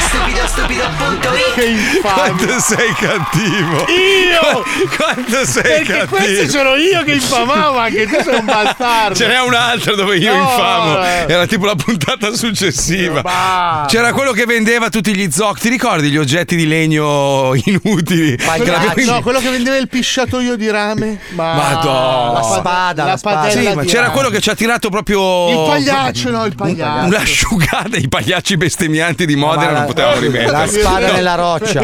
Stupido, 0.10 0.48
stupido.it 0.48 1.54
Che 1.54 1.66
infame! 1.66 2.14
Quanto 2.14 2.60
sei 2.60 2.92
cattivo! 2.94 3.86
Io! 3.88 4.64
Quanto 4.98 5.46
sei 5.46 5.62
Perché 5.62 5.94
cattivo! 5.94 6.16
questo 6.16 6.50
sono 6.58 6.76
io 6.76 7.04
che 7.04 7.12
infamavo, 7.14 7.78
anche 7.78 8.08
tu 8.08 8.16
sei 8.24 8.40
un 8.40 8.46
bastardo. 8.46 9.16
Ce 9.16 9.28
n'è 9.28 9.40
un 9.42 9.54
altro 9.54 9.96
dove 9.96 10.18
io 10.18 10.34
No, 10.36 10.42
infamo. 10.42 11.04
eh. 11.04 11.26
Era 11.28 11.46
tipo 11.46 11.66
la 11.66 11.76
puntata 11.76 12.34
successiva. 12.34 13.22
Ma- 13.24 13.86
C'era 13.88 14.12
quello 14.14 14.32
che 14.32 14.46
vendeva 14.46 14.90
tutti 14.90 15.16
gli 15.16 15.30
zoc. 15.32 15.60
Ti 15.60 15.70
ricordi 15.70 16.10
gli 16.10 16.18
oggetti 16.18 16.56
di 16.56 16.66
legno 16.68 17.52
inutili? 17.64 18.36
L'abbiamo- 18.44 18.94
no, 19.06 19.22
quello 19.22 19.40
che 19.40 19.50
vendeva 19.50 19.78
il 19.78 19.88
pisciatoio 19.88 20.56
di 20.56 20.70
rame. 20.72 21.20
Ma 21.30 21.54
Madonna. 21.54 22.32
La, 22.34 22.40
pa- 22.40 22.56
spada, 22.60 23.04
la 23.06 23.18
spada. 23.18 23.36
padella 23.42 23.70
Sì, 23.70 23.76
ma 23.76 23.84
c'era 23.84 24.02
rame. 24.04 24.14
quello 24.14 24.30
che 24.30 24.40
ci 24.42 24.50
ha 24.50 24.56
tirato 24.56 24.90
proprio. 24.90 25.50
Il 25.50 25.70
pagliaccio, 25.70 26.32
no, 26.32 26.46
il 26.46 26.56
pagliaccio. 26.56 27.06
Un'asciugata, 27.06 27.98
i 27.98 28.08
pagliacci 28.08 28.58
bestemmianti 28.80 29.26
di 29.26 29.36
Modena 29.36 29.72
non 29.72 29.86
potevano 29.86 30.20
rimettere. 30.20 30.52
la 30.52 30.68
spada 30.68 31.12
nella 31.12 31.36
roccia. 31.36 31.82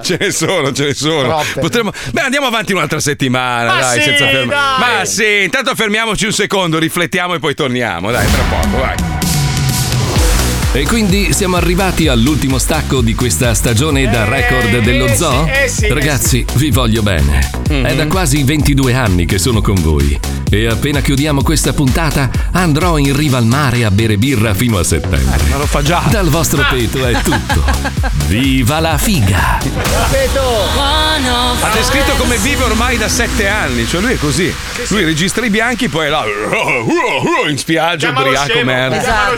Ce 0.00 0.16
ne 0.18 0.30
sono, 0.30 0.72
ce 0.72 0.84
ne 0.86 0.94
sono. 0.94 1.42
Potremmo... 1.60 1.92
Beh, 2.12 2.22
andiamo 2.22 2.46
avanti 2.46 2.72
un'altra 2.72 3.00
settimana, 3.00 3.74
Ma 3.74 3.80
dai, 3.80 3.98
sì, 4.00 4.04
senza 4.08 4.26
fermare. 4.28 4.46
dai. 4.78 4.96
Ma 4.98 5.04
sì, 5.04 5.42
intanto 5.44 5.74
fermiamoci 5.74 6.26
un 6.26 6.32
secondo, 6.32 6.78
riflettiamo 6.78 7.34
e 7.34 7.38
poi 7.38 7.54
torniamo. 7.54 8.10
Dai, 8.10 8.26
tra 8.26 8.42
poco, 8.48 8.78
vai. 8.78 9.33
E 10.76 10.84
quindi 10.86 11.32
siamo 11.32 11.54
arrivati 11.54 12.08
all'ultimo 12.08 12.58
stacco 12.58 13.00
di 13.00 13.14
questa 13.14 13.54
stagione 13.54 14.10
da 14.10 14.24
record 14.24 14.80
dello 14.80 15.04
eh 15.04 15.14
zoo? 15.14 15.44
sì, 15.44 15.50
eh 15.50 15.68
sì, 15.68 15.86
eh 15.86 15.94
Ragazzi, 15.94 16.44
vi 16.54 16.72
voglio 16.72 17.00
bene. 17.00 17.48
È 17.68 17.94
da 17.94 18.08
quasi 18.08 18.42
22 18.42 18.92
anni 18.92 19.24
che 19.24 19.38
sono 19.38 19.62
con 19.62 19.76
voi. 19.76 20.18
E 20.50 20.66
appena 20.66 21.00
chiudiamo 21.00 21.44
questa 21.44 21.72
puntata, 21.72 22.28
andrò 22.50 22.98
in 22.98 23.16
riva 23.16 23.38
al 23.38 23.44
mare 23.44 23.84
a 23.84 23.90
bere 23.92 24.16
birra 24.16 24.52
fino 24.52 24.78
a 24.78 24.82
settembre. 24.82 25.44
Ma 25.48 25.58
lo 25.58 25.66
fa 25.66 25.80
già. 25.80 26.02
Dal 26.10 26.28
vostro 26.28 26.64
peto 26.68 27.06
è 27.06 27.20
tutto. 27.22 27.64
Viva 28.26 28.80
la 28.80 28.98
figa! 28.98 29.58
Ha 31.60 31.70
descritto 31.72 32.14
come 32.16 32.36
vive 32.38 32.64
ormai 32.64 32.96
da 32.96 33.08
sette 33.08 33.46
anni, 33.48 33.86
cioè 33.86 34.00
lui 34.00 34.12
è 34.12 34.18
così. 34.18 34.52
Lui 34.88 35.04
registra 35.04 35.44
i 35.44 35.50
bianchi, 35.50 35.88
poi 35.88 36.06
è 36.06 36.08
là 36.08 36.24
in 37.48 37.58
spiaggia, 37.58 38.10
ubriaco, 38.10 38.62
merda. 38.64 39.30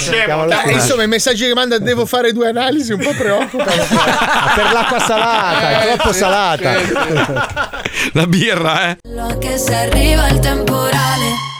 Eh, 0.65 0.73
insomma, 0.73 1.03
i 1.03 1.07
messaggi 1.27 1.49
che 1.49 1.55
manda 1.55 1.79
devo 1.79 2.07
fare 2.07 2.33
due 2.33 2.49
analisi 2.49 2.93
un 2.93 3.01
po' 3.01 3.11
preoccupano. 3.11 3.83
per 4.55 4.73
l'acqua 4.73 5.01
salata, 5.01 5.81
è 5.81 5.95
troppo 5.95 6.13
sì, 6.13 6.19
salata. 6.19 6.73
La 8.13 8.27
birra, 8.27 8.91
eh. 8.91 8.97
Lo 9.09 9.37
che 9.39 9.59
se 9.59 9.75
arriva 9.75 10.29
il 10.29 10.39
temporale. 10.39 11.55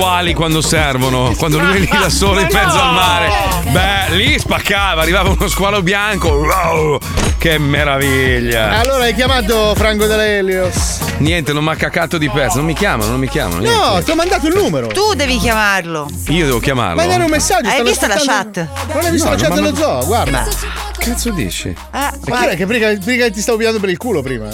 Squali 0.00 0.32
quando 0.32 0.62
servono? 0.62 1.34
Quando 1.36 1.58
lui 1.58 1.76
è 1.76 1.78
lì 1.80 1.88
da 1.90 2.08
solo 2.08 2.40
in 2.40 2.48
mezzo 2.50 2.80
al 2.80 2.94
mare. 2.94 3.28
Beh, 3.70 4.16
lì 4.16 4.38
spaccava, 4.38 5.02
arrivava 5.02 5.28
uno 5.28 5.46
squalo 5.46 5.82
bianco. 5.82 6.30
Wow, 6.30 6.98
che 7.36 7.58
meraviglia. 7.58 8.78
Allora 8.78 9.04
hai 9.04 9.14
chiamato 9.14 9.74
Franco 9.74 10.06
D'Elios? 10.06 11.00
Niente, 11.18 11.52
non 11.52 11.64
mi 11.64 11.70
ha 11.70 11.76
cacato 11.76 12.16
di 12.16 12.30
pezzo. 12.30 12.56
Non 12.56 12.64
mi 12.64 12.72
chiamano, 12.72 13.10
non 13.10 13.20
mi 13.20 13.28
chiamano. 13.28 13.60
No, 13.62 13.88
niente. 13.88 14.04
ti 14.04 14.10
ho 14.10 14.14
mandato 14.14 14.46
il 14.46 14.54
numero. 14.54 14.86
Tu 14.86 15.12
devi 15.14 15.36
chiamarlo. 15.36 16.08
Io 16.28 16.46
devo 16.46 16.60
chiamarlo. 16.60 16.96
Mandare 16.96 17.22
un 17.22 17.30
messaggio. 17.30 17.68
Hai 17.68 17.82
visto 17.82 18.06
la 18.06 18.16
chat? 18.16 18.68
Non 18.94 19.04
hai 19.04 19.10
visto 19.10 19.28
No, 19.28 19.34
la 19.34 19.40
chat 19.40 19.52
dello 19.52 19.74
zoo? 19.74 20.06
Guarda. 20.06 20.48
Cazzo 20.96 21.30
dici? 21.30 21.68
Eh, 21.68 21.76
Ma 21.92 22.40
chi 22.40 22.46
è 22.46 22.56
che 22.56 22.64
prima, 22.64 22.88
prima 22.96 23.24
che 23.24 23.30
ti 23.32 23.40
stavo 23.42 23.58
pigliando 23.58 23.80
per 23.80 23.90
il 23.90 23.98
culo 23.98 24.22
prima? 24.22 24.48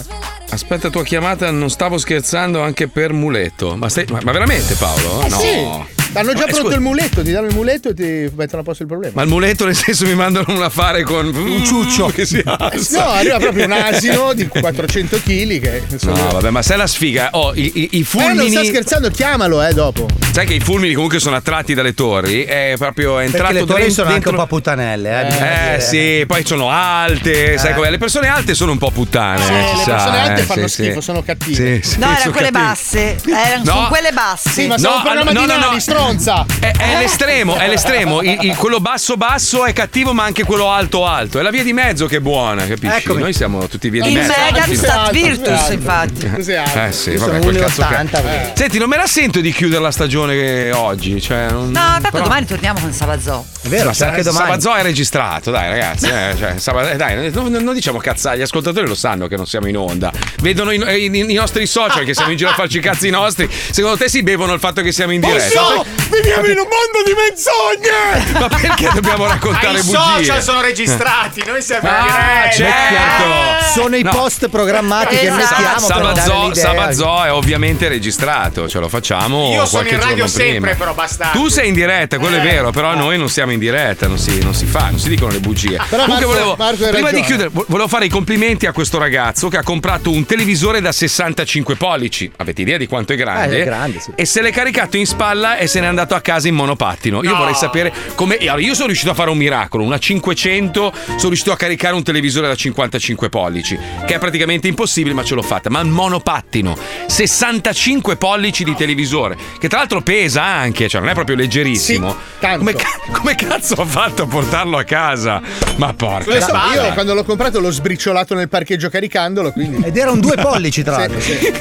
Aspetta 0.49 0.91
tua 0.91 1.03
chiamata, 1.05 1.51
non 1.51 1.71
stavo 1.71 1.99
scherzando 1.99 2.63
anche 2.63 2.89
per 2.89 3.13
muletto. 3.13 3.77
Ma, 3.77 3.89
stai- 3.89 4.07
ma- 4.11 4.21
ma 4.23 4.33
veramente 4.33 4.75
Paolo? 4.75 5.23
Eh 5.23 5.29
no. 5.29 5.39
sì. 5.39 6.06
Hanno 6.19 6.33
già 6.33 6.39
Ma, 6.41 6.45
pronto 6.47 6.61
scusa, 6.63 6.75
il 6.75 6.81
muletto, 6.81 7.23
ti 7.23 7.31
danno 7.31 7.47
il 7.49 7.55
muletto 7.55 7.89
e 7.91 7.95
ti 7.95 8.31
mettono 8.35 8.63
a 8.63 8.65
posto 8.65 8.83
il 8.83 8.89
problema. 8.89 9.13
Ma 9.17 9.23
il 9.23 9.29
muletto 9.29 9.65
nel 9.65 9.75
senso 9.77 10.05
mi 10.07 10.15
mandano 10.15 10.47
un 10.49 10.63
affare 10.63 11.03
con 11.03 11.27
un 11.35 11.65
ciuccio 11.65 12.07
che 12.15 12.25
si 12.27 12.41
alza. 12.45 13.05
No, 13.05 13.11
arriva 13.11 13.39
proprio 13.39 13.65
un 13.65 13.73
asino 13.73 14.33
di 14.33 14.47
400 14.49 15.17
kg 15.19 15.61
che 15.61 15.83
insomma. 15.89 16.19
No, 16.19 16.29
vabbè, 16.31 16.51
ma 16.51 16.63
sai 16.63 16.77
la 16.79 16.87
sfiga? 16.87 17.29
Oh, 17.33 17.53
i, 17.55 17.71
i- 17.75 17.81
i 17.81 17.89
Eh, 17.93 17.97
non 17.99 18.05
fulmini. 18.05 18.51
sta 18.51 18.65
scherzando, 18.65 19.11
chiamalo, 19.11 19.63
eh, 19.63 19.73
dopo. 19.73 20.07
sai 20.33 20.47
che 20.47 20.55
i 20.55 20.61
fulmini 20.61 20.95
comunque 20.95 21.19
sono 21.19 21.37
attratti 21.37 21.75
dalle 21.75 21.95
torri? 21.95 22.45
È 22.45 22.75
proprio 22.79 23.19
è 23.19 23.25
entrato 23.25 23.45
Perché 23.53 23.61
le 23.61 23.67
torri 23.67 23.83
dentro- 23.83 23.95
sono 24.05 24.15
anche 24.15 24.29
un 24.29 24.35
dentro- 24.35 24.47
po' 24.49 24.55
puttanelle, 24.57 25.11
eh. 25.11 25.27
Eh 25.27 25.31
dire. 25.31 25.81
sì, 25.81 26.25
poi 26.27 26.45
sono 26.47 26.71
alte, 26.71 27.59
sai 27.59 27.75
com'è? 27.75 27.91
Le 27.91 27.99
persone 27.99 28.29
alte 28.29 28.55
sono 28.55 28.73
un 28.73 28.79
po' 28.79 28.91
puttane. 28.91 29.43
Sì, 29.45 29.53
eh, 29.53 29.55
le 29.55 29.61
si 29.67 29.75
persone 29.85 29.99
sa, 29.99 30.23
alte 30.23 30.41
eh, 30.41 30.45
fanno 30.45 30.67
sì, 30.69 30.83
schifo, 30.83 31.01
sì. 31.01 31.03
sono 31.03 31.23
cattive. 31.23 31.81
Sì, 31.83 31.91
sì, 31.91 31.99
No, 31.99 32.07
erano 32.11 32.31
quelle 32.33 32.51
cattive. 32.51 32.65
basse. 32.69 33.17
Erano 33.27 33.63
No. 33.65 33.73
sono 33.73 33.89
quelle 33.89 34.13
basse. 34.13 34.51
Sì, 34.51 34.67
ma 34.67 34.79
sono 34.79 34.97
un 34.97 35.03
programma 35.03 35.33
no, 35.33 35.41
di 35.41 35.47
no, 35.47 35.53
no. 35.59 35.71
Stronza. 36.15 36.47
È, 36.61 36.71
è 36.77 36.99
l'estremo, 36.99 37.57
è 37.57 37.69
l'estremo. 37.69 38.23
Il- 38.23 38.39
il- 38.43 38.57
quello 38.57 38.79
basso 38.81 39.17
basso 39.17 39.65
è 39.65 39.73
cattivo, 39.73 40.13
ma 40.13 40.25
anche 40.25 40.45
quello 40.45 40.71
alto 40.71 41.05
alto. 41.07 41.39
È 41.39 41.43
la 41.43 41.51
via 41.51 41.63
di 41.65 41.73
mezzo 41.73 42.07
che 42.07 42.17
è 42.17 42.21
buona, 42.21 42.67
capisci? 42.67 42.95
Eccomi. 42.97 43.21
Noi 43.23 43.33
siamo 43.33 43.67
tutti 43.67 43.91
via 43.91 44.03
di 44.03 44.09
Il 44.13 44.15
mezzo. 44.19 44.33
Sì, 44.67 44.77
Stat 44.77 44.97
alto, 44.97 45.13
Virtus, 45.13 45.69
infatti. 45.71 46.31
Cos'è 46.31 46.55
altro? 46.57 46.85
Eh 46.85 46.93
sì, 46.93 47.17
vabbè, 47.17 47.39
quel 47.41 47.59
cazzo 47.59 47.83
1,80 47.83 48.11
che... 48.11 48.21
quindi. 48.21 48.51
Senti, 48.55 48.79
non 48.79 48.89
me 48.89 48.97
la 48.97 49.07
sento 49.07 49.41
di 49.41 49.53
chiudere 49.53 49.83
la 49.83 49.91
stagione 49.91 50.71
oggi. 50.73 51.21
Cioè, 51.21 51.51
non... 51.51 51.67
No, 51.67 51.73
tanto 51.73 52.11
però- 52.11 52.23
domani 52.25 52.47
torniamo 52.47 52.81
con 52.81 52.93
Sabazò. 52.93 53.45
È 53.63 53.69
vero, 53.69 53.91
c'è 53.91 54.07
anche 54.07 54.23
domani. 54.23 54.47
Sabazzo 54.47 54.75
è 54.75 54.83
registrato, 54.83 55.51
dai 55.51 55.69
ragazzi. 55.69 56.07
eh, 56.07 56.35
cioè, 56.39 56.55
Saba- 56.59 56.91
eh, 56.91 56.97
dai, 56.97 57.31
non, 57.33 57.51
non 57.51 57.75
diciamo 57.75 57.99
cazzate, 57.99 58.39
gli 58.39 58.43
ascoltatori 58.43 58.87
lo 58.87 58.95
sanno 58.95 59.27
che 59.27 59.37
non 59.37 59.47
siamo 59.47 59.67
in 59.69 59.77
onda. 59.77 60.13
Vedono 60.41 60.71
i, 60.71 60.77
i- 60.79 61.31
i 61.31 61.35
nostri 61.35 61.67
social 61.67 62.05
che 62.05 62.15
siamo 62.15 62.31
in 62.31 62.37
giro 62.37 62.51
a 62.51 62.55
farci 62.55 62.79
i 62.79 62.81
cazzi 62.81 63.11
nostri. 63.11 63.49
Secondo 63.71 63.97
te 63.97 64.09
si 64.09 64.23
bevono 64.23 64.53
il 64.53 64.61
fatto 64.61 64.83
che 64.83 64.93
siamo 64.93 65.13
in 65.13 65.21
diretta? 65.21 65.61
No! 65.61 65.85
Viviamo 66.11 66.47
in 66.47 66.59
un 66.59 66.69
mondo 66.69 67.03
di 67.05 67.13
menzogne! 67.15 68.39
Ma 68.39 68.49
perché 68.49 68.91
dobbiamo 68.95 69.27
raccontare 69.27 69.79
I 69.81 69.83
bugie? 69.83 69.97
social 69.99 70.43
sono 70.43 70.61
registrati, 70.61 71.43
noi 71.45 71.61
siamo 71.63 71.89
Ah, 71.89 71.99
in 71.99 72.05
diretta. 72.07 72.51
certo. 72.55 73.81
Sono 73.81 73.97
i 73.97 74.03
No. 74.03 74.11
post 74.11 74.49
programmati 74.49 75.17
che 75.17 75.27
Esatto. 75.27 75.37
mettiamo 75.37 75.87
per 75.87 76.13
dare 76.13 76.21
Sabazzo. 76.31 76.55
Sabazzo 76.55 77.25
è 77.25 77.33
ovviamente 77.33 77.89
registrato, 77.89 78.69
ce 78.69 78.79
lo 78.79 78.89
facciamo 78.89 79.51
Io 79.53 79.67
sono 79.67 79.89
in 79.89 80.01
radio 80.01 80.27
sempre, 80.27 80.61
prima. 80.71 80.77
però 80.77 80.95
bastardo. 80.95 81.39
Tu 81.39 81.49
sei 81.49 81.69
in 81.69 81.75
diretta, 81.75 82.19
quello 82.19 82.37
è 82.37 82.41
Eh. 82.41 82.43
vero, 82.43 82.71
però 82.71 82.95
noi 82.95 83.19
non 83.19 83.29
siamo 83.29 83.53
in 83.53 83.59
diretta, 83.59 84.07
non 84.07 84.19
si, 84.19 84.39
non 84.43 84.55
si 84.55 84.67
fa, 84.67 84.89
non 84.91 84.99
si 85.01 85.09
dicono 85.09 85.33
le 85.33 85.41
bugie. 85.41 85.81
Però 85.89 86.05
Comunque 86.05 86.27
Marco- 86.27 86.27
volevo, 86.27 86.57
Marco 86.57 86.77
prima 86.77 86.93
di 86.97 87.03
ragione. 87.03 87.25
chiudere, 87.27 87.49
vo- 87.53 87.65
volevo 87.69 87.89
fare 87.89 88.05
i 88.07 88.09
complimenti 88.09 88.67
a 88.67 88.73
questo 88.73 88.99
ragazzo 88.99 89.49
che 89.49 89.57
ha 89.59 89.63
comprato 89.63 90.11
un 90.11 90.25
televisore 90.25 90.81
da 90.81 90.93
65 90.93 91.75
pollici. 91.75 92.31
Avete 92.37 92.63
idea 92.63 92.77
di 92.79 92.87
quanto 92.87 93.13
è 93.13 93.17
grande? 93.17 93.59
Eh, 93.59 93.63
è 93.63 93.65
grande, 93.65 94.01
sì. 94.01 94.13
E 94.15 94.25
se 94.25 94.41
l'è 94.41 94.53
caricato 94.53 94.97
in 94.97 95.07
spalla 95.07 95.57
e 95.57 95.67
se 95.67 95.76
n'è 95.81 95.87
andato 95.87 96.15
a 96.15 96.21
casa 96.21 96.49
in 96.49 96.55
monopattino. 96.55 97.23
Io 97.23 97.31
No. 97.31 97.37
vorrei 97.39 97.55
sapere 97.55 97.93
come. 98.15 98.37
Allora, 98.37 98.61
io 98.61 98.75
sono 98.75 98.87
riuscito 98.87 99.11
a 99.11 99.15
fare 99.15 99.31
un 99.31 99.37
miracolo. 99.37 99.85
Una 99.85 99.99
500, 99.99 100.93
sono 101.07 101.29
riuscito 101.29 101.53
a 101.53 101.57
caricare 101.57 101.95
un 101.95 102.03
televisore 102.03 102.47
da 102.49 102.55
55 102.55 103.29
pollici, 103.29 103.79
che 104.07 104.15
è 104.15 104.19
praticamente 104.19 104.69
impossibile, 104.69 105.15
ma 105.15 105.23
ce 105.25 105.35
l'ho 105.35 105.43
fatta. 105.43 105.71
Ma 105.71 105.81
un 105.81 105.89
monopattino, 105.91 106.77
65 107.07 108.17
pollici 108.17 108.65
di 108.65 108.75
televisore, 108.75 109.37
che 109.59 109.69
tra 109.69 109.79
l'altro 109.79 110.01
pesa 110.03 110.43
anche, 110.43 110.89
cioè 110.89 111.01
non 111.01 111.11
è 111.11 111.15
proprio 111.15 111.37
leggerissimo. 111.37 112.11
Sì, 112.11 112.17
tanto. 112.41 112.59
Come, 112.59 112.75
come 113.13 113.35
cazzo 113.35 113.75
ha 113.75 113.85
fatto 113.85 114.23
a 114.23 114.27
portarlo 114.27 114.77
a 114.79 114.85
casa? 114.85 115.41
Ma 115.77 115.93
porca. 115.95 116.33
Lo 116.33 116.41
so, 116.41 116.53
io 116.75 116.93
quando 116.93 117.15
l'ho 117.15 117.25
comprato 117.25 117.61
l'ho 117.61 117.71
sbriciolato 117.71 118.35
nel 118.35 118.49
parcheggio 118.49 118.89
caricandolo, 118.89 119.53
quindi. 119.53 119.83
Ed 119.87 119.97
erano 119.97 120.21
due 120.21 120.37
pollici, 120.37 120.83
tra 120.83 120.99
l'altro. 120.99 121.21
Sì, 121.21 121.37
sì. 121.37 121.53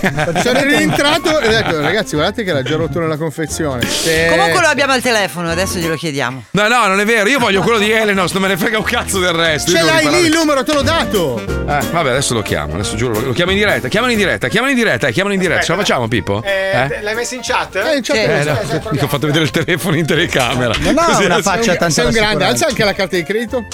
Sono 0.43 0.61
rientrato 0.63 1.39
e 1.39 1.47
ho 1.47 1.49
detto, 1.51 1.81
ragazzi, 1.81 2.15
guardate 2.15 2.43
che 2.43 2.51
l'ha 2.53 2.63
già 2.63 2.75
rotto 2.75 2.99
nella 2.99 3.17
confezione. 3.17 3.81
Sì. 4.05 4.27
Comunque 4.29 4.61
lo 4.61 4.67
abbiamo 4.67 4.93
al 4.93 5.01
telefono, 5.01 5.49
adesso 5.49 5.79
glielo 5.79 5.95
chiediamo. 5.95 6.43
No, 6.51 6.67
no, 6.67 6.85
non 6.85 6.99
è 6.99 7.05
vero. 7.05 7.27
Io 7.27 7.39
voglio 7.39 7.61
quello 7.63 7.79
di 7.79 7.89
Elenos, 7.89 8.31
non 8.33 8.43
me 8.43 8.49
ne 8.49 8.55
frega 8.57 8.77
un 8.77 8.83
cazzo 8.83 9.17
del 9.19 9.31
resto. 9.33 9.71
Ce 9.71 9.81
l'hai 9.81 10.07
lì 10.09 10.25
il 10.27 10.31
numero, 10.31 10.63
te 10.63 10.73
l'ho 10.73 10.83
dato. 10.83 11.41
Eh, 11.67 11.79
vabbè, 11.91 12.11
adesso 12.11 12.35
lo 12.35 12.43
chiamo, 12.43 12.75
adesso 12.75 12.95
giuro, 12.95 13.19
lo 13.19 13.31
chiamo 13.33 13.49
in 13.49 13.57
diretta. 13.57 13.87
Chiamalo 13.87 14.11
in 14.11 14.19
diretta, 14.19 14.47
chiamalo 14.47 14.71
in 14.71 14.77
diretta, 14.77 15.07
eh, 15.07 15.11
chiamalo 15.11 15.33
in 15.33 15.39
diretta. 15.39 15.63
Ce 15.63 15.71
la 15.71 15.77
facciamo, 15.79 16.07
Pippo? 16.07 16.43
Eh, 16.43 17.01
L'hai 17.01 17.15
messo 17.15 17.33
in 17.33 17.39
chat? 17.41 17.75
Eh, 17.77 17.95
in 17.97 18.03
chat 18.03 18.15
Eh, 18.15 18.43
lo 18.43 18.51
no, 18.53 18.59
so. 18.67 18.89
mica 18.91 19.05
ho 19.05 19.07
fatto 19.07 19.25
vedere 19.25 19.45
il 19.45 19.49
telefono 19.49 19.95
in 19.95 20.05
telecamera. 20.05 20.73
Non 20.77 20.95
ha 20.99 21.17
una 21.17 21.41
faccia 21.41 21.75
tanto 21.75 21.93
Sei 21.95 22.05
un 22.05 22.11
grande, 22.11 22.43
alza 22.43 22.67
anche 22.67 22.83
la 22.83 22.93
carta 22.93 23.15
di 23.15 23.23
credito. 23.23 23.65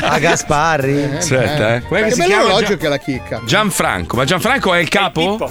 A 0.00 0.18
Gasparri. 0.18 1.10
Aspetta, 1.18 1.74
eh. 1.76 1.82
Che 1.86 2.02
che 2.04 2.10
si 2.10 2.16
bello 2.20 2.26
chiama? 2.28 2.44
orologio 2.44 2.66
Gian- 2.68 2.78
che 2.78 2.88
la 2.88 2.98
chicca. 2.98 3.40
Gianfranco, 3.44 4.16
ma 4.16 4.24
Gianfranco 4.24 4.72
è 4.72 4.78
il 4.78 4.88
capo? 4.88 5.50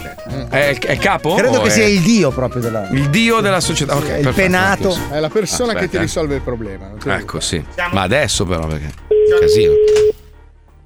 È, 0.49 0.75
è 0.79 0.91
il 0.93 0.99
capo? 0.99 1.35
Credo 1.35 1.61
che 1.61 1.69
sia 1.69 1.85
il 1.85 2.01
dio 2.01 2.31
proprio 2.31 2.61
della. 2.61 2.87
il 2.91 3.09
dio 3.09 3.41
della 3.43 3.59
società. 3.59 3.95
Ok, 3.95 4.01
il 4.03 4.09
perfetto, 4.09 4.31
penato. 4.33 4.91
sì. 4.91 5.01
È 5.11 5.19
la 5.19 5.29
persona 5.29 5.73
che 5.73 5.79
ti 5.79 5.83
Aspetta, 5.85 5.97
eh. 5.97 6.01
risolve 6.01 6.35
il 6.35 6.41
problema. 6.41 6.91
Ecco, 7.05 7.39
sì. 7.39 7.63
Ma 7.91 8.01
adesso 8.01 8.45
però 8.45 8.65
perché? 8.67 8.91
Casino. 9.39 9.73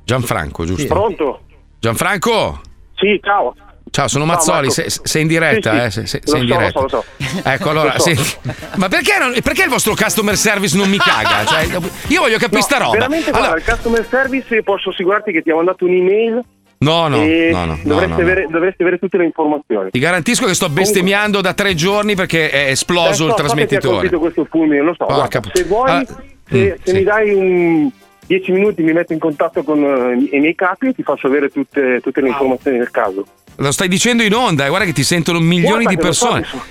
Gianfranco, 0.03 0.65
giusto? 0.65 0.87
Pronto? 0.87 1.41
Gianfranco? 1.79 2.61
Sì, 2.95 3.19
ciao. 3.23 3.55
Ciao, 3.89 4.07
sono 4.09 4.25
Mazzoli, 4.25 4.69
sei, 4.69 4.85
sei 4.89 5.21
in 5.23 5.27
diretta, 5.27 5.89
Sì, 5.89 5.91
sì. 5.91 5.99
eh? 5.99 6.07
Sei, 6.07 6.07
sei- 6.07 6.19
in 6.23 6.27
so, 6.27 6.37
lo 6.37 6.43
diretta. 6.43 6.71
so, 6.71 6.81
lo 6.81 6.87
so. 6.89 7.03
Ecco, 7.49 7.69
allora, 7.69 7.93
Lo 7.93 7.99
so. 7.99 8.13
senti, 8.13 8.37
ma 8.75 8.87
perché, 8.89 9.17
non- 9.17 9.33
perché 9.41 9.63
il 9.63 9.69
vostro 9.69 9.95
customer 9.95 10.35
service 10.37 10.75
non 10.77 10.89
mi 10.89 10.97
caga? 10.97 11.45
Cioè, 11.45 11.63
io 12.07 12.19
voglio 12.21 12.37
capire 12.37 12.59
No, 12.59 12.63
sta 12.63 12.77
roba. 12.77 12.91
Veramente, 12.91 13.29
guarda, 13.31 13.47
Allora, 13.47 13.59
il 13.61 13.65
customer 13.65 14.05
service 14.07 14.61
posso 14.63 14.89
assicurarti 14.89 15.31
che 15.31 15.41
ti 15.41 15.49
ha 15.51 15.55
mandato 15.55 15.85
un'email 15.85 16.43
no, 16.79 17.07
no, 17.07 17.21
e 17.21 17.49
no, 17.51 17.65
no, 17.65 17.79
dovresti, 17.83 18.09
no. 18.15 18.21
Avere, 18.21 18.47
dovresti 18.49 18.81
avere 18.83 18.99
tutte 18.99 19.17
le 19.17 19.25
informazioni. 19.25 19.89
Ti 19.91 19.99
garantisco 19.99 20.45
che 20.45 20.53
sto 20.53 20.69
bestemmiando 20.69 21.41
da 21.41 21.53
tre 21.53 21.73
giorni 21.75 22.15
perché 22.15 22.49
è 22.49 22.69
esploso 22.69 23.09
Eh, 23.09 23.13
so, 23.15 23.27
il 23.27 23.33
trasmettitore. 23.33 23.95
colpito 23.95 24.19
questo 24.19 24.45
fulmine, 24.49 24.81
lo 24.81 24.93
so. 24.97 25.05
Guarda, 25.05 25.41
se 25.53 25.63
vuoi, 25.63 25.89
Ah, 25.89 26.03
se, 26.05 26.15
mm, 26.57 26.63
se 26.65 26.77
sì. 26.83 26.93
mi 26.93 27.03
dai 27.03 27.33
un 27.33 27.89
10 28.27 28.51
minuti 28.51 28.83
mi 28.83 28.91
metto 28.93 29.13
in 29.13 29.19
contatto 29.19 29.63
con 29.63 29.81
eh, 29.83 30.35
i 30.35 30.39
miei 30.39 30.53
capi 30.55 30.87
e 30.87 30.93
ti 30.93 31.01
faccio 31.03 31.27
avere 31.27 31.49
tutte, 31.49 31.99
tutte 32.01 32.21
le 32.21 32.27
informazioni 32.27 32.77
del 32.77 32.91
caso. 32.91 33.25
Lo 33.55 33.71
stai 33.71 33.87
dicendo 33.87 34.21
in 34.21 34.33
onda, 34.33 34.65
eh, 34.65 34.69
guarda 34.69 34.85
che 34.85 34.93
ti 34.93 35.03
sentono 35.03 35.39
milioni 35.39 35.83
Guarda 35.83 35.89
di 35.89 35.97
persone. 35.97 36.43
so. 36.43 36.61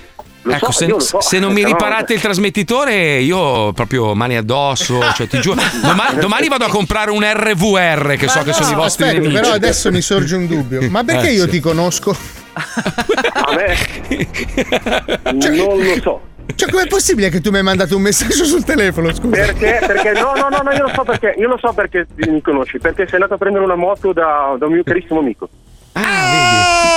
Lo 0.47 0.53
ecco, 0.53 0.71
so, 0.71 0.71
se, 0.71 0.87
lo 0.87 0.99
so. 0.99 1.19
se 1.21 1.39
non 1.39 1.51
mi 1.53 1.63
riparate 1.65 2.13
il 2.13 2.21
trasmettitore, 2.21 3.19
io 3.19 3.73
proprio 3.73 4.15
mani 4.15 4.37
addosso. 4.37 4.99
Cioè, 5.13 5.27
ti 5.27 5.39
giuro. 5.41 5.61
Domani, 5.81 6.19
domani 6.19 6.47
vado 6.47 6.65
a 6.65 6.69
comprare 6.69 7.11
un 7.11 7.21
RVR, 7.21 8.15
che 8.17 8.27
so 8.27 8.41
che 8.43 8.53
sono 8.53 8.71
i 8.71 8.75
vostri 8.75 9.03
Aspetta, 9.03 9.21
nemici. 9.21 9.41
però 9.41 9.53
adesso 9.53 9.91
mi 9.91 10.01
sorge 10.01 10.35
un 10.35 10.47
dubbio. 10.47 10.89
Ma 10.89 11.03
perché 11.03 11.29
Eh, 11.29 11.33
io 11.33 11.43
sì. 11.43 11.49
ti 11.49 11.59
conosco? 11.59 12.15
A 12.53 13.53
me 13.55 13.75
non 15.33 15.77
lo 15.77 16.01
so. 16.01 16.21
Cioè, 16.55 16.69
com'è 16.71 16.87
possibile 16.87 17.29
che 17.29 17.41
tu 17.41 17.51
mi 17.51 17.57
hai 17.57 17.63
mandato 17.63 17.95
un 17.97 18.01
messaggio 18.01 18.45
sul 18.45 18.63
telefono? 18.63 19.13
Scusa. 19.13 19.35
Perché? 19.35 19.79
Perché 19.85 20.13
no, 20.13 20.31
no, 20.33 20.47
no, 20.49 20.61
no, 20.63 20.71
io 20.71 20.83
lo 20.83 20.91
so 20.95 21.03
perché 21.03 21.35
io 21.37 21.47
lo 21.49 21.57
so 21.57 21.73
perché 21.73 22.07
mi 22.15 22.41
conosci, 22.41 22.79
perché 22.79 23.03
sei 23.05 23.15
andato 23.15 23.33
a 23.33 23.37
prendere 23.37 23.65
una 23.65 23.75
moto 23.75 24.13
da, 24.13 24.55
da 24.57 24.65
un 24.65 24.71
mio 24.73 24.83
carissimo 24.83 25.19
amico. 25.19 25.49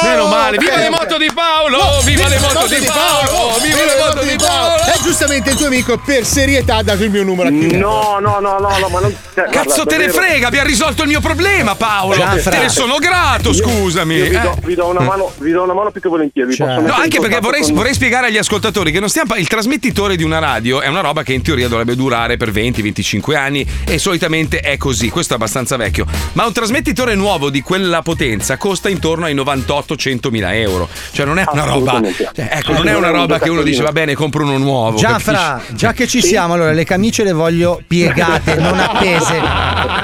Meno 0.02 0.27
male, 0.27 0.56
viva 0.59 0.77
le 0.77 0.89
moto 0.90 1.16
di 1.18 1.31
Paolo! 1.32 1.77
No, 1.77 2.01
viva 2.05 2.28
le 2.28 2.39
moto 2.39 2.66
di 2.66 2.85
Paolo! 2.85 3.59
Viva 3.60 3.85
le 3.85 3.97
moto 3.98 4.24
di 4.24 4.36
Paolo! 4.36 4.82
E 4.85 4.98
giustamente 5.02 5.51
il 5.51 5.56
tuo 5.56 5.66
amico 5.66 5.98
per 5.98 6.24
serietà 6.24 6.77
ha 6.77 6.82
dato 6.82 7.05
il 7.05 7.10
mio 7.10 7.22
numero 7.22 7.48
a 7.48 7.51
chiunque. 7.52 7.77
No, 7.77 8.18
no, 8.20 8.39
no, 8.40 8.59
no, 8.59 8.78
no, 8.78 8.89
ma 8.89 9.01
non. 9.01 9.14
cioè, 9.35 9.48
Cazzo 9.51 9.85
te 9.85 9.97
ne 9.98 10.09
frega, 10.10 10.47
abbiamo 10.48 10.66
risolto 10.66 11.02
il 11.02 11.09
mio 11.09 11.20
problema, 11.20 11.74
Paolo! 11.74 12.22
Te 12.43 12.59
ne 12.59 12.68
sono 12.68 12.97
grato, 12.98 13.51
Io- 13.51 13.55
scusami! 13.55 14.14
io 14.14 14.24
vi, 14.24 14.40
do, 14.40 14.52
eh. 14.52 14.66
vi 14.66 14.74
do 14.74 14.86
una 14.86 15.01
mano, 15.01 15.32
vi 15.39 15.51
do 15.52 15.62
una 15.62 15.74
mano 15.74 15.90
più 15.90 16.01
che 16.01 16.09
volentieri. 16.09 16.51
vi 16.51 16.56
posso 16.56 16.81
No, 16.81 16.93
anche 16.94 17.20
perché 17.20 17.40
vorrei, 17.40 17.62
con- 17.62 17.74
vorrei 17.74 17.94
spiegare 17.94 18.27
agli 18.28 18.39
ascoltatori 18.39 18.90
che 18.93 19.01
non 19.01 19.09
stiamo, 19.09 19.35
il 19.36 19.48
trasmettitore 19.48 20.16
di 20.16 20.24
una 20.24 20.39
radio 20.39 20.81
è 20.81 20.89
una 20.89 21.01
roba 21.01 21.22
che 21.22 21.32
in 21.32 21.43
teoria 21.43 21.68
dovrebbe 21.68 21.94
durare 21.94 22.36
per 22.36 22.51
20-25 22.51 23.36
anni 23.36 23.66
e 23.86 23.98
solitamente 23.98 24.60
è 24.60 24.77
così, 24.77 25.09
questo 25.09 25.35
è 25.35 25.36
abbastanza 25.36 25.77
vecchio. 25.77 26.06
Ma 26.32 26.47
un 26.47 26.52
trasmettitore 26.52 27.14
nuovo 27.14 27.51
di 27.51 27.62
quella 27.62 28.02
potenza 28.02 28.56
costa 28.56 28.89
intorno 28.91 29.27
ai 29.27 29.35
98-100 29.35 30.29
mila 30.31 30.55
euro. 30.55 30.89
Cioè 31.12 31.27
non 31.27 31.39
è 31.39 31.45
una 31.51 31.65
roba. 31.65 32.01
Cioè, 32.03 32.49
ecco, 32.51 32.73
non 32.73 32.89
è 32.89 32.95
una 32.95 33.11
roba 33.11 33.39
che 33.39 33.49
uno 33.49 33.62
dice 33.62 33.83
va 33.83 33.93
bene, 33.93 34.15
compro 34.15 34.43
uno 34.45 34.59
nuovo. 34.59 34.97
Gianfra, 34.99 35.39
capisci? 35.59 35.75
già 35.77 35.93
che 35.93 36.07
ci 36.07 36.21
siamo, 36.23 36.55
allora 36.55 36.73
le 36.73 36.85
camicie 36.85 37.25
le 37.25 37.33
voglio 37.33 37.81
piegate, 37.87 38.55
non 38.57 38.79
appese. 38.79 39.41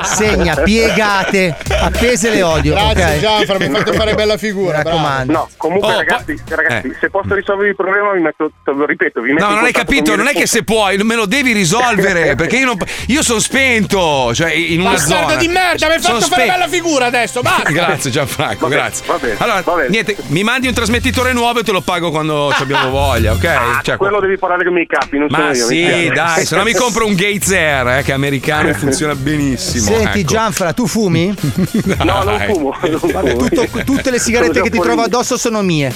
Segna, 0.03 0.55
piegate, 0.57 1.57
appese 1.81 2.31
le 2.31 2.43
odio. 2.43 2.75
Grazie 2.75 3.05
ok? 3.05 3.19
Gianfra, 3.19 3.59
mi 3.59 3.65
hai 3.65 3.71
fatto 3.71 3.93
fare 3.93 4.15
bella 4.15 4.37
figura. 4.37 4.79
Mi 4.79 4.85
raccomando. 4.85 5.33
No, 5.33 5.49
comunque 5.57 5.93
Oh, 5.93 5.97
ragazzi, 5.97 6.37
ragazzi 6.49 6.89
eh. 6.89 6.97
se 6.99 7.11
posso 7.11 7.35
risolvere 7.35 7.69
il 7.71 7.77
problema 7.77 8.13
vi 8.13 8.21
metto, 8.21 8.51
te 8.65 8.73
lo 8.73 8.87
ripeto, 8.87 9.21
vi 9.21 9.33
metto 9.33 9.47
No, 9.47 9.55
non 9.55 9.65
hai 9.65 9.73
capito, 9.73 10.17
non 10.17 10.27
è 10.27 10.33
che 10.33 10.47
se 10.47 10.65
puoi, 10.65 10.97
me 10.99 11.15
lo 11.15 11.27
devi 11.27 11.53
risolvere, 11.53 12.35
perché 12.37 12.57
io, 12.59 12.67
non, 12.67 12.77
io 13.07 13.23
sono 13.23 13.39
spento, 13.39 14.35
cioè 14.35 14.53
in 14.53 14.81
una 14.81 14.91
Bastardo 14.91 15.29
zona. 15.31 15.41
di 15.41 15.49
merda, 15.49 15.87
mi 15.87 15.93
hai 15.95 16.01
fatto 16.01 16.21
fare 16.27 16.43
spe- 16.43 16.53
bella 16.53 16.69
figura 16.69 17.07
adesso, 17.07 17.41
basta. 17.43 17.71
Grazie 17.77 18.11
Gianfranco, 18.11 18.69
grazie. 18.77 19.07
va 19.07 19.19
bene, 19.19 19.35
allora, 19.39 19.61
va 19.62 19.73
bene. 19.74 19.89
niente, 19.89 20.16
mi 20.28 20.43
mandi 20.43 20.66
un 20.69 20.74
trasmettitore 20.74 21.32
nuovo 21.32 21.61
e 21.61 21.62
te 21.65 21.73
lo 21.73 21.81
pago 21.81 22.11
quando 22.11 22.53
ci 22.57 22.62
abbiamo 22.62 22.90
voglia, 22.90 23.32
ok? 23.32 23.44
Ah, 23.44 23.81
Cioè, 23.82 23.97
quello 23.97 24.20
devi 24.20 24.36
parlare 24.39 24.62
con 24.62 24.73
i 24.73 24.74
miei 24.74 24.86
capi, 24.86 25.19
non 25.19 25.28
sono 25.31 25.43
ma 25.43 25.53
io. 25.53 25.66
mi 25.66 25.69
sì, 25.69 26.11
dai, 26.15 26.44
se 26.47 26.57
no 26.57 26.62
mi 26.62 26.73
compro 26.74 27.07
un 27.07 27.15
Gates 27.15 27.51
Air, 27.51 27.89
eh, 27.98 28.03
che 28.03 28.11
è 28.12 28.15
americano 28.15 28.69
e 28.69 28.74
funziona 28.78 29.15
benissimo. 29.15 29.85
Senti 29.86 30.20
ecco. 30.20 30.28
Gianfra, 30.32 30.73
tu 30.73 30.86
fumi? 30.86 31.35
No, 32.07 32.23
non 32.23 32.36
Dai. 32.39 32.53
fumo. 32.53 32.74
Non 32.81 33.01
Vabbè, 33.12 33.31
fumo. 33.31 33.48
tutto- 33.48 33.85
tutte 33.85 34.11
le 34.11 34.19
sigarette 34.19 34.53
Sono 34.55 34.65
che 34.65 34.70
ti 34.70 34.78
trovo 34.81 35.03
addosso 35.03 35.36
sono 35.36 35.62
mie. 35.62 35.93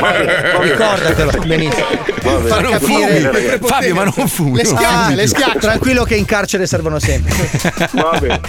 va 0.00 0.10
bene. 0.12 0.58
Ricordatelo, 0.60 1.30
benissimo. 1.46 1.86
Vabbè. 2.22 2.48
Far 2.48 2.62
non 2.62 2.72
capire. 2.72 3.30
fumi, 3.58 3.68
Fabio, 3.68 3.94
ma 3.94 4.04
non 4.04 4.28
fumi. 4.28 4.56
Le 4.56 4.62
non 4.70 5.14
più. 5.14 5.26
schiacce. 5.26 5.58
Tranquillo 5.58 6.04
che 6.04 6.14
in 6.16 6.24
carcere 6.24 6.66
servono 6.66 6.98
sempre. 6.98 7.32
Va 7.92 8.16
bene. 8.20 8.40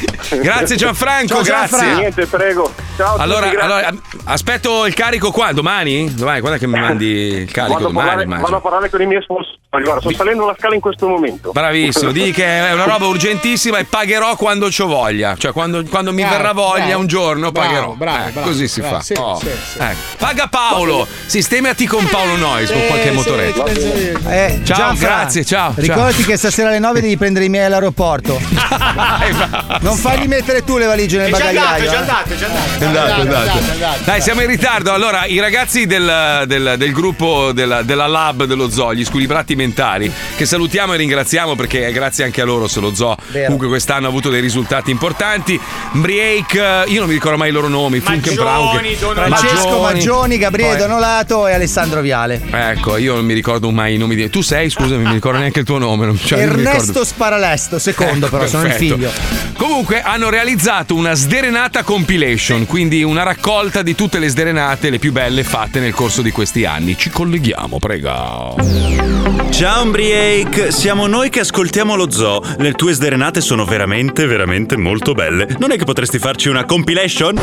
Grazie 0.41 0.75
Gianfranco, 0.75 1.27
Ciao, 1.35 1.43
Gianfra. 1.43 1.77
grazie. 1.79 1.95
Niente, 1.95 2.25
prego. 2.27 2.73
Ciao 2.97 3.15
a 3.15 3.23
tutti, 3.23 3.55
Allora, 3.65 3.93
aspetto 4.25 4.85
il 4.85 4.93
carico 4.93 5.31
qua, 5.31 5.51
domani? 5.51 6.13
Domani, 6.13 6.39
quando 6.39 6.57
è 6.57 6.59
che 6.59 6.67
mi 6.67 6.79
mandi 6.79 7.05
il 7.05 7.51
carico? 7.51 7.73
Vado 7.73 7.85
a, 7.85 7.89
Domani, 7.89 8.07
parlare, 8.07 8.23
immagino. 8.23 8.45
vado 8.47 8.57
a 8.57 8.61
parlare 8.61 8.89
con 8.89 9.01
i 9.01 9.05
miei 9.05 9.21
sponsori. 9.21 9.59
Guarda, 9.69 9.99
sto 9.99 10.13
salendo 10.13 10.45
la 10.45 10.55
scala 10.57 10.73
in 10.75 10.79
questo 10.79 11.07
momento. 11.07 11.51
Bravissimo, 11.51 12.11
di 12.11 12.31
che 12.31 12.45
è 12.45 12.71
una 12.71 12.85
roba 12.85 13.07
urgentissima 13.11 13.77
e 13.77 13.83
pagherò 13.83 14.35
quando 14.37 14.67
c'ho 14.69 14.87
voglia. 14.87 15.35
Cioè, 15.37 15.51
quando, 15.51 15.83
quando 15.89 16.13
mi 16.13 16.21
Bravo, 16.21 16.37
verrà 16.37 16.51
voglia 16.53 16.85
bravo, 16.85 16.99
un 17.01 17.07
giorno 17.07 17.51
pagherò. 17.51 17.93
bravo, 17.93 18.27
Eh, 18.27 18.31
bravo, 18.31 18.47
così 18.47 18.67
si 18.69 18.79
bravo, 18.79 18.95
fa. 18.95 19.01
sì, 19.01 19.13
Oh, 19.17 19.37
sì, 19.37 19.47
sì. 19.71 19.77
ecco. 19.79 19.97
Paga 20.17 20.47
Paolo, 20.47 21.05
sistemati 21.25 21.85
con 21.87 22.07
Paolo 22.07 22.37
Nois 22.37 22.71
con 22.71 22.85
qualche 22.87 23.11
motoretto. 23.11 23.65
Eh, 23.65 24.61
Ciao, 24.63 24.77
Gianfra, 24.77 25.07
grazie, 25.07 25.43
ciao, 25.43 25.73
ciao. 25.73 25.81
Ricordati 25.83 26.23
che 26.23 26.37
stasera 26.37 26.69
alle 26.69 26.79
9 26.79 27.01
devi 27.01 27.17
prendere 27.17 27.45
i 27.45 27.49
miei 27.49 27.65
all'aeroporto. 27.65 28.39
Non 29.81 29.95
fargli 29.97 30.27
mettere 30.27 30.63
tu 30.63 30.77
le 30.77 30.85
valigie 30.85 31.17
nel 31.17 31.29
bagagliaio. 31.31 31.83
è 31.83 31.87
già 31.87 31.93
eh. 31.93 31.97
andato, 31.97 32.33
è 32.33 32.35
già 32.37 33.15
andato. 33.15 34.03
Dai, 34.03 34.21
siamo 34.21 34.41
in 34.41 34.47
ritardo. 34.47 34.93
Allora, 34.93 35.25
i 35.25 35.39
ragazzi 35.39 35.85
del, 35.85 36.43
del- 36.47 36.75
del 36.77 36.91
gruppo 36.93 37.51
della, 37.51 37.81
della 37.81 38.07
Lab 38.07 38.45
dello 38.45 38.69
Zoo, 38.69 38.93
gli 38.93 39.03
squilibrati 39.03 39.55
mentali, 39.55 39.63
che 39.73 40.45
salutiamo 40.45 40.93
e 40.93 40.97
ringraziamo 40.97 41.55
perché 41.55 41.87
è 41.87 41.91
grazie 41.91 42.23
anche 42.23 42.41
a 42.41 42.45
loro 42.45 42.67
se 42.67 42.79
lo 42.79 42.93
Zoo 42.93 43.15
Vero. 43.31 43.43
comunque 43.45 43.67
quest'anno 43.67 44.05
ha 44.05 44.09
avuto 44.09 44.29
dei 44.29 44.41
risultati 44.41 44.91
importanti. 44.91 45.59
Break, 45.93 46.53
eh, 46.55 46.83
io 46.87 46.99
non 46.99 47.07
mi 47.07 47.13
ricordo 47.13 47.37
mai 47.37 47.49
i 47.49 47.51
loro 47.51 47.67
nomi. 47.67 47.99
Funkenbraun, 47.99 48.65
Maggioni, 48.75 48.95
Donolato. 48.97 49.35
Francesco 49.35 49.79
Maggioni, 49.81 50.37
Gabriele 50.37 50.75
Poi- 50.77 50.87
Donolato 50.87 51.47
e 51.47 51.53
Alessandro 51.53 52.01
Viale. 52.01 52.41
Ecco, 52.51 52.97
io 52.97 53.15
non 53.15 53.25
mi 53.25 53.33
ricordo 53.33 53.69
mai 53.71 53.95
i 53.95 53.97
nomi 53.97 54.15
di. 54.15 54.29
Tu 54.29 54.41
sei, 54.41 54.69
scusami, 54.69 55.01
non 55.01 55.07
mi 55.09 55.13
ricordo 55.15 55.39
neanche 55.39 55.59
il 55.59 55.65
tuo 55.65 55.77
nome. 55.77 56.05
non- 56.05 56.17
cioè, 56.17 56.39
Ernesto 56.39 57.03
Sparalesto, 57.05 57.79
secondo 57.79 58.27
però, 58.29 58.45
sono 58.47 58.63
il 58.63 58.69
Perfetto. 58.69 58.95
figlio. 58.95 59.11
Comunque 59.57 60.01
hanno 60.01 60.29
realizzato 60.29 60.95
una 60.95 61.13
sderenata 61.13 61.83
compilation, 61.83 62.65
quindi 62.65 63.03
una 63.03 63.23
raccolta 63.23 63.81
di 63.81 63.95
tutte 63.95 64.19
le 64.19 64.27
sderenate, 64.29 64.89
le 64.89 64.99
più 64.99 65.11
belle 65.11 65.43
fatte 65.43 65.79
nel 65.79 65.93
corso 65.93 66.21
di 66.21 66.31
questi 66.31 66.65
anni. 66.65 66.97
Ci 66.97 67.09
colleghiamo, 67.09 67.79
prego. 67.79 69.24
Ciao 69.49 69.83
Umbriake, 69.83 70.71
siamo 70.71 71.07
noi 71.07 71.29
che 71.29 71.39
ascoltiamo 71.39 71.95
lo 71.95 72.11
zoo. 72.11 72.41
Le 72.57 72.73
tue 72.73 72.93
sderenate 72.93 73.41
sono 73.41 73.65
veramente, 73.65 74.25
veramente 74.25 74.77
molto 74.77 75.13
belle. 75.13 75.47
Non 75.59 75.71
è 75.71 75.77
che 75.77 75.85
potresti 75.85 76.19
farci 76.19 76.49
una 76.49 76.65
compilation? 76.65 77.39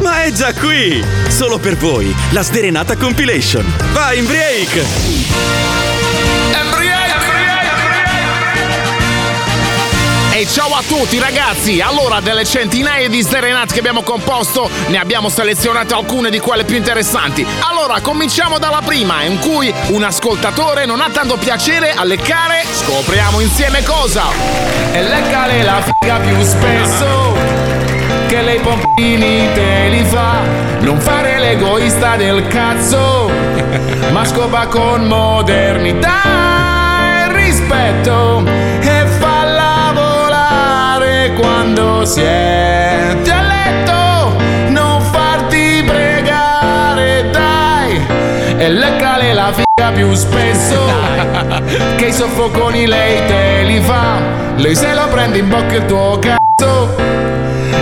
Ma 0.00 0.22
è 0.22 0.32
già 0.32 0.54
qui! 0.54 1.04
Solo 1.28 1.58
per 1.58 1.76
voi, 1.76 2.14
la 2.32 2.42
sderenata 2.42 2.96
compilation. 2.96 3.64
Vai 3.92 4.20
Umbriake! 4.20 5.89
Ciao 10.46 10.74
a 10.74 10.82
tutti 10.86 11.18
ragazzi! 11.18 11.80
Allora, 11.80 12.20
delle 12.20 12.44
centinaia 12.44 13.08
di 13.08 13.20
sderenate 13.20 13.72
che 13.74 13.78
abbiamo 13.78 14.02
composto, 14.02 14.70
ne 14.88 14.98
abbiamo 14.98 15.28
selezionate 15.28 15.94
alcune 15.94 16.30
di 16.30 16.38
quelle 16.38 16.64
più 16.64 16.76
interessanti. 16.76 17.46
Allora, 17.60 18.00
cominciamo 18.00 18.58
dalla 18.58 18.82
prima, 18.84 19.22
in 19.22 19.38
cui 19.38 19.72
un 19.88 20.02
ascoltatore 20.02 20.86
non 20.86 21.00
ha 21.00 21.10
tanto 21.10 21.36
piacere 21.36 21.92
a 21.92 22.04
leccare. 22.04 22.64
Scopriamo 22.70 23.40
insieme 23.40 23.82
cosa! 23.82 24.70
E 24.92 25.02
leccale 25.02 25.62
la 25.62 25.82
figa 25.82 26.16
più 26.16 26.42
spesso 26.42 27.36
Che 28.26 28.42
lei 28.42 28.58
pompini 28.58 29.48
te 29.54 29.88
li 29.88 30.04
fa 30.04 30.40
Non 30.80 30.98
fare 30.98 31.38
l'egoista 31.38 32.16
del 32.16 32.46
cazzo 32.48 33.30
Ma 34.10 34.24
scopa 34.24 34.66
con 34.66 35.06
modernità 35.06 36.22
e 37.24 37.32
rispetto 37.34 38.42
E 38.80 38.99
siete 42.10 43.30
a 43.30 43.42
letto 43.42 44.36
Non 44.70 45.00
farti 45.00 45.82
pregare 45.86 47.30
dai. 47.30 48.04
E 48.56 48.68
leccale 48.68 49.32
la 49.32 49.52
figa 49.52 49.92
più 49.92 50.12
spesso 50.14 50.76
Che 51.96 52.06
i 52.06 52.12
soffoconi 52.12 52.86
lei 52.86 53.26
te 53.26 53.62
li 53.64 53.80
fa. 53.80 54.18
Lei 54.56 54.74
se 54.74 54.92
lo 54.92 55.06
prende 55.08 55.38
in 55.38 55.48
bocca 55.48 55.76
il 55.76 55.86
tuo 55.86 56.18
cazzo. 56.18 56.96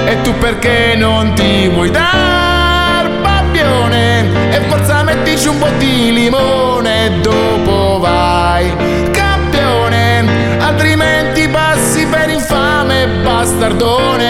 E 0.05 0.21
tu 0.23 0.37
perché 0.39 0.95
non 0.95 1.33
ti 1.33 1.69
vuoi 1.69 1.91
dar 1.91 3.09
babbione? 3.23 4.51
E 4.51 4.61
forza 4.69 5.03
mettici 5.05 5.49
un 5.49 5.59
po' 5.59 5.71
di 5.79 6.13
limone 6.13 7.07
E 7.07 7.11
dopo 7.21 7.99
vai 7.99 8.98
bastardone 13.23 14.27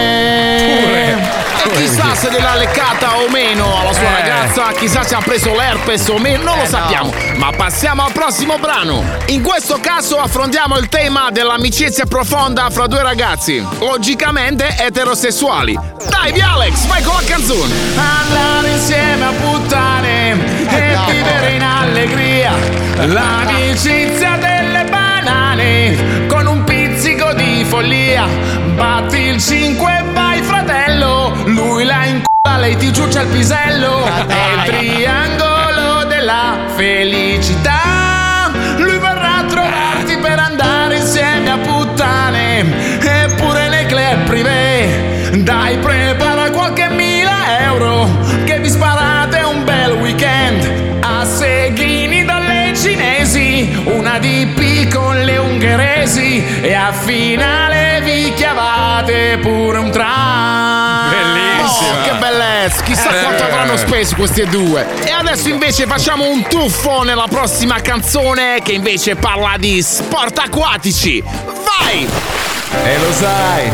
E 1.61 1.69
chissà 1.75 2.15
se 2.15 2.29
gliel'ha 2.31 2.55
leccata 2.55 3.17
o 3.19 3.29
meno 3.29 3.79
alla 3.79 3.93
sua 3.93 4.01
Eh. 4.03 4.21
ragazza, 4.21 4.71
chissà 4.71 5.03
se 5.03 5.15
ha 5.15 5.21
preso 5.21 5.53
l'herpes 5.55 6.07
o 6.07 6.17
meno, 6.17 6.43
non 6.43 6.57
lo 6.57 6.65
sappiamo. 6.65 7.13
Ma 7.35 7.51
passiamo 7.55 8.03
al 8.05 8.11
prossimo 8.11 8.57
brano. 8.57 9.03
In 9.27 9.43
questo 9.43 9.77
caso 9.81 10.17
affrontiamo 10.19 10.77
il 10.77 10.87
tema 10.89 11.29
dell'amicizia 11.31 12.05
profonda 12.05 12.69
fra 12.69 12.87
due 12.87 13.01
ragazzi, 13.03 13.63
logicamente 13.79 14.75
eterosessuali. 14.79 15.77
Dai, 16.09 16.31
via 16.31 16.53
Alex, 16.53 16.85
vai 16.85 17.03
con 17.03 17.13
la 17.15 17.23
canzone. 17.27 17.73
Andare 17.95 18.69
insieme 18.69 19.25
a 19.25 19.31
puttane 19.31 20.31
e 20.69 20.97
vivere 21.11 21.51
in 21.51 21.61
allegria 21.61 22.51
L'amicizia 23.05 24.37
delle 24.37 24.85
banane 24.89 26.18
follia. 27.69 28.25
Batti 28.75 29.17
il 29.17 29.41
5 29.41 29.97
e 29.99 30.03
vai 30.11 30.41
fratello. 30.41 31.33
Lui 31.45 31.83
la 31.85 32.03
inculla, 32.05 32.57
lei 32.57 32.75
ti 32.75 32.91
ciuccia 32.91 33.21
il 33.21 33.27
pisello. 33.27 34.03
È 34.27 34.53
il 34.55 34.63
triangolo 34.65 36.03
della 36.05 36.57
felicità. 36.75 38.51
Lui 38.77 38.97
verrà 38.97 39.37
a 39.37 39.43
trovarti 39.43 40.17
per 40.17 40.39
andare 40.39 40.97
insieme 40.97 41.49
a 41.51 41.57
puttane 41.57 42.65
Eppure 42.99 43.69
nei 43.69 43.85
club 43.85 44.25
privé 44.25 45.41
Dai 45.43 45.77
prepara 45.77 46.49
qualche 46.49 46.87
mila 46.89 47.61
euro 47.65 48.09
Che 48.45 48.59
vi 48.59 48.69
sparate 48.69 49.41
un 49.41 49.63
bel 49.63 49.91
weekend. 49.93 50.97
A 51.01 51.25
seghini 51.25 52.23
dalle 52.25 52.73
cinesi 52.75 53.83
Una 53.85 54.17
DP 54.17 54.93
con 54.93 55.21
le 55.23 55.37
ungheresi 55.37 56.43
E 56.61 56.73
a 56.73 56.91
finale 56.91 57.58
pure 59.37 59.77
un 59.77 59.91
tram 59.91 61.09
Oh, 61.91 62.01
che 62.03 62.13
bellezza! 62.15 62.83
Chissà 63.49 63.57
Eh. 63.57 63.61
avranno 63.61 63.77
speso 63.77 64.15
questi 64.15 64.45
due. 64.47 64.85
E 65.03 65.11
adesso 65.11 65.49
invece 65.49 65.85
facciamo 65.85 66.29
un 66.29 66.43
tuffo 66.47 67.03
nella 67.03 67.27
prossima 67.29 67.81
canzone 67.81 68.59
che 68.63 68.73
invece 68.73 69.15
parla 69.15 69.55
di 69.57 69.81
sport 69.81 70.37
acquatici. 70.39 71.21
Vai! 71.23 72.07
E 72.85 72.97
lo 72.99 73.11
sai 73.13 73.71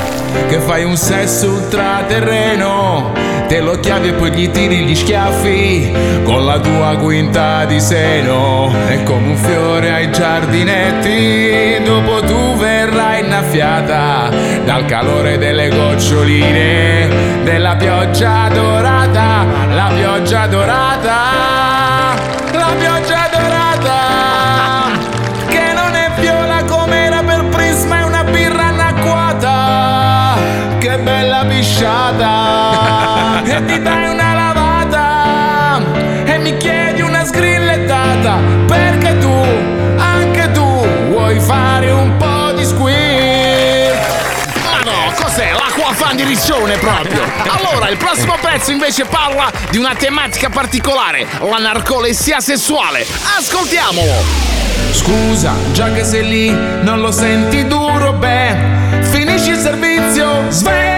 che 0.47 0.60
fai 0.60 0.84
un 0.85 0.95
sesso 0.95 1.47
ultraterreno 1.49 3.11
Te 3.47 3.60
lo 3.60 3.77
chiavi 3.80 4.10
e 4.10 4.14
poi 4.14 4.31
gli 4.31 4.49
tiri 4.52 4.85
gli 4.85 4.95
schiaffi 4.95 5.91
Con 6.23 6.45
la 6.45 6.60
tua 6.60 6.95
quinta 6.97 7.65
di 7.65 7.80
seno 7.80 8.73
È 8.88 9.03
come 9.03 9.27
un 9.30 9.38
fiore 9.38 9.91
ai 9.91 10.11
giardinetti 10.11 11.84
Dopo 11.84 12.22
tu 12.22 12.56
verrai 12.56 13.23
innaffiata 13.26 14.30
Dal 14.64 14.85
calore 14.85 15.38
delle 15.38 15.69
goccioline 15.69 17.43
Della 17.43 17.76
pioggia 17.76 18.47
dorata 18.49 19.45
La 19.76 19.91
pioggia 19.93 20.47
dorata 20.47 21.15
La 22.53 22.72
pioggia 22.80 23.27
dorata 23.30 23.97
Che 25.49 25.73
non 25.73 25.93
è 25.93 26.11
viola 26.18 26.64
come 26.64 27.06
era 27.07 27.22
per 27.22 27.43
Prisma 27.49 27.99
È 27.99 28.03
una 28.03 28.23
birra 28.23 28.68
annacquata 28.68 30.38
Che 30.80 30.97
bella 30.99 31.43
pisciata. 31.45 33.43
E 33.43 33.65
ti 33.65 33.81
dai 33.81 34.07
una 34.07 34.34
lavata 34.34 35.81
E 36.23 36.38
mi 36.38 36.56
chiedi 36.56 37.02
una 37.02 37.26
sgrillettata 37.26 38.55
fan 46.06 46.23
riccione 46.23 46.77
proprio. 46.77 47.23
Allora, 47.48 47.90
il 47.90 47.98
prossimo 47.98 48.38
pezzo 48.40 48.72
invece 48.72 49.06
parla 49.06 49.52
di 49.72 49.77
una 49.77 49.95
tematica 49.95 50.49
particolare, 50.49 51.27
la 51.40 51.57
narcolessia 51.57 52.40
sessuale. 52.40 53.06
Ascoltiamolo! 53.38 54.14
Scusa, 54.91 55.53
già 55.72 55.91
che 55.91 56.03
sei 56.03 56.27
lì, 56.27 56.49
non 56.52 56.99
lo 57.02 57.11
senti 57.11 57.65
duro, 57.65 58.14
beh, 58.14 58.56
finisci 59.02 59.49
il 59.49 59.57
servizio, 59.57 60.45
svegliati 60.49 60.94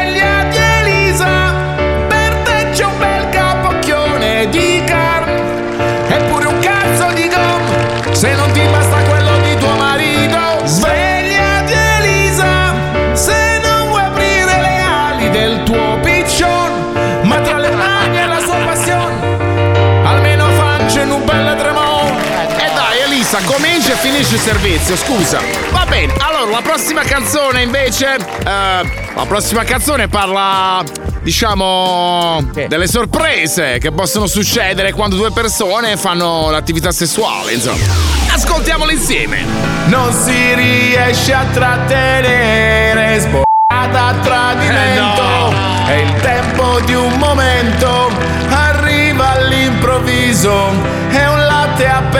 e 24.18 24.23
finisci 24.23 24.34
il 24.34 24.39
servizio, 24.39 24.95
scusa. 24.95 25.39
Va 25.72 25.85
bene, 25.88 26.14
allora 26.19 26.49
la 26.49 26.61
prossima 26.61 27.03
canzone 27.03 27.61
invece. 27.61 28.15
eh, 28.15 28.45
la 28.45 29.26
prossima 29.27 29.64
canzone 29.64 30.07
parla. 30.07 30.84
Diciamo 31.22 32.41
delle 32.68 32.88
sorprese 32.88 33.80
che 33.80 33.91
possono 33.91 34.27
succedere 34.27 34.94
quando 34.94 35.18
due 35.18 35.31
persone 35.31 35.98
fanno 35.98 36.49
l'attività 36.49 36.91
sessuale, 36.91 37.52
insomma. 37.52 37.84
Ascoltiamolo 38.31 38.91
insieme. 38.91 39.44
Non 39.88 40.14
si 40.14 40.53
riesce 40.53 41.34
a 41.34 41.44
trattenere 41.52 43.19
sboccata 43.19 44.06
a 44.06 44.14
tradimento 44.22 45.53
È 45.85 45.94
il 45.94 46.14
tempo 46.22 46.80
di 46.81 46.94
un 46.94 47.14
momento 47.18 48.10
Arriva 48.49 49.31
all'improvviso 49.31 50.72
È 51.10 51.27
un 51.27 51.45
latte 51.45 51.88
appena 51.88 52.16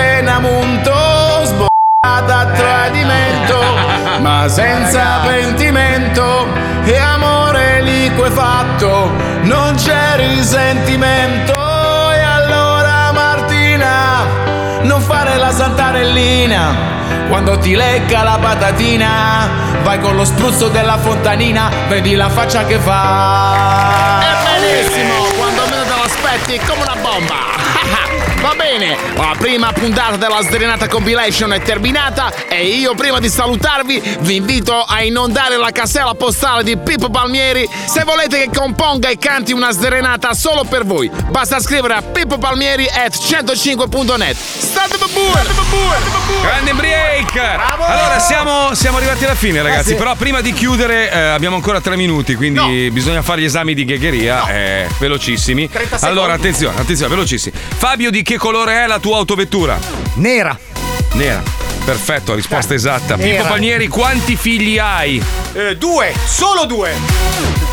Ma 4.48 4.54
senza 4.54 5.20
pentimento 5.26 6.48
E 6.86 6.96
amore 6.96 7.82
liquefatto 7.82 9.12
Non 9.42 9.76
c'è 9.76 10.16
risentimento 10.16 11.52
E 12.14 12.20
allora 12.22 13.12
Martina 13.12 14.24
Non 14.84 15.02
fare 15.02 15.36
la 15.36 15.52
santarellina 15.52 16.96
quando 17.28 17.58
ti 17.60 17.76
lecca 17.76 18.24
la 18.24 18.38
patatina, 18.40 19.50
vai 19.84 20.00
con 20.00 20.16
lo 20.16 20.24
spruzzo 20.24 20.70
della 20.70 20.98
fontanina, 20.98 21.70
vedi 21.90 22.16
la 22.16 22.30
faccia 22.30 22.66
che 22.66 22.80
fa. 22.80 24.20
È 24.22 24.62
benissimo, 24.62 25.14
quando 25.38 25.62
meno 25.70 25.84
te 25.84 25.90
l'aspetti 25.90 26.54
è 26.54 26.66
come. 26.66 26.87
Va 28.42 28.54
bene, 28.56 28.96
la 29.16 29.36
prima 29.38 29.72
puntata 29.74 30.16
della 30.16 30.42
Sdrenata 30.42 30.88
Compilation 30.88 31.54
è 31.54 31.62
terminata 31.62 32.32
e 32.48 32.66
io 32.66 32.94
prima 32.94 33.20
di 33.20 33.30
salutarvi 33.30 34.02
vi 34.20 34.36
invito 34.36 34.74
a 34.88 35.04
inondare 35.04 35.58
la 35.58 35.72
casella 35.72 36.14
postale 36.14 36.64
di 36.64 36.78
Pippo 36.78 37.10
Palmieri 37.10 37.68
se 37.86 38.04
volete 38.04 38.38
che 38.44 38.50
componga 38.58 39.10
e 39.10 39.18
canti 39.18 39.52
una 39.54 39.72
Sdrenata 39.72 40.34
solo 40.34 40.64
per 40.64 40.86
voi. 40.86 41.10
Basta 41.30 41.60
scrivere 41.60 41.96
a 41.96 42.02
Pippo 42.04 42.38
Palmieri 42.38 42.88
at 42.88 43.18
105.net. 43.18 44.36
State 44.38 44.98
babue! 44.98 45.42
Grande 46.42 46.74
break! 46.74 47.36
Allora 47.38 48.20
siamo, 48.20 48.74
siamo 48.76 48.98
arrivati 48.98 49.26
alla 49.26 49.36
fine, 49.36 49.62
ragazzi. 49.62 49.90
sì. 49.90 49.96
Però 49.96 50.14
prima 50.16 50.42
di 50.42 50.54
chiudere, 50.54 51.12
eh, 51.12 51.18
abbiamo 51.20 51.56
ancora 51.56 51.82
tre 51.82 51.96
minuti, 51.96 52.36
quindi 52.36 52.90
bisogna 52.92 53.22
fare 53.24 53.42
gli 53.42 53.46
esami 53.46 53.74
di 53.74 53.84
ghegheria. 53.84 54.48
eh, 54.48 54.88
velocissimi. 55.00 55.70
30 55.70 55.98
Allora, 56.02 56.34
attenzione, 56.34 56.80
attenzione, 56.80 57.10
velocissimi. 57.14 57.56
Fabio, 57.78 58.10
di 58.12 58.24
che 58.28 58.38
colore 58.38 58.84
è 58.84 58.88
la 58.88 59.00
tua 59.00 59.16
autovettura? 59.16 59.80
Nera. 60.16 60.60
Nera. 61.14 61.42
Perfetto, 61.86 62.34
risposta 62.36 62.74
esatta. 62.74 63.16
Nera. 63.16 63.38
Pippo 63.38 63.48
Palmieri, 63.48 63.88
quanti 63.88 64.36
figli 64.36 64.78
hai? 64.78 65.24
Eh, 65.54 65.78
due, 65.78 66.14
solo 66.26 66.66
due. 66.66 66.92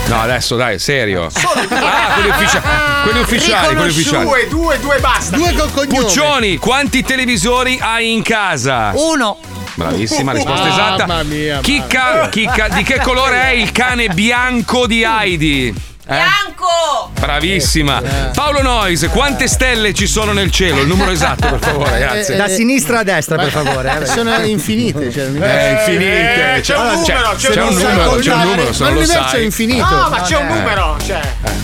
No, 0.07 0.21
adesso 0.21 0.55
dai, 0.55 0.79
serio. 0.79 1.25
Ah, 1.25 2.13
quelli, 2.15 2.29
ufficia- 2.29 2.63
quelli 3.03 3.19
ufficiali, 3.19 3.75
quelli 3.75 3.91
ufficiali. 3.91 4.25
Due, 4.27 4.47
due, 4.49 4.79
due, 4.79 4.99
basta. 5.01 5.35
Due 5.35 5.55
con 5.55 5.73
cognome. 5.73 5.99
Puccioni, 6.05 6.57
quanti 6.59 7.03
televisori 7.03 7.77
hai 7.83 8.13
in 8.13 8.23
casa? 8.23 8.93
Uno. 8.95 9.39
Bravissima, 9.75 10.31
risposta 10.31 10.69
Mamma 10.69 10.95
esatta. 10.95 11.23
mia, 11.25 11.59
Chicca, 11.63 12.29
Chicca, 12.29 12.69
di 12.69 12.85
che 12.85 13.01
colore 13.01 13.43
è 13.43 13.49
il 13.55 13.73
cane 13.73 14.07
bianco 14.07 14.87
di 14.87 15.03
Heidi? 15.03 15.75
Eh? 16.07 16.13
Bianco! 16.13 17.11
Bravissima. 17.19 18.03
Paolo 18.35 18.61
Nois, 18.61 19.09
quante 19.11 19.47
stelle 19.49 19.95
ci 19.95 20.07
sono 20.07 20.33
nel 20.33 20.51
cielo? 20.51 20.81
Il 20.83 20.87
numero 20.87 21.11
esatto, 21.11 21.49
per 21.49 21.59
favore, 21.61 21.99
grazie. 21.99 22.37
Da 22.37 22.47
sinistra 22.49 22.99
a 22.99 23.03
destra, 23.03 23.37
per 23.37 23.49
favore. 23.51 24.01
eh. 24.03 24.07
Sono 24.07 24.35
infinite. 24.45 25.11
Cioè, 25.11 25.33
È 25.33 25.71
infinite. 25.79 26.57
Eh, 26.57 26.61
c'è 26.61 26.77
un 26.77 26.87
numero, 26.93 27.35
c'è 27.37 27.53
un 27.61 27.69
un 27.69 27.75
numero. 27.75 27.89
numero, 27.93 28.17
c'è 28.21 28.33
un 28.35 28.41
numero, 28.43 28.73
se 28.75 28.83
Ma 28.83 28.89
non 28.91 28.95
lo 28.97 29.01
l'universo 29.01 29.29
è 29.29 29.31
sai. 29.31 29.45
infinito. 29.45 29.85
No, 29.89 30.09
ma 30.11 30.21
c'è 30.21 30.37
un 30.37 30.47
numero. 30.47 30.97
Cioè. 31.07 31.21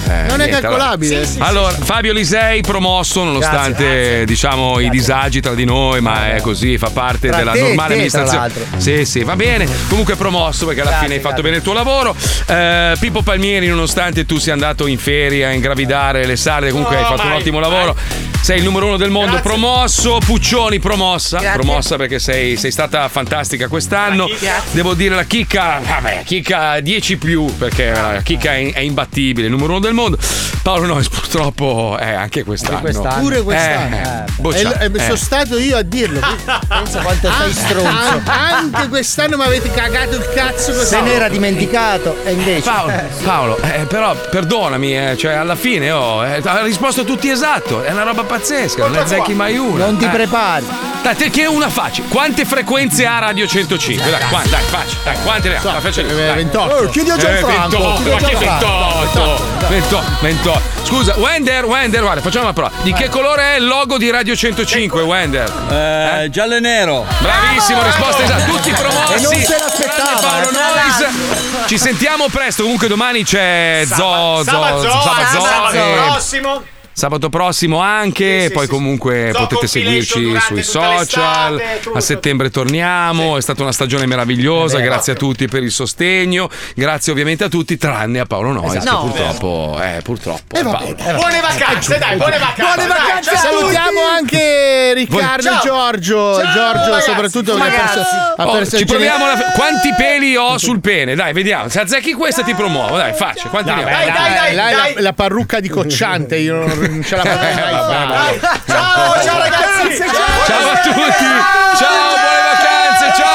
Eh, 0.08 0.22
Non 0.22 0.40
è 0.40 0.46
niente, 0.46 0.60
calcolabile. 0.62 1.14
allora. 1.16 1.26
Sì, 1.26 1.32
sì, 1.34 1.38
Allora, 1.42 1.70
Fabio 1.72 2.12
Lisei 2.14 2.60
promosso 2.62 3.22
nonostante 3.22 4.24
diciamo 4.24 4.80
i 4.80 4.88
disagi 4.88 5.40
tra 5.40 5.54
di 5.54 5.64
noi, 5.66 6.00
ma 6.00 6.34
è 6.34 6.40
così, 6.40 6.78
fa 6.78 6.88
parte 6.90 7.28
Tra 7.28 7.36
della 7.38 7.52
te 7.52 7.58
e 7.58 7.62
normale 7.62 7.94
te, 7.96 8.08
tra 8.08 8.20
amministrazione. 8.22 8.38
l'altro. 8.64 8.78
Sì, 8.80 9.04
sì, 9.04 9.22
va 9.22 9.36
bene. 9.36 9.68
Comunque 9.88 10.16
promosso 10.16 10.64
perché 10.64 10.80
alla 10.80 10.90
Grazie, 10.90 11.06
fine 11.08 11.18
hai 11.18 11.22
fatto 11.24 11.42
grazie. 11.42 11.50
bene 11.50 11.56
il 11.58 11.62
tuo 11.62 11.72
lavoro. 11.74 12.16
Eh, 12.46 12.96
Pippo 12.98 13.22
Palmieri, 13.22 13.66
nonostante 13.68 14.24
tu 14.30 14.38
sia 14.38 14.52
andato 14.52 14.86
in 14.86 14.96
ferie 14.96 15.44
a 15.44 15.50
ingravidare 15.50 16.24
le 16.24 16.36
sarde, 16.36 16.70
comunque 16.70 16.94
No, 16.94 17.00
hai 17.02 17.08
fatto 17.08 17.22
un 17.22 17.28
mai, 17.30 17.38
ottimo 17.40 17.58
lavoro. 17.58 17.96
Sei 18.40 18.58
il 18.58 18.64
numero 18.64 18.86
uno 18.86 18.96
del 18.96 19.10
mondo, 19.10 19.32
Grazie. 19.32 19.50
promosso, 19.50 20.18
Puccioni 20.24 20.78
promossa, 20.78 21.38
Grazie. 21.40 21.58
promossa 21.60 21.96
perché 21.96 22.20
sei, 22.20 22.56
sei 22.56 22.70
stata 22.70 23.08
fantastica 23.08 23.66
quest'anno. 23.66 24.28
Devo 24.70 24.94
dire 24.94 25.16
la 25.16 25.24
chicca, 25.24 25.80
vabbè, 25.84 26.22
chicca 26.24 26.78
10 26.78 27.16
più 27.16 27.44
perché 27.56 27.90
la 27.90 28.20
chicca 28.22 28.54
è, 28.54 28.72
è 28.72 28.78
imbattibile, 28.80 29.46
il 29.48 29.52
numero 29.52 29.72
uno 29.72 29.80
del 29.80 29.94
mondo. 29.94 30.16
Paolo 30.62 30.86
Nois 30.86 31.08
purtroppo 31.08 31.96
è 31.98 32.12
anche 32.12 32.44
quest'anno. 32.44 32.76
Anche 32.76 32.92
quest'anno. 32.92 33.20
Pure 33.22 33.42
quest'anno. 33.42 33.96
Eh, 33.96 34.00
Eh, 34.00 34.24
bocciato, 34.36 34.78
e- 34.80 34.84
e 34.84 34.90
eh. 34.94 35.02
sono 35.04 35.16
stato 35.16 35.58
io 35.58 35.76
a 35.76 35.82
dirlo. 35.82 36.20
Pensa 36.68 37.00
quanto 37.00 37.30
sei 37.32 37.52
stronzo. 37.52 38.20
Ah, 38.24 38.56
anche 38.56 38.88
quest'anno 38.88 39.36
mi 39.36 39.44
avete 39.44 39.70
cagato 39.70 40.14
il 40.16 40.28
cazzo. 40.34 40.72
Se 40.84 41.00
ne 41.00 41.12
era 41.14 41.28
dimenticato 41.28 42.16
e 42.24 42.32
invece. 42.32 42.62
Paolo, 42.70 42.92
Eh, 42.92 43.04
Paolo, 43.24 43.58
eh, 43.62 43.84
però 43.88 44.14
perdonami, 44.30 44.96
eh, 45.10 45.16
cioè 45.16 45.32
alla 45.34 45.56
fine 45.56 45.90
oh, 45.90 46.24
eh, 46.26 46.40
ha 46.44 46.62
risposto 46.62 47.04
tutti 47.04 47.28
esatto, 47.30 47.82
è 47.82 47.90
una 47.92 48.02
roba 48.02 48.22
pazzesca, 48.24 48.82
non 48.82 48.92
ne 48.92 48.98
azzecchi 49.00 49.34
mai 49.34 49.56
una. 49.56 49.86
Non 49.86 49.96
ti 49.96 50.04
Eh. 50.04 50.08
prepari. 50.08 50.66
Dai, 51.02 51.16
te 51.16 51.30
che 51.30 51.46
una 51.46 51.70
faccia. 51.70 52.02
Quante 52.08 52.44
frequenze 52.44 53.06
ha 53.06 53.18
Radio 53.20 53.46
105? 53.46 54.10
Dai, 54.10 54.20
qua- 54.28 54.42
dai, 54.50 54.60
faccia, 54.64 54.96
dai, 55.02 55.16
quante 55.22 55.48
ne 55.48 55.56
ha? 55.56 55.60
Dai, 55.60 55.80
faccia- 55.80 56.00
Eh, 56.02 56.04
dai. 56.14 56.34
28. 56.34 56.74
Oh, 56.74 56.88
chiedi 56.90 57.10
a 57.10 57.16
Gianfranco. 57.16 57.76
Eh, 57.76 57.80
28, 57.80 58.02
chiedi 58.02 58.10
a 58.10 58.12
ma 58.12 58.18
che 58.18 58.36
Gianfranco. 58.36 58.98
28? 59.00 59.68
28, 59.68 60.04
28. 60.20 60.60
Scusa, 60.82 61.14
Wender, 61.16 61.64
Wender, 61.64 62.00
guarda, 62.02 62.20
facciamo 62.20 62.44
una 62.44 62.52
prova. 62.52 62.70
Di 62.82 62.92
che 62.92 63.08
colore 63.08 63.54
è 63.54 63.58
il 63.58 63.66
logo 63.66 63.96
di 63.96 64.10
Radio 64.10 64.36
105, 64.36 65.00
Wender? 65.02 65.50
Eh, 65.70 66.28
giallo 66.30 66.56
e 66.56 66.60
nero. 66.60 67.06
Bravissimo, 67.20 67.82
risposta 67.82 68.22
esatta. 68.22 68.44
Tutti 68.44 68.70
promossi. 68.70 69.12
E 69.14 69.20
non 69.20 69.34
se 69.34 69.56
l'aspettava, 69.58 70.20
Paolo 70.20 70.48
eh. 70.50 70.52
Nois. 70.52 71.39
Ci 71.70 71.78
sentiamo 71.78 72.26
presto. 72.28 72.64
Comunque 72.64 72.88
domani 72.88 73.22
c'è 73.22 73.82
Zo, 73.86 73.94
Zo, 73.94 74.42
Sabato, 74.42 74.80
Sabato, 74.90 75.40
sabato 75.40 75.76
e- 75.76 75.94
prossimo. 76.08 76.62
Sabato 77.00 77.30
prossimo 77.30 77.78
anche, 77.78 78.50
poi 78.52 78.66
comunque 78.66 79.30
Zo 79.32 79.38
potete 79.38 79.66
seguirci 79.68 80.38
sui 80.38 80.62
social. 80.62 81.54
l'estate, 81.54 81.80
tutto. 81.82 81.96
A 81.96 82.00
settembre 82.02 82.50
torniamo, 82.50 83.38
è 83.38 83.40
stata 83.40 83.62
una 83.62 83.72
stagione 83.72 84.04
meravigliosa, 84.04 84.74
È 84.76 84.80
vero. 84.80 84.90
grazie 84.92 85.14
a 85.14 85.16
tutti 85.16 85.48
per 85.48 85.62
il 85.62 85.70
sostegno, 85.70 86.50
grazie 86.74 87.10
ovviamente 87.12 87.44
a 87.44 87.48
tutti 87.48 87.78
tranne 87.78 88.18
a 88.20 88.26
Paolo 88.26 88.52
Nois 88.52 88.74
Esatto. 88.74 88.84
che 88.84 88.92
No. 88.92 89.00
purtroppo, 89.32 89.80
eh, 89.82 90.00
purtroppo 90.02 90.56
è 90.56 90.62
Paolo. 90.62 90.94
Buone 90.94 91.40
vacanze, 91.40 91.96
dai, 91.98 92.16
buone 92.18 92.36
vacanze. 92.38 92.62
Buone 92.62 92.86
dai, 92.86 92.98
vacanze 92.98 93.30
ciao. 93.30 93.50
Salutiamo 93.50 94.00
anche 94.14 94.92
Riccardo 94.94 95.48
e 95.48 95.58
Giorgio. 95.64 96.34
Ciao, 96.42 96.52
Giorgio, 96.52 96.90
ragazzi. 96.90 97.10
soprattutto 97.10 97.56
Ragazzi. 97.56 97.78
ha 97.78 97.94
perso, 97.94 98.10
ha 98.36 98.46
Oh, 98.46 98.52
perso 98.52 98.76
ci 98.76 98.84
proviamo 98.84 99.24
alla- 99.24 99.52
quanti 99.54 99.94
peli 99.96 100.36
ho 100.36 100.58
sul 100.58 100.80
pene? 100.80 101.14
Dai, 101.14 101.32
vediamo. 101.32 101.70
Se 101.70 101.80
azzecchi 101.80 102.12
questa 102.12 102.42
ti 102.42 102.54
promuovo. 102.54 102.98
Dai, 102.98 103.14
faccia. 103.14 103.48
Quanti 103.48 103.70
ne 103.72 103.84
ho? 103.84 103.84
Dai, 103.86 104.04
dai, 104.12 104.34
dai, 104.34 104.54
dai. 104.54 104.94
La, 104.96 105.00
la 105.00 105.12
parrucca 105.14 105.60
di 105.60 105.70
cocciante, 105.70 106.36
io 106.36 106.56
non, 106.66 106.88
non 106.90 107.02
ce 107.04 107.16
la 107.16 107.22
farei 107.22 107.52
eh, 107.52 108.06
mai. 108.06 108.40
Ciao, 108.66 109.22
ciao 109.22 109.38
ragazzi! 109.38 109.96
Ciao, 109.96 110.44
ciao 110.46 110.70
a 110.70 110.76
tutti! 110.80 111.30
Ciao, 111.76 112.08
buone 112.18 112.40
vacanze! 112.52 113.22
Ciao! 113.22 113.29